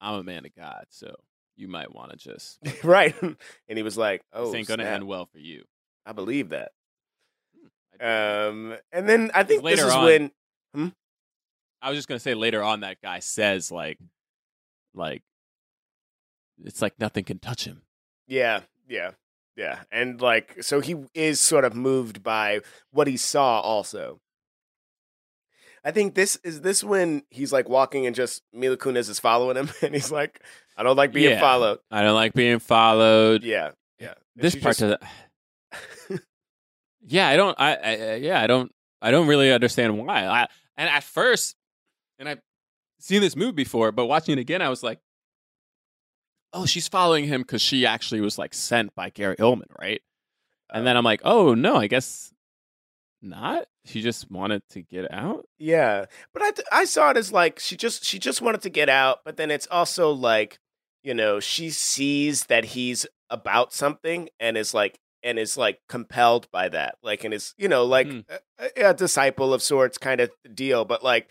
I'm 0.00 0.20
a 0.20 0.22
man 0.22 0.44
of 0.44 0.54
God, 0.54 0.84
so 0.90 1.14
you 1.56 1.66
might 1.66 1.94
want 1.94 2.10
to 2.10 2.16
just. 2.16 2.58
right. 2.84 3.14
and 3.22 3.36
he 3.78 3.82
was 3.82 3.96
like, 3.96 4.22
"Oh, 4.32 4.46
this 4.46 4.54
ain't 4.54 4.68
gonna 4.68 4.82
snap. 4.84 4.94
end 4.96 5.06
well 5.06 5.26
for 5.26 5.38
you. 5.38 5.64
I 6.04 6.12
believe 6.12 6.50
that." 6.50 6.72
Um, 8.00 8.76
and 8.92 9.08
then 9.08 9.30
I 9.34 9.44
think 9.44 9.62
this 9.62 9.78
later 9.78 9.86
is 9.86 9.94
on- 9.94 10.04
when 10.04 10.30
I 11.80 11.90
was 11.90 11.98
just 11.98 12.08
gonna 12.08 12.18
say 12.18 12.34
later 12.34 12.62
on 12.62 12.80
that 12.80 13.00
guy 13.02 13.18
says 13.18 13.70
like, 13.70 13.98
like, 14.94 15.22
it's 16.64 16.80
like 16.80 16.98
nothing 16.98 17.24
can 17.24 17.38
touch 17.38 17.66
him. 17.66 17.82
Yeah, 18.26 18.60
yeah, 18.88 19.10
yeah. 19.54 19.80
And 19.92 20.18
like, 20.20 20.62
so 20.62 20.80
he 20.80 20.96
is 21.12 21.40
sort 21.40 21.64
of 21.64 21.74
moved 21.74 22.22
by 22.22 22.60
what 22.90 23.06
he 23.06 23.18
saw 23.18 23.60
also. 23.60 24.20
I 25.84 25.90
think 25.90 26.14
this 26.14 26.36
is 26.42 26.62
this 26.62 26.82
when 26.82 27.22
he's 27.30 27.52
like 27.52 27.68
walking 27.68 28.06
and 28.06 28.16
just 28.16 28.42
Mila 28.52 28.76
Kunis 28.76 29.10
is 29.10 29.20
following 29.20 29.56
him 29.56 29.68
and 29.82 29.94
he's 29.94 30.10
like, 30.10 30.40
I 30.76 30.82
don't 30.82 30.96
like 30.96 31.12
being 31.12 31.30
Yeah. 31.30 31.40
followed. 31.40 31.78
I 31.90 32.02
don't 32.02 32.14
like 32.14 32.32
being 32.32 32.58
followed. 32.58 33.44
Yeah, 33.44 33.72
yeah. 34.00 34.14
And 34.34 34.44
this 34.44 34.54
part 34.54 34.78
just- 34.78 34.82
of 34.82 35.00
the, 36.10 36.20
yeah, 37.06 37.28
I 37.28 37.36
don't. 37.36 37.60
I, 37.60 37.74
I 37.74 38.14
yeah, 38.16 38.40
I 38.40 38.46
don't. 38.46 38.72
I 39.02 39.10
don't 39.10 39.26
really 39.26 39.52
understand 39.52 39.98
why. 39.98 40.24
I 40.24 40.46
and 40.76 40.88
at 40.88 41.04
first, 41.04 41.56
and 42.18 42.28
I've 42.28 42.40
seen 42.98 43.20
this 43.20 43.36
movie 43.36 43.52
before, 43.52 43.92
but 43.92 44.06
watching 44.06 44.38
it 44.38 44.40
again, 44.40 44.62
I 44.62 44.70
was 44.70 44.82
like, 44.82 44.98
oh, 46.54 46.64
she's 46.64 46.88
following 46.88 47.26
him 47.26 47.42
because 47.42 47.60
she 47.60 47.84
actually 47.84 48.22
was 48.22 48.38
like 48.38 48.54
sent 48.54 48.94
by 48.94 49.10
Gary 49.10 49.36
Oldman, 49.36 49.70
right? 49.78 50.00
And 50.72 50.82
oh. 50.82 50.84
then 50.84 50.96
I'm 50.96 51.04
like, 51.04 51.20
oh 51.24 51.54
no, 51.54 51.76
I 51.76 51.86
guess 51.86 52.32
not. 53.24 53.66
She 53.84 54.00
just 54.02 54.30
wanted 54.30 54.62
to 54.70 54.82
get 54.82 55.10
out. 55.12 55.46
Yeah, 55.58 56.04
but 56.32 56.42
I 56.72 56.80
I 56.80 56.84
saw 56.84 57.10
it 57.10 57.16
as 57.16 57.32
like 57.32 57.58
she 57.58 57.76
just 57.76 58.04
she 58.04 58.18
just 58.18 58.40
wanted 58.42 58.62
to 58.62 58.70
get 58.70 58.88
out, 58.88 59.20
but 59.24 59.36
then 59.36 59.50
it's 59.50 59.66
also 59.70 60.10
like 60.10 60.58
you 61.02 61.14
know 61.14 61.40
she 61.40 61.70
sees 61.70 62.44
that 62.46 62.64
he's 62.66 63.06
about 63.30 63.72
something 63.72 64.28
and 64.38 64.56
is 64.56 64.72
like 64.74 64.98
and 65.22 65.38
is 65.38 65.56
like 65.56 65.80
compelled 65.88 66.50
by 66.52 66.68
that, 66.68 66.96
like 67.02 67.24
and 67.24 67.34
is 67.34 67.54
you 67.58 67.68
know 67.68 67.84
like 67.84 68.06
Hmm. 68.06 68.20
a, 68.58 68.90
a 68.90 68.94
disciple 68.94 69.52
of 69.52 69.62
sorts 69.62 69.98
kind 69.98 70.20
of 70.20 70.30
deal. 70.54 70.84
But 70.84 71.02
like 71.02 71.28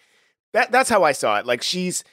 that 0.54 0.72
that's 0.72 0.89
how 0.89 1.04
I 1.04 1.14
saw 1.14 1.39
it. 1.39 1.46
Like 1.46 1.62
she's 1.64 2.04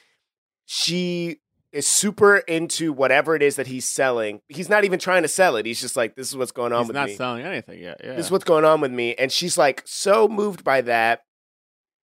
she 0.65 1.40
is 1.71 1.87
super 1.87 2.37
into 2.37 2.91
whatever 2.91 3.35
it 3.35 3.41
is 3.41 3.55
that 3.55 3.67
he's 3.67 3.87
selling. 3.87 4.41
He's 4.49 4.67
not 4.69 4.83
even 4.83 4.99
trying 4.99 5.21
to 5.21 5.27
sell 5.27 5.55
it. 5.55 5.65
He's 5.65 5.79
just 5.79 5.95
like 5.95 6.15
this 6.15 6.27
is 6.29 6.35
what's 6.35 6.51
going 6.51 6.73
on 6.73 6.79
He's 6.81 6.87
with 6.89 6.95
me. 6.95 7.01
He's 7.09 7.19
not 7.19 7.23
selling 7.23 7.45
anything 7.45 7.79
yet. 7.81 8.01
Yeah. 8.03 8.15
this 8.15 8.25
is 8.25 8.31
what's 8.31 8.43
going 8.43 8.65
on 8.65 8.81
with 8.81 8.91
me 8.91 9.15
and 9.15 9.31
she's 9.31 9.57
like 9.57 9.81
so 9.85 10.27
moved 10.27 10.63
by 10.63 10.81
that 10.81 11.21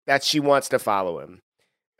that 0.07 0.25
she 0.25 0.41
wants 0.41 0.71
to 0.71 0.79
follow 0.79 1.21
him 1.21 1.43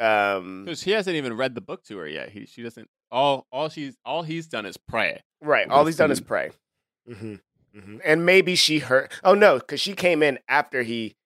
um 0.01 0.65
because 0.65 0.83
he 0.83 0.93
hasn't 0.93 1.17
even 1.17 1.37
read 1.37 1.55
the 1.55 1.61
book 1.61 1.85
to 1.85 1.99
her 1.99 2.09
yet. 2.09 2.31
He 2.31 2.47
she 2.47 2.63
doesn't. 2.63 2.89
All 3.11 3.47
all 3.53 3.69
she's 3.69 3.97
all 4.05 4.23
he's 4.23 4.47
done 4.47 4.65
is 4.67 4.77
pray. 4.77 5.23
right 5.43 5.69
all 5.69 5.85
he's 5.87 5.97
done 5.97 6.11
is 6.11 6.21
pray 6.21 6.51
hmm 7.07 7.35
hmm 7.75 7.99
and 8.05 8.25
maybe 8.27 8.55
she 8.55 8.79
heard 8.81 9.11
oh 9.25 9.35
no 9.35 9.59
because 9.59 9.81
she 9.81 9.95
came 9.95 10.23
in 10.23 10.39
after 10.49 10.83
he 10.83 11.17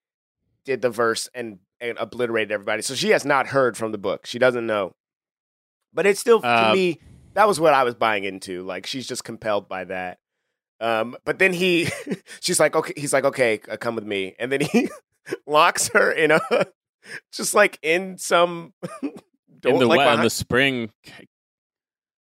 did 0.64 0.80
the 0.82 0.90
verse 0.90 1.28
and, 1.34 1.58
and 1.80 1.98
obliterated 1.98 2.52
everybody 2.52 2.82
so 2.82 2.94
she 2.94 3.10
has 3.10 3.24
not 3.24 3.48
heard 3.48 3.76
from 3.76 3.90
the 3.90 3.98
book 3.98 4.26
she 4.26 4.38
doesn't 4.38 4.66
know 4.66 4.94
but 5.92 6.06
it's 6.06 6.20
still 6.20 6.40
to 6.40 6.46
Uh, 6.48 6.72
me 6.74 6.98
that 7.34 7.46
was 7.48 7.58
what 7.60 7.74
i 7.74 7.82
was 7.84 7.94
buying 7.94 8.24
into 8.24 8.62
like 8.62 8.86
she's 8.86 9.06
just 9.06 9.24
compelled 9.24 9.68
by 9.68 9.84
that 9.84 10.18
um 10.80 11.16
but 11.24 11.38
then 11.38 11.52
he 11.52 11.88
she's 12.40 12.58
like 12.60 12.74
okay 12.76 12.92
he's 12.96 13.12
like 13.12 13.24
okay 13.24 13.60
uh, 13.70 13.76
come 13.76 13.94
with 13.94 14.04
me 14.04 14.34
and 14.38 14.50
then 14.52 14.60
he 14.60 14.88
locks 15.46 15.88
her 15.88 16.10
in 16.10 16.30
a 16.30 16.40
just 17.32 17.54
like 17.54 17.78
in 17.82 18.18
some 18.18 18.72
in 19.64 19.78
the 19.78 19.86
like 19.86 19.98
wet, 19.98 20.06
in 20.08 20.12
behind- 20.14 20.22
the 20.24 20.30
spring. 20.30 20.90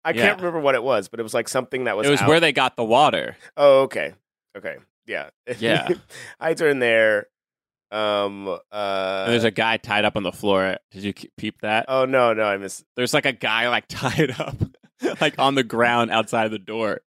I 0.04 0.10
yeah. 0.10 0.22
can't 0.22 0.38
remember 0.38 0.60
what 0.60 0.76
it 0.76 0.82
was, 0.84 1.08
but 1.08 1.18
it 1.18 1.24
was 1.24 1.34
like 1.34 1.48
something 1.48 1.84
that 1.84 1.96
was. 1.96 2.06
it 2.06 2.10
was 2.10 2.20
out. 2.22 2.28
where 2.28 2.38
they 2.38 2.52
got 2.52 2.76
the 2.76 2.84
water. 2.84 3.36
Oh, 3.56 3.80
okay, 3.82 4.14
okay, 4.56 4.76
yeah, 5.04 5.30
Yeah. 5.58 5.88
I 6.38 6.54
turned 6.54 6.80
there. 6.80 7.26
Um. 7.90 8.48
Uh. 8.48 9.24
and 9.24 9.32
there's 9.32 9.44
a 9.44 9.50
guy 9.50 9.76
tied 9.76 10.04
up 10.04 10.16
on 10.16 10.22
the 10.22 10.32
floor. 10.32 10.76
Did 10.90 11.04
you 11.04 11.14
peep 11.36 11.60
that? 11.60 11.86
Oh 11.88 12.04
no, 12.04 12.32
no, 12.32 12.44
I 12.44 12.56
missed. 12.56 12.84
There's 12.96 13.14
like 13.14 13.26
a 13.26 13.32
guy 13.32 13.68
like 13.68 13.84
tied 13.88 14.34
up, 14.38 14.56
like 15.20 15.38
on 15.38 15.54
the 15.54 15.64
ground 15.64 16.10
outside 16.10 16.50
the 16.50 16.58
door. 16.58 17.00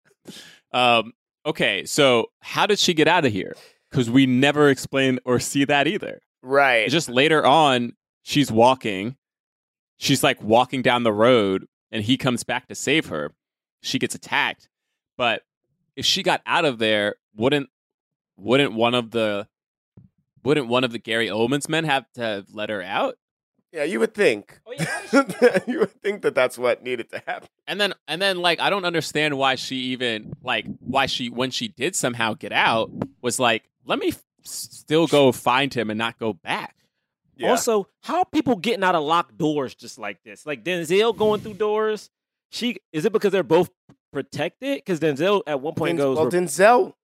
Um. 0.72 1.14
Okay, 1.46 1.86
so 1.86 2.28
how 2.42 2.66
did 2.66 2.80
she 2.80 2.94
get 2.94 3.08
out 3.08 3.26
of 3.26 3.32
here? 3.32 3.56
Because 3.90 4.10
we 4.10 4.26
never 4.26 4.70
explain 4.70 5.20
or 5.26 5.40
see 5.40 5.66
that 5.66 5.88
either. 5.88 6.22
Right. 6.44 6.84
It's 6.84 6.94
just 6.94 7.10
later 7.10 7.46
on, 7.46 7.94
she's 8.24 8.52
walking. 8.52 9.16
She's 9.98 10.24
like 10.24 10.42
walking 10.42 10.82
down 10.82 11.04
the 11.04 11.14
road, 11.14 11.66
and 11.92 12.04
he 12.04 12.18
comes 12.18 12.44
back 12.44 12.68
to 12.68 12.76
save 12.76 13.08
her. 13.08 13.34
She 13.82 14.00
gets 14.00 14.16
attacked, 14.16 14.70
but 15.18 15.42
if 15.96 16.06
she 16.06 16.24
got 16.24 16.42
out 16.46 16.66
of 16.66 16.78
there, 16.80 17.16
wouldn't 17.36 17.70
wouldn't 18.38 18.74
one 18.74 18.94
of 18.94 19.12
the 19.12 19.48
wouldn't 20.44 20.68
one 20.68 20.84
of 20.84 20.92
the 20.92 21.00
Gary 21.00 21.28
Oldman's 21.28 21.70
men 21.70 21.84
have 21.86 22.06
to 22.14 22.22
have 22.22 22.46
let 22.54 22.70
her 22.70 22.82
out? 22.82 23.16
yeah, 23.72 23.84
you 23.84 24.00
would 24.00 24.16
think. 24.16 24.60
Oh, 24.66 24.74
yeah, 24.78 25.60
you 25.68 25.80
would 25.80 25.92
think 26.02 26.24
that 26.24 26.34
that's 26.34 26.58
what 26.58 26.82
needed 26.84 27.10
to 27.12 27.22
happen. 27.28 27.48
And 27.68 27.80
then 27.80 27.94
and 28.08 28.20
then 28.22 28.40
like 28.40 28.60
I 28.60 28.70
don't 28.72 28.86
understand 28.86 29.38
why 29.38 29.56
she 29.56 29.76
even 29.94 30.34
like 30.42 30.66
why 30.80 31.06
she 31.06 31.30
when 31.30 31.52
she 31.52 31.68
did 31.68 31.96
somehow 31.96 32.34
get 32.34 32.52
out 32.52 32.90
was 33.22 33.40
like 33.40 33.70
let 33.86 34.00
me 34.00 34.08
f- 34.10 34.24
still 34.44 35.06
go 35.06 35.32
find 35.32 35.72
him 35.74 35.90
and 35.92 35.98
not 36.00 36.18
go 36.18 36.34
back. 36.34 36.76
Yeah. 37.36 37.52
Also, 37.52 37.88
how 38.02 38.20
are 38.20 38.26
people 38.26 38.56
getting 38.56 38.84
out 38.84 38.96
of 38.96 39.04
locked 39.04 39.38
doors 39.38 39.76
just 39.76 40.00
like 40.00 40.22
this? 40.24 40.46
Like 40.48 40.64
Denzel 40.64 41.16
going 41.16 41.40
through 41.42 41.54
doors. 41.54 42.10
She 42.50 42.78
is 42.92 43.06
it 43.06 43.14
because 43.14 43.32
they're 43.32 43.44
both 43.44 43.70
protected? 44.12 44.78
Because 44.78 45.00
Denzel 45.00 45.44
at 45.46 45.62
one 45.62 45.76
point 45.76 45.98
Den- 45.98 46.06
goes, 46.08 46.18
well, 46.18 46.26
Denzel, 46.32 46.32
There 46.32 46.76
you 46.76 46.86
go. 46.88 46.96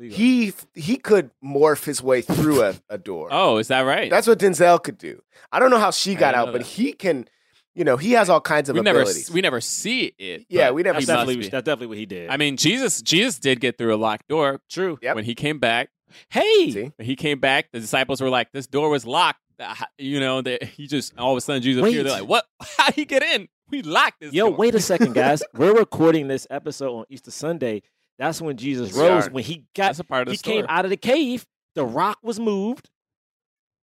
He 0.00 0.52
he 0.74 0.96
could 0.96 1.30
morph 1.44 1.84
his 1.84 2.02
way 2.02 2.20
through 2.22 2.62
a, 2.62 2.74
a 2.88 2.98
door. 2.98 3.28
Oh, 3.30 3.58
is 3.58 3.68
that 3.68 3.80
right? 3.82 4.10
That's 4.10 4.26
what 4.26 4.38
Denzel 4.38 4.82
could 4.82 4.98
do. 4.98 5.22
I 5.52 5.58
don't 5.60 5.70
know 5.70 5.78
how 5.78 5.90
she 5.90 6.14
got 6.14 6.34
out, 6.34 6.46
but 6.52 6.58
that. 6.62 6.66
he 6.66 6.92
can. 6.92 7.28
You 7.76 7.82
know, 7.82 7.96
he 7.96 8.12
has 8.12 8.30
all 8.30 8.40
kinds 8.40 8.68
of 8.68 8.76
we 8.76 8.82
never 8.82 9.00
abilities. 9.00 9.32
we 9.32 9.40
never 9.40 9.60
see 9.60 10.14
it. 10.16 10.46
Yeah, 10.48 10.70
we 10.70 10.84
never 10.84 10.94
that's 11.00 11.06
definitely 11.06 11.48
that's 11.48 11.64
definitely 11.64 11.88
what 11.88 11.98
he 11.98 12.06
did. 12.06 12.30
I 12.30 12.36
mean, 12.36 12.56
Jesus 12.56 13.02
Jesus 13.02 13.38
did 13.40 13.58
get 13.60 13.78
through 13.78 13.92
a 13.92 13.96
locked 13.98 14.28
door 14.28 14.60
true. 14.70 14.96
Yep. 15.02 15.16
when 15.16 15.24
he 15.24 15.34
came 15.34 15.58
back. 15.58 15.90
Hey, 16.28 16.70
See? 16.70 16.92
When 16.94 17.06
he 17.06 17.16
came 17.16 17.40
back, 17.40 17.72
the 17.72 17.80
disciples 17.80 18.20
were 18.20 18.30
like, 18.30 18.52
"This 18.52 18.68
door 18.68 18.90
was 18.90 19.04
locked." 19.04 19.40
Uh, 19.58 19.74
You 19.98 20.20
know, 20.20 20.40
that 20.42 20.62
he 20.62 20.86
just 20.86 21.18
all 21.18 21.32
of 21.32 21.36
a 21.38 21.40
sudden 21.40 21.62
Jesus 21.62 21.82
Wait. 21.82 21.88
appeared. 21.90 22.06
They're 22.06 22.20
like, 22.20 22.28
"What? 22.28 22.44
How 22.78 22.86
would 22.86 22.94
he 22.94 23.04
get 23.04 23.24
in? 23.24 23.48
We 23.68 23.82
locked 23.82 24.20
this." 24.20 24.32
yo, 24.32 24.50
door." 24.50 24.56
wait 24.56 24.76
a 24.76 24.80
second, 24.80 25.14
guys. 25.14 25.42
We're 25.54 25.74
recording 25.76 26.28
this 26.28 26.46
episode 26.50 26.94
on 26.96 27.04
Easter 27.08 27.32
Sunday. 27.32 27.82
That's 28.18 28.40
when 28.40 28.56
Jesus 28.56 28.88
Yes, 28.90 28.96
rose. 28.98 29.26
are. 29.26 29.30
When 29.30 29.44
he 29.44 29.64
got, 29.74 29.86
That's 29.88 29.98
a 30.00 30.04
part 30.04 30.22
of 30.22 30.26
the 30.26 30.32
he 30.32 30.36
story. 30.38 30.56
came 30.58 30.66
out 30.68 30.84
of 30.84 30.90
the 30.90 30.96
cave. 30.96 31.46
The 31.74 31.84
rock 31.84 32.18
was 32.22 32.38
moved. 32.38 32.88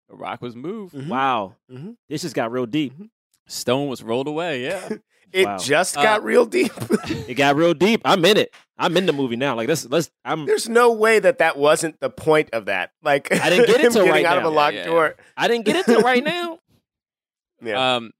The 0.08 0.16
rock 0.16 0.40
was 0.42 0.54
moved. 0.56 0.94
Mhm. 0.94 1.08
Wow, 1.08 1.56
Mhm. 1.70 1.96
this 2.08 2.22
just 2.22 2.34
got 2.34 2.50
real 2.52 2.66
deep. 2.66 2.92
Stone 3.48 3.88
was 3.88 4.02
rolled 4.02 4.28
away. 4.28 4.62
Yeah. 4.64 4.88
It 5.32 5.44
Wow. 5.44 5.58
just 5.58 5.98
Uh, 5.98 6.02
got 6.04 6.22
real 6.22 6.46
deep. 6.46 6.70
It 7.28 7.34
got 7.34 7.56
real 7.56 7.74
deep. 7.74 8.00
I'm 8.04 8.24
in 8.24 8.36
it. 8.36 8.54
I'm 8.78 8.96
in 8.96 9.06
the 9.06 9.12
movie 9.12 9.34
now. 9.34 9.56
Like 9.56 9.68
let's 9.68 9.84
let's. 9.86 10.08
I'm. 10.24 10.46
There's 10.46 10.68
no 10.68 10.92
way 10.92 11.18
that 11.18 11.38
that 11.38 11.58
wasn't 11.58 11.98
the 11.98 12.08
point 12.10 12.50
of 12.52 12.66
that. 12.66 12.92
Like 13.02 13.32
I 13.32 13.50
didn't 13.50 13.66
get 13.66 13.80
into 13.84 14.02
it 14.02 14.04
getting 14.04 14.10
right 14.12 14.24
out 14.24 14.34
now. 14.34 14.38
of 14.38 14.44
a 14.44 14.48
locked 14.54 14.74
Yeah, 14.76 14.80
yeah. 14.82 14.86
door. 14.86 15.16
I 15.36 15.48
didn't 15.48 15.64
get 15.64 15.76
into 15.76 15.98
it 15.98 16.04
right 16.04 16.22
now. 16.22 16.60
Yeah. 17.60 17.96
Um. 17.96 18.12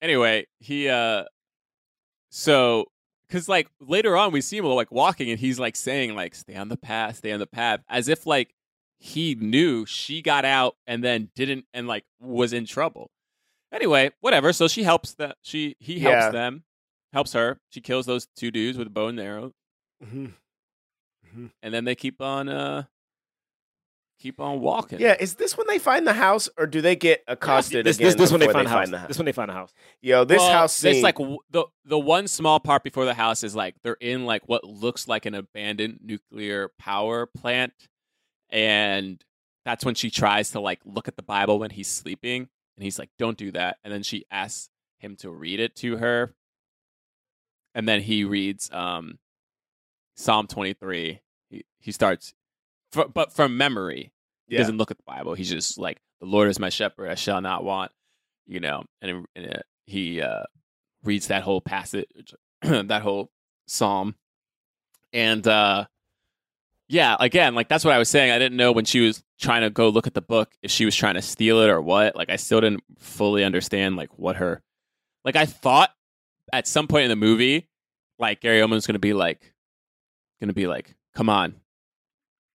Anyway, 0.00 0.46
he 0.60 0.88
uh. 0.88 1.24
So, 2.30 2.86
because 3.28 3.48
like 3.48 3.68
later 3.80 4.16
on 4.16 4.32
we 4.32 4.40
see 4.40 4.56
him 4.58 4.64
like 4.66 4.90
walking 4.92 5.30
and 5.30 5.38
he's 5.40 5.58
like 5.58 5.76
saying 5.76 6.14
like 6.14 6.34
"Stay 6.34 6.56
on 6.56 6.68
the 6.68 6.76
path, 6.76 7.16
stay 7.16 7.32
on 7.32 7.40
the 7.40 7.46
path," 7.46 7.80
as 7.88 8.08
if 8.08 8.26
like 8.26 8.54
he 8.98 9.34
knew 9.34 9.84
she 9.86 10.22
got 10.22 10.44
out 10.44 10.76
and 10.86 11.02
then 11.04 11.30
didn't 11.34 11.66
and 11.74 11.86
like 11.86 12.04
was 12.20 12.52
in 12.52 12.64
trouble. 12.66 13.10
Anyway, 13.72 14.10
whatever. 14.20 14.52
So 14.52 14.68
she 14.68 14.82
helps 14.84 15.14
that 15.14 15.36
she 15.42 15.76
he 15.80 15.98
Yeah. 15.98 16.10
helps 16.20 16.32
them, 16.32 16.64
helps 17.12 17.32
her. 17.32 17.60
She 17.70 17.80
kills 17.80 18.06
those 18.06 18.26
two 18.36 18.50
dudes 18.50 18.78
with 18.78 18.86
a 18.86 18.90
bow 18.90 19.08
and 19.08 19.18
arrow, 19.20 19.52
Mhm. 20.02 20.34
and 21.62 21.74
then 21.74 21.84
they 21.84 21.94
keep 21.94 22.20
on 22.20 22.48
uh 22.48 22.84
keep 24.18 24.40
on 24.40 24.60
walking. 24.60 25.00
Yeah, 25.00 25.16
is 25.18 25.34
this 25.34 25.56
when 25.56 25.66
they 25.66 25.78
find 25.78 26.06
the 26.06 26.12
house, 26.14 26.48
or 26.56 26.66
do 26.66 26.80
they 26.80 26.96
get 26.96 27.22
accosted 27.28 27.84
This, 27.86 27.96
again 27.96 28.06
this, 28.08 28.14
this 28.16 28.30
when 28.30 28.40
they 28.40 28.46
before 28.46 28.64
find, 28.64 28.68
house. 28.68 28.90
the 28.90 28.98
house? 28.98 29.08
This 29.08 29.18
when 29.18 29.26
they 29.26 29.32
find 29.32 29.48
the 29.50 29.54
house. 29.54 29.72
Yo, 30.00 30.24
this 30.24 30.38
Well, 30.38 30.52
house 30.52 30.72
scene. 30.74 30.94
It's 30.94 31.02
like 31.02 31.16
w- 31.16 31.38
the 31.50 31.64
the 31.84 31.98
one 31.98 32.28
small 32.28 32.60
part 32.60 32.82
before 32.84 33.04
the 33.04 33.14
house 33.14 33.42
is 33.42 33.54
like 33.54 33.74
they're 33.82 33.96
in 34.00 34.24
like 34.24 34.42
what 34.48 34.64
looks 34.64 35.06
like 35.08 35.26
an 35.26 35.34
abandoned 35.34 36.00
nuclear 36.02 36.70
power 36.78 37.26
plant, 37.26 37.72
and 38.50 39.22
that's 39.64 39.84
when 39.84 39.94
she 39.94 40.10
tries 40.10 40.50
to 40.50 40.60
like 40.60 40.80
look 40.84 41.08
at 41.08 41.16
the 41.16 41.22
Bible 41.22 41.58
when 41.58 41.70
he's 41.70 41.88
sleeping, 41.88 42.48
and 42.76 42.84
he's 42.84 42.98
like, 42.98 43.10
"Don't 43.18 43.36
do 43.36 43.50
that," 43.52 43.78
and 43.84 43.92
then 43.92 44.02
she 44.02 44.24
asks 44.30 44.70
him 44.98 45.16
to 45.16 45.30
read 45.30 45.60
it 45.60 45.76
to 45.76 45.98
her, 45.98 46.34
and 47.74 47.88
then 47.88 48.00
he 48.00 48.24
reads 48.24 48.70
um 48.72 49.18
Psalm 50.16 50.46
twenty 50.46 50.72
three. 50.72 51.20
He 51.50 51.64
he 51.78 51.92
starts, 51.92 52.34
fr- 52.94 53.08
but 53.12 53.32
from 53.32 53.56
memory. 53.56 54.12
He 54.46 54.54
Yeah. 54.54 54.60
doesn't 54.60 54.76
look 54.78 54.90
at 54.90 54.96
the 54.98 55.04
Bible. 55.06 55.34
He's 55.34 55.50
just 55.50 55.78
like, 55.78 55.98
"The 56.20 56.26
Lord 56.26 56.48
is 56.48 56.58
my 56.58 56.68
shepherd; 56.70 57.08
I 57.10 57.14
shall 57.14 57.40
not 57.40 57.64
want." 57.64 57.92
You 58.46 58.60
know, 58.60 58.84
and, 59.00 59.26
and 59.34 59.54
uh, 59.56 59.60
he 59.86 60.20
uh, 60.20 60.42
reads 61.02 61.28
that 61.28 61.42
whole 61.42 61.60
passage, 61.62 62.06
that 62.62 63.00
whole 63.02 63.30
psalm, 63.66 64.14
and 65.14 65.46
uh, 65.48 65.86
yeah, 66.88 67.16
again, 67.18 67.54
like 67.54 67.68
that's 67.68 67.84
what 67.84 67.94
I 67.94 67.98
was 67.98 68.08
saying. 68.10 68.30
I 68.30 68.38
didn't 68.38 68.56
know 68.58 68.72
when 68.72 68.84
she 68.84 69.00
was 69.00 69.22
trying 69.40 69.62
to 69.62 69.70
go 69.70 69.88
look 69.88 70.06
at 70.06 70.12
the 70.14 70.20
book 70.22 70.52
if 70.62 70.70
she 70.70 70.84
was 70.84 70.94
trying 70.94 71.14
to 71.14 71.22
steal 71.22 71.60
it 71.60 71.70
or 71.70 71.80
what. 71.80 72.14
Like, 72.16 72.28
I 72.30 72.36
still 72.36 72.60
didn't 72.60 72.82
fully 72.98 73.44
understand 73.44 73.96
like 73.96 74.10
what 74.18 74.36
her, 74.36 74.62
like 75.24 75.36
I 75.36 75.46
thought 75.46 75.90
at 76.52 76.68
some 76.68 76.86
point 76.86 77.04
in 77.04 77.10
the 77.10 77.16
movie, 77.16 77.68
like 78.18 78.40
Gary 78.42 78.60
Oldman's 78.60 78.86
going 78.86 78.94
to 78.94 78.98
be 78.98 79.14
like, 79.14 79.54
going 80.40 80.48
to 80.48 80.54
be 80.54 80.66
like, 80.66 80.94
"Come 81.14 81.30
on, 81.30 81.54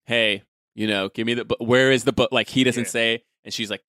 hey." 0.06 0.42
You 0.74 0.86
know, 0.86 1.08
give 1.08 1.26
me 1.26 1.32
the 1.32 1.44
book. 1.46 1.58
Where 1.58 1.90
is 1.90 2.04
the 2.04 2.12
book? 2.12 2.32
Like 2.32 2.48
he 2.48 2.62
doesn't 2.62 2.84
Yeah. 2.84 2.90
say, 2.90 3.24
and 3.44 3.54
she's 3.54 3.70
like, 3.70 3.82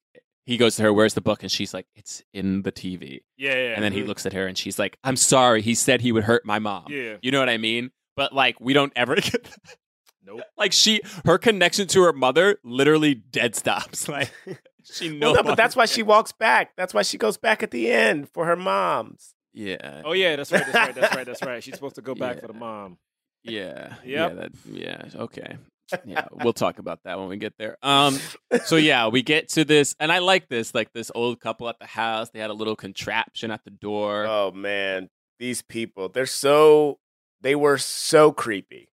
he 0.46 0.56
goes 0.56 0.78
to 0.78 0.84
her, 0.84 0.94
"Where's 0.94 1.16
the 1.16 1.22
book?" 1.22 1.44
And 1.44 1.52
she's 1.52 1.74
like, 1.74 1.86
"It's 1.96 2.24
in 2.34 2.62
the 2.62 2.72
TV." 2.72 3.24
Yeah, 3.36 3.54
yeah. 3.56 3.74
And 3.76 3.84
then 3.84 3.92
he 3.92 4.04
looks 4.04 4.26
at 4.26 4.32
her, 4.32 4.48
and 4.48 4.58
she's 4.58 4.80
like, 4.80 4.98
"I'm 5.04 5.18
sorry. 5.18 5.62
He 5.62 5.76
said 5.76 6.00
he 6.00 6.14
would 6.14 6.24
hurt 6.24 6.46
my 6.46 6.60
mom." 6.60 6.86
Yeah. 6.90 7.18
You 7.22 7.32
know 7.32 7.40
what 7.40 7.50
I 7.50 7.58
mean? 7.58 7.92
But 8.16 8.32
like, 8.34 8.60
we 8.62 8.72
don't 8.74 8.94
ever 8.96 9.16
get. 9.22 9.44
That. 9.44 9.78
Nope. 10.26 10.42
Like 10.58 10.72
she, 10.72 11.02
her 11.26 11.38
connection 11.38 11.88
to 11.88 12.02
her 12.04 12.14
mother 12.14 12.58
literally 12.64 13.16
dead 13.16 13.56
stops. 13.56 14.08
Like 14.10 14.32
she 14.84 15.20
Well, 15.20 15.36
no, 15.36 15.44
but 15.44 15.56
that's 15.58 15.76
why 15.76 15.86
she 15.86 16.04
walks 16.04 16.32
back. 16.32 16.72
That's 16.78 16.94
why 16.94 17.02
she 17.02 17.18
goes 17.18 17.36
back 17.38 17.64
at 17.64 17.72
the 17.72 17.92
end 17.92 18.30
for 18.30 18.46
her 18.46 18.56
mom's. 18.56 19.34
Yeah. 19.54 20.04
Oh 20.06 20.14
yeah, 20.14 20.38
that's 20.38 20.52
right. 20.54 20.64
That's 20.66 20.74
right. 20.76 20.96
That's 20.96 21.16
right. 21.16 21.26
That's 21.26 21.42
right. 21.44 21.62
She's 21.64 21.74
supposed 21.76 21.96
to 21.96 22.02
go 22.02 22.16
back 22.16 22.40
for 22.40 22.48
the 22.48 22.54
mom. 22.54 22.98
Yeah. 23.44 23.96
Yep. 24.04 24.04
Yeah. 24.06 24.30
That, 24.30 24.52
yeah. 24.66 25.04
Okay. 25.16 25.58
Yeah. 26.06 26.26
We'll 26.32 26.54
talk 26.54 26.80
about 26.80 27.00
that 27.06 27.18
when 27.20 27.28
we 27.30 27.38
get 27.38 27.54
there. 27.58 27.78
Um. 27.82 28.20
So 28.66 28.76
yeah, 28.76 29.08
we 29.08 29.22
get 29.22 29.50
to 29.50 29.66
this, 29.66 29.96
and 30.00 30.12
I 30.12 30.20
like 30.20 30.50
this. 30.50 30.74
Like 30.76 30.92
this 30.94 31.12
old 31.16 31.40
couple 31.40 31.70
at 31.70 31.80
the 31.80 31.86
house. 31.86 32.30
They 32.30 32.40
had 32.40 32.50
a 32.50 32.54
little 32.54 32.76
contraption 32.76 33.52
at 33.52 33.64
the 33.64 33.72
door. 33.72 34.26
Oh 34.28 34.52
man, 34.52 35.10
these 35.40 35.62
people, 35.62 36.10
they're 36.10 36.26
so 36.26 37.00
they 37.42 37.56
were 37.56 37.78
so 37.78 38.32
creepy. 38.32 38.90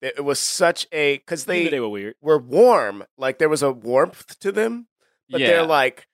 It 0.00 0.24
was 0.24 0.38
such 0.38 0.86
a 0.92 1.18
cuz 1.18 1.44
They, 1.44 1.68
they 1.68 1.80
were 1.80 1.88
weird. 1.88 2.14
were 2.20 2.38
warm. 2.38 3.04
Like 3.16 3.38
there 3.38 3.48
was 3.48 3.62
a 3.62 3.72
warmth 3.72 4.38
to 4.40 4.52
them, 4.52 4.86
but 5.28 5.40
yeah. 5.40 5.46
they're 5.48 5.66
like 5.66 6.06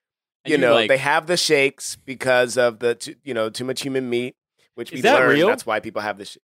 you 0.47 0.59
know, 0.59 0.75
like- 0.75 0.89
they 0.89 0.99
have 0.99 1.27
the 1.27 1.37
shakes 1.37 1.97
because 1.97 2.57
of 2.59 2.79
the 2.79 2.95
too, 2.95 3.15
you 3.25 3.33
know, 3.35 3.49
too 3.51 3.65
much 3.65 3.81
human 3.83 4.09
meat, 4.11 4.37
which 4.75 4.91
Is 4.93 4.97
we 4.99 5.01
that 5.03 5.15
learned 5.19 5.33
real? 5.35 5.47
that's 5.49 5.65
why 5.67 5.81
people 5.81 6.03
have 6.03 6.19
this 6.19 6.31
shit. 6.33 6.43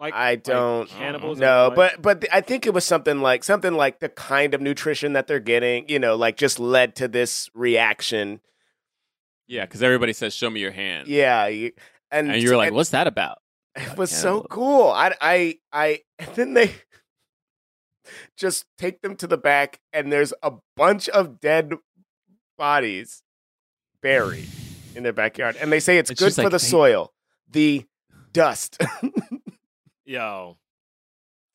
Like 0.00 0.14
I 0.14 0.36
don't 0.36 0.88
cannibals. 0.88 1.38
No, 1.38 1.66
and, 1.66 1.76
but 1.76 1.92
like- 1.92 2.02
but 2.02 2.24
I 2.32 2.40
think 2.40 2.66
it 2.66 2.72
was 2.72 2.84
something 2.86 3.20
like 3.20 3.44
something 3.44 3.74
like 3.74 4.00
the 4.00 4.08
kind 4.08 4.54
of 4.54 4.60
nutrition 4.62 5.12
that 5.12 5.26
they're 5.26 5.38
getting, 5.40 5.86
you 5.90 5.98
know, 5.98 6.16
like 6.16 6.36
just 6.38 6.58
led 6.58 6.96
to 6.96 7.06
this 7.08 7.50
reaction. 7.54 8.40
yeah, 9.46 9.66
because 9.66 9.82
everybody 9.82 10.12
says, 10.14 10.32
"Show 10.34 10.48
me 10.48 10.60
your 10.60 10.70
hand." 10.72 11.06
Yeah, 11.06 11.46
you- 11.48 11.72
and 12.10 12.30
And 12.32 12.42
you're 12.42 12.56
like, 12.56 12.68
and- 12.68 12.76
"What's 12.76 12.90
that 12.90 13.06
about?" 13.06 13.38
It 13.76 13.96
was 13.98 14.10
so 14.10 14.42
cool. 14.50 14.88
I, 14.88 15.14
I, 15.20 15.58
I, 15.72 16.00
and 16.18 16.34
then 16.34 16.54
they 16.54 16.72
just 18.36 18.64
take 18.78 19.02
them 19.02 19.16
to 19.16 19.26
the 19.26 19.36
back, 19.38 19.80
and 19.92 20.10
there's 20.12 20.32
a 20.42 20.52
bunch 20.76 21.08
of 21.10 21.40
dead 21.40 21.74
bodies 22.56 23.22
buried 24.02 24.48
in 24.94 25.02
their 25.02 25.12
backyard, 25.12 25.56
and 25.60 25.70
they 25.70 25.80
say 25.80 25.98
it's 25.98 26.10
It's 26.10 26.20
good 26.20 26.34
for 26.34 26.42
like 26.44 26.50
the 26.52 26.58
they- 26.58 26.66
soil, 26.66 27.12
the 27.50 27.84
dust. 28.32 28.80
yo, 30.10 30.58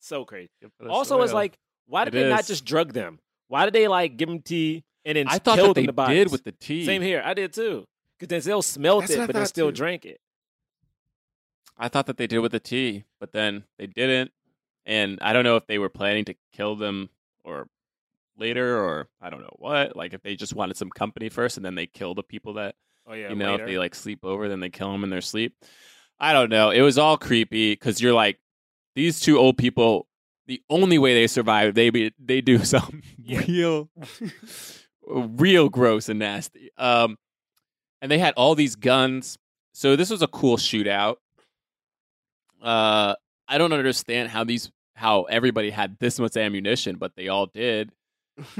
so 0.00 0.24
crazy. 0.24 0.50
For 0.78 0.88
Also, 0.88 1.20
it's 1.22 1.32
like, 1.32 1.58
why 1.86 2.04
did 2.04 2.14
It 2.14 2.22
they 2.24 2.28
not 2.30 2.46
just 2.46 2.64
drug 2.64 2.92
them? 2.92 3.18
Why 3.48 3.64
did 3.64 3.74
they 3.74 3.86
like 3.88 4.16
give 4.16 4.28
them 4.28 4.40
tea 4.40 4.84
and 5.04 5.16
then 5.16 5.28
I 5.28 5.38
thought 5.38 5.56
kill 5.56 5.68
that 5.68 5.74
them 5.74 5.82
they 5.84 5.86
the 5.86 5.92
bodies? 5.92 6.24
did 6.24 6.32
with 6.32 6.44
the 6.44 6.52
tea. 6.52 6.84
Same 6.84 7.02
here. 7.02 7.22
I 7.24 7.34
did 7.34 7.52
too. 7.52 7.86
Because 8.18 8.44
Denzel 8.46 8.64
smelt 8.64 9.02
That's 9.02 9.12
it, 9.12 9.26
but 9.26 9.34
then 9.34 9.46
still 9.46 9.68
too. 9.68 9.76
drank 9.76 10.04
it. 10.06 10.20
I 11.78 11.88
thought 11.88 12.06
that 12.06 12.16
they 12.16 12.26
did 12.26 12.38
with 12.38 12.52
the 12.52 12.60
tea, 12.60 13.04
but 13.20 13.32
then 13.32 13.64
they 13.78 13.86
didn't. 13.86 14.32
And 14.86 15.18
I 15.20 15.32
don't 15.32 15.44
know 15.44 15.56
if 15.56 15.66
they 15.66 15.78
were 15.78 15.90
planning 15.90 16.24
to 16.24 16.34
kill 16.52 16.76
them 16.76 17.10
or 17.44 17.68
later, 18.38 18.78
or 18.82 19.08
I 19.20 19.30
don't 19.30 19.42
know 19.42 19.54
what. 19.58 19.94
Like 19.96 20.14
if 20.14 20.22
they 20.22 20.36
just 20.36 20.54
wanted 20.54 20.76
some 20.76 20.90
company 20.90 21.28
first, 21.28 21.56
and 21.56 21.66
then 21.66 21.74
they 21.74 21.86
kill 21.86 22.14
the 22.14 22.22
people 22.22 22.54
that 22.54 22.74
Oh 23.06 23.12
yeah, 23.12 23.28
you 23.28 23.36
know 23.36 23.52
later. 23.52 23.64
if 23.64 23.68
they 23.68 23.78
like 23.78 23.94
sleep 23.94 24.24
over, 24.24 24.48
then 24.48 24.60
they 24.60 24.70
kill 24.70 24.90
them 24.92 25.04
in 25.04 25.10
their 25.10 25.20
sleep. 25.20 25.54
I 26.18 26.32
don't 26.32 26.50
know. 26.50 26.70
It 26.70 26.80
was 26.80 26.96
all 26.98 27.18
creepy 27.18 27.72
because 27.72 28.00
you're 28.00 28.14
like 28.14 28.38
these 28.96 29.20
two 29.20 29.38
old 29.38 29.56
people. 29.56 30.08
The 30.48 30.62
only 30.70 30.98
way 30.98 31.14
they 31.14 31.26
survive, 31.26 31.74
they 31.74 31.90
be, 31.90 32.12
they 32.18 32.40
do 32.40 32.58
something 32.64 33.02
real, 33.46 33.88
real 35.06 35.68
gross 35.68 36.08
and 36.08 36.18
nasty. 36.18 36.70
Um, 36.76 37.18
and 38.00 38.10
they 38.10 38.18
had 38.18 38.34
all 38.34 38.54
these 38.54 38.74
guns. 38.74 39.38
So 39.72 39.94
this 39.94 40.10
was 40.10 40.22
a 40.22 40.26
cool 40.28 40.56
shootout. 40.56 41.16
Uh, 42.62 43.14
I 43.46 43.58
don't 43.58 43.72
understand 43.72 44.30
how 44.30 44.42
these 44.44 44.72
how 44.94 45.24
everybody 45.24 45.68
had 45.68 45.98
this 45.98 46.18
much 46.18 46.38
ammunition, 46.38 46.96
but 46.96 47.14
they 47.16 47.28
all 47.28 47.46
did. 47.46 47.92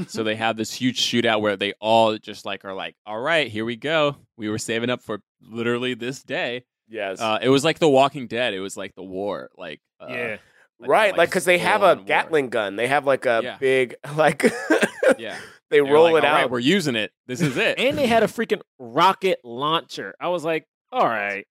so 0.06 0.22
they 0.22 0.36
have 0.36 0.56
this 0.56 0.72
huge 0.72 1.00
shootout 1.00 1.40
where 1.40 1.56
they 1.56 1.72
all 1.80 2.16
just 2.18 2.44
like 2.44 2.64
are 2.64 2.74
like, 2.74 2.94
"All 3.06 3.18
right, 3.20 3.48
here 3.48 3.64
we 3.64 3.76
go. 3.76 4.16
We 4.36 4.48
were 4.50 4.58
saving 4.58 4.90
up 4.90 5.02
for 5.02 5.20
literally 5.40 5.94
this 5.94 6.22
day." 6.22 6.64
Yes, 6.88 7.20
Uh, 7.20 7.38
it 7.42 7.48
was 7.48 7.64
like 7.64 7.78
The 7.78 7.88
Walking 7.88 8.26
Dead. 8.26 8.54
It 8.54 8.60
was 8.60 8.76
like 8.76 8.94
the 8.94 9.02
war, 9.02 9.50
like 9.56 9.80
uh, 10.00 10.06
yeah, 10.10 10.36
like- 10.78 10.90
right, 10.90 11.16
like 11.16 11.28
because 11.30 11.44
they 11.44 11.58
have 11.58 11.82
a 11.82 11.94
full-on 11.94 11.96
war. 11.98 12.06
Gatling 12.06 12.48
gun. 12.48 12.76
They 12.76 12.86
have 12.88 13.06
like 13.06 13.26
a 13.26 13.40
Yeah. 13.42 13.56
big 13.58 13.94
like. 14.16 14.42
Yeah, 15.18 15.36
they 15.70 15.76
They 15.78 15.80
roll 15.80 16.12
like, 16.12 16.22
it 16.22 16.26
"All 16.26 16.32
right, 16.34 16.44
out. 16.44 16.50
we're 16.50 16.58
using 16.58 16.96
it. 16.96 17.12
This 17.26 17.40
is 17.40 17.56
it. 17.56 17.78
and 17.78 17.96
they 17.96 18.06
had 18.06 18.22
a 18.22 18.26
freaking 18.26 18.60
rocket 18.78 19.38
launcher. 19.44 20.14
I 20.20 20.28
was 20.28 20.44
like, 20.44 20.66
all 20.92 21.06
right, 21.06 21.46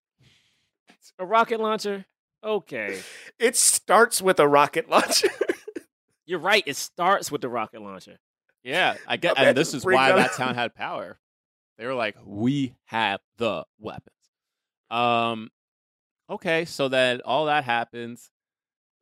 a 1.19 1.25
rocket 1.25 1.59
launcher. 1.59 2.05
Okay, 2.43 3.01
It 3.39 3.55
starts 3.55 4.21
with 4.21 4.39
a 4.39 4.47
rocket 4.47 4.87
launcher. 4.89 5.29
you're 6.27 6.37
right. 6.39 6.63
It 6.67 6.75
starts 6.75 7.31
with 7.31 7.41
the 7.41 7.49
rocket 7.49 7.81
launcher. 7.81 8.17
Yeah, 8.63 8.95
I 9.07 9.17
get, 9.17 9.31
Imagine 9.33 9.49
and 9.49 9.57
this 9.57 9.73
is 9.73 9.83
why 9.85 10.09
that 10.11 10.15
that 10.17 10.33
town 10.33 10.53
had 10.55 10.75
power. 10.75 11.17
They 11.77 11.85
were 11.87 11.93
like, 11.95 12.15
"We 12.25 12.75
have 12.85 13.19
the 13.37 13.63
weapons." 13.79 14.14
Um, 14.89 15.49
okay, 16.29 16.65
so 16.65 16.87
then 16.87 17.21
all 17.25 17.45
that 17.45 17.63
happens. 17.63 18.29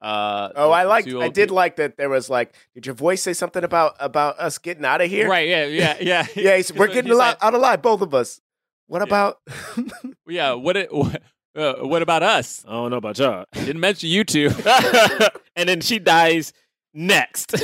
Uh, 0.04 0.52
oh, 0.58 0.72
I 0.72 0.84
the 0.84 0.90
like. 0.90 1.08
I 1.08 1.30
did 1.30 1.50
like 1.50 1.78
that. 1.78 1.96
There 1.96 2.10
was 2.10 2.30
like, 2.30 2.54
did 2.74 2.86
your 2.86 2.94
voice 2.96 3.24
say 3.24 3.32
something 3.32 3.64
about 3.64 3.96
about 4.02 4.38
us 4.38 4.58
getting 4.58 4.84
out 4.84 5.00
of 5.00 5.10
here? 5.10 5.30
Right? 5.30 5.48
Yeah, 5.48 5.66
yeah, 5.66 5.98
yeah. 6.02 6.28
Yeah, 6.36 6.58
he's, 6.58 6.74
we're 6.74 6.88
getting 6.88 7.06
he's 7.06 7.14
alive, 7.14 7.38
like, 7.42 7.44
out 7.44 7.54
alive, 7.54 7.82
both 7.82 8.02
of 8.02 8.14
us. 8.14 8.42
What 8.88 9.02
about? 9.02 9.40
yeah. 10.28 10.54
What? 10.54 10.76
It, 10.76 10.94
what, 10.94 11.22
uh, 11.56 11.76
what 11.76 12.02
about 12.02 12.22
us? 12.22 12.66
I 12.68 12.72
don't 12.72 12.92
know 12.92 12.98
about 12.98 13.18
y'all. 13.18 13.46
Didn't 13.54 13.80
mention 13.80 14.10
you 14.10 14.26
two. 14.26 14.50
and 15.56 15.70
then 15.70 15.80
she 15.82 16.00
dies 16.00 16.52
next. 16.94 17.56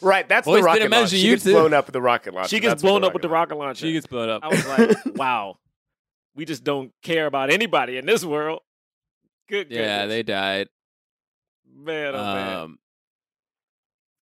right, 0.00 0.28
that's 0.28 0.46
Voice 0.46 0.60
the 0.60 0.64
rocket 0.64 0.78
didn't 0.80 0.92
launcher. 0.92 1.16
She 1.16 1.28
gets 1.28 1.44
two. 1.44 1.52
blown 1.52 1.74
up 1.74 1.86
with 1.86 1.92
the 1.92 2.02
rocket 2.02 2.34
launcher. 2.34 2.48
she 2.48 2.60
gets 2.60 2.70
That's 2.72 2.82
blown 2.82 3.04
up 3.04 3.12
with 3.12 3.22
the 3.22 3.28
rocket 3.28 3.56
launcher. 3.56 3.86
she 3.86 3.92
gets 3.92 4.06
blown 4.06 4.30
up. 4.30 4.42
I 4.42 4.48
was 4.48 4.66
like, 4.66 4.96
wow, 5.14 5.58
we 6.34 6.44
just 6.44 6.64
don't 6.64 6.92
care 7.02 7.26
about 7.26 7.50
anybody 7.52 7.96
in 7.96 8.06
this 8.06 8.24
world. 8.24 8.60
Good. 9.48 9.70
yeah, 9.70 10.00
goodness. 10.02 10.08
they 10.08 10.22
died. 10.22 10.68
man, 11.76 12.14
oh 12.14 12.18
man. 12.22 12.56
Um, 12.56 12.78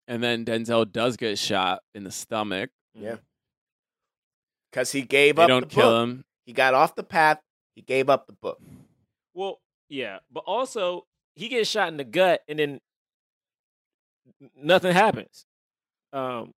and 0.08 0.22
then 0.22 0.44
Denzel 0.44 0.90
does 0.90 1.16
get 1.16 1.38
shot 1.38 1.82
in 1.94 2.04
the 2.04 2.10
stomach. 2.10 2.70
Yeah. 2.94 3.16
because 4.70 4.92
he 4.92 5.02
gave 5.02 5.36
They 5.36 5.42
up 5.42 5.48
don't 5.48 5.68
the 5.68 5.74
kill 5.74 5.90
book. 5.90 6.02
him. 6.08 6.24
He 6.44 6.52
got 6.52 6.74
off 6.74 6.94
the 6.94 7.04
path. 7.04 7.38
He 7.76 7.82
gave 7.82 8.10
up 8.10 8.26
the 8.26 8.32
book. 8.34 8.60
Well, 9.32 9.60
yeah, 9.88 10.18
but 10.30 10.44
also 10.46 11.06
he 11.34 11.48
gets 11.48 11.70
shot 11.70 11.88
in 11.88 11.96
the 11.96 12.04
gut, 12.04 12.42
and 12.48 12.58
then 12.58 12.80
nothing 14.56 14.92
happens. 14.92 15.46
Um, 16.12 16.52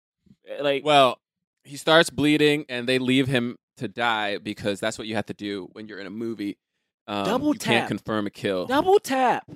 like 0.61 0.85
Well, 0.85 1.19
he 1.65 1.77
starts 1.77 2.11
bleeding, 2.11 2.65
and 2.69 2.89
they 2.89 2.99
leave 2.99 3.29
him 3.29 3.57
to 3.79 3.89
die 3.89 4.39
because 4.39 4.81
that's 4.81 4.99
what 4.99 5.07
you 5.07 5.15
have 5.17 5.27
to 5.27 5.35
do 5.35 5.69
when 5.73 5.89
you're 5.89 5.99
in 5.99 6.07
a 6.07 6.11
movie. 6.11 6.59
Um, 7.07 7.25
Double 7.27 7.53
you 7.53 7.59
can't 7.59 7.89
confirm 7.89 8.27
a 8.27 8.31
kill. 8.31 8.67
Double 8.67 8.99
tap. 8.99 9.51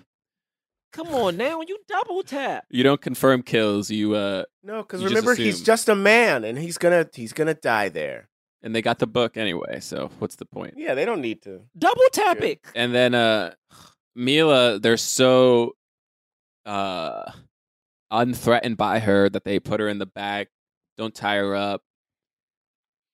Come 0.92 1.08
on 1.08 1.36
now, 1.36 1.60
you 1.66 1.78
double 1.86 2.22
tap. 2.22 2.64
You 2.70 2.82
don't 2.82 3.00
confirm 3.00 3.42
kills. 3.42 3.90
You 3.90 4.14
uh, 4.14 4.44
No, 4.62 4.82
because 4.82 5.02
You 5.02 5.08
just 5.08 5.20
remember 5.20 5.34
he's 5.34 5.62
just 5.62 5.88
a 5.88 5.94
man, 5.94 6.44
and 6.44 6.58
he's 6.58 6.78
gonna 6.78 7.06
he's 7.14 7.32
gonna 7.32 7.54
die 7.54 7.88
there. 7.90 8.28
and 8.62 8.74
they 8.74 8.82
got 8.82 8.98
the 8.98 9.06
book 9.06 9.36
anyway. 9.36 9.80
So 9.80 10.10
what's 10.18 10.36
the 10.36 10.46
point? 10.46 10.74
Yeah, 10.76 10.94
they 10.94 11.04
don't 11.04 11.20
need 11.20 11.42
to. 11.42 11.60
Double 11.76 12.02
tap 12.12 12.38
Good. 12.38 12.44
it. 12.50 12.60
And 12.74 12.94
then 12.94 13.14
uh, 13.14 13.54
Mila, 14.16 14.78
they're 14.78 14.96
so 14.96 15.76
uh, 16.66 17.30
unthreatened 18.10 18.76
by 18.78 18.98
her 19.00 19.28
that 19.28 19.44
they 19.44 19.60
put 19.60 19.80
her 19.80 19.88
in 19.88 19.98
the 19.98 20.06
back, 20.06 20.48
don't 20.96 21.14
tie 21.14 21.36
her 21.36 21.54
up. 21.54 21.82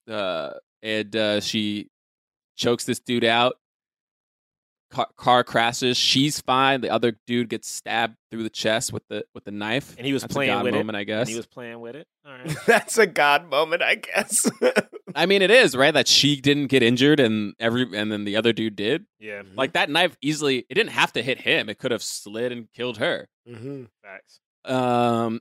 Uh, 0.08 0.50
and 0.84 1.16
uh, 1.16 1.40
she 1.40 1.88
chokes 2.56 2.84
this 2.84 3.00
dude 3.00 3.24
out. 3.24 3.56
Car, 4.90 5.08
car 5.16 5.42
crashes. 5.42 5.96
She's 5.96 6.40
fine. 6.40 6.80
The 6.80 6.90
other 6.90 7.18
dude 7.26 7.48
gets 7.48 7.68
stabbed 7.68 8.16
through 8.30 8.44
the 8.44 8.50
chest 8.50 8.92
with 8.92 9.02
the 9.08 9.24
with 9.34 9.42
the 9.42 9.50
knife. 9.50 9.96
And 9.98 10.06
he 10.06 10.12
was 10.12 10.22
That's 10.22 10.32
a 10.32 10.36
playing 10.36 10.52
God 10.52 10.64
with 10.64 10.74
moment, 10.74 10.96
it. 10.96 11.00
I 11.00 11.04
guess. 11.04 11.20
And 11.22 11.30
he 11.30 11.36
was 11.36 11.46
playing 11.46 11.80
with 11.80 11.96
it. 11.96 12.06
All 12.24 12.32
right. 12.32 12.56
That's 12.66 12.96
a 12.98 13.06
god 13.06 13.50
moment, 13.50 13.82
I 13.82 13.96
guess. 13.96 14.48
I 15.16 15.26
mean, 15.26 15.42
it 15.42 15.50
is 15.50 15.74
right 15.76 15.92
that 15.94 16.06
she 16.06 16.40
didn't 16.40 16.68
get 16.68 16.84
injured, 16.84 17.18
and 17.18 17.54
every 17.58 17.82
and 17.98 18.12
then 18.12 18.24
the 18.24 18.36
other 18.36 18.52
dude 18.52 18.76
did. 18.76 19.04
yeah. 19.18 19.42
Like 19.56 19.72
that 19.72 19.90
knife 19.90 20.16
easily, 20.22 20.64
it 20.68 20.74
didn't 20.74 20.92
have 20.92 21.12
to 21.14 21.22
hit 21.22 21.40
him. 21.40 21.68
It 21.68 21.78
could 21.78 21.90
have 21.90 22.02
slid 22.02 22.52
and 22.52 22.70
killed 22.72 22.98
her. 22.98 23.26
mm-hmm. 23.48 23.84
Facts. 24.02 24.38
Um, 24.64 25.40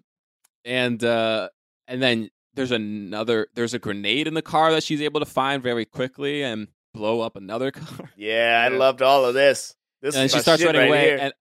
and 0.65 1.03
uh, 1.03 1.49
and 1.87 2.01
then 2.01 2.29
there's 2.55 2.71
another. 2.71 3.47
There's 3.55 3.73
a 3.73 3.79
grenade 3.79 4.27
in 4.27 4.33
the 4.33 4.41
car 4.41 4.71
that 4.71 4.83
she's 4.83 5.01
able 5.01 5.19
to 5.19 5.25
find 5.25 5.61
very 5.63 5.85
quickly 5.85 6.43
and 6.43 6.67
blow 6.93 7.21
up 7.21 7.35
another 7.35 7.71
car. 7.71 8.09
Yeah, 8.15 8.61
I 8.63 8.69
loved 8.75 9.01
all 9.01 9.25
of 9.25 9.33
this. 9.33 9.75
This 10.01 10.15
and 10.15 10.25
is 10.25 10.31
she 10.33 10.39
starts 10.39 10.61
shit 10.61 10.67
running 10.67 10.81
right 10.81 10.87
away. 10.89 11.05
here. 11.07 11.17
And 11.21 11.33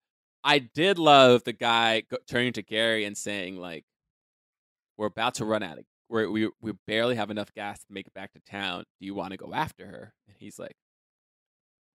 I 0.44 0.58
did 0.58 0.98
love 0.98 1.44
the 1.44 1.52
guy 1.52 2.02
go- 2.10 2.18
turning 2.28 2.52
to 2.54 2.62
Gary 2.62 3.04
and 3.04 3.16
saying 3.16 3.56
like, 3.58 3.84
"We're 4.96 5.06
about 5.06 5.34
to 5.34 5.44
run 5.44 5.62
out 5.62 5.78
of. 5.78 5.84
We're, 6.08 6.30
we 6.30 6.50
we 6.60 6.72
barely 6.86 7.16
have 7.16 7.30
enough 7.30 7.52
gas 7.54 7.80
to 7.84 7.92
make 7.92 8.06
it 8.06 8.14
back 8.14 8.32
to 8.32 8.40
town. 8.40 8.84
Do 9.00 9.06
you 9.06 9.14
want 9.14 9.32
to 9.32 9.36
go 9.36 9.52
after 9.54 9.86
her?" 9.86 10.14
And 10.28 10.36
he's 10.38 10.58
like, 10.58 10.76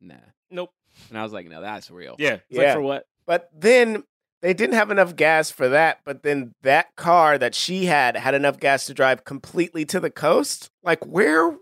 "Nah." 0.01 0.15
Nope. 0.51 0.71
And 1.09 1.17
I 1.17 1.23
was 1.23 1.33
like, 1.33 1.47
"No, 1.47 1.61
that's 1.61 1.89
real." 1.91 2.15
Yeah. 2.19 2.33
It's 2.33 2.43
Yeah. 2.49 2.61
Like 2.63 2.73
for 2.75 2.81
what? 2.81 3.05
But 3.25 3.49
then 3.53 4.03
they 4.41 4.53
didn't 4.53 4.75
have 4.75 4.91
enough 4.91 5.15
gas 5.15 5.49
for 5.49 5.69
that. 5.69 5.99
But 6.05 6.23
then 6.23 6.53
that 6.61 6.95
car 6.95 7.37
that 7.37 7.55
she 7.55 7.85
had 7.85 8.15
had 8.15 8.33
enough 8.33 8.59
gas 8.59 8.85
to 8.85 8.93
drive 8.93 9.23
completely 9.25 9.85
to 9.85 9.99
the 9.99 10.09
coast. 10.11 10.69
Like, 10.83 11.05
where 11.05 11.57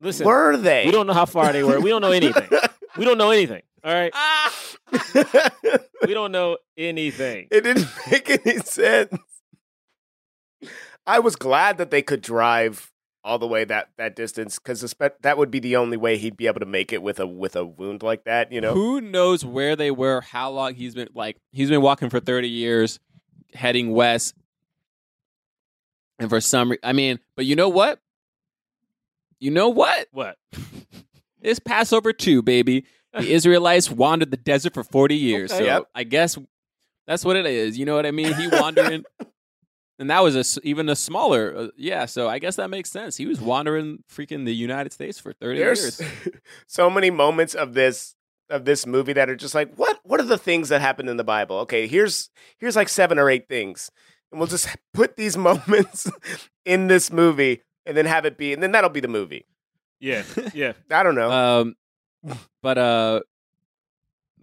Listen, 0.00 0.26
were 0.26 0.56
they? 0.56 0.84
we 0.86 0.92
don't 0.92 1.06
know 1.06 1.12
how 1.12 1.26
far 1.26 1.52
they 1.52 1.62
were. 1.62 1.80
We 1.80 1.90
don't 1.90 2.02
know 2.02 2.12
anything. 2.12 2.48
we 2.96 3.04
don't 3.04 3.18
know 3.18 3.30
anything. 3.30 3.62
All 3.84 3.92
right. 3.92 4.12
it 4.92 5.88
We 6.06 6.14
don't 6.14 6.32
know 6.32 6.58
anything. 6.76 7.48
It 7.50 7.62
didn't 7.62 7.88
make 8.10 8.28
any 8.30 8.58
sense. 8.58 9.14
I 11.06 11.18
was 11.18 11.34
glad 11.36 11.78
that 11.78 11.90
they 11.90 12.02
could 12.02 12.20
drive 12.22 12.91
all 13.24 13.38
the 13.38 13.46
way 13.46 13.64
that 13.64 13.90
that 13.98 14.16
distance 14.16 14.58
because 14.58 14.94
that 15.20 15.38
would 15.38 15.50
be 15.50 15.60
the 15.60 15.76
only 15.76 15.96
way 15.96 16.16
he'd 16.18 16.36
be 16.36 16.46
able 16.46 16.60
to 16.60 16.66
make 16.66 16.92
it 16.92 17.02
with 17.02 17.20
a 17.20 17.26
with 17.26 17.56
a 17.56 17.64
wound 17.64 18.02
like 18.02 18.24
that. 18.24 18.52
You 18.52 18.60
know. 18.60 18.74
Who 18.74 19.00
knows 19.00 19.44
where 19.44 19.76
they 19.76 19.90
were, 19.90 20.20
how 20.20 20.50
long 20.50 20.74
he's 20.74 20.94
been 20.94 21.08
like 21.14 21.36
he's 21.52 21.70
been 21.70 21.82
walking 21.82 22.10
for 22.10 22.20
30 22.20 22.48
years 22.48 22.98
heading 23.54 23.92
west. 23.92 24.34
And 26.18 26.28
for 26.28 26.40
some 26.40 26.70
re- 26.72 26.78
I 26.82 26.92
mean, 26.92 27.18
but 27.36 27.46
you 27.46 27.56
know 27.56 27.68
what? 27.68 28.00
You 29.40 29.50
know 29.50 29.68
what? 29.68 30.08
What? 30.12 30.36
It's 31.44 31.58
Passover 31.58 32.12
too, 32.12 32.40
baby. 32.40 32.84
The 33.12 33.32
Israelites 33.32 33.90
wandered 33.90 34.30
the 34.30 34.36
desert 34.36 34.74
for 34.74 34.84
40 34.84 35.16
years. 35.16 35.50
Okay. 35.50 35.58
So 35.58 35.64
Yep. 35.64 35.88
I 35.92 36.04
guess 36.04 36.38
that's 37.04 37.24
what 37.24 37.34
it 37.34 37.46
is. 37.46 37.76
You 37.76 37.84
know 37.84 37.96
what 37.96 38.06
I 38.06 38.12
mean? 38.12 38.32
He 38.32 38.46
wandering 38.46 39.02
and 39.98 40.10
that 40.10 40.22
was 40.22 40.36
a 40.36 40.40
s 40.40 40.58
even 40.62 40.88
a 40.88 40.96
smaller 40.96 41.54
uh, 41.56 41.68
yeah, 41.76 42.06
so 42.06 42.28
I 42.28 42.38
guess 42.38 42.56
that 42.56 42.70
makes 42.70 42.90
sense. 42.90 43.16
He 43.16 43.26
was 43.26 43.40
wandering 43.40 44.02
freaking 44.10 44.44
the 44.44 44.54
United 44.54 44.92
States 44.92 45.18
for 45.18 45.32
30 45.32 45.58
There's 45.58 46.00
years. 46.00 46.12
so 46.66 46.90
many 46.90 47.10
moments 47.10 47.54
of 47.54 47.74
this 47.74 48.14
of 48.50 48.64
this 48.64 48.86
movie 48.86 49.12
that 49.14 49.30
are 49.30 49.36
just 49.36 49.54
like, 49.54 49.74
what 49.76 50.00
what 50.02 50.20
are 50.20 50.24
the 50.24 50.38
things 50.38 50.68
that 50.68 50.80
happened 50.80 51.08
in 51.08 51.16
the 51.16 51.24
Bible? 51.24 51.58
Okay, 51.60 51.86
here's 51.86 52.30
here's 52.58 52.76
like 52.76 52.88
seven 52.88 53.18
or 53.18 53.30
eight 53.30 53.48
things. 53.48 53.90
And 54.30 54.40
we'll 54.40 54.48
just 54.48 54.68
put 54.94 55.16
these 55.16 55.36
moments 55.48 56.10
in 56.64 56.88
this 56.88 57.12
movie 57.12 57.62
and 57.86 57.96
then 57.96 58.06
have 58.06 58.24
it 58.24 58.36
be 58.36 58.52
and 58.52 58.62
then 58.62 58.72
that'll 58.72 58.90
be 58.90 59.00
the 59.00 59.08
movie. 59.08 59.46
Yeah. 60.00 60.24
Yeah. 60.52 60.72
I 60.90 61.02
don't 61.04 61.14
know. 61.14 61.30
Um, 61.30 61.76
but 62.62 62.78
uh, 62.78 63.20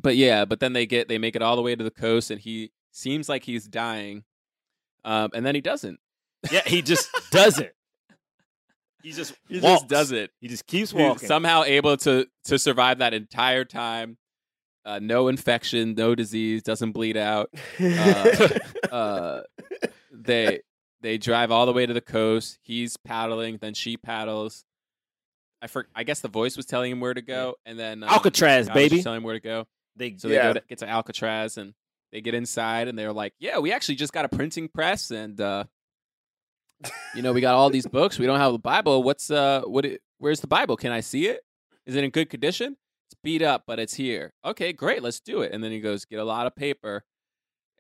but 0.01 0.15
yeah, 0.15 0.45
but 0.45 0.59
then 0.59 0.73
they 0.73 0.85
get 0.85 1.07
they 1.07 1.17
make 1.17 1.35
it 1.35 1.41
all 1.41 1.55
the 1.55 1.61
way 1.61 1.75
to 1.75 1.83
the 1.83 1.91
coast, 1.91 2.31
and 2.31 2.39
he 2.39 2.71
seems 2.91 3.29
like 3.29 3.43
he's 3.43 3.67
dying. 3.67 4.23
Um, 5.05 5.31
and 5.33 5.45
then 5.45 5.55
he 5.55 5.61
doesn't. 5.61 5.99
Yeah. 6.51 6.61
He 6.65 6.81
just 6.81 7.09
doesn't. 7.31 7.69
He 9.01 9.13
just 9.13 9.33
He 9.47 9.61
walks. 9.61 9.81
just 9.83 9.87
does 9.87 10.11
it. 10.11 10.29
He 10.41 10.49
just 10.49 10.67
keeps 10.67 10.91
He's 10.91 10.99
walking. 11.01 11.25
somehow 11.25 11.63
able 11.63 11.95
to 11.97 12.27
to 12.45 12.59
survive 12.59 12.97
that 12.97 13.13
entire 13.13 13.63
time. 13.63 14.17
Uh, 14.83 14.99
no 15.01 15.29
infection, 15.29 15.93
no 15.95 16.15
disease, 16.15 16.63
doesn't 16.63 16.91
bleed 16.91 17.15
out. 17.15 17.49
uh, 17.81 18.49
Uh, 18.91 19.41
they 20.11 20.59
they 20.99 21.17
drive 21.17 21.49
all 21.49 21.65
the 21.65 21.71
way 21.71 21.85
to 21.85 21.93
the 21.93 22.01
coast. 22.01 22.59
He's 22.61 22.97
paddling, 22.97 23.57
then 23.61 23.73
she 23.73 23.95
paddles. 23.95 24.65
I 25.61 25.67
for, 25.67 25.87
I 25.95 26.03
guess 26.03 26.19
the 26.19 26.27
voice 26.27 26.57
was 26.57 26.65
telling 26.65 26.91
him 26.91 26.99
where 26.99 27.13
to 27.13 27.21
go, 27.21 27.55
and 27.65 27.79
then 27.79 28.03
um, 28.03 28.09
Alcatraz, 28.09 28.67
God 28.67 28.75
was 28.75 28.83
just 28.83 28.91
baby. 28.91 29.01
telling 29.03 29.17
him 29.17 29.23
where 29.23 29.35
to 29.35 29.39
go. 29.39 29.65
They 29.95 30.17
So 30.17 30.27
they 30.27 30.35
Yeah. 30.35 30.47
go 30.49 30.53
to, 30.59 30.63
get 30.67 30.79
to 30.79 30.89
Alcatraz 30.89 31.57
and 31.57 31.73
they 32.11 32.21
get 32.21 32.33
inside 32.33 32.87
and 32.87 32.97
they're 32.97 33.13
like, 33.13 33.33
"Yeah, 33.39 33.59
we 33.59 33.71
actually 33.71 33.95
just 33.95 34.13
got 34.13 34.25
a 34.25 34.29
printing 34.29 34.67
press 34.67 35.11
and 35.11 35.39
uh, 35.39 35.65
you 37.15 37.21
know 37.21 37.33
we 37.33 37.41
got 37.41 37.55
all 37.55 37.69
these 37.69 37.87
books. 37.91 38.19
We 38.19 38.25
don't 38.25 38.39
have 38.39 38.51
the 38.51 38.59
Bible. 38.59 39.03
What's 39.03 39.29
uh 39.31 39.61
what? 39.65 39.85
It, 39.85 40.01
where's 40.17 40.41
the 40.41 40.47
Bible? 40.47 40.75
Can 40.77 40.91
I 40.91 41.01
see 41.01 41.27
it? 41.27 41.41
Is 41.85 41.95
it 41.95 42.03
in 42.03 42.09
good 42.09 42.29
condition? 42.29 42.77
It's 43.07 43.19
beat 43.23 43.41
up, 43.41 43.63
but 43.65 43.79
it's 43.79 43.95
here. 43.95 44.33
Okay, 44.45 44.73
great. 44.73 45.03
Let's 45.03 45.19
do 45.19 45.41
it." 45.41 45.51
And 45.51 45.63
then 45.63 45.71
he 45.71 45.79
goes, 45.79 46.05
"Get 46.05 46.19
a 46.19 46.25
lot 46.25 46.47
of 46.47 46.55
paper." 46.55 47.03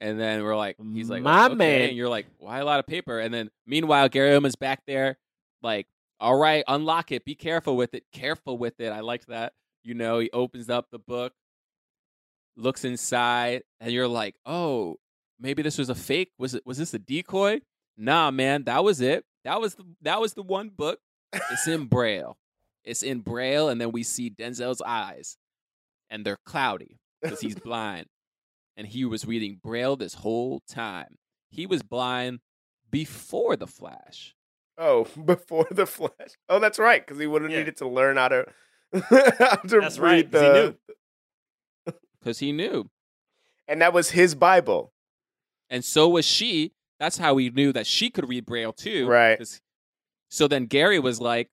And 0.01 0.19
then 0.19 0.43
we're 0.43 0.55
like, 0.55 0.77
he's 0.93 1.09
like, 1.09 1.21
My 1.23 1.47
okay. 1.47 1.55
man. 1.55 1.81
And 1.89 1.97
you're 1.97 2.07
like, 2.07 2.27
why 2.37 2.59
a 2.59 2.65
lot 2.65 2.79
of 2.79 2.87
paper? 2.87 3.19
And 3.19 3.33
then 3.33 3.49
meanwhile, 3.67 4.07
Gary 4.07 4.29
Oldman's 4.29 4.55
back 4.55 4.81
there, 4.87 5.17
like, 5.61 5.87
all 6.21 6.37
right, 6.37 6.63
unlock 6.67 7.11
it. 7.11 7.25
Be 7.25 7.35
careful 7.35 7.75
with 7.75 7.93
it. 7.93 8.03
Careful 8.13 8.57
with 8.57 8.79
it. 8.79 8.91
I 8.91 9.01
liked 9.01 9.27
that. 9.27 9.53
You 9.83 9.93
know, 9.93 10.19
he 10.19 10.29
opens 10.31 10.69
up 10.69 10.87
the 10.91 10.99
book, 10.99 11.33
looks 12.57 12.83
inside, 12.85 13.63
and 13.79 13.91
you're 13.91 14.07
like, 14.07 14.35
oh, 14.45 14.97
maybe 15.39 15.61
this 15.61 15.77
was 15.77 15.89
a 15.89 15.95
fake. 15.95 16.31
Was 16.37 16.55
it? 16.55 16.65
Was 16.65 16.77
this 16.77 16.93
a 16.93 16.99
decoy? 16.99 17.61
Nah, 17.97 18.31
man, 18.31 18.63
that 18.65 18.83
was 18.83 19.01
it. 19.01 19.25
That 19.43 19.59
was 19.61 19.75
the 19.75 19.85
that 20.01 20.19
was 20.21 20.33
the 20.33 20.43
one 20.43 20.69
book. 20.69 20.99
It's 21.33 21.67
in 21.67 21.85
braille. 21.85 22.37
It's 22.83 23.03
in 23.03 23.19
braille, 23.19 23.69
and 23.69 23.79
then 23.79 23.91
we 23.91 24.03
see 24.03 24.29
Denzel's 24.29 24.81
eyes, 24.85 25.37
and 26.09 26.25
they're 26.25 26.39
cloudy 26.45 26.97
because 27.21 27.39
he's 27.41 27.55
blind, 27.63 28.07
and 28.77 28.87
he 28.87 29.05
was 29.05 29.25
reading 29.25 29.59
braille 29.63 29.95
this 29.95 30.13
whole 30.15 30.61
time. 30.67 31.15
He 31.51 31.65
was 31.65 31.83
blind 31.83 32.39
before 32.89 33.55
the 33.55 33.67
Flash. 33.67 34.33
oh, 34.77 35.03
before 35.25 35.67
the 35.71 35.85
flash. 35.85 36.31
Oh, 36.47 36.59
that's 36.59 36.79
right, 36.79 37.05
because 37.05 37.19
he 37.19 37.27
would 37.27 37.41
have 37.43 37.51
Yeah. 37.51 37.59
needed 37.59 37.77
to 37.77 37.87
learn 37.87 38.17
how 38.17 38.29
to 38.29 38.45
how 38.93 39.55
to 39.57 39.79
That's 39.81 39.99
read 39.99 40.01
right, 40.01 40.31
the. 40.31 40.75
Because 42.19 42.39
he 42.39 42.51
knew. 42.51 42.89
and 43.67 43.81
that 43.81 43.93
was 43.93 44.11
his 44.11 44.35
Bible. 44.35 44.91
And 45.69 45.85
so 45.85 46.09
was 46.09 46.25
she. 46.25 46.73
That's 46.99 47.17
how 47.17 47.35
we 47.35 47.49
knew 47.49 47.71
that 47.73 47.85
she 47.87 48.09
could 48.09 48.27
read 48.27 48.45
Braille 48.45 48.73
too. 48.73 49.07
Right. 49.07 49.39
So 50.29 50.47
then 50.47 50.65
Gary 50.65 50.99
was 50.99 51.21
like, 51.21 51.49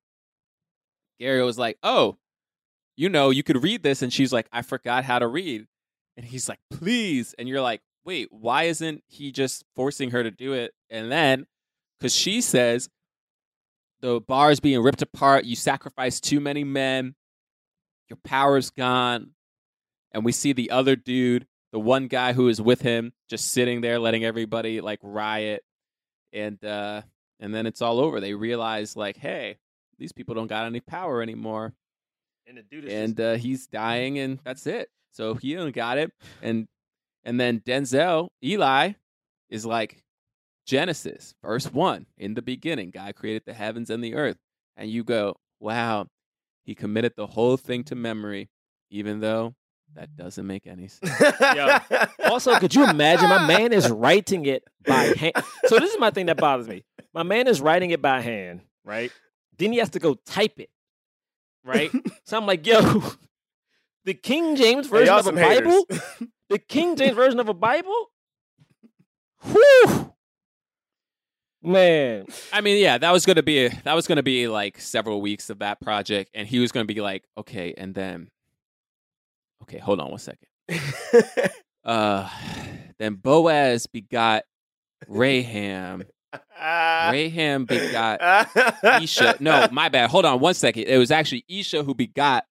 Gary 1.20 1.43
was 1.43 1.59
like, 1.59 1.78
oh, 1.82 2.16
you 2.97 3.09
know, 3.09 3.30
you 3.30 3.43
could 3.43 3.62
read 3.62 3.82
this. 3.82 4.02
And 4.02 4.12
she's 4.12 4.32
like, 4.32 4.48
I 4.52 4.62
forgot 4.62 5.05
how 5.05 5.18
to 5.18 5.26
read. 5.26 5.66
And 6.16 6.24
he's 6.26 6.48
like, 6.48 6.59
please. 6.70 7.34
And 7.38 7.48
you're 7.48 7.60
like, 7.60 7.82
wait, 8.05 8.28
why 8.30 8.64
isn't 8.64 9.05
he 9.06 9.30
just 9.30 9.64
forcing 9.74 10.10
her 10.10 10.22
to 10.22 10.30
do 10.30 10.52
it? 10.55 10.72
And 10.90 11.12
then, 11.12 11.47
because 11.98 12.14
she 12.14 12.40
says, 12.40 12.88
the 14.01 14.20
bar 14.20 14.51
is 14.51 14.60
being 14.60 14.82
ripped 14.82 15.02
apart. 15.02 15.44
You 15.44 15.56
sacrificed 15.56 16.24
too 16.24 16.40
many 16.40 16.64
men. 16.64 17.14
Your 18.09 18.18
power's 18.24 18.70
gone. 18.70 19.32
And 20.16 20.24
we 20.24 20.32
see 20.32 20.55
the 20.55 20.70
other 20.70 20.97
dude, 20.97 21.47
the 21.72 21.78
one 21.78 22.09
guy 22.09 22.32
who 22.32 22.48
is 22.48 22.59
with 22.59 22.80
him, 22.80 23.12
just 23.28 23.52
sitting 23.52 23.82
there 23.82 23.98
letting 23.98 24.24
everybody 24.24 24.80
like 24.80 24.98
riot. 25.02 25.62
And 26.32 26.64
uh 26.64 27.02
and 27.38 27.55
then 27.55 27.66
it's 27.66 27.82
all 27.82 28.01
over. 28.01 28.18
They 28.18 28.32
realize 28.32 28.97
like, 28.97 29.18
hey, 29.18 29.59
these 29.98 30.12
people 30.12 30.34
don't 30.34 30.47
got 30.47 30.64
any 30.64 30.80
power 30.80 31.20
anymore. 31.20 31.74
and 32.47 32.56
the 32.56 32.62
dude 32.62 32.86
is 32.86 32.93
And 32.94 33.20
uh, 33.20 33.34
he's 33.34 33.66
dying 33.66 34.18
and 34.18 34.38
that's 34.43 34.66
it. 34.66 34.88
So 35.12 35.34
he 35.34 35.55
don't 35.55 35.74
got 35.74 35.98
it. 35.98 36.10
And 36.40 36.66
and 37.22 37.38
then 37.38 37.60
Denzel, 37.60 38.28
Eli, 38.43 38.93
is 39.51 39.66
like, 39.66 40.02
Genesis, 40.66 41.34
verse 41.43 41.70
one, 41.70 42.06
in 42.16 42.32
the 42.32 42.40
beginning, 42.40 42.90
God 42.90 43.14
created 43.16 43.43
the 43.44 43.52
heavens 43.52 43.90
and 43.90 44.02
the 44.02 44.14
earth. 44.14 44.38
And 44.78 44.88
you 44.88 45.05
go, 45.05 45.36
wow, 45.60 46.06
he 46.64 46.74
committed 46.74 47.12
the 47.16 47.26
whole 47.26 47.59
thing 47.59 47.84
to 47.84 47.94
memory, 47.94 48.48
even 48.90 49.20
though 49.20 49.55
that 49.95 50.15
doesn't 50.17 50.47
make 50.47 50.67
any 50.67 50.89
sense. 50.89 51.13
Yo. 51.55 51.79
Also, 52.25 52.59
could 52.59 52.75
you 52.75 52.89
imagine? 52.89 53.29
My 53.29 53.47
man 53.47 53.73
is 53.73 53.89
writing 53.91 54.45
it 54.47 54.65
by 54.87 55.15
hand. 55.17 55.33
So 55.67 55.79
this 55.79 55.93
is 55.93 55.99
my 55.99 56.11
thing 56.11 56.27
that 56.27 56.37
bothers 56.37 56.69
me. 56.69 56.85
My 57.15 57.23
man 57.23 57.49
is 57.49 57.61
writing 57.61 57.91
it 57.91 58.03
by 58.03 58.21
hand, 58.21 58.61
right? 58.85 59.11
Then 59.59 59.73
he 59.73 59.79
has 59.79 59.91
to 59.91 59.99
go 59.99 60.15
type 60.15 60.59
it, 60.61 60.69
right? 61.65 61.91
so 62.25 62.37
I'm 62.37 62.47
like, 62.47 62.67
yo, 62.67 63.03
the 64.05 64.15
King 64.15 64.57
James 64.57 64.87
version 64.87 65.07
y'all 65.07 65.21
of 65.21 65.27
a 65.27 65.29
some 65.29 65.37
haters. 65.37 65.85
Bible, 65.89 66.29
the 66.51 66.59
King 66.59 66.97
James 66.97 67.15
version 67.15 67.41
of 67.41 67.49
a 67.49 67.55
Bible. 67.55 68.11
Whew, 69.43 70.13
man. 71.63 72.27
I 72.53 72.61
mean, 72.61 72.83
yeah, 72.83 72.99
that 72.99 73.13
was 73.13 73.27
gonna 73.27 73.43
be 73.43 73.69
that 73.69 73.95
was 73.95 74.07
gonna 74.07 74.23
be 74.23 74.49
like 74.49 74.81
several 74.81 75.21
weeks 75.21 75.51
of 75.51 75.59
that 75.61 75.81
project, 75.81 76.31
and 76.35 76.47
he 76.47 76.59
was 76.59 76.73
gonna 76.73 76.85
be 76.85 77.01
like, 77.01 77.25
okay, 77.37 77.75
and 77.77 77.95
then, 77.95 78.29
okay, 79.68 79.78
hold 79.78 80.01
on 80.01 80.10
one 80.10 80.18
second. 80.18 80.48
Uh, 81.84 82.28
then 82.98 83.14
Boaz 83.14 83.86
begot 83.86 84.43
Raham. 85.06 86.02
Raham 86.60 87.64
begot 87.64 88.48
Isha. 89.01 89.36
No, 89.38 89.68
my 89.72 89.88
bad. 89.88 90.10
Hold 90.10 90.24
on 90.24 90.40
one 90.40 90.55
second. 90.55 90.82
It 90.88 90.98
was 90.98 91.12
actually 91.12 91.44
Isha 91.48 91.84
who 91.84 91.94
begot 91.94 92.44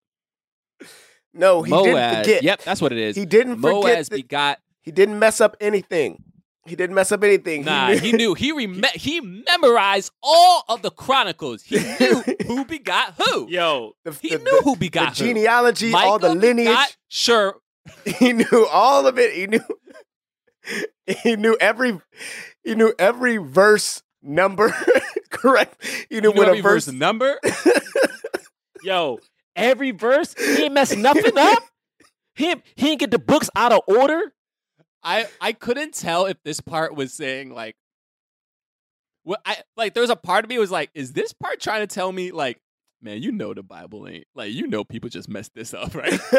no, 1.35 1.63
he 1.63 1.71
didn't 1.71 2.23
forget. 2.23 2.43
Yep, 2.43 2.63
that's 2.63 2.81
what 2.81 2.93
it 2.93 2.97
is. 2.97 3.15
He 3.15 3.25
didn't 3.25 3.59
forget. 3.59 3.99
Moaz 3.99 4.09
begot. 4.09 4.59
he 4.83 4.91
didn't 4.91 5.19
mess 5.19 5.41
up 5.41 5.57
anything. 5.59 6.23
He 6.65 6.75
didn't 6.75 6.95
mess 6.95 7.11
up 7.11 7.23
anything. 7.23 7.63
Nah, 7.63 7.89
he 7.91 8.11
knew. 8.11 8.33
He 8.33 8.51
rem- 8.51 8.81
He 8.95 9.21
memorized 9.21 10.11
all 10.23 10.63
of 10.67 10.81
the 10.81 10.89
chronicles. 10.91 11.61
He 11.63 11.77
knew 11.77 12.23
who 12.47 12.65
begot 12.65 13.13
who. 13.21 13.47
Yo, 13.49 13.93
the, 14.03 14.11
He 14.13 14.29
the- 14.29 14.39
knew 14.39 14.45
the- 14.57 14.61
who 14.63 14.75
begot 14.75 15.15
the 15.15 15.23
who. 15.23 15.27
genealogy, 15.29 15.93
all 15.93 16.17
the 16.19 16.33
lineage. 16.33 16.97
Sure. 17.07 17.55
he 18.05 18.33
knew 18.33 18.67
all 18.71 19.05
of 19.05 19.19
it. 19.19 19.33
He 19.33 19.45
knew. 19.47 19.59
He 21.21 21.35
knew 21.35 21.55
every. 21.61 21.99
He 22.63 22.73
knew 22.73 22.93
every 22.97 23.37
verse 23.37 24.01
number. 24.23 24.73
Correct. 25.29 25.75
He 26.09 26.19
knew 26.21 26.29
You 26.29 26.33
know 26.33 26.39
when 26.39 26.47
every 26.47 26.59
a 26.59 26.63
verse. 26.63 26.85
verse 26.85 26.93
number. 26.95 27.39
yo, 28.83 29.19
every 29.55 29.91
verse, 29.91 30.33
he 30.37 30.63
ain't 30.63 30.73
messed 30.73 30.97
nothing 30.97 31.37
up. 31.37 31.63
He 32.33 32.49
he 32.75 32.85
didn't 32.87 32.99
get 32.99 33.11
the 33.11 33.19
books 33.19 33.49
out 33.55 33.71
of 33.71 33.81
order. 33.87 34.33
I 35.05 35.27
I 35.39 35.53
couldn't 35.53 35.93
tell 35.93 36.25
if 36.25 36.37
this 36.43 36.59
part 36.59 36.95
was 36.95 37.13
saying 37.13 37.53
like 37.53 37.75
what 39.23 39.39
I 39.45 39.57
like 39.77 39.93
there's 39.93 40.09
a 40.09 40.15
part 40.15 40.43
of 40.43 40.49
me 40.49 40.57
was 40.57 40.71
like 40.71 40.89
is 40.93 41.13
this 41.13 41.31
part 41.31 41.59
trying 41.61 41.81
to 41.81 41.87
tell 41.87 42.11
me 42.11 42.31
like 42.31 42.59
man 43.01 43.21
you 43.21 43.31
know 43.31 43.53
the 43.53 43.63
bible 43.63 44.07
ain't 44.07 44.25
like 44.35 44.51
you 44.51 44.67
know 44.67 44.83
people 44.83 45.09
just 45.09 45.29
messed 45.29 45.53
this 45.53 45.73
up 45.73 45.93
right? 45.95 46.19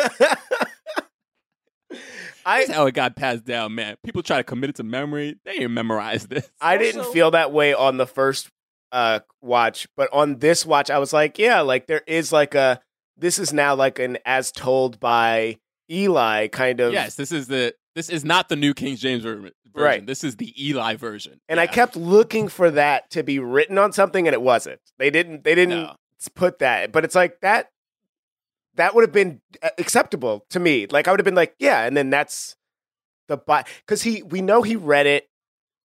I 2.44 2.60
that's 2.60 2.72
how 2.72 2.86
it 2.86 2.94
got 2.94 3.16
passed 3.16 3.44
down 3.44 3.74
man. 3.74 3.96
People 4.04 4.22
try 4.22 4.36
to 4.38 4.44
commit 4.44 4.70
it 4.70 4.76
to 4.76 4.82
memory 4.84 5.36
they 5.44 5.52
ain't 5.52 5.70
memorize 5.70 6.26
this. 6.28 6.48
I 6.60 6.76
didn't 6.78 7.00
Also- 7.00 7.12
feel 7.12 7.30
that 7.32 7.52
way 7.52 7.74
on 7.74 7.96
the 7.96 8.06
first 8.06 8.50
uh 8.92 9.20
watch, 9.42 9.88
but 9.96 10.08
on 10.12 10.38
this 10.38 10.64
watch 10.64 10.90
I 10.90 10.98
was 10.98 11.12
like, 11.12 11.38
yeah, 11.38 11.60
like 11.60 11.86
there 11.86 12.02
is 12.06 12.32
like 12.32 12.54
a 12.54 12.80
this 13.16 13.38
is 13.38 13.52
now 13.52 13.74
like 13.74 13.98
an 13.98 14.18
as 14.24 14.52
told 14.52 15.00
by 15.00 15.58
Eli 15.90 16.48
kind 16.48 16.80
of 16.80 16.92
yes 16.92 17.14
this 17.14 17.32
is 17.32 17.46
the 17.48 17.74
this 17.96 18.08
is 18.08 18.24
not 18.24 18.48
the 18.48 18.54
new 18.56 18.72
king 18.74 18.94
james 18.94 19.24
ver- 19.24 19.36
version 19.40 19.52
Right. 19.74 20.06
this 20.06 20.22
is 20.22 20.36
the 20.36 20.54
eli 20.64 20.94
version 20.94 21.40
And 21.48 21.58
I 21.58 21.66
kept 21.66 21.96
looking 21.96 22.46
for 22.48 22.70
that 22.70 23.10
to 23.10 23.22
be 23.24 23.38
written 23.40 23.76
on 23.76 23.92
something 23.92 24.26
and 24.28 24.32
it 24.32 24.40
wasn't. 24.40 24.80
They 24.98 25.10
didn't 25.10 25.42
they 25.44 25.54
didn't 25.56 25.82
No. 25.82 25.96
put 26.34 26.60
that. 26.60 26.92
But 26.92 27.04
it's 27.04 27.14
like 27.16 27.40
that 27.40 27.70
that 28.76 28.94
would 28.94 29.02
have 29.02 29.12
been 29.12 29.40
uh, 29.62 29.70
acceptable 29.78 30.44
to 30.50 30.60
me. 30.60 30.86
Like 30.86 31.08
I 31.08 31.10
would 31.10 31.18
have 31.20 31.24
been 31.24 31.34
like, 31.34 31.54
yeah, 31.58 31.84
and 31.84 31.96
then 31.96 32.08
that's 32.10 32.56
the 33.28 33.36
but 33.36 33.66
cuz 33.86 34.02
he 34.02 34.22
we 34.22 34.40
know 34.40 34.62
he 34.62 34.76
read 34.76 35.06
it 35.06 35.28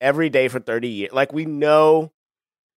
every 0.01 0.29
day 0.31 0.47
for 0.49 0.61
30 0.61 0.89
years. 0.89 1.13
Like 1.13 1.33
we 1.33 1.45
know 1.47 2.13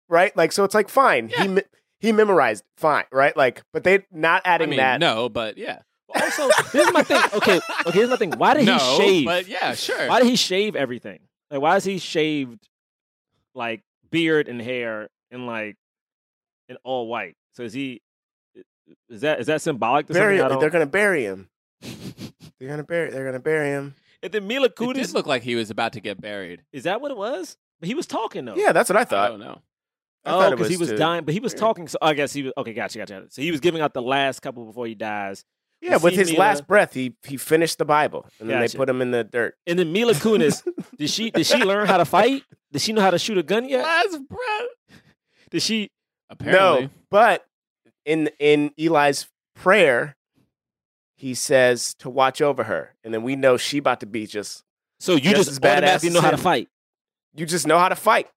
right? 0.08 0.34
Like 0.36 0.52
so 0.52 0.64
it's 0.64 0.74
like 0.74 0.88
fine. 0.88 1.28
Yeah. 1.30 1.44
He 1.44 1.62
he 2.00 2.12
memorized 2.12 2.64
fine, 2.78 3.04
right? 3.12 3.36
Like 3.36 3.62
but 3.72 3.84
they 3.84 4.04
not 4.10 4.42
I 4.46 4.54
adding 4.54 4.70
mean, 4.70 4.78
that. 4.78 4.98
no 5.00 5.28
but 5.28 5.58
yeah 5.58 5.80
Also, 6.22 6.50
here's 6.72 6.92
my 6.92 7.02
thing. 7.02 7.20
Okay, 7.34 7.60
okay, 7.86 7.92
here's 7.92 8.10
my 8.10 8.16
thing. 8.16 8.32
Why 8.32 8.54
did 8.54 8.66
no 8.66 8.78
he 8.78 8.96
shave? 8.96 9.24
but 9.24 9.48
yeah 9.48 9.74
sure 9.74 10.08
Why 10.08 10.20
did 10.20 10.28
he 10.28 10.36
shave 10.36 10.76
everything? 10.76 11.20
Like, 11.50 11.60
why 11.60 11.76
is 11.76 11.84
he 11.84 11.98
shaved 11.98 12.66
like 13.54 13.82
beard 14.10 14.48
and 14.48 14.60
hair 14.60 15.08
and 15.30 15.46
like 15.46 15.76
in 16.68 16.76
all 16.84 17.08
white? 17.08 17.36
So 17.54 17.62
is 17.62 17.72
he? 17.72 18.00
Is 19.08 19.22
that 19.22 19.40
is 19.40 19.46
that 19.46 19.62
symbolic 19.62 20.06
to 20.06 20.12
Bury, 20.12 20.38
something? 20.38 20.58
They're 20.58 20.70
going 20.70 20.86
to 20.86 20.90
bury 20.90 21.24
him. 21.24 21.48
They're 21.82 22.68
going 22.68 22.78
to 22.78 22.84
bury 22.84 23.10
they're 23.10 23.24
going 23.24 23.32
to 23.32 23.40
bury 23.40 23.70
him. 23.70 23.94
And 24.22 24.30
then 24.30 24.46
Mila 24.46 24.66
it 24.66 24.76
Kunis. 24.76 24.94
did 24.94 25.14
look 25.14 25.26
like 25.26 25.42
he 25.42 25.56
was 25.56 25.70
about 25.70 25.94
to 25.94 26.00
get 26.00 26.20
buried 26.20 26.62
is 26.72 26.84
that 26.84 27.00
what 27.00 27.10
it 27.10 27.16
was? 27.16 27.56
But 27.80 27.88
he 27.88 27.94
was 27.94 28.06
talking 28.06 28.44
though. 28.44 28.54
Yeah, 28.54 28.70
that's 28.70 28.88
what 28.88 28.96
I 28.96 29.04
thought. 29.04 29.18
i 29.18 29.26
thought. 29.26 29.38
don't 29.38 29.40
know 29.40 29.62
I 30.24 30.46
oh, 30.46 30.50
because 30.50 30.68
he 30.68 30.76
was 30.76 30.90
to- 30.90 30.96
dying, 30.96 31.24
but 31.24 31.34
he 31.34 31.40
was 31.40 31.52
talking. 31.52 31.88
So 31.88 31.98
I 32.00 32.14
guess 32.14 32.32
he 32.32 32.44
was 32.44 32.52
okay. 32.56 32.72
Gotcha, 32.72 32.98
gotcha. 32.98 33.24
So 33.30 33.42
he 33.42 33.50
was 33.50 33.60
giving 33.60 33.80
out 33.80 33.92
the 33.92 34.02
last 34.02 34.40
couple 34.40 34.64
before 34.64 34.86
he 34.86 34.94
dies. 34.94 35.44
Yeah, 35.82 35.96
with 35.96 36.14
his 36.14 36.30
Mila- 36.30 36.38
last 36.40 36.66
breath, 36.66 36.94
he 36.94 37.14
he 37.24 37.36
finished 37.36 37.78
the 37.78 37.84
Bible, 37.84 38.24
and 38.38 38.48
then 38.48 38.60
Gotcha. 38.60 38.72
they 38.72 38.78
put 38.78 38.88
him 38.88 39.02
in 39.02 39.10
the 39.10 39.24
dirt. 39.24 39.56
And 39.66 39.78
then 39.78 39.92
Mila 39.92 40.14
Kunis, 40.14 40.62
did 40.96 41.10
she 41.10 41.30
did 41.30 41.44
she 41.44 41.58
learn 41.58 41.86
how 41.88 41.96
to 41.96 42.04
fight? 42.04 42.44
Did 42.72 42.80
she 42.82 42.92
know 42.92 43.02
how 43.02 43.10
to 43.10 43.18
shoot 43.18 43.36
a 43.36 43.42
gun 43.42 43.68
yet? 43.68 43.82
last 43.82 44.18
breath 44.28 45.00
Did 45.50 45.60
she? 45.62 45.90
apparently 46.30 46.82
No, 46.84 46.90
but 47.10 47.44
in 48.06 48.30
in 48.38 48.70
Eli's 48.78 49.26
prayer, 49.56 50.16
he 51.16 51.34
says 51.34 51.94
to 51.94 52.08
watch 52.08 52.40
over 52.40 52.64
her, 52.64 52.94
and 53.04 53.12
then 53.12 53.22
we 53.22 53.36
know 53.36 53.56
she 53.56 53.78
about 53.78 54.00
to 54.00 54.06
be 54.06 54.26
just. 54.26 54.62
So 55.00 55.14
you 55.14 55.30
Just 55.30 55.36
just, 55.36 55.50
as 55.50 55.58
badass 55.58 55.72
automatically 55.78 56.08
as 56.08 56.14
know 56.14 56.20
how 56.20 56.30
to 56.30 56.36
him. 56.36 56.42
fight. 56.42 56.68
You 57.34 57.44
just 57.44 57.66
know 57.66 57.78
how 57.78 57.88
to 57.88 57.96
fight, 57.96 58.28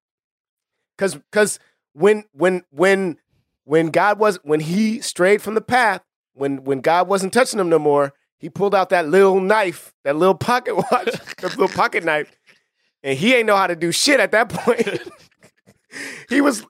because 0.97 1.13
because 1.15 1.59
when 1.93 2.23
when 2.33 2.63
when 2.71 3.17
when 3.65 3.89
God 3.91 4.17
was 4.19 4.39
when 4.43 4.59
he 4.61 4.99
strayed 5.01 5.41
from 5.43 5.53
the 5.53 5.61
path, 5.61 6.01
when 6.35 6.63
when 6.63 6.81
God 6.81 7.07
wasn't 7.07 7.33
touching 7.33 7.59
him 7.59 7.69
no 7.69 7.79
more, 7.79 8.13
he 8.39 8.49
pulled 8.49 8.75
out 8.75 8.89
that 8.89 9.07
little 9.07 9.39
knife, 9.39 9.93
that 10.03 10.15
little 10.15 10.35
pocket 10.35 10.75
watch, 10.91 11.11
that 11.41 11.57
little 11.57 11.67
pocket 11.67 12.03
knife, 12.03 12.31
and 13.03 13.17
he 13.17 13.33
ain't 13.33 13.47
know 13.47 13.55
how 13.55 13.67
to 13.67 13.75
do 13.75 13.91
shit 13.91 14.19
at 14.19 14.31
that 14.31 14.49
point. 14.49 14.87
he 16.29 16.41
was. 16.41 16.65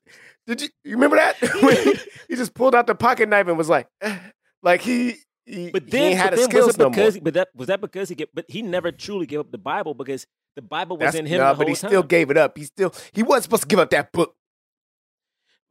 Did 0.48 0.62
you, 0.62 0.68
you 0.84 0.92
remember 0.92 1.16
that? 1.18 1.36
He, 2.28 2.34
he 2.34 2.36
just 2.36 2.54
pulled 2.54 2.76
out 2.76 2.86
the 2.88 2.94
pocket 2.96 3.30
knife 3.30 3.48
and 3.48 3.58
was 3.58 3.70
like, 3.70 3.88
eh, 4.02 4.18
like 4.64 4.82
he. 4.82 5.16
he 5.46 5.70
But 5.72 5.84
he 5.84 5.90
then, 5.90 6.02
ain't 6.12 6.18
had 6.18 6.30
but 6.32 6.36
the 6.36 6.42
then 6.42 6.50
skills 6.52 6.66
was 6.68 6.76
it 6.76 6.80
no 6.80 6.90
because? 6.92 7.20
but 7.20 7.34
that 7.34 7.48
was 7.56 7.68
that 7.68 7.82
because 7.82 8.10
he 8.10 8.16
get? 8.16 8.30
But 8.34 8.46
he 8.48 8.62
never 8.62 8.92
truly 8.92 9.26
gave 9.26 9.40
up 9.40 9.52
the 9.52 9.58
Bible 9.58 9.94
because 9.96 10.26
the 10.56 10.62
Bible 10.62 10.98
was 10.98 11.06
That's- 11.14 11.20
in 11.20 11.26
him 11.26 11.40
no, 11.40 11.52
the 11.54 11.58
but 11.58 11.68
he 11.68 11.74
time. 11.76 11.90
still 11.90 12.04
gave 12.04 12.30
it 12.30 12.38
up. 12.38 12.58
He 12.58 12.66
still 12.66 12.94
he 13.14 13.24
wasn't 13.24 13.44
supposed 13.46 13.64
to 13.64 13.68
give 13.68 13.80
up 13.80 13.90
that 13.92 14.12
book. 14.12 14.36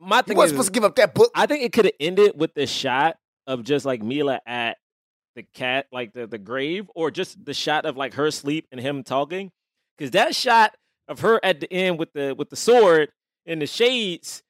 My 0.00 0.18
He 0.18 0.22
thing 0.22 0.36
wasn't 0.36 0.46
is, 0.46 0.66
supposed 0.66 0.74
to 0.74 0.80
give 0.80 0.84
up 0.84 0.96
that 0.96 1.14
book. 1.14 1.30
I 1.34 1.46
think 1.46 1.62
it 1.62 1.72
could 1.72 1.84
have 1.86 1.94
ended 2.00 2.32
with 2.36 2.52
the 2.54 2.66
shot 2.66 3.16
of 3.46 3.64
just 3.64 3.84
like 3.84 4.02
Mila 4.02 4.40
at 4.46 4.78
the 5.36 5.42
cat, 5.54 5.86
like 5.92 6.12
the 6.12 6.26
the 6.26 6.38
grave, 6.38 6.90
or 6.94 7.10
just 7.10 7.44
the 7.44 7.54
shot 7.54 7.86
of 7.86 7.96
like 7.96 8.14
her 8.14 8.30
sleep 8.30 8.66
and 8.70 8.80
him 8.80 9.02
talking. 9.02 9.50
Because 9.96 10.12
that 10.12 10.34
shot 10.34 10.74
of 11.08 11.20
her 11.20 11.40
at 11.44 11.60
the 11.60 11.72
end 11.72 11.98
with 11.98 12.12
the 12.12 12.34
with 12.36 12.50
the 12.50 12.56
sword 12.56 13.10
and 13.46 13.60
the 13.60 13.66
shades 13.66 14.42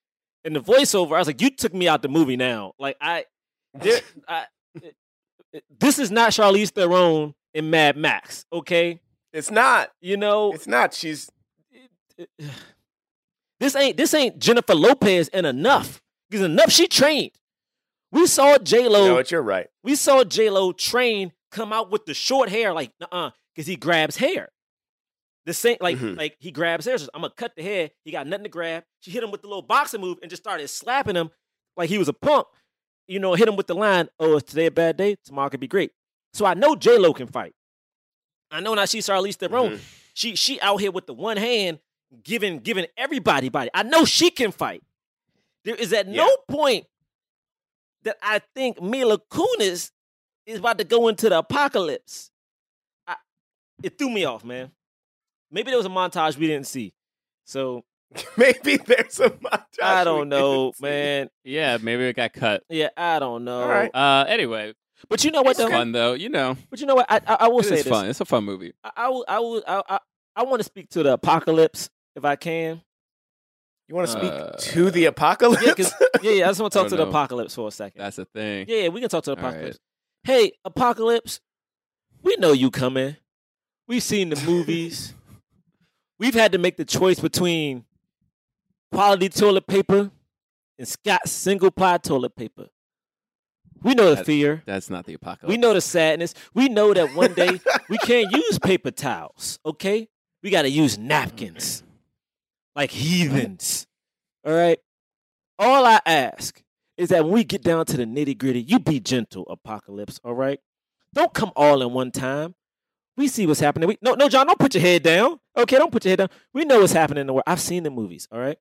and 0.45 0.55
the 0.55 0.61
voiceover, 0.61 1.15
I 1.15 1.19
was 1.19 1.27
like, 1.27 1.41
you 1.41 1.51
took 1.51 1.75
me 1.75 1.89
out 1.89 2.03
the 2.03 2.09
movie 2.09 2.37
now. 2.37 2.73
Like 2.79 2.97
I, 3.01 3.25
there, 3.75 4.01
I 4.29 4.47
this 5.79 5.99
is 5.99 6.11
not 6.11 6.31
Charlize 6.31 6.71
Theron 6.71 7.35
in 7.55 7.71
Mad 7.71 7.97
Max. 7.97 8.45
Okay, 8.53 9.01
It's 9.33 9.51
not. 9.51 9.91
you 10.01 10.17
know 10.17 10.53
It's 10.53 10.67
not. 10.67 10.95
She's 10.95 11.31
this 13.61 13.77
ain't 13.77 13.97
this 13.97 14.15
ain't 14.15 14.39
Jennifer 14.39 14.75
Lopez 14.75 15.29
and 15.29 15.47
enough. 15.47 16.01
Because 16.31 16.45
enough 16.45 16.71
she 16.71 16.89
trained. 16.89 17.31
We 18.15 18.27
saw 18.27 18.57
J 18.59 18.89
Lo. 18.89 19.03
you 19.03 19.09
know 19.09 19.15
what? 19.15 19.31
You're 19.31 19.43
right. 19.43 19.67
we 19.83 19.95
saw 19.97 20.25
J 20.25 20.49
Lo 20.51 20.73
train 20.73 21.33
come 21.51 21.73
out 21.73 21.91
with 21.91 22.07
the 22.07 22.15
short 22.15 22.49
hair, 22.49 22.73
like 22.73 22.93
uh, 23.01 23.07
uh 23.13 23.31
because 23.55 23.67
he 23.67 23.77
grabs 23.77 24.17
hair. 24.17 24.49
The 25.47 25.53
same, 25.53 25.77
like 25.81 25.99
Mhm. 25.99 26.17
like 26.17 26.37
he 26.41 26.51
grabs 26.51 26.87
hair. 26.87 26.97
I'm 27.13 27.21
gonna 27.23 27.35
cut 27.37 27.55
the 27.57 27.63
hair. 27.63 27.91
He 28.05 28.11
got 28.13 28.27
nothing 28.27 28.45
to 28.45 28.49
grab. 28.51 28.85
She 29.01 29.11
hit 29.11 29.23
him 29.23 29.31
with 29.31 29.43
the 29.43 29.49
little 29.49 29.63
boxing 29.63 30.01
move 30.01 30.19
and 30.23 30.31
just 30.31 30.43
started 30.43 30.69
slapping 30.69 31.17
him 31.17 31.31
like 31.77 31.91
he 31.91 31.99
was 31.99 32.09
a 32.09 32.13
punk. 32.15 32.47
You 33.07 33.19
know, 33.19 33.35
hit 33.35 33.47
him 33.49 33.57
with 33.57 33.67
the 33.67 33.75
line, 33.75 34.09
"Oh, 34.19 34.37
is 34.37 34.45
today 34.45 34.67
a 34.67 34.71
bad 34.71 34.97
day? 34.97 35.17
Tomorrow 35.25 35.51
could 35.51 35.61
be 35.61 35.69
great." 35.69 35.93
So 36.33 36.47
I 36.47 36.55
know 36.55 36.75
J 36.75 36.97
Lo 36.99 37.13
can 37.13 37.27
fight. 37.27 37.53
I 38.51 38.61
know 38.61 38.75
now 38.75 38.87
she's 38.87 39.07
Charlize 39.07 39.35
Theron. 39.37 39.73
Mhm. 39.73 39.81
She 40.15 40.37
she 40.37 40.61
out 40.61 40.79
here 40.81 40.91
with 40.93 41.07
the 41.07 41.15
one 41.15 41.37
hand 41.37 41.81
giving 42.23 42.61
giving 42.61 42.87
everybody 42.97 43.49
body. 43.51 43.71
I 43.75 43.83
know 43.83 44.05
she 44.05 44.31
can 44.31 44.53
fight. 44.53 44.83
There 45.65 45.75
is 45.75 45.93
at 45.93 46.07
no 46.07 46.29
point 46.49 46.87
that 48.05 48.17
I 48.23 48.41
think 48.55 48.81
Mila 48.81 49.19
Kunis 49.31 49.91
is 50.47 50.59
about 50.59 50.79
to 50.79 50.85
go 50.85 51.09
into 51.09 51.29
the 51.29 51.39
apocalypse. 51.39 52.31
I, 53.07 53.17
it 53.83 53.99
threw 53.99 54.11
me 54.11 54.25
off, 54.25 54.45
man. 54.45 54.71
Maybe 55.51 55.71
there 55.71 55.79
was 55.79 55.87
a 55.87 55.91
montage 55.91 56.37
we 56.37 56.47
didn't 56.47 56.67
see. 56.67 56.93
So 57.45 57.85
Maybe 58.37 58.77
there's 58.77 59.19
a 59.21 59.31
montage. 59.31 59.83
I 59.83 60.05
don't 60.05 60.29
know, 60.29 60.67
didn't 60.67 60.77
see. 60.77 60.83
man. 60.83 61.29
Yeah, 61.43 61.79
maybe 61.83 62.05
it 62.05 62.15
got 62.17 62.33
cut. 62.33 62.63
Yeah, 62.69 62.91
I 62.97 63.19
don't 63.19 63.45
know. 63.45 63.63
All 63.63 63.69
right. 63.69 63.91
Uh, 63.95 64.25
anyway, 64.29 64.73
But 65.09 65.25
you 65.25 65.31
know 65.33 65.43
what 65.43 65.53
it's 65.53 65.59
though? 65.59 65.69
fun 65.69 65.93
though. 65.93 66.13
You 66.13 66.29
know, 66.29 66.57
But 66.71 66.81
you 66.81 66.87
know 66.87 66.95
what? 66.95 67.07
I 67.09 67.21
I, 67.27 67.35
I 67.41 67.49
will 67.49 67.61
it 67.61 67.65
say 67.65 67.75
is 67.79 67.85
this. 67.85 67.91
fun. 67.91 68.07
It's 68.09 68.21
a 68.21 68.25
fun 68.25 68.45
movie. 68.45 68.73
I, 68.85 68.91
I 68.97 69.09
will 69.09 69.25
I 69.27 69.39
will 69.41 69.63
I 69.67 69.83
I, 69.89 69.99
I 70.37 70.43
want 70.45 70.61
to 70.61 70.65
speak 70.65 70.91
to 70.91 71.03
the 71.03 71.13
apocalypse 71.15 71.91
if 72.15 72.25
I 72.25 72.37
can. 72.37 72.83
You 73.89 73.95
want 73.95 74.09
to 74.09 74.13
speak 74.13 74.33
Uh, 74.33 74.51
to 74.59 74.91
the 74.91 75.05
apocalypse? 75.07 75.63
Yeah, 75.67 76.09
yeah, 76.23 76.31
yeah. 76.31 76.45
I 76.47 76.49
just 76.49 76.61
want 76.61 76.73
to 76.73 76.79
talk 76.79 76.89
to 76.89 76.97
don't 76.97 77.05
the 77.07 77.11
apocalypse 77.11 77.55
for 77.55 77.69
a 77.69 77.71
second. 77.71 78.01
That's 78.01 78.19
a 78.19 78.25
thing. 78.25 78.67
Yeah, 78.69 78.77
yeah, 78.85 78.89
we 78.89 79.01
can 79.01 79.11
talk 79.11 79.25
to 79.25 79.35
the 79.35 79.37
All 79.37 79.43
right. 79.43 79.51
apocalypse. 79.53 79.79
Hey, 80.25 80.53
apocalypse, 80.65 81.41
we 82.23 82.37
know 82.37 82.53
you 82.53 82.71
coming. 82.71 83.17
We've 83.87 84.03
seen 84.03 84.31
the 84.31 84.41
movies. 84.47 85.15
We've 86.19 86.33
had 86.35 86.53
to 86.53 86.59
make 86.59 86.77
the 86.79 86.85
choice 86.87 87.21
between 87.21 87.85
quality 88.93 89.29
toilet 89.29 89.67
paper 89.67 90.11
and 90.79 90.89
Scott's 90.89 91.31
single 91.33 91.71
ply 91.71 91.99
toilet 91.99 92.35
paper. 92.37 92.69
We 93.83 93.95
know 93.95 94.09
the 94.11 94.17
That- 94.17 94.25
fear. 94.27 94.63
That's 94.65 94.89
not 94.89 95.05
the 95.05 95.15
apocalypse. 95.15 95.51
We 95.51 95.59
know 95.59 95.75
the 95.75 95.83
sadness. 95.83 96.33
We 96.55 96.69
know 96.69 96.95
that 96.95 97.15
one 97.15 97.35
day 97.35 97.61
we 97.91 97.99
can't 98.03 98.33
use 98.33 98.59
paper 98.59 98.91
towels, 98.91 99.59
okay? 99.67 100.09
We 100.43 100.49
got 100.49 100.63
to 100.63 100.71
use 100.71 100.97
napkins 100.97 101.83
like 102.75 102.91
heathens. 102.91 103.87
All 104.45 104.53
right? 104.53 104.79
All 105.59 105.85
I 105.87 106.01
ask 106.05 106.63
is 106.97 107.09
that 107.11 107.25
when 107.25 107.33
we 107.33 107.45
get 107.45 107.63
down 107.63 107.87
to 107.87 107.97
the 107.97 108.05
nitty 108.05 108.37
gritty, 108.39 108.63
you 108.63 108.79
be 108.79 109.01
gentle, 109.01 109.47
Apocalypse, 109.49 110.21
all 110.25 110.35
right? 110.35 110.61
Don't 111.13 111.33
come 111.33 111.53
all 111.57 111.83
in 111.83 111.93
one 111.93 112.11
time. 112.11 112.55
We 113.17 113.29
see 113.29 113.47
what's 113.47 113.61
happening. 113.61 113.89
We, 113.89 113.99
no, 114.03 114.15
no, 114.15 114.29
John, 114.29 114.47
don't 114.47 114.59
put 114.59 114.75
your 114.75 114.83
head 114.83 115.03
down. 115.03 115.39
Okay, 115.57 115.77
don't 115.77 115.93
put 115.93 116.05
your 116.05 116.11
head 116.11 116.19
down. 116.19 116.31
We 116.53 116.65
know 116.65 116.81
what's 116.81 116.93
happening 116.93 117.23
in 117.23 117.27
the 117.29 117.33
world. 117.33 117.45
I've 117.47 117.61
seen 117.61 117.85
the 117.85 117.91
movies, 117.91 118.27
all 118.33 118.41
right? 118.41 118.59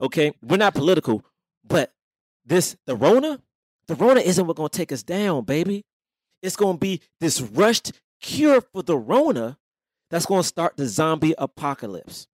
Okay, 0.00 0.32
we're 0.42 0.58
not 0.58 0.74
political, 0.74 1.24
but 1.64 1.92
this, 2.44 2.76
the 2.86 2.94
Rona, 2.94 3.40
the 3.88 3.94
Rona 3.94 4.20
isn't 4.20 4.46
what's 4.46 4.58
to 4.68 4.76
take 4.76 4.92
us 4.92 5.02
down, 5.02 5.44
baby. 5.44 5.84
It's 6.42 6.56
to 6.74 6.78
be 6.78 7.00
this 7.20 7.40
rushed 7.40 7.92
cure 8.20 8.60
for 8.60 8.82
the 8.82 8.96
Rona 8.96 9.58
that's 10.10 10.26
to 10.42 10.48
start 10.48 10.76
the 10.76 10.86
zombie 10.86 11.34
apocalypse. 11.38 12.26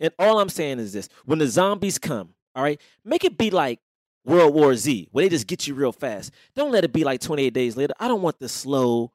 And 0.00 0.12
all 0.18 0.40
I'm 0.40 0.48
saying 0.48 0.78
is 0.78 0.92
this 0.92 1.08
when 1.24 1.38
the 1.38 1.46
zombies 1.46 1.98
come, 1.98 2.34
all 2.54 2.62
right, 2.62 2.80
make 3.04 3.24
it 3.24 3.38
be 3.38 3.50
like 3.50 3.80
World 4.24 4.54
War 4.54 4.74
Z, 4.74 5.08
where 5.12 5.24
they 5.24 5.28
just 5.28 5.46
get 5.46 5.66
you 5.66 5.74
real 5.74 5.92
fast. 5.92 6.32
Don't 6.54 6.72
let 6.72 6.84
it 6.84 6.92
be 6.92 7.04
like 7.04 7.20
28 7.20 7.52
days 7.52 7.76
later. 7.76 7.94
I 7.98 8.08
don't 8.08 8.22
want 8.22 8.38
the 8.38 8.48
slow, 8.48 9.12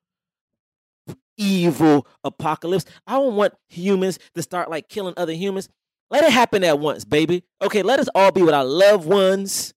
evil 1.37 2.07
apocalypse. 2.23 2.85
I 3.05 3.13
don't 3.13 3.35
want 3.35 3.53
humans 3.69 4.19
to 4.35 4.41
start 4.41 4.69
like 4.69 4.89
killing 4.89 5.13
other 5.17 5.33
humans. 5.33 5.69
Let 6.09 6.23
it 6.23 6.31
happen 6.31 6.63
at 6.63 6.79
once, 6.79 7.03
baby. 7.05 7.43
Okay, 7.61 7.83
let 7.83 7.99
us 7.99 8.07
all 8.15 8.31
be 8.31 8.41
with 8.41 8.53
our 8.53 8.65
loved 8.65 9.05
ones. 9.05 9.73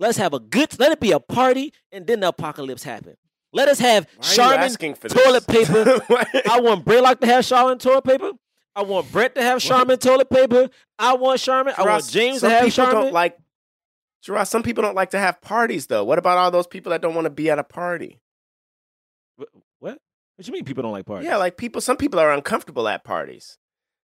Let's 0.00 0.18
have 0.18 0.34
a 0.34 0.40
good, 0.40 0.78
let 0.78 0.92
it 0.92 1.00
be 1.00 1.12
a 1.12 1.20
party, 1.20 1.72
and 1.92 2.06
then 2.06 2.20
the 2.20 2.28
apocalypse 2.28 2.82
happen. 2.82 3.16
Let 3.52 3.68
us 3.68 3.78
have 3.78 4.06
Charmin 4.20 4.60
asking 4.60 4.94
for 4.96 5.08
this? 5.08 5.22
toilet 5.22 5.46
paper. 5.46 6.00
I 6.50 6.60
want 6.60 6.84
Braylock 6.84 7.20
to 7.20 7.26
have 7.26 7.46
Charmin 7.46 7.78
toilet 7.78 8.04
paper. 8.04 8.32
I 8.76 8.82
want 8.82 9.10
Brett 9.12 9.34
to 9.36 9.42
have 9.42 9.60
Charmin 9.60 9.98
toilet 9.98 10.28
paper. 10.30 10.68
I 10.98 11.14
want 11.14 11.40
Charmin. 11.40 11.74
I 11.78 11.82
want 11.84 12.08
James 12.08 12.40
to 12.40 12.50
have 12.50 12.64
people 12.64 12.84
Charmin. 12.86 12.94
don't 13.04 13.12
like. 13.12 13.38
Jerah, 14.26 14.46
some 14.46 14.62
people 14.62 14.82
don't 14.82 14.94
like 14.94 15.10
to 15.10 15.18
have 15.18 15.40
parties, 15.40 15.86
though. 15.86 16.02
What 16.04 16.18
about 16.18 16.38
all 16.38 16.50
those 16.50 16.66
people 16.66 16.90
that 16.90 17.02
don't 17.02 17.14
want 17.14 17.26
to 17.26 17.30
be 17.30 17.50
at 17.50 17.58
a 17.58 17.64
party? 17.64 18.20
Wh- 19.38 19.44
what? 19.80 19.98
What 20.36 20.46
you 20.46 20.52
mean 20.52 20.64
people 20.64 20.82
don't 20.82 20.92
like 20.92 21.06
parties? 21.06 21.26
Yeah, 21.28 21.36
like 21.36 21.56
people. 21.56 21.80
Some 21.80 21.96
people 21.96 22.18
are 22.18 22.32
uncomfortable 22.32 22.88
at 22.88 23.04
parties. 23.04 23.58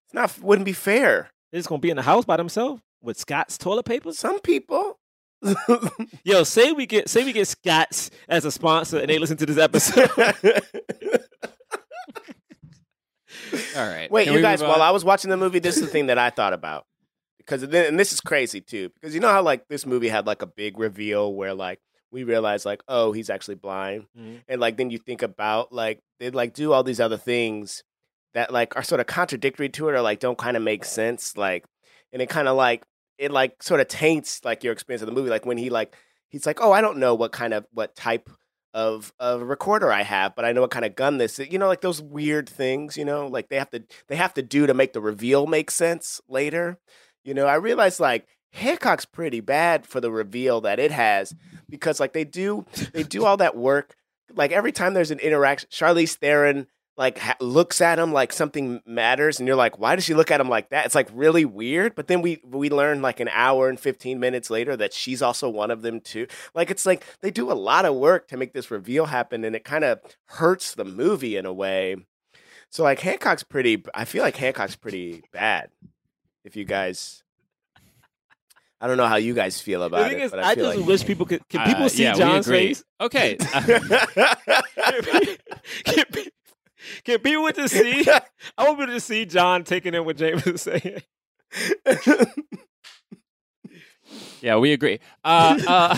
It's 0.07 0.15
not. 0.15 0.39
Wouldn't 0.41 0.67
be 0.67 0.73
fair. 0.73 1.31
they're 1.51 1.59
just 1.59 1.69
gonna 1.69 1.81
be 1.81 1.91
in 1.91 1.97
the 1.97 2.03
house 2.03 2.25
by 2.25 2.37
themselves 2.37 2.83
with 3.03 3.19
Scott's 3.19 3.57
toilet 3.59 3.85
paper. 3.87 4.13
Some 4.13 4.41
people. 4.41 4.99
Yo, 6.25 6.45
say 6.45 6.73
we 6.73 6.85
get 6.85 7.09
say 7.09 7.25
we 7.25 7.33
get 7.33 7.49
Scott's 7.49 8.11
as 8.29 8.45
a 8.45 8.53
sponsor 8.53 8.99
and 8.99 9.09
they 9.09 9.19
listen 9.19 9.39
to 9.39 9.47
this 9.47 9.57
episode. 9.57 10.11
All 13.77 13.87
right. 13.89 14.11
Wait, 14.11 14.25
Can 14.27 14.35
you 14.35 14.41
guys. 14.43 14.62
While? 14.62 14.83
I 14.83 14.91
was 14.91 15.05
watching 15.05 15.31
the 15.31 15.37
movie, 15.37 15.59
this 15.59 15.77
is 15.77 15.83
the 15.83 15.89
thing 15.89 16.07
that 16.07 16.19
I 16.19 16.31
thought 16.31 16.53
about 16.53 16.87
because 17.39 17.62
then, 17.67 17.87
and 17.87 17.99
this 17.99 18.12
is 18.12 18.21
crazy 18.21 18.61
too 18.61 18.91
because 18.95 19.15
you 19.15 19.21
know 19.21 19.31
how 19.31 19.43
like 19.43 19.67
this 19.69 19.87
movie 19.87 20.09
had 20.09 20.27
like 20.27 20.43
a 20.43 20.47
big 20.47 20.79
reveal 20.79 21.33
where 21.35 21.55
like 21.55 21.81
we 22.12 22.23
realized 22.25 22.65
like 22.65 22.83
oh 22.89 23.12
he's 23.12 23.31
actually 23.31 23.55
blind 23.55 24.05
Mhm. 24.19 24.43
and 24.49 24.61
like 24.61 24.77
then 24.77 24.91
you 24.91 24.99
think 24.99 25.23
about 25.23 25.73
like 25.73 26.01
they 26.19 26.31
like 26.31 26.55
do 26.55 26.73
all 26.73 26.83
these 26.83 27.01
other 27.01 27.17
things 27.17 27.83
that 28.35 28.53
like 28.53 28.77
are 28.77 28.83
sort 28.83 29.01
of 29.01 29.07
contradictory 29.07 29.69
to 29.71 29.89
it 29.89 29.93
or 29.95 30.01
like 30.03 30.21
don't 30.21 30.39
kind 30.39 30.57
of 30.57 30.62
make 30.62 30.85
sense 30.85 31.37
like 31.37 31.65
and 32.12 32.21
it 32.21 32.29
kind 32.29 32.47
of 32.49 32.57
like 32.57 32.85
it 33.19 33.31
like 33.33 33.62
sort 33.62 33.81
of 33.81 33.89
taints 33.89 34.45
like 34.45 34.62
your 34.62 34.73
experience 34.73 35.03
of 35.03 35.07
the 35.07 35.12
movie 35.15 35.31
like 35.31 35.47
when 35.47 35.59
he 35.59 35.71
like 35.71 35.95
he's 36.29 36.47
like 36.47 36.61
oh 36.61 36.73
i 36.73 36.81
don't 36.81 36.99
know 36.99 37.15
what 37.15 37.33
kind 37.33 37.55
of 37.55 37.65
what 37.73 37.95
type 37.97 38.29
of 38.73 39.13
of 39.19 39.43
recorder 39.43 39.91
i 39.91 40.03
have 40.03 40.35
but 40.37 40.45
i 40.45 40.53
know 40.53 40.61
what 40.61 40.71
kind 40.71 40.85
of 40.85 40.95
gun 40.95 41.19
this 41.19 41.39
is 41.39 41.51
you 41.51 41.59
know 41.59 41.67
like 41.67 41.81
those 41.81 42.01
weird 42.01 42.49
things 42.49 42.97
you 42.97 43.05
know 43.05 43.27
like 43.27 43.49
they 43.49 43.57
have 43.57 43.71
to 43.71 43.83
they 44.09 44.17
have 44.17 44.33
to 44.33 44.43
do 44.43 44.67
to 44.67 44.75
make 44.75 44.93
the 44.93 45.01
reveal 45.01 45.47
make 45.47 45.71
sense 45.71 46.21
later 46.29 46.79
you 47.25 47.35
know 47.35 47.47
i 47.47 47.55
realized 47.55 47.99
like 47.99 48.27
hancock's 48.53 49.05
pretty 49.05 49.41
bad 49.41 49.87
for 49.87 50.01
the 50.01 50.11
reveal 50.11 50.61
that 50.61 50.79
it 50.79 50.91
has 50.93 51.35
because 51.69 51.99
like 51.99 52.13
they 52.13 52.25
do 52.25 52.65
they 52.93 53.03
do 53.03 53.25
all 53.25 53.37
that 53.37 53.57
work 53.57 53.97
like 54.35 54.53
every 54.53 54.73
time 54.73 54.95
there's 54.95 55.11
an 55.11 55.19
interaction 55.19 55.69
charlize 55.71 56.17
theron 56.17 56.67
like 57.01 57.19
ha- 57.19 57.37
looks 57.41 57.81
at 57.81 57.99
him 57.99 58.13
like 58.13 58.31
something 58.31 58.83
matters 58.85 59.39
and 59.39 59.47
you're 59.49 59.57
like 59.57 59.79
why 59.79 59.95
does 59.97 60.05
she 60.05 60.13
look 60.13 60.31
at 60.31 60.39
him 60.39 60.51
like 60.51 60.69
that 60.69 60.85
it's 60.85 60.95
like 60.95 61.09
really 61.15 61.47
weird 61.47 61.95
but 61.95 62.09
then 62.09 62.21
we 62.21 62.41
we 62.45 62.69
learn 62.69 63.01
like 63.01 63.21
an 63.21 63.29
hour 63.33 63.71
and 63.71 63.81
15 63.81 64.21
minutes 64.21 64.51
later 64.51 64.77
that 64.77 64.93
she's 64.93 65.23
also 65.23 65.49
one 65.49 65.71
of 65.71 65.81
them 65.81 66.01
too 66.03 66.27
like 66.55 66.71
it's 66.71 66.85
like 66.85 67.03
they 67.23 67.31
do 67.31 67.51
a 67.51 67.55
lot 67.55 67.87
of 67.87 67.95
work 67.97 68.29
to 68.29 68.37
make 68.37 68.53
this 68.53 68.71
reveal 68.71 69.07
happen 69.07 69.45
and 69.45 69.57
it 69.57 69.65
kind 69.65 69.83
of 69.83 69.99
hurts 70.27 70.75
the 70.75 70.85
movie 70.85 71.39
in 71.39 71.47
a 71.47 71.53
way 71.55 71.97
so 72.69 72.83
like 72.83 73.01
hancock's 73.01 73.43
pretty 73.45 73.83
i 73.95 74.05
feel 74.05 74.23
like 74.23 74.37
hancock's 74.37 74.77
pretty 74.77 75.23
bad 75.33 75.71
if 76.45 76.55
you 76.55 76.67
guys 76.67 77.25
I 78.83 78.87
don't 78.87 78.97
know 78.97 79.09
how 79.09 79.17
you 79.17 79.35
guys 79.35 79.61
feel 79.61 79.81
The 79.81 79.87
about 79.87 80.09
thing 80.09 80.21
it, 80.21 80.25
is, 80.25 80.31
but 80.31 80.41
I, 80.41 80.53
I, 80.53 80.55
feel 80.55 80.65
just 80.65 80.79
like 80.79 80.87
wish 80.87 81.05
people 81.05 81.27
could. 81.27 81.47
Can 81.51 81.67
people 81.67 81.85
Uh, 81.85 81.89
see 81.91 82.03
yeah, 82.05 82.15
John's 82.15 82.47
face? 82.47 82.83
Okay. 82.99 83.37
can, 85.85 86.05
pe- 86.11 86.31
can 87.05 87.19
people 87.21 87.51
just 87.53 87.75
see? 87.79 88.05
I 88.59 88.65
want 88.65 88.79
people 88.79 88.95
to 88.95 89.01
see 89.01 89.25
John 89.25 89.65
taking 89.65 89.95
in 89.95 90.05
what 90.05 90.17
James 90.17 90.47
is 90.47 90.62
saying. 90.62 91.03
yeah, 94.41 94.57
we 94.57 94.73
agree. 94.73 95.01
Uh, 95.25 95.61
uh, 95.67 95.97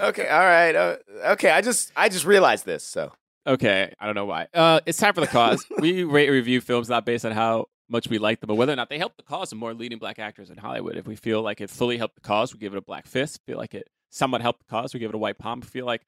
okay, 0.00 0.28
all 0.28 0.40
right. 0.40 0.74
Uh, 0.74 0.96
okay, 1.26 1.50
I 1.50 1.60
just 1.60 1.92
I 1.96 2.08
just 2.08 2.24
realized 2.24 2.64
this. 2.64 2.84
So 2.84 3.12
okay, 3.46 3.92
I 3.98 4.06
don't 4.06 4.14
know 4.14 4.26
why. 4.26 4.48
Uh, 4.52 4.80
it's 4.86 4.98
time 4.98 5.14
for 5.14 5.20
the 5.20 5.26
cause. 5.26 5.64
we 5.78 6.04
rate 6.04 6.30
review 6.30 6.60
films 6.60 6.88
not 6.88 7.04
based 7.04 7.24
on 7.24 7.32
how 7.32 7.66
much 7.88 8.08
we 8.08 8.18
like 8.18 8.40
them, 8.40 8.48
but 8.48 8.56
whether 8.56 8.72
or 8.72 8.76
not 8.76 8.90
they 8.90 8.98
help 8.98 9.16
the 9.16 9.22
cause 9.22 9.50
of 9.52 9.58
more 9.58 9.72
leading 9.72 9.98
black 9.98 10.18
actors 10.18 10.50
in 10.50 10.58
Hollywood. 10.58 10.96
If 10.96 11.06
we 11.06 11.16
feel 11.16 11.42
like 11.42 11.60
it 11.60 11.70
fully 11.70 11.96
helped 11.96 12.16
the 12.16 12.20
cause, 12.20 12.52
we 12.52 12.60
give 12.60 12.74
it 12.74 12.78
a 12.78 12.82
black 12.82 13.06
fist. 13.06 13.40
Feel 13.46 13.56
like 13.56 13.74
it 13.74 13.88
somewhat 14.10 14.42
helped 14.42 14.60
the 14.60 14.66
cause, 14.66 14.92
we 14.92 15.00
give 15.00 15.10
it 15.10 15.14
a 15.14 15.18
white 15.18 15.38
palm. 15.38 15.62
Feel 15.62 15.86
like 15.86 16.02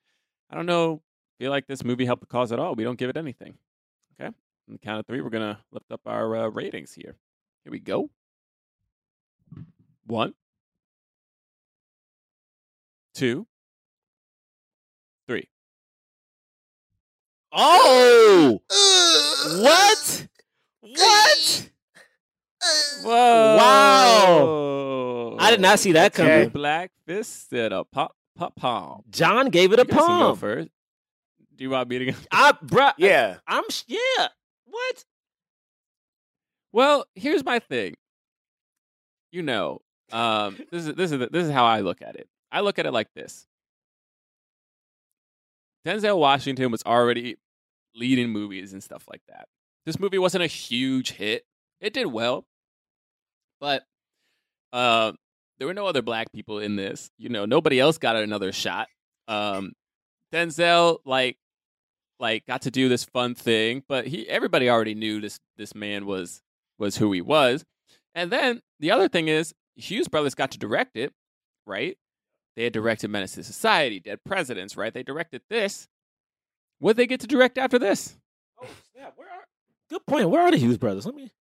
I 0.50 0.56
don't 0.56 0.66
know, 0.66 1.00
feel 1.38 1.50
like 1.50 1.66
this 1.66 1.84
movie 1.84 2.04
helped 2.04 2.22
the 2.22 2.26
cause 2.26 2.52
at 2.52 2.58
all, 2.58 2.74
we 2.74 2.84
don't 2.84 2.98
give 2.98 3.10
it 3.10 3.16
anything. 3.16 3.54
Okay, 4.20 4.26
on 4.26 4.34
the 4.68 4.78
count 4.78 5.00
of 5.00 5.06
three, 5.06 5.20
we're 5.22 5.30
gonna 5.30 5.58
lift 5.72 5.90
up 5.90 6.02
our 6.06 6.36
uh, 6.36 6.48
ratings 6.48 6.92
here. 6.92 7.16
Here 7.64 7.70
we 7.70 7.78
go. 7.80 8.10
One, 10.06 10.34
two, 13.14 13.46
three. 15.26 15.48
Oh, 17.52 18.60
what? 19.62 20.28
What? 20.80 21.70
Whoa! 23.02 23.56
Wow. 23.56 25.36
I 25.38 25.50
did 25.50 25.60
not 25.60 25.78
see 25.78 25.92
that 25.92 26.12
coming. 26.12 26.50
Black 26.50 26.90
fist 27.06 27.52
and 27.52 27.72
a 27.72 27.84
pop 27.84 28.14
pop 28.36 28.54
palm. 28.56 29.02
John 29.10 29.48
gave 29.48 29.72
it 29.72 29.78
a 29.78 29.82
You 29.82 29.88
guys 29.88 29.96
can 29.98 30.06
go 30.18 30.24
palm. 30.26 30.36
first. 30.36 30.68
Do 31.60 31.64
you 31.64 31.70
want 31.70 31.90
me 31.90 31.98
to 31.98 32.06
go? 32.06 32.18
I, 32.32 32.52
bruh, 32.64 32.94
yeah, 32.96 33.36
I'm 33.46 33.64
sh- 33.68 33.84
yeah. 33.86 34.28
What? 34.64 35.04
Well, 36.72 37.04
here's 37.14 37.44
my 37.44 37.58
thing. 37.58 37.96
You 39.30 39.42
know, 39.42 39.82
um, 40.10 40.56
this 40.72 40.86
is 40.86 40.94
this 40.94 41.12
is 41.12 41.18
this 41.30 41.44
is 41.44 41.52
how 41.52 41.66
I 41.66 41.80
look 41.80 42.00
at 42.00 42.16
it. 42.16 42.28
I 42.50 42.60
look 42.60 42.78
at 42.78 42.86
it 42.86 42.92
like 42.92 43.08
this. 43.14 43.46
Denzel 45.86 46.18
Washington 46.18 46.70
was 46.70 46.82
already 46.84 47.36
leading 47.94 48.30
movies 48.30 48.72
and 48.72 48.82
stuff 48.82 49.04
like 49.06 49.22
that. 49.28 49.46
This 49.84 50.00
movie 50.00 50.18
wasn't 50.18 50.44
a 50.44 50.46
huge 50.46 51.12
hit. 51.12 51.44
It 51.82 51.92
did 51.92 52.06
well, 52.06 52.46
but 53.60 53.82
uh, 54.72 55.12
there 55.58 55.68
were 55.68 55.74
no 55.74 55.86
other 55.86 56.00
black 56.00 56.32
people 56.32 56.58
in 56.58 56.76
this. 56.76 57.10
You 57.18 57.28
know, 57.28 57.44
nobody 57.44 57.78
else 57.78 57.98
got 57.98 58.16
another 58.16 58.50
shot. 58.50 58.88
Um, 59.28 59.72
Denzel 60.32 60.98
like 61.04 61.36
like 62.20 62.46
got 62.46 62.62
to 62.62 62.70
do 62.70 62.88
this 62.88 63.04
fun 63.04 63.34
thing, 63.34 63.82
but 63.88 64.06
he 64.06 64.28
everybody 64.28 64.68
already 64.68 64.94
knew 64.94 65.20
this 65.20 65.40
this 65.56 65.74
man 65.74 66.06
was 66.06 66.42
was 66.78 66.96
who 66.96 67.12
he 67.12 67.20
was. 67.20 67.64
And 68.14 68.30
then 68.30 68.60
the 68.78 68.90
other 68.90 69.08
thing 69.08 69.28
is, 69.28 69.54
Hughes 69.76 70.08
brothers 70.08 70.34
got 70.34 70.50
to 70.52 70.58
direct 70.58 70.96
it, 70.96 71.12
right? 71.66 71.96
They 72.56 72.64
had 72.64 72.72
directed 72.72 73.08
Menace 73.08 73.38
II 73.38 73.44
Society, 73.44 74.00
Dead 74.00 74.20
Presidents, 74.24 74.76
right? 74.76 74.92
They 74.92 75.02
directed 75.02 75.42
this. 75.48 75.88
What 76.78 76.96
they 76.96 77.06
get 77.06 77.20
to 77.20 77.26
direct 77.26 77.58
after 77.58 77.78
this? 77.78 78.16
Oh 78.62 78.66
snap! 78.92 79.14
Where 79.16 79.28
are? 79.28 79.44
Good 79.88 80.06
point. 80.06 80.30
Where 80.30 80.42
are 80.42 80.50
the 80.50 80.56
Hughes 80.56 80.78
brothers? 80.78 81.06
Let 81.06 81.14
me. 81.14 81.32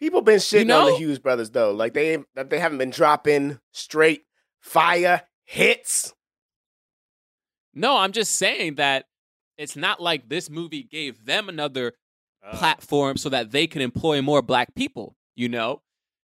People 0.00 0.22
been 0.22 0.38
shitting 0.38 0.62
on 0.62 0.66
know? 0.66 0.90
the 0.90 0.96
Hughes 0.96 1.18
brothers 1.18 1.50
though. 1.50 1.72
Like 1.72 1.94
they 1.94 2.18
that 2.34 2.50
they 2.50 2.58
haven't 2.58 2.78
been 2.78 2.90
dropping 2.90 3.60
straight 3.72 4.24
fire 4.60 5.22
hits. 5.44 6.14
No, 7.74 7.96
I'm 7.96 8.12
just 8.12 8.34
saying 8.34 8.74
that 8.74 9.06
it's 9.58 9.76
not 9.76 10.00
like 10.00 10.28
this 10.28 10.48
movie 10.50 10.82
gave 10.82 11.24
them 11.24 11.48
another 11.48 11.94
Uh, 12.44 12.56
platform 12.58 13.16
so 13.16 13.28
that 13.28 13.52
they 13.52 13.68
can 13.68 13.80
employ 13.80 14.20
more 14.20 14.42
black 14.42 14.74
people, 14.74 15.14
you 15.36 15.48
know? 15.48 15.80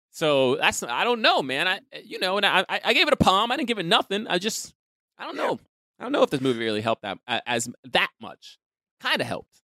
So 0.09 0.55
that's 0.55 0.81
I 0.81 1.03
don't 1.03 1.21
know, 1.21 1.43
man. 1.43 1.67
I 1.67 1.79
you 2.03 2.17
know, 2.19 2.37
and 2.37 2.45
I 2.45 2.65
I 2.67 2.81
I 2.85 2.93
gave 2.93 3.07
it 3.07 3.13
a 3.13 3.17
palm. 3.17 3.51
I 3.51 3.55
didn't 3.55 3.67
give 3.67 3.77
it 3.77 3.85
nothing. 3.85 4.25
I 4.27 4.39
just 4.39 4.73
I 5.19 5.25
don't 5.25 5.37
know. 5.37 5.59
I 5.99 6.03
don't 6.03 6.11
know 6.11 6.23
if 6.23 6.31
this 6.31 6.41
movie 6.41 6.59
really 6.59 6.81
helped 6.81 7.03
that 7.03 7.19
as 7.45 7.69
that 7.91 8.09
much. 8.19 8.57
Kind 8.99 9.21
of 9.21 9.27
helped. 9.27 9.61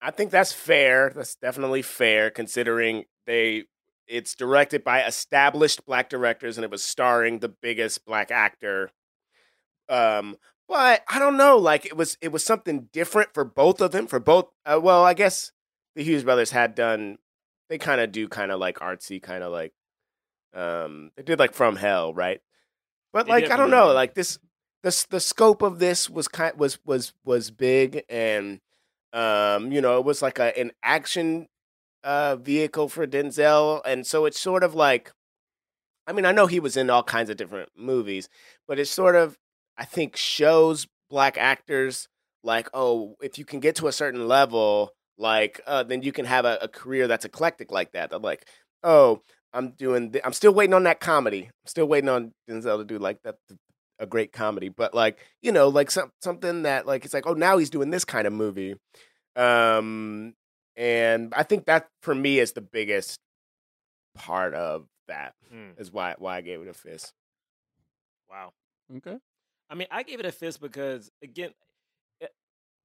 I 0.00 0.10
think 0.10 0.32
that's 0.32 0.52
fair. 0.52 1.12
That's 1.14 1.36
definitely 1.36 1.82
fair 1.82 2.28
considering 2.30 3.04
they 3.24 3.66
it's 4.08 4.34
directed 4.34 4.82
by 4.82 5.04
established 5.04 5.86
black 5.86 6.08
directors 6.08 6.58
and 6.58 6.64
it 6.64 6.70
was 6.72 6.82
starring 6.82 7.38
the 7.38 7.48
biggest 7.48 8.04
black 8.04 8.32
actor. 8.32 8.90
Um 9.88 10.36
but 10.68 11.02
I 11.08 11.18
don't 11.18 11.36
know, 11.36 11.56
like 11.58 11.86
it 11.86 11.96
was 11.96 12.16
it 12.20 12.32
was 12.32 12.44
something 12.44 12.88
different 12.92 13.34
for 13.34 13.44
both 13.44 13.80
of 13.80 13.92
them, 13.92 14.06
for 14.06 14.20
both 14.20 14.48
uh, 14.64 14.80
well, 14.82 15.04
I 15.04 15.14
guess 15.14 15.52
the 15.94 16.02
Hughes 16.02 16.24
brothers 16.24 16.50
had 16.50 16.74
done 16.74 17.18
they 17.68 17.78
kind 17.78 18.00
of 18.00 18.12
do 18.12 18.28
kind 18.28 18.52
of 18.52 18.60
like 18.60 18.78
artsy 18.80 19.22
kind 19.22 19.42
of 19.42 19.50
like 19.50 19.72
um 20.54 21.10
they 21.16 21.22
did 21.22 21.38
like 21.38 21.54
from 21.54 21.76
hell, 21.76 22.12
right? 22.12 22.40
But 23.12 23.28
like 23.28 23.50
I 23.50 23.56
don't 23.56 23.70
know, 23.70 23.92
like 23.92 24.14
this 24.14 24.38
the 24.82 25.06
the 25.10 25.20
scope 25.20 25.62
of 25.62 25.78
this 25.78 26.10
was 26.10 26.28
kind 26.28 26.58
was 26.58 26.78
was 26.84 27.12
was 27.24 27.50
big 27.50 28.04
and 28.08 28.60
um 29.12 29.72
you 29.72 29.80
know 29.80 29.98
it 29.98 30.04
was 30.04 30.22
like 30.22 30.38
a 30.38 30.58
an 30.58 30.72
action 30.82 31.46
uh 32.04 32.36
vehicle 32.36 32.88
for 32.88 33.06
Denzel 33.06 33.80
and 33.84 34.06
so 34.06 34.24
it's 34.24 34.40
sort 34.40 34.64
of 34.64 34.74
like 34.74 35.12
I 36.06 36.12
mean 36.12 36.24
I 36.24 36.32
know 36.32 36.46
he 36.46 36.60
was 36.60 36.76
in 36.76 36.90
all 36.90 37.02
kinds 37.02 37.30
of 37.30 37.36
different 37.36 37.68
movies 37.76 38.28
but 38.66 38.78
it's 38.78 38.90
sort 38.90 39.14
of 39.14 39.38
I 39.78 39.84
think 39.84 40.16
shows 40.16 40.86
black 41.10 41.36
actors 41.38 42.08
like 42.44 42.68
oh 42.74 43.16
if 43.22 43.38
you 43.38 43.44
can 43.44 43.60
get 43.60 43.76
to 43.76 43.86
a 43.86 43.92
certain 43.92 44.26
level 44.26 44.90
like 45.18 45.60
uh 45.66 45.82
then 45.82 46.02
you 46.02 46.10
can 46.12 46.24
have 46.24 46.44
a, 46.44 46.58
a 46.62 46.68
career 46.68 47.06
that's 47.06 47.24
eclectic 47.24 47.70
like 47.70 47.92
that 47.92 48.10
that 48.10 48.22
like 48.22 48.46
oh 48.82 49.20
I'm 49.52 49.72
doing 49.72 50.12
th- 50.12 50.24
I'm 50.24 50.32
still 50.32 50.52
waiting 50.54 50.72
on 50.74 50.84
that 50.84 51.00
comedy 51.00 51.44
I'm 51.44 51.66
still 51.66 51.86
waiting 51.86 52.08
on 52.08 52.32
Denzel 52.48 52.78
to 52.78 52.84
do 52.84 52.98
like 52.98 53.22
that 53.24 53.36
a 53.98 54.06
great 54.06 54.32
comedy 54.32 54.68
but 54.70 54.94
like 54.94 55.18
you 55.42 55.52
know 55.52 55.68
like 55.68 55.90
some 55.90 56.10
something 56.22 56.62
that 56.62 56.86
like 56.86 57.04
it's 57.04 57.14
like 57.14 57.26
oh 57.26 57.34
now 57.34 57.58
he's 57.58 57.70
doing 57.70 57.90
this 57.90 58.04
kind 58.04 58.26
of 58.26 58.32
movie 58.32 58.74
um 59.36 60.34
and 60.76 61.32
I 61.36 61.42
think 61.42 61.66
that 61.66 61.88
for 62.02 62.14
me 62.14 62.38
is 62.38 62.52
the 62.52 62.62
biggest 62.62 63.18
part 64.14 64.54
of 64.54 64.86
that 65.08 65.34
Hmm. 65.50 65.70
is 65.78 65.92
why 65.92 66.14
why 66.18 66.38
I 66.38 66.40
gave 66.40 66.60
it 66.62 66.68
a 66.68 66.74
fist 66.74 67.12
Wow. 68.30 68.52
Okay. 68.96 69.18
I 69.72 69.74
mean, 69.74 69.88
I 69.90 70.02
gave 70.02 70.20
it 70.20 70.26
a 70.26 70.32
fist 70.32 70.60
because 70.60 71.10
again, 71.22 71.50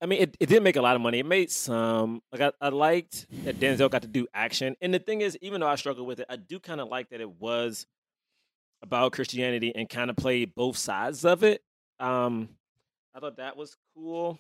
I 0.01 0.05
mean, 0.05 0.21
it, 0.21 0.37
it 0.39 0.45
didn't 0.45 0.63
make 0.63 0.75
a 0.75 0.81
lot 0.81 0.95
of 0.95 1.01
money. 1.01 1.19
It 1.19 1.25
made 1.25 1.51
some. 1.51 2.21
Like 2.31 2.41
I, 2.41 2.51
I 2.65 2.69
liked 2.69 3.25
that 3.43 3.59
Denzel 3.59 3.89
got 3.89 4.03
to 4.03 4.07
do 4.07 4.27
action, 4.33 4.75
and 4.81 4.93
the 4.93 4.99
thing 4.99 5.21
is, 5.21 5.37
even 5.41 5.59
though 5.59 5.67
I 5.67 5.75
struggled 5.75 6.07
with 6.07 6.19
it, 6.19 6.27
I 6.29 6.37
do 6.37 6.59
kind 6.59 6.79
of 6.79 6.87
like 6.87 7.09
that 7.09 7.19
it 7.19 7.29
was 7.29 7.85
about 8.83 9.11
Christianity 9.11 9.73
and 9.75 9.89
kind 9.89 10.09
of 10.09 10.15
played 10.15 10.53
both 10.55 10.77
sides 10.77 11.25
of 11.25 11.43
it. 11.43 11.61
Um, 11.99 12.49
I 13.15 13.19
thought 13.19 13.37
that 13.37 13.57
was 13.57 13.75
cool. 13.95 14.39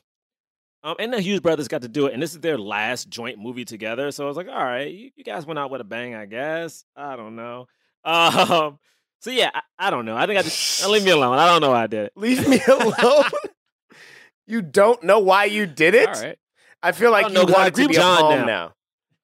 Um, 0.83 0.95
and 0.99 1.11
the 1.11 1.19
Hughes 1.19 1.39
brothers 1.39 1.67
got 1.67 1.81
to 1.81 1.87
do 1.87 2.05
it, 2.05 2.13
and 2.13 2.21
this 2.21 2.33
is 2.33 2.39
their 2.39 2.59
last 2.59 3.09
joint 3.09 3.39
movie 3.39 3.65
together. 3.65 4.11
So 4.11 4.25
I 4.25 4.27
was 4.27 4.37
like, 4.37 4.47
all 4.47 4.63
right, 4.63 4.91
you, 4.91 5.09
you 5.15 5.23
guys 5.23 5.45
went 5.45 5.57
out 5.57 5.71
with 5.71 5.81
a 5.81 5.83
bang, 5.83 6.13
I 6.13 6.27
guess. 6.27 6.85
I 6.95 7.15
don't 7.15 7.35
know. 7.35 7.67
Um, 8.05 8.79
so 9.19 9.31
yeah, 9.31 9.51
I, 9.53 9.61
I 9.87 9.89
don't 9.89 10.05
know. 10.05 10.15
I 10.15 10.25
think 10.25 10.39
I 10.39 10.43
just 10.43 10.87
leave 10.87 11.03
me 11.03 11.11
alone. 11.11 11.37
I 11.37 11.45
don't 11.47 11.61
know 11.61 11.71
why 11.71 11.83
I 11.83 11.87
did 11.87 12.05
it. 12.05 12.13
leave 12.17 12.47
me 12.47 12.61
alone 12.67 13.23
you 14.47 14.61
don't 14.61 15.03
know 15.03 15.19
why 15.19 15.45
you 15.45 15.65
did 15.65 15.93
it 15.93 16.09
All 16.09 16.21
right. 16.21 16.37
I 16.81 16.91
feel 16.91 17.11
like 17.11 17.25
don't 17.25 17.33
know, 17.33 17.41
you 17.41 17.53
I 17.53 17.57
want 17.63 17.75
to 17.75 17.87
be 17.87 17.93
John 17.93 18.29
now. 18.39 18.45
now. 18.45 18.73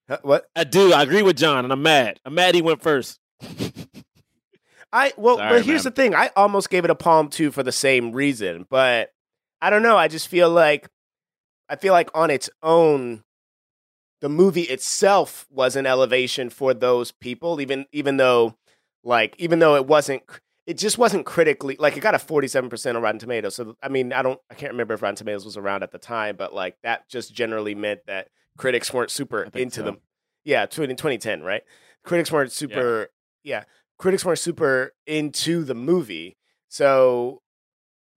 Huh, 0.09 0.17
what 0.23 0.45
I 0.55 0.63
do. 0.65 0.91
I 0.91 1.03
agree 1.03 1.21
with 1.21 1.37
John, 1.37 1.63
and 1.63 1.71
I'm 1.71 1.81
mad. 1.81 2.19
I'm 2.25 2.33
mad 2.35 2.55
he 2.55 2.61
went 2.61 2.81
first. 2.81 3.19
I 4.91 5.13
well, 5.17 5.37
Sorry, 5.37 5.49
but 5.49 5.65
here's 5.65 5.85
man. 5.85 5.91
the 5.91 5.95
thing. 5.95 6.15
I 6.15 6.29
almost 6.35 6.69
gave 6.69 6.83
it 6.83 6.91
a 6.91 6.95
palm 6.95 7.29
too 7.29 7.51
for 7.51 7.63
the 7.63 7.71
same 7.71 8.11
reason, 8.11 8.67
but 8.69 9.11
I 9.61 9.69
don't 9.69 9.81
know. 9.81 9.97
I 9.97 10.07
just 10.07 10.27
feel 10.27 10.49
like 10.49 10.89
I 11.69 11.77
feel 11.77 11.93
like 11.93 12.09
on 12.13 12.29
its 12.29 12.49
own, 12.61 13.23
the 14.21 14.29
movie 14.29 14.63
itself 14.63 15.47
was 15.49 15.75
an 15.75 15.85
elevation 15.85 16.49
for 16.49 16.73
those 16.73 17.11
people. 17.11 17.61
Even 17.61 17.85
even 17.91 18.17
though, 18.17 18.55
like, 19.03 19.35
even 19.37 19.59
though 19.59 19.75
it 19.75 19.87
wasn't, 19.87 20.23
it 20.65 20.77
just 20.77 20.97
wasn't 20.97 21.25
critically 21.25 21.75
like 21.77 21.97
it 21.97 21.99
got 21.99 22.15
a 22.15 22.19
forty 22.19 22.47
seven 22.47 22.69
percent 22.69 22.95
on 22.95 23.03
Rotten 23.03 23.19
Tomatoes. 23.19 23.55
So 23.55 23.75
I 23.83 23.89
mean, 23.89 24.13
I 24.13 24.21
don't, 24.21 24.39
I 24.49 24.53
can't 24.53 24.71
remember 24.71 24.93
if 24.93 25.01
Rotten 25.01 25.15
Tomatoes 25.15 25.45
was 25.45 25.57
around 25.57 25.83
at 25.83 25.91
the 25.91 25.97
time, 25.97 26.35
but 26.37 26.53
like 26.53 26.77
that 26.83 27.09
just 27.09 27.33
generally 27.33 27.75
meant 27.75 28.01
that 28.07 28.29
critics 28.57 28.93
weren't 28.93 29.11
super 29.11 29.43
into 29.53 29.81
so. 29.81 29.83
them. 29.83 29.97
Yeah, 30.45 30.65
20, 30.65 30.95
2010, 30.95 31.41
right? 31.41 31.63
Critics 32.03 32.31
weren't 32.31 32.51
super. 32.51 33.09
yeah 33.43 33.63
critics 33.97 34.25
weren't 34.25 34.39
super 34.39 34.93
into 35.07 35.63
the 35.63 35.75
movie. 35.75 36.37
So, 36.67 37.41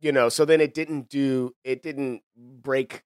you 0.00 0.12
know, 0.12 0.28
so 0.28 0.44
then 0.44 0.60
it 0.60 0.74
didn't 0.74 1.08
do 1.08 1.52
it 1.64 1.82
didn't 1.82 2.22
break 2.36 3.02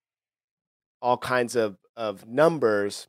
all 1.02 1.18
kinds 1.18 1.56
of 1.56 1.76
of 1.96 2.26
numbers. 2.26 3.08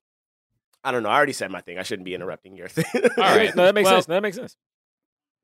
I 0.84 0.92
don't 0.92 1.04
know. 1.04 1.10
I 1.10 1.16
already 1.16 1.34
said 1.34 1.52
my 1.52 1.62
thing. 1.62 1.78
I 1.78 1.84
shouldn't 1.84 2.06
be 2.06 2.16
interrupting 2.16 2.56
your 2.56 2.68
thing. 2.70 2.86
All 3.18 3.24
right. 3.24 3.56
no, 3.56 3.66
that 3.66 3.76
makes 3.76 3.86
Well- 3.86 3.96
sense. 3.98 4.06
That 4.08 4.22
makes 4.24 4.38
sense. 4.38 4.56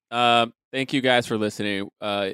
Um, 0.10 0.54
thank 0.72 0.94
you 0.94 1.02
guys 1.02 1.28
for 1.28 1.38
listening. 1.38 1.90
Uh, 2.00 2.30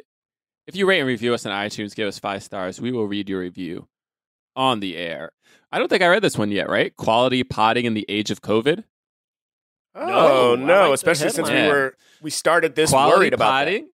if 0.68 0.76
you 0.76 0.88
rate 0.88 1.00
and 1.00 1.08
review 1.08 1.34
us 1.34 1.46
on 1.46 1.52
iTunes, 1.52 1.96
give 1.96 2.08
us 2.08 2.20
five 2.20 2.44
stars. 2.44 2.80
We 2.80 2.92
will 2.92 3.08
read 3.08 3.28
your 3.30 3.40
review 3.42 3.88
on 4.56 4.80
the 4.80 4.96
air. 4.96 5.32
I 5.72 5.80
don't 5.80 5.88
think 5.88 6.04
I 6.04 6.08
read 6.08 6.22
this 6.22 6.38
one 6.38 6.52
yet, 6.52 6.70
right? 6.70 6.96
Quality 6.96 7.44
potting 7.44 7.86
in 7.86 7.96
the 7.96 8.06
age 8.08 8.30
of 8.32 8.42
COVID. 8.42 8.84
Oh 9.96 10.56
No, 10.56 10.56
no! 10.56 10.82
like 10.86 10.94
Especially 10.94 11.30
since 11.30 11.50
we 11.50 11.56
were 11.68 11.96
we 12.22 12.30
started 12.30 12.76
this 12.76 12.90
Quality 12.92 13.18
worried 13.18 13.34
about 13.34 13.50
potting. 13.52 13.90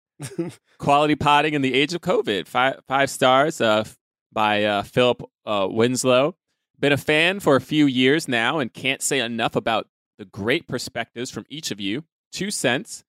Quality 0.78 1.16
potting 1.16 1.54
in 1.54 1.62
the 1.62 1.74
age 1.74 1.94
of 1.94 2.02
COVID. 2.02 2.48
Five 2.48 2.80
five 2.88 3.10
stars 3.10 3.60
uh, 3.62 3.84
by 4.32 4.64
uh, 4.66 4.84
Philip 4.84 5.24
uh, 5.46 5.68
Winslow. 5.70 6.36
Been 6.80 6.94
a 6.94 6.98
fan 6.98 7.42
for 7.42 7.56
a 7.58 7.62
few 7.62 7.88
years 7.88 8.28
now 8.28 8.60
and 8.60 8.74
can't 8.74 9.02
say 9.02 9.20
enough 9.20 9.56
about 9.56 9.88
the 10.18 10.26
great 10.26 10.68
perspectives 10.68 11.30
from 11.30 11.46
each 11.50 11.72
of 11.72 11.80
you. 11.82 12.06
Two 12.32 12.52
cents. 12.52 13.04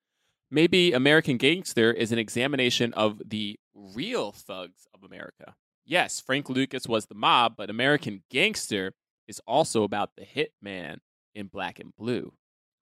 Maybe 0.50 0.92
American 0.92 1.36
Gangster 1.36 1.92
is 1.92 2.10
an 2.10 2.18
examination 2.18 2.92
of 2.94 3.22
the 3.24 3.60
real 3.74 4.32
thugs 4.32 4.88
of 4.92 5.04
America. 5.04 5.54
Yes, 5.84 6.20
Frank 6.20 6.48
Lucas 6.48 6.88
was 6.88 7.06
the 7.06 7.14
mob, 7.14 7.54
but 7.56 7.70
American 7.70 8.24
Gangster 8.30 8.92
is 9.28 9.40
also 9.46 9.84
about 9.84 10.10
the 10.16 10.24
hitman 10.24 10.98
in 11.36 11.46
black 11.46 11.78
and 11.78 11.94
blue. 11.96 12.32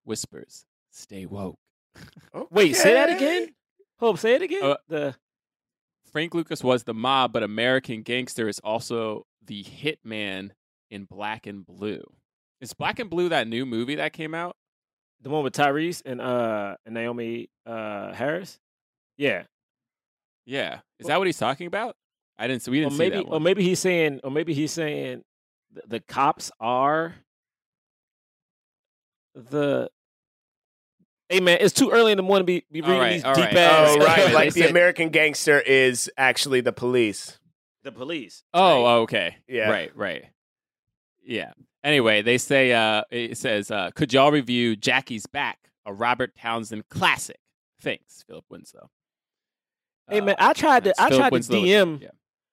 Whispers, 0.05 0.65
stay 0.89 1.27
woke. 1.27 1.59
that. 2.33 2.47
Wait, 2.51 2.75
say 2.75 2.93
that 2.95 3.15
again. 3.15 3.49
Hope, 3.99 4.17
say 4.17 4.33
it 4.33 4.41
again. 4.41 4.63
Uh, 4.63 4.77
the 4.87 5.15
Frank 6.11 6.33
Lucas 6.33 6.63
was 6.63 6.83
the 6.83 6.93
mob, 6.95 7.31
but 7.31 7.43
American 7.43 8.01
Gangster 8.01 8.47
is 8.47 8.59
also 8.59 9.27
the 9.45 9.63
hitman 9.63 10.51
in 10.91 11.05
Black 11.05 11.47
and 11.47 11.65
Blue. 11.65 12.03
Is 12.61 12.73
Black 12.73 12.99
and 12.99 13.09
Blue 13.09 13.29
that 13.29 13.47
new 13.47 13.65
movie 13.65 13.95
that 13.95 14.13
came 14.13 14.33
out? 14.35 14.55
the 15.21 15.29
one 15.29 15.43
with 15.43 15.53
Tyrese 15.53 16.01
and 16.05 16.21
uh 16.21 16.77
and 16.85 16.93
Naomi 16.95 17.49
uh 17.65 18.13
Harris. 18.13 18.59
Yeah. 19.17 19.43
Yeah. 20.45 20.79
Is 20.99 21.07
that 21.07 21.17
what 21.17 21.27
he's 21.27 21.37
talking 21.37 21.67
about? 21.67 21.95
I 22.37 22.47
didn't 22.47 22.61
see. 22.61 22.71
We 22.71 22.79
didn't 22.79 22.97
maybe 22.97 23.17
see 23.17 23.23
that 23.23 23.27
or 23.27 23.31
one. 23.31 23.43
maybe 23.43 23.63
he's 23.63 23.79
saying 23.79 24.21
or 24.23 24.31
maybe 24.31 24.53
he's 24.53 24.71
saying 24.71 25.23
the, 25.73 25.81
the 25.87 25.99
cops 25.99 26.51
are 26.59 27.15
the 29.35 29.89
Hey 31.27 31.41
man, 31.41 31.57
it's 31.61 31.73
too 31.73 31.91
early 31.91 32.11
in 32.11 32.17
the 32.17 32.23
morning 32.23 32.43
to 32.43 32.45
be, 32.45 32.65
be 32.71 32.81
reading 32.81 32.97
right, 32.99 33.13
these 33.13 33.21
deep 33.23 33.35
right. 33.35 33.57
ass. 33.57 33.95
Oh 33.99 34.03
right, 34.03 34.27
They 34.27 34.33
like 34.33 34.53
the 34.53 34.61
said- 34.61 34.69
American 34.71 35.09
gangster 35.09 35.59
is 35.59 36.09
actually 36.17 36.61
the 36.61 36.71
police. 36.73 37.37
the 37.83 37.91
police. 37.91 38.43
oh, 38.53 38.83
right? 38.83 38.93
okay. 39.01 39.35
Yeah. 39.47 39.69
Right. 39.69 39.91
Right. 39.95 40.25
Yeah. 41.29 41.51
Anyway, 41.83 42.21
they 42.21 42.37
say 42.37 42.73
uh, 42.73 43.03
it 43.09 43.37
says, 43.37 43.71
uh, 43.71 43.91
"Could 43.95 44.11
y'all 44.11 44.31
review 44.31 44.75
Jackie's 44.75 45.25
Back, 45.27 45.59
a 45.85 45.93
Robert 45.93 46.35
Townsend 46.35 46.89
classic?" 46.89 47.39
Thanks, 47.81 48.23
Philip 48.27 48.43
Winslow. 48.49 48.89
Hey 50.09 50.19
Uh, 50.19 50.25
man, 50.25 50.35
I 50.39 50.53
tried 50.53 50.83
to 50.85 50.93
I 51.01 51.07
Philip 51.09 51.19
tried 51.19 51.29
to 51.29 51.33
Winslow. 51.33 51.61
DM 51.61 52.01
Yeah. 52.01 52.09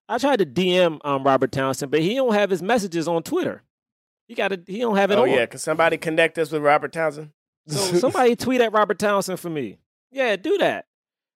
I 0.08 0.18
tried 0.18 0.38
to 0.38 0.46
DM 0.46 1.00
um 1.04 1.24
Robert 1.24 1.50
Townsend, 1.50 1.90
but 1.90 2.00
he 2.00 2.14
don't 2.14 2.34
have 2.34 2.50
his 2.50 2.62
messages 2.62 3.08
on 3.08 3.22
Twitter. 3.24 3.62
He 4.28 4.34
got 4.34 4.48
to 4.48 4.60
he 4.66 4.78
don't 4.80 4.96
have 4.96 5.10
it 5.10 5.18
Oh 5.18 5.22
on. 5.22 5.30
yeah, 5.30 5.46
can 5.46 5.58
somebody 5.58 5.96
connect 5.96 6.38
us 6.38 6.52
with 6.52 6.62
Robert 6.62 6.92
Townsend? 6.92 7.30
So 7.68 7.78
somebody 7.98 8.36
tweet 8.36 8.60
at 8.60 8.72
Robert 8.72 8.98
Townsend 8.98 9.40
for 9.40 9.50
me. 9.50 9.78
Yeah, 10.12 10.36
do 10.36 10.58
that. 10.58 10.84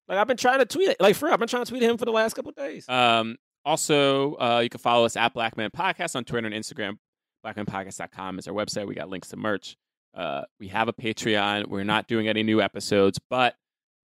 Like 0.09 0.19
I've 0.19 0.27
been 0.29 0.37
trying 0.37 0.59
to 0.61 0.67
tweet 0.67 0.91
it. 0.91 1.01
Like 1.01 1.17
for 1.17 1.25
real, 1.27 1.33
I've 1.35 1.41
been 1.41 1.49
trying 1.49 1.65
to 1.65 1.71
tweet 1.71 1.83
him 1.83 1.97
for 1.99 2.05
the 2.05 2.12
last 2.12 2.35
couple 2.35 2.53
days. 2.53 2.89
Um, 2.89 3.37
also, 3.65 4.35
uh, 4.37 4.61
you 4.62 4.69
can 4.69 4.79
follow 4.81 5.05
us 5.05 5.17
at 5.17 5.35
Black 5.35 5.57
Men 5.57 5.71
Podcast 5.71 6.15
on 6.17 6.25
Twitter 6.25 6.47
and 6.47 6.55
Instagram. 6.55 6.99
BlackmenPodcast.com 7.45 8.39
is 8.39 8.49
our 8.49 8.55
website. 8.55 8.87
We 8.87 8.95
got 8.95 9.09
links 9.09 9.29
to 9.29 9.37
merch. 9.37 9.77
Uh, 10.15 10.43
we 10.59 10.69
have 10.69 10.89
a 10.89 10.93
Patreon. 10.93 11.69
We're 11.69 11.85
not 11.85 12.09
doing 12.09 12.29
any 12.29 12.43
new 12.43 12.61
episodes, 12.61 13.19
but 13.31 13.55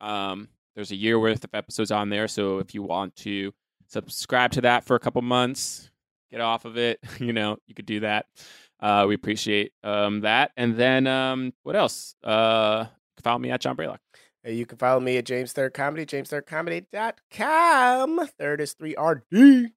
um, 0.01 0.49
there's 0.75 0.91
a 0.91 0.95
year 0.95 1.19
worth 1.19 1.43
of 1.43 1.49
episodes 1.53 1.91
on 1.91 2.09
there. 2.09 2.27
So 2.27 2.59
if 2.59 2.73
you 2.73 2.83
want 2.83 3.15
to 3.17 3.53
subscribe 3.87 4.51
to 4.51 4.61
that 4.61 4.85
for 4.85 4.95
a 4.95 4.99
couple 4.99 5.21
months, 5.21 5.91
get 6.31 6.41
off 6.41 6.65
of 6.65 6.77
it, 6.77 6.99
you 7.19 7.33
know, 7.33 7.57
you 7.67 7.75
could 7.75 7.85
do 7.85 7.99
that. 8.01 8.25
Uh, 8.79 9.05
we 9.07 9.15
appreciate 9.15 9.71
um, 9.83 10.21
that. 10.21 10.51
And 10.57 10.75
then 10.75 11.07
um, 11.07 11.53
what 11.63 11.75
else? 11.75 12.15
Uh, 12.23 12.85
follow 13.23 13.39
me 13.39 13.51
at 13.51 13.61
John 13.61 13.77
Braylock. 13.77 13.99
You 14.45 14.65
can 14.65 14.77
follow 14.77 14.99
me 14.99 15.15
at 15.17 15.25
James 15.25 15.53
Third 15.53 15.73
Comedy, 15.73 16.05
jamesthirdcomedy.com. 16.05 18.27
Third 18.37 18.59
is 18.59 18.75
3RD. 18.75 19.71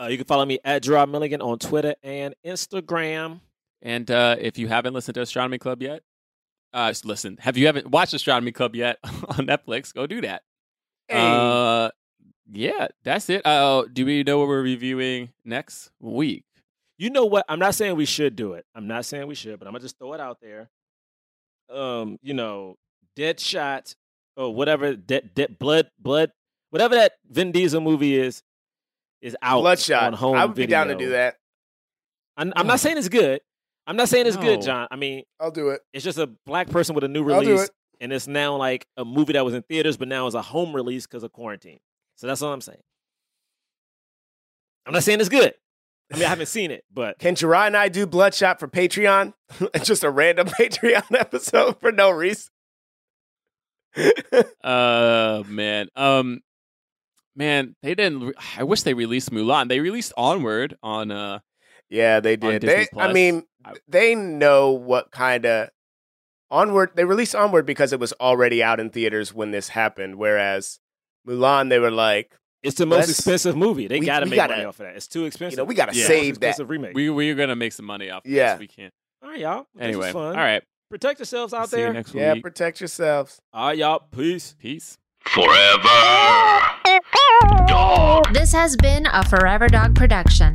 Uh, 0.00 0.06
you 0.06 0.16
can 0.16 0.26
follow 0.26 0.46
me 0.46 0.58
at 0.64 0.82
Jerah 0.82 1.06
Milligan 1.06 1.42
on 1.42 1.58
Twitter 1.58 1.94
and 2.02 2.34
Instagram. 2.44 3.40
And 3.82 4.10
uh, 4.10 4.36
if 4.38 4.56
you 4.56 4.66
haven't 4.66 4.94
listened 4.94 5.16
to 5.16 5.20
Astronomy 5.20 5.58
Club 5.58 5.82
yet, 5.82 6.02
uh, 6.72 6.92
listen. 7.04 7.36
Have 7.40 7.58
you 7.58 7.66
haven't 7.66 7.90
watched 7.90 8.14
Astronomy 8.14 8.52
Club 8.52 8.74
yet 8.74 8.98
on 9.04 9.46
Netflix? 9.46 9.92
Go 9.92 10.06
do 10.06 10.22
that. 10.22 10.42
Hey. 11.08 11.18
Uh, 11.18 11.90
yeah, 12.50 12.88
that's 13.04 13.28
it. 13.28 13.44
Uh, 13.44 13.84
do 13.92 14.06
we 14.06 14.22
know 14.22 14.38
what 14.38 14.48
we're 14.48 14.62
reviewing 14.62 15.30
next 15.44 15.90
week? 16.00 16.44
You 16.96 17.10
know 17.10 17.26
what? 17.26 17.44
I'm 17.48 17.58
not 17.58 17.74
saying 17.74 17.96
we 17.96 18.06
should 18.06 18.36
do 18.36 18.54
it. 18.54 18.64
I'm 18.74 18.86
not 18.86 19.04
saying 19.04 19.26
we 19.26 19.34
should, 19.34 19.58
but 19.58 19.66
I'm 19.66 19.72
gonna 19.72 19.82
just 19.82 19.98
throw 19.98 20.14
it 20.14 20.20
out 20.20 20.38
there. 20.40 20.70
Um, 21.70 22.18
you 22.22 22.34
know, 22.34 22.76
Deadshot 23.16 23.94
or 24.36 24.54
whatever, 24.54 24.94
dead, 24.96 25.30
dead, 25.34 25.58
blood, 25.58 25.90
blood, 25.98 26.32
whatever 26.70 26.94
that 26.96 27.12
Vin 27.28 27.52
Diesel 27.52 27.80
movie 27.80 28.16
is, 28.16 28.42
is 29.22 29.36
out 29.42 29.60
Bloodshot. 29.60 30.02
on 30.04 30.12
home 30.14 30.36
I 30.36 30.44
would 30.46 30.54
be 30.56 30.66
down 30.66 30.88
to 30.88 30.94
do 30.94 31.10
that. 31.10 31.36
I'm, 32.36 32.52
I'm 32.56 32.66
not 32.66 32.80
saying 32.80 32.96
it's 32.98 33.08
good. 33.08 33.40
I'm 33.86 33.96
not 33.96 34.08
saying 34.08 34.26
it's 34.26 34.36
No. 34.36 34.42
good, 34.42 34.62
John. 34.62 34.88
I 34.90 34.96
mean, 34.96 35.24
I'll 35.40 35.50
do 35.50 35.70
it. 35.70 35.80
it's 35.92 36.04
just 36.04 36.18
a 36.18 36.26
black 36.46 36.68
person 36.70 36.94
with 36.94 37.04
a 37.04 37.08
new 37.08 37.28
I'll 37.30 37.40
do 37.42 37.48
release, 37.50 37.64
it. 37.64 37.70
and 38.00 38.12
it's 38.12 38.26
now 38.26 38.56
like 38.56 38.86
a 38.96 39.04
movie 39.04 39.32
that 39.34 39.44
was 39.44 39.54
in 39.54 39.62
theaters, 39.62 39.96
but 39.96 40.08
now 40.08 40.26
is 40.26 40.34
a 40.34 40.42
home 40.42 40.74
release 40.74 41.06
because 41.06 41.22
of 41.22 41.32
quarantine. 41.32 41.80
So 42.16 42.26
that's 42.26 42.40
all 42.42 42.52
I'm 42.52 42.60
saying. 42.60 42.80
I'm 44.86 44.92
not 44.94 45.02
saying 45.02 45.20
it's 45.20 45.28
good. 45.28 45.54
I 46.12 46.16
mean, 46.16 46.24
I 46.24 46.28
haven't 46.28 46.46
seen 46.46 46.70
it, 46.70 46.84
but 46.92 47.18
Can 47.18 47.34
Jerah 47.36 47.66
and 47.66 47.76
I 47.76 47.88
do 47.88 48.06
Bloodshot 48.06 48.58
for 48.58 48.66
Patreon? 48.68 49.32
Just 49.82 50.02
a 50.02 50.10
random 50.10 50.48
Patreon 50.58 51.04
episode 51.18 51.78
for 51.80 51.92
no 51.92 52.10
reason. 52.10 52.48
Uh, 54.62 55.42
man. 55.48 55.88
Um, 55.96 56.40
man, 57.36 57.74
they 57.82 57.94
didn't. 57.94 58.20
Re- 58.28 58.34
I 58.58 58.64
wish 58.64 58.82
they 58.82 58.94
released 58.94 59.30
Mulan. 59.30 59.68
They 59.68 59.80
released 59.80 60.12
Onward 60.16 60.76
on. 60.82 61.10
Uh, 61.10 61.40
yeah, 61.88 62.20
they 62.20 62.36
did. 62.36 62.62
They, 62.62 62.86
I 62.96 63.12
mean, 63.12 63.44
I- 63.64 63.74
they 63.88 64.14
know 64.14 64.70
what 64.72 65.10
kind 65.10 65.44
of 65.46 65.70
onward. 66.50 66.90
They 66.94 67.04
released 67.04 67.34
Onward 67.34 67.66
because 67.66 67.92
it 67.92 68.00
was 68.00 68.12
already 68.14 68.62
out 68.62 68.80
in 68.80 68.90
theaters 68.90 69.34
when 69.34 69.50
this 69.50 69.68
happened. 69.68 70.16
Whereas 70.16 70.78
Mulan, 71.28 71.68
they 71.68 71.78
were 71.78 71.90
like, 71.90 72.32
it's 72.62 72.76
the 72.76 72.86
most 72.86 73.08
expensive 73.10 73.56
movie. 73.56 73.86
They 73.88 74.00
we- 74.00 74.06
got 74.06 74.20
to 74.20 74.24
we 74.26 74.30
make 74.30 74.36
gotta- 74.36 74.54
money 74.54 74.64
off 74.66 74.78
of 74.80 74.86
that. 74.86 74.96
It's 74.96 75.08
too 75.08 75.24
expensive. 75.24 75.52
you 75.58 75.64
know, 75.64 75.64
we 75.64 75.74
got 75.74 75.92
to 75.92 75.98
Yeah. 75.98 76.06
Save 76.06 76.40
that. 76.40 76.58
remake. 76.68 76.94
we 76.94 77.08
we're 77.10 77.34
gonna 77.34 77.56
make 77.56 77.72
some 77.72 77.86
money 77.86 78.10
off. 78.10 78.24
Of 78.24 78.30
Yeah. 78.30 78.52
this. 78.54 78.60
we 78.60 78.66
can't. 78.68 78.92
all 79.22 79.30
right, 79.30 79.40
y'all. 79.40 79.54
Well, 79.54 79.64
this 79.74 79.96
was 79.96 80.06
Anyway, 80.06 80.12
fun. 80.12 80.26
all 80.36 80.44
right. 80.44 80.62
protect 80.90 81.18
yourselves 81.20 81.52
out 81.54 81.68
See 81.70 81.76
you 81.78 81.84
there. 81.84 81.92
next 81.92 82.14
Yeah, 82.14 82.32
week. 82.34 82.42
protect 82.42 82.80
yourselves. 82.80 83.40
All 83.52 83.68
right, 83.68 83.78
y'all. 83.78 84.00
Peace. 84.10 84.54
Peace. 84.58 84.98
This 88.32 88.52
has 88.52 88.76
been 88.76 89.06
a 89.06 89.24
Forever 89.28 89.68
Dog 89.68 89.94
production. 89.94 90.54